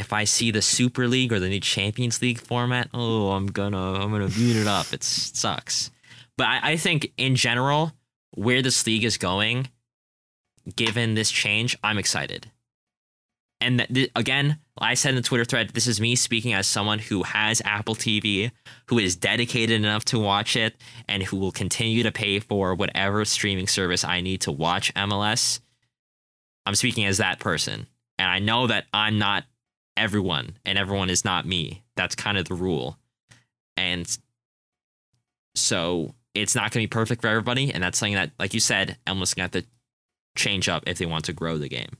If 0.00 0.14
I 0.14 0.24
see 0.24 0.50
the 0.50 0.62
Super 0.62 1.06
League 1.06 1.30
or 1.30 1.38
the 1.38 1.50
new 1.50 1.60
Champions 1.60 2.22
League 2.22 2.40
format, 2.40 2.88
oh, 2.94 3.32
I'm 3.32 3.46
gonna 3.46 4.02
I'm 4.02 4.10
gonna 4.10 4.28
beat 4.28 4.56
it 4.56 4.66
up. 4.66 4.94
It 4.94 5.04
sucks. 5.04 5.90
But 6.38 6.46
I, 6.46 6.72
I 6.72 6.76
think 6.78 7.12
in 7.18 7.36
general, 7.36 7.92
where 8.30 8.62
this 8.62 8.86
league 8.86 9.04
is 9.04 9.18
going, 9.18 9.68
given 10.74 11.12
this 11.12 11.30
change, 11.30 11.76
I'm 11.84 11.98
excited. 11.98 12.50
And 13.60 13.86
th- 13.92 14.10
again, 14.16 14.58
I 14.78 14.94
said 14.94 15.10
in 15.10 15.16
the 15.16 15.22
Twitter 15.22 15.44
thread, 15.44 15.70
this 15.74 15.86
is 15.86 16.00
me 16.00 16.16
speaking 16.16 16.54
as 16.54 16.66
someone 16.66 16.98
who 16.98 17.22
has 17.24 17.60
Apple 17.66 17.94
TV, 17.94 18.52
who 18.86 18.98
is 18.98 19.16
dedicated 19.16 19.78
enough 19.78 20.06
to 20.06 20.18
watch 20.18 20.56
it, 20.56 20.76
and 21.08 21.22
who 21.22 21.36
will 21.36 21.52
continue 21.52 22.02
to 22.04 22.10
pay 22.10 22.40
for 22.40 22.74
whatever 22.74 23.22
streaming 23.26 23.66
service 23.66 24.02
I 24.02 24.22
need 24.22 24.40
to 24.42 24.52
watch 24.52 24.94
MLS. 24.94 25.60
I'm 26.64 26.74
speaking 26.74 27.04
as 27.04 27.18
that 27.18 27.38
person. 27.38 27.86
And 28.18 28.30
I 28.30 28.38
know 28.38 28.66
that 28.66 28.86
I'm 28.94 29.18
not 29.18 29.44
everyone, 29.96 30.56
and 30.64 30.78
everyone 30.78 31.10
is 31.10 31.24
not 31.24 31.46
me. 31.46 31.82
That's 31.96 32.14
kind 32.14 32.38
of 32.38 32.46
the 32.46 32.54
rule. 32.54 32.98
And 33.76 34.06
so 35.54 36.14
it's 36.34 36.54
not 36.54 36.70
going 36.70 36.84
to 36.84 36.88
be 36.88 36.98
perfect 36.98 37.22
for 37.22 37.28
everybody. 37.28 37.72
And 37.72 37.82
that's 37.82 37.98
something 37.98 38.14
that, 38.14 38.30
like 38.38 38.54
you 38.54 38.60
said, 38.60 38.96
MLS 39.06 39.34
going 39.34 39.48
to 39.48 39.58
have 39.58 39.64
to 39.64 39.66
change 40.36 40.68
up 40.68 40.84
if 40.86 40.98
they 40.98 41.06
want 41.06 41.24
to 41.26 41.32
grow 41.32 41.58
the 41.58 41.68
game. 41.68 41.96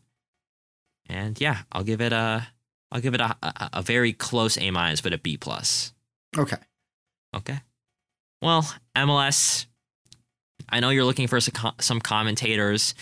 And 1.09 1.41
yeah, 1.41 1.59
I'll 1.73 1.83
give 1.83 2.01
it 2.01 2.13
a 2.13 2.47
I'll 2.93 3.01
give 3.01 3.15
it 3.15 3.21
a 3.21 3.37
a, 3.43 3.71
a 3.75 3.83
very 3.83 4.13
close 4.13 4.57
A 4.59 4.71
minus, 4.71 5.01
but 5.01 5.13
a 5.13 5.19
B 5.19 5.37
plus. 5.37 5.93
Okay. 6.37 6.57
Okay. 7.35 7.61
Well, 8.41 8.73
MLS. 8.97 9.67
I 10.69 10.79
know 10.79 10.91
you're 10.91 11.05
looking 11.05 11.27
for 11.27 11.41
some, 11.41 11.73
some 11.81 12.01
commentators. 12.01 12.95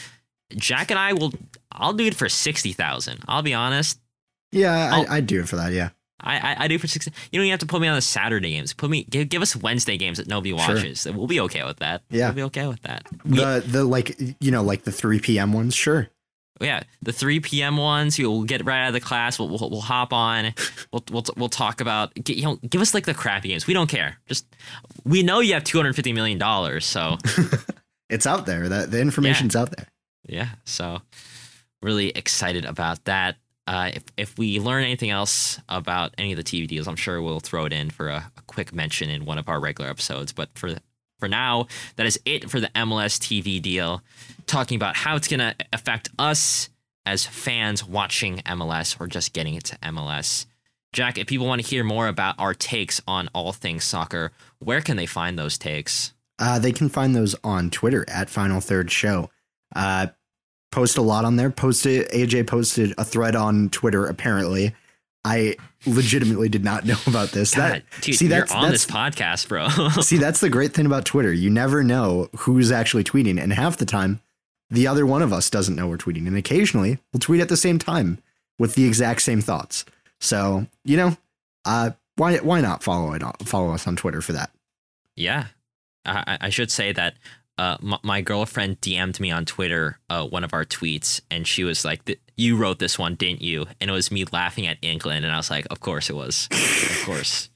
Jack 0.56 0.90
and 0.90 0.98
I 0.98 1.12
will. 1.12 1.32
I'll 1.70 1.93
do 1.93 2.06
it 2.06 2.15
for 2.15 2.28
sixty 2.28 2.73
thousand. 2.73 3.20
I'll 3.28 3.43
be 3.43 3.52
honest. 3.52 4.01
Yeah, 4.53 4.91
Oh. 4.95 5.05
I, 5.11 5.16
I'd 5.16 5.27
do 5.27 5.41
it 5.41 5.49
for 5.49 5.57
that. 5.57 5.73
Yeah. 5.73 5.91
I, 6.20 6.39
I, 6.39 6.57
I 6.65 6.69
do 6.69 6.79
for 6.79 6.89
sixty. 6.89 7.12
You 7.31 7.39
don't 7.39 7.47
even 7.47 7.53
have 7.53 7.61
to 7.61 7.66
put 7.66 7.81
me 7.81 7.87
on 7.87 7.95
the 7.95 8.01
Saturday 8.03 8.51
games. 8.51 8.73
Put 8.75 8.91
me. 8.91 9.05
Give, 9.05 9.29
give 9.29 9.41
us 9.41 9.55
Wednesday 9.55 9.97
games 9.97 10.19
that 10.19 10.27
nobody 10.27 10.51
Sure. 10.51 10.75
watches. 10.75 11.07
We'll 11.07 11.29
be 11.29 11.39
okay 11.41 11.65
with 11.65 11.77
that. 11.79 12.03
Yeah. 12.11 12.27
We'll 12.27 12.35
be 12.35 12.43
okay 12.45 12.66
with 12.66 12.83
that. 12.83 13.05
We- 13.25 13.39
The 13.39 13.62
the 13.66 13.85
like 13.85 14.19
you 14.41 14.51
know 14.51 14.62
like 14.65 14.83
the 14.83 14.91
three 14.93 15.20
p.m. 15.20 15.53
ones. 15.53 15.75
Sure. 15.75 16.09
Oh, 16.61 16.65
yeah, 16.65 16.83
the 17.03 17.12
3 17.12 17.39
p.m. 17.39 17.77
ones. 17.77 18.19
You'll 18.19 18.43
get 18.43 18.65
right 18.66 18.83
out 18.83 18.89
of 18.89 18.93
the 18.93 19.01
class. 19.01 19.39
We'll, 19.39 19.49
we'll, 19.49 19.70
we'll 19.70 19.81
hop 19.81 20.12
on. 20.12 20.53
We'll, 20.93 21.05
we'll, 21.12 21.23
we'll 21.37 21.49
talk 21.49 21.81
about. 21.81 22.11
You 22.29 22.43
know, 22.43 22.57
give 22.69 22.81
us 22.81 22.95
like 22.95 23.05
the 23.07 23.15
crappy 23.15 23.51
games. 23.51 23.69
We 23.69 23.75
don't 23.75 23.87
care. 23.89 24.19
Just 24.27 24.45
we 25.05 25.23
know 25.23 25.39
you 25.39 25.55
have 25.55 25.62
250 25.62 26.12
million 26.15 26.37
dollars. 26.37 26.85
So 26.85 27.16
It's 28.11 28.27
out 28.27 28.45
there. 28.47 28.69
That 28.69 28.91
the 28.91 29.01
information's 29.01 29.55
out 29.55 29.70
there. 29.77 29.87
yeah, 30.27 30.49
so 30.65 31.01
really 31.81 32.09
excited 32.09 32.65
about 32.65 33.05
that. 33.05 33.37
Uh, 33.69 33.90
if 33.93 34.03
if 34.16 34.39
we 34.39 34.59
learn 34.59 34.82
anything 34.82 35.11
else 35.11 35.61
about 35.69 36.15
any 36.16 36.32
of 36.32 36.39
the 36.39 36.43
TV 36.43 36.66
deals, 36.66 36.89
I'm 36.89 36.97
sure 36.97 37.20
we'll 37.20 37.39
throw 37.39 37.66
it 37.66 37.73
in 37.74 37.90
for 37.90 38.09
a, 38.09 38.32
a 38.35 38.43
quick 38.47 38.73
mention 38.73 39.11
in 39.11 39.27
one 39.27 39.36
of 39.36 39.47
our 39.47 39.61
regular 39.61 39.90
episodes. 39.90 40.32
But 40.32 40.49
for 40.55 40.77
for 41.20 41.28
now, 41.28 41.66
that 41.97 42.07
is 42.07 42.19
it 42.24 42.49
for 42.49 42.61
the 42.61 42.70
MLS 42.74 43.19
TV 43.19 43.61
deal. 43.61 44.03
Talking 44.47 44.77
about 44.77 44.97
how 44.97 45.16
it's 45.16 45.28
going 45.28 45.40
to 45.40 45.55
affect 45.70 46.09
us 46.19 46.70
as 47.05 47.27
fans 47.27 47.86
watching 47.86 48.39
MLS 48.39 48.99
or 48.99 49.07
just 49.07 49.35
getting 49.35 49.55
into 49.55 49.77
MLS. 49.77 50.47
Jack, 50.95 51.19
if 51.19 51.27
people 51.27 51.47
want 51.47 51.61
to 51.61 51.69
hear 51.69 51.85
more 51.85 52.09
about 52.09 52.36
our 52.39 52.55
takes 52.55 53.03
on 53.07 53.28
all 53.35 53.53
things 53.53 53.85
soccer, 53.85 54.32
where 54.61 54.81
can 54.81 54.97
they 54.97 55.05
find 55.05 55.39
those 55.39 55.59
takes? 55.59 56.15
Uh, 56.39 56.59
they 56.59 56.73
can 56.73 56.89
find 56.89 57.15
those 57.15 57.36
on 57.45 57.69
Twitter 57.69 58.07
at 58.09 58.31
Final 58.31 58.62
Third 58.62 58.90
Show. 58.90 59.28
Uh, 59.77 60.07
post 60.70 60.99
a 60.99 61.03
lot 61.03 61.24
on 61.24 61.36
there. 61.36 61.51
Posted 61.51 62.09
AJ 62.11 62.47
posted 62.47 62.95
a 62.99 63.05
thread 63.05 63.35
on 63.36 63.70
Twitter. 63.70 64.07
Apparently, 64.07 64.74
I 65.24 65.57
legitimately 65.86 66.49
did 66.49 66.65
not 66.65 66.85
know 66.86 66.97
about 67.07 67.31
this. 67.31 67.55
God, 67.55 67.70
that 67.73 67.82
dude, 68.01 68.16
see, 68.16 68.27
you're 68.27 68.40
that's- 68.40 68.53
on 68.53 68.70
this 68.70 68.86
podcast, 68.86 69.49
bro. 69.49 69.69
see 70.03 70.19
that's 70.19 70.40
the 70.40 70.49
great 70.51 70.74
thing 70.74 70.86
about 70.86 71.05
Twitter. 71.05 71.32
You 71.32 71.51
never 71.51 71.82
know 71.85 72.28
who's 72.39 72.70
actually 72.73 73.05
tweeting, 73.05 73.40
and 73.43 73.53
half 73.53 73.77
the 73.77 73.86
time, 73.86 74.20
the 74.70 74.86
other 74.86 75.07
one 75.07 75.23
of 75.23 75.32
us 75.32 75.49
doesn't 75.51 75.74
know 75.77 75.89
we're 75.89 75.97
tweeting, 75.99 76.27
and 76.27 76.36
occasionally 76.36 76.99
we'll 77.12 77.20
tweet 77.20 77.40
at 77.40 77.49
the 77.49 77.57
same 77.57 77.78
time 77.78 78.19
with 78.59 78.74
the 78.74 78.85
exact 78.86 79.23
same 79.23 79.40
thoughts. 79.40 79.85
So 80.20 80.66
you 80.85 80.97
know, 80.97 81.16
uh, 81.65 81.90
why 82.16 82.36
why 82.39 82.61
not 82.61 82.82
follow 82.82 83.12
it? 83.15 83.23
Follow 83.45 83.73
us 83.73 83.86
on 83.86 83.97
Twitter 83.97 84.20
for 84.20 84.32
that. 84.32 84.51
Yeah, 85.15 85.47
I- 86.05 86.39
I 86.43 86.51
should 86.51 86.70
say 86.70 86.93
that 86.93 87.15
uh, 87.59 87.76
my, 87.80 87.98
my 88.02 88.20
girlfriend 88.20 88.80
DM'd 88.80 89.20
me 89.20 89.30
on 89.30 89.44
Twitter 89.44 89.98
uh, 90.09 90.24
one 90.26 90.44
of 90.44 90.55
our 90.55 90.64
tweets, 90.64 91.20
and 91.30 91.47
she 91.47 91.64
was 91.64 91.85
like, 91.85 92.01
"You 92.36 92.56
wrote 92.56 92.78
this 92.78 92.98
one, 92.98 93.14
didn't 93.16 93.43
you?" 93.43 93.66
And 93.80 93.90
it 93.90 93.93
was 93.93 94.10
me 94.10 94.24
laughing 94.32 94.66
at 94.66 94.78
England, 94.82 95.24
and 95.24 95.35
I 95.35 95.36
was 95.36 95.51
like, 95.51 95.66
"Of 95.70 95.80
course 95.80 96.09
it 96.10 96.14
was, 96.16 96.48
of 96.52 97.02
course." 97.05 97.51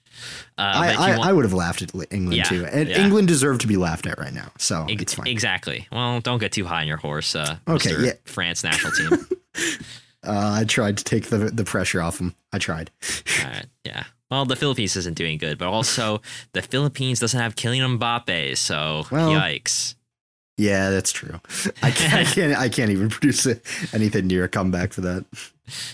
Uh, 0.58 0.62
I, 0.62 0.86
but 0.86 0.88
if 0.94 0.98
you 0.98 1.04
I, 1.04 1.16
want- 1.18 1.28
I 1.30 1.32
would 1.32 1.44
have 1.44 1.52
laughed 1.54 1.82
at 1.82 1.94
England 2.12 2.34
Yeah, 2.34 2.44
too, 2.44 2.64
and 2.66 2.88
yeah. 2.88 3.02
England 3.04 3.26
deserved 3.28 3.62
to 3.62 3.66
be 3.66 3.76
laughed 3.76 4.06
at 4.06 4.18
right 4.18 4.32
now. 4.32 4.50
So 4.58 4.86
Ex- 4.88 5.02
it's 5.02 5.14
fine. 5.14 5.26
exactly. 5.26 5.88
Well, 5.90 6.20
don't 6.20 6.38
get 6.38 6.52
too 6.52 6.64
high 6.64 6.82
on 6.82 6.86
your 6.88 6.98
horse, 6.98 7.34
uh, 7.34 7.56
Okay, 7.66 7.90
Mr. 7.90 8.06
yeah. 8.06 8.12
France 8.24 8.62
national 8.64 8.92
team. 8.92 9.26
Uh, 10.24 10.58
I 10.60 10.64
tried 10.64 10.98
to 10.98 11.04
take 11.04 11.30
the 11.30 11.38
the 11.38 11.64
pressure 11.64 12.00
off 12.00 12.18
them. 12.18 12.36
I 12.52 12.58
tried. 12.58 12.92
All 13.42 13.50
right, 13.50 13.66
yeah. 13.84 14.04
Well, 14.32 14.46
the 14.46 14.56
Philippines 14.56 14.96
isn't 14.96 15.14
doing 15.14 15.36
good, 15.36 15.58
but 15.58 15.68
also 15.68 16.22
the 16.54 16.62
Philippines 16.62 17.20
doesn't 17.20 17.38
have 17.38 17.54
Kylian 17.54 17.98
Mbappe, 17.98 18.56
so 18.56 19.04
Well, 19.10 19.28
yikes. 19.28 19.94
Yeah, 20.56 20.88
that's 20.88 21.12
true. 21.12 21.38
I 21.82 21.90
can't. 21.90 22.14
I 22.14 22.24
can't. 22.24 22.58
I 22.58 22.68
can't 22.70 22.90
even 22.90 23.10
produce 23.10 23.46
anything 23.92 24.28
near 24.28 24.44
a 24.44 24.48
comeback 24.48 24.94
for 24.94 25.02
that. 25.02 25.26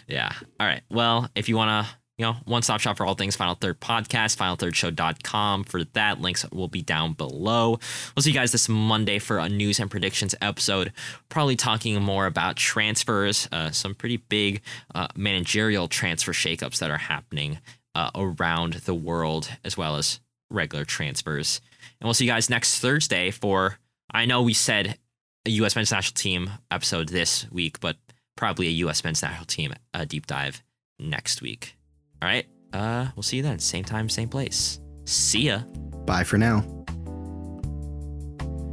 Yeah. 0.07 0.31
All 0.61 0.69
right. 0.69 0.83
Well, 0.89 1.29
if 1.35 1.49
you 1.49 1.57
want 1.57 1.85
to, 1.85 1.93
you 2.17 2.27
know, 2.27 2.37
one 2.45 2.63
stop 2.63 2.81
shop 2.81 2.97
for 2.97 3.05
all 3.05 3.15
things 3.15 3.35
Final 3.35 3.57
Third 3.57 3.81
Podcast, 3.81 4.37
finalthirdshow.com. 4.37 5.65
For 5.65 5.83
that, 5.95 6.21
links 6.21 6.49
will 6.53 6.69
be 6.69 6.83
down 6.83 7.15
below. 7.15 7.81
We'll 8.15 8.23
see 8.23 8.31
you 8.31 8.37
guys 8.37 8.53
this 8.53 8.69
Monday 8.69 9.19
for 9.19 9.39
a 9.39 9.49
news 9.49 9.81
and 9.81 9.91
predictions 9.91 10.37
episode. 10.41 10.93
Probably 11.29 11.57
talking 11.57 12.01
more 12.01 12.27
about 12.27 12.55
transfers, 12.55 13.49
uh, 13.51 13.73
some 13.73 13.97
pretty 13.97 14.19
big 14.19 14.61
uh, 14.95 15.09
managerial 15.17 15.89
transfer 15.89 16.33
shakeups 16.33 16.79
that 16.79 16.91
are 16.91 16.99
happening 16.99 17.59
uh, 17.95 18.11
around 18.15 18.75
the 18.75 18.95
world, 18.95 19.51
as 19.65 19.77
well 19.77 19.97
as 19.97 20.21
regular 20.51 20.85
transfers. 20.85 21.61
And 22.01 22.07
we'll 22.07 22.15
see 22.15 22.25
you 22.25 22.31
guys 22.31 22.49
next 22.51 22.79
Thursday 22.81 23.31
for, 23.31 23.79
I 24.13 24.25
know 24.25 24.43
we 24.43 24.55
said 24.55 24.99
a 25.47 25.51
U.S. 25.51 25.75
men's 25.77 25.91
national 25.91 26.15
team 26.15 26.51
episode 26.71 27.09
this 27.09 27.51
week, 27.51 27.81
but 27.81 27.97
probably 28.37 28.69
a 28.69 28.73
U.S. 28.73 29.03
men's 29.05 29.23
national 29.23 29.47
team 29.47 29.75
uh, 29.95 30.05
deep 30.05 30.27
dive 30.27 30.63
next 30.99 31.43
week. 31.43 31.77
All 32.23 32.29
right. 32.29 32.47
Uh, 32.73 33.09
we'll 33.17 33.23
see 33.23 33.39
you 33.39 33.43
then. 33.43 33.59
Same 33.59 33.85
time, 33.85 34.09
same 34.09 34.29
place. 34.29 34.79
See 35.05 35.43
ya. 35.49 35.61
Bye 36.07 36.25
for 36.25 36.39
now. 36.39 36.65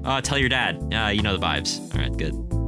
Uh, 0.03 0.21
tell 0.21 0.37
your 0.37 0.49
dad. 0.49 0.93
Uh, 0.93 1.07
you 1.07 1.21
know 1.21 1.35
the 1.35 1.43
vibes. 1.43 1.79
All 1.95 2.01
right. 2.01 2.15
Good. 2.15 2.64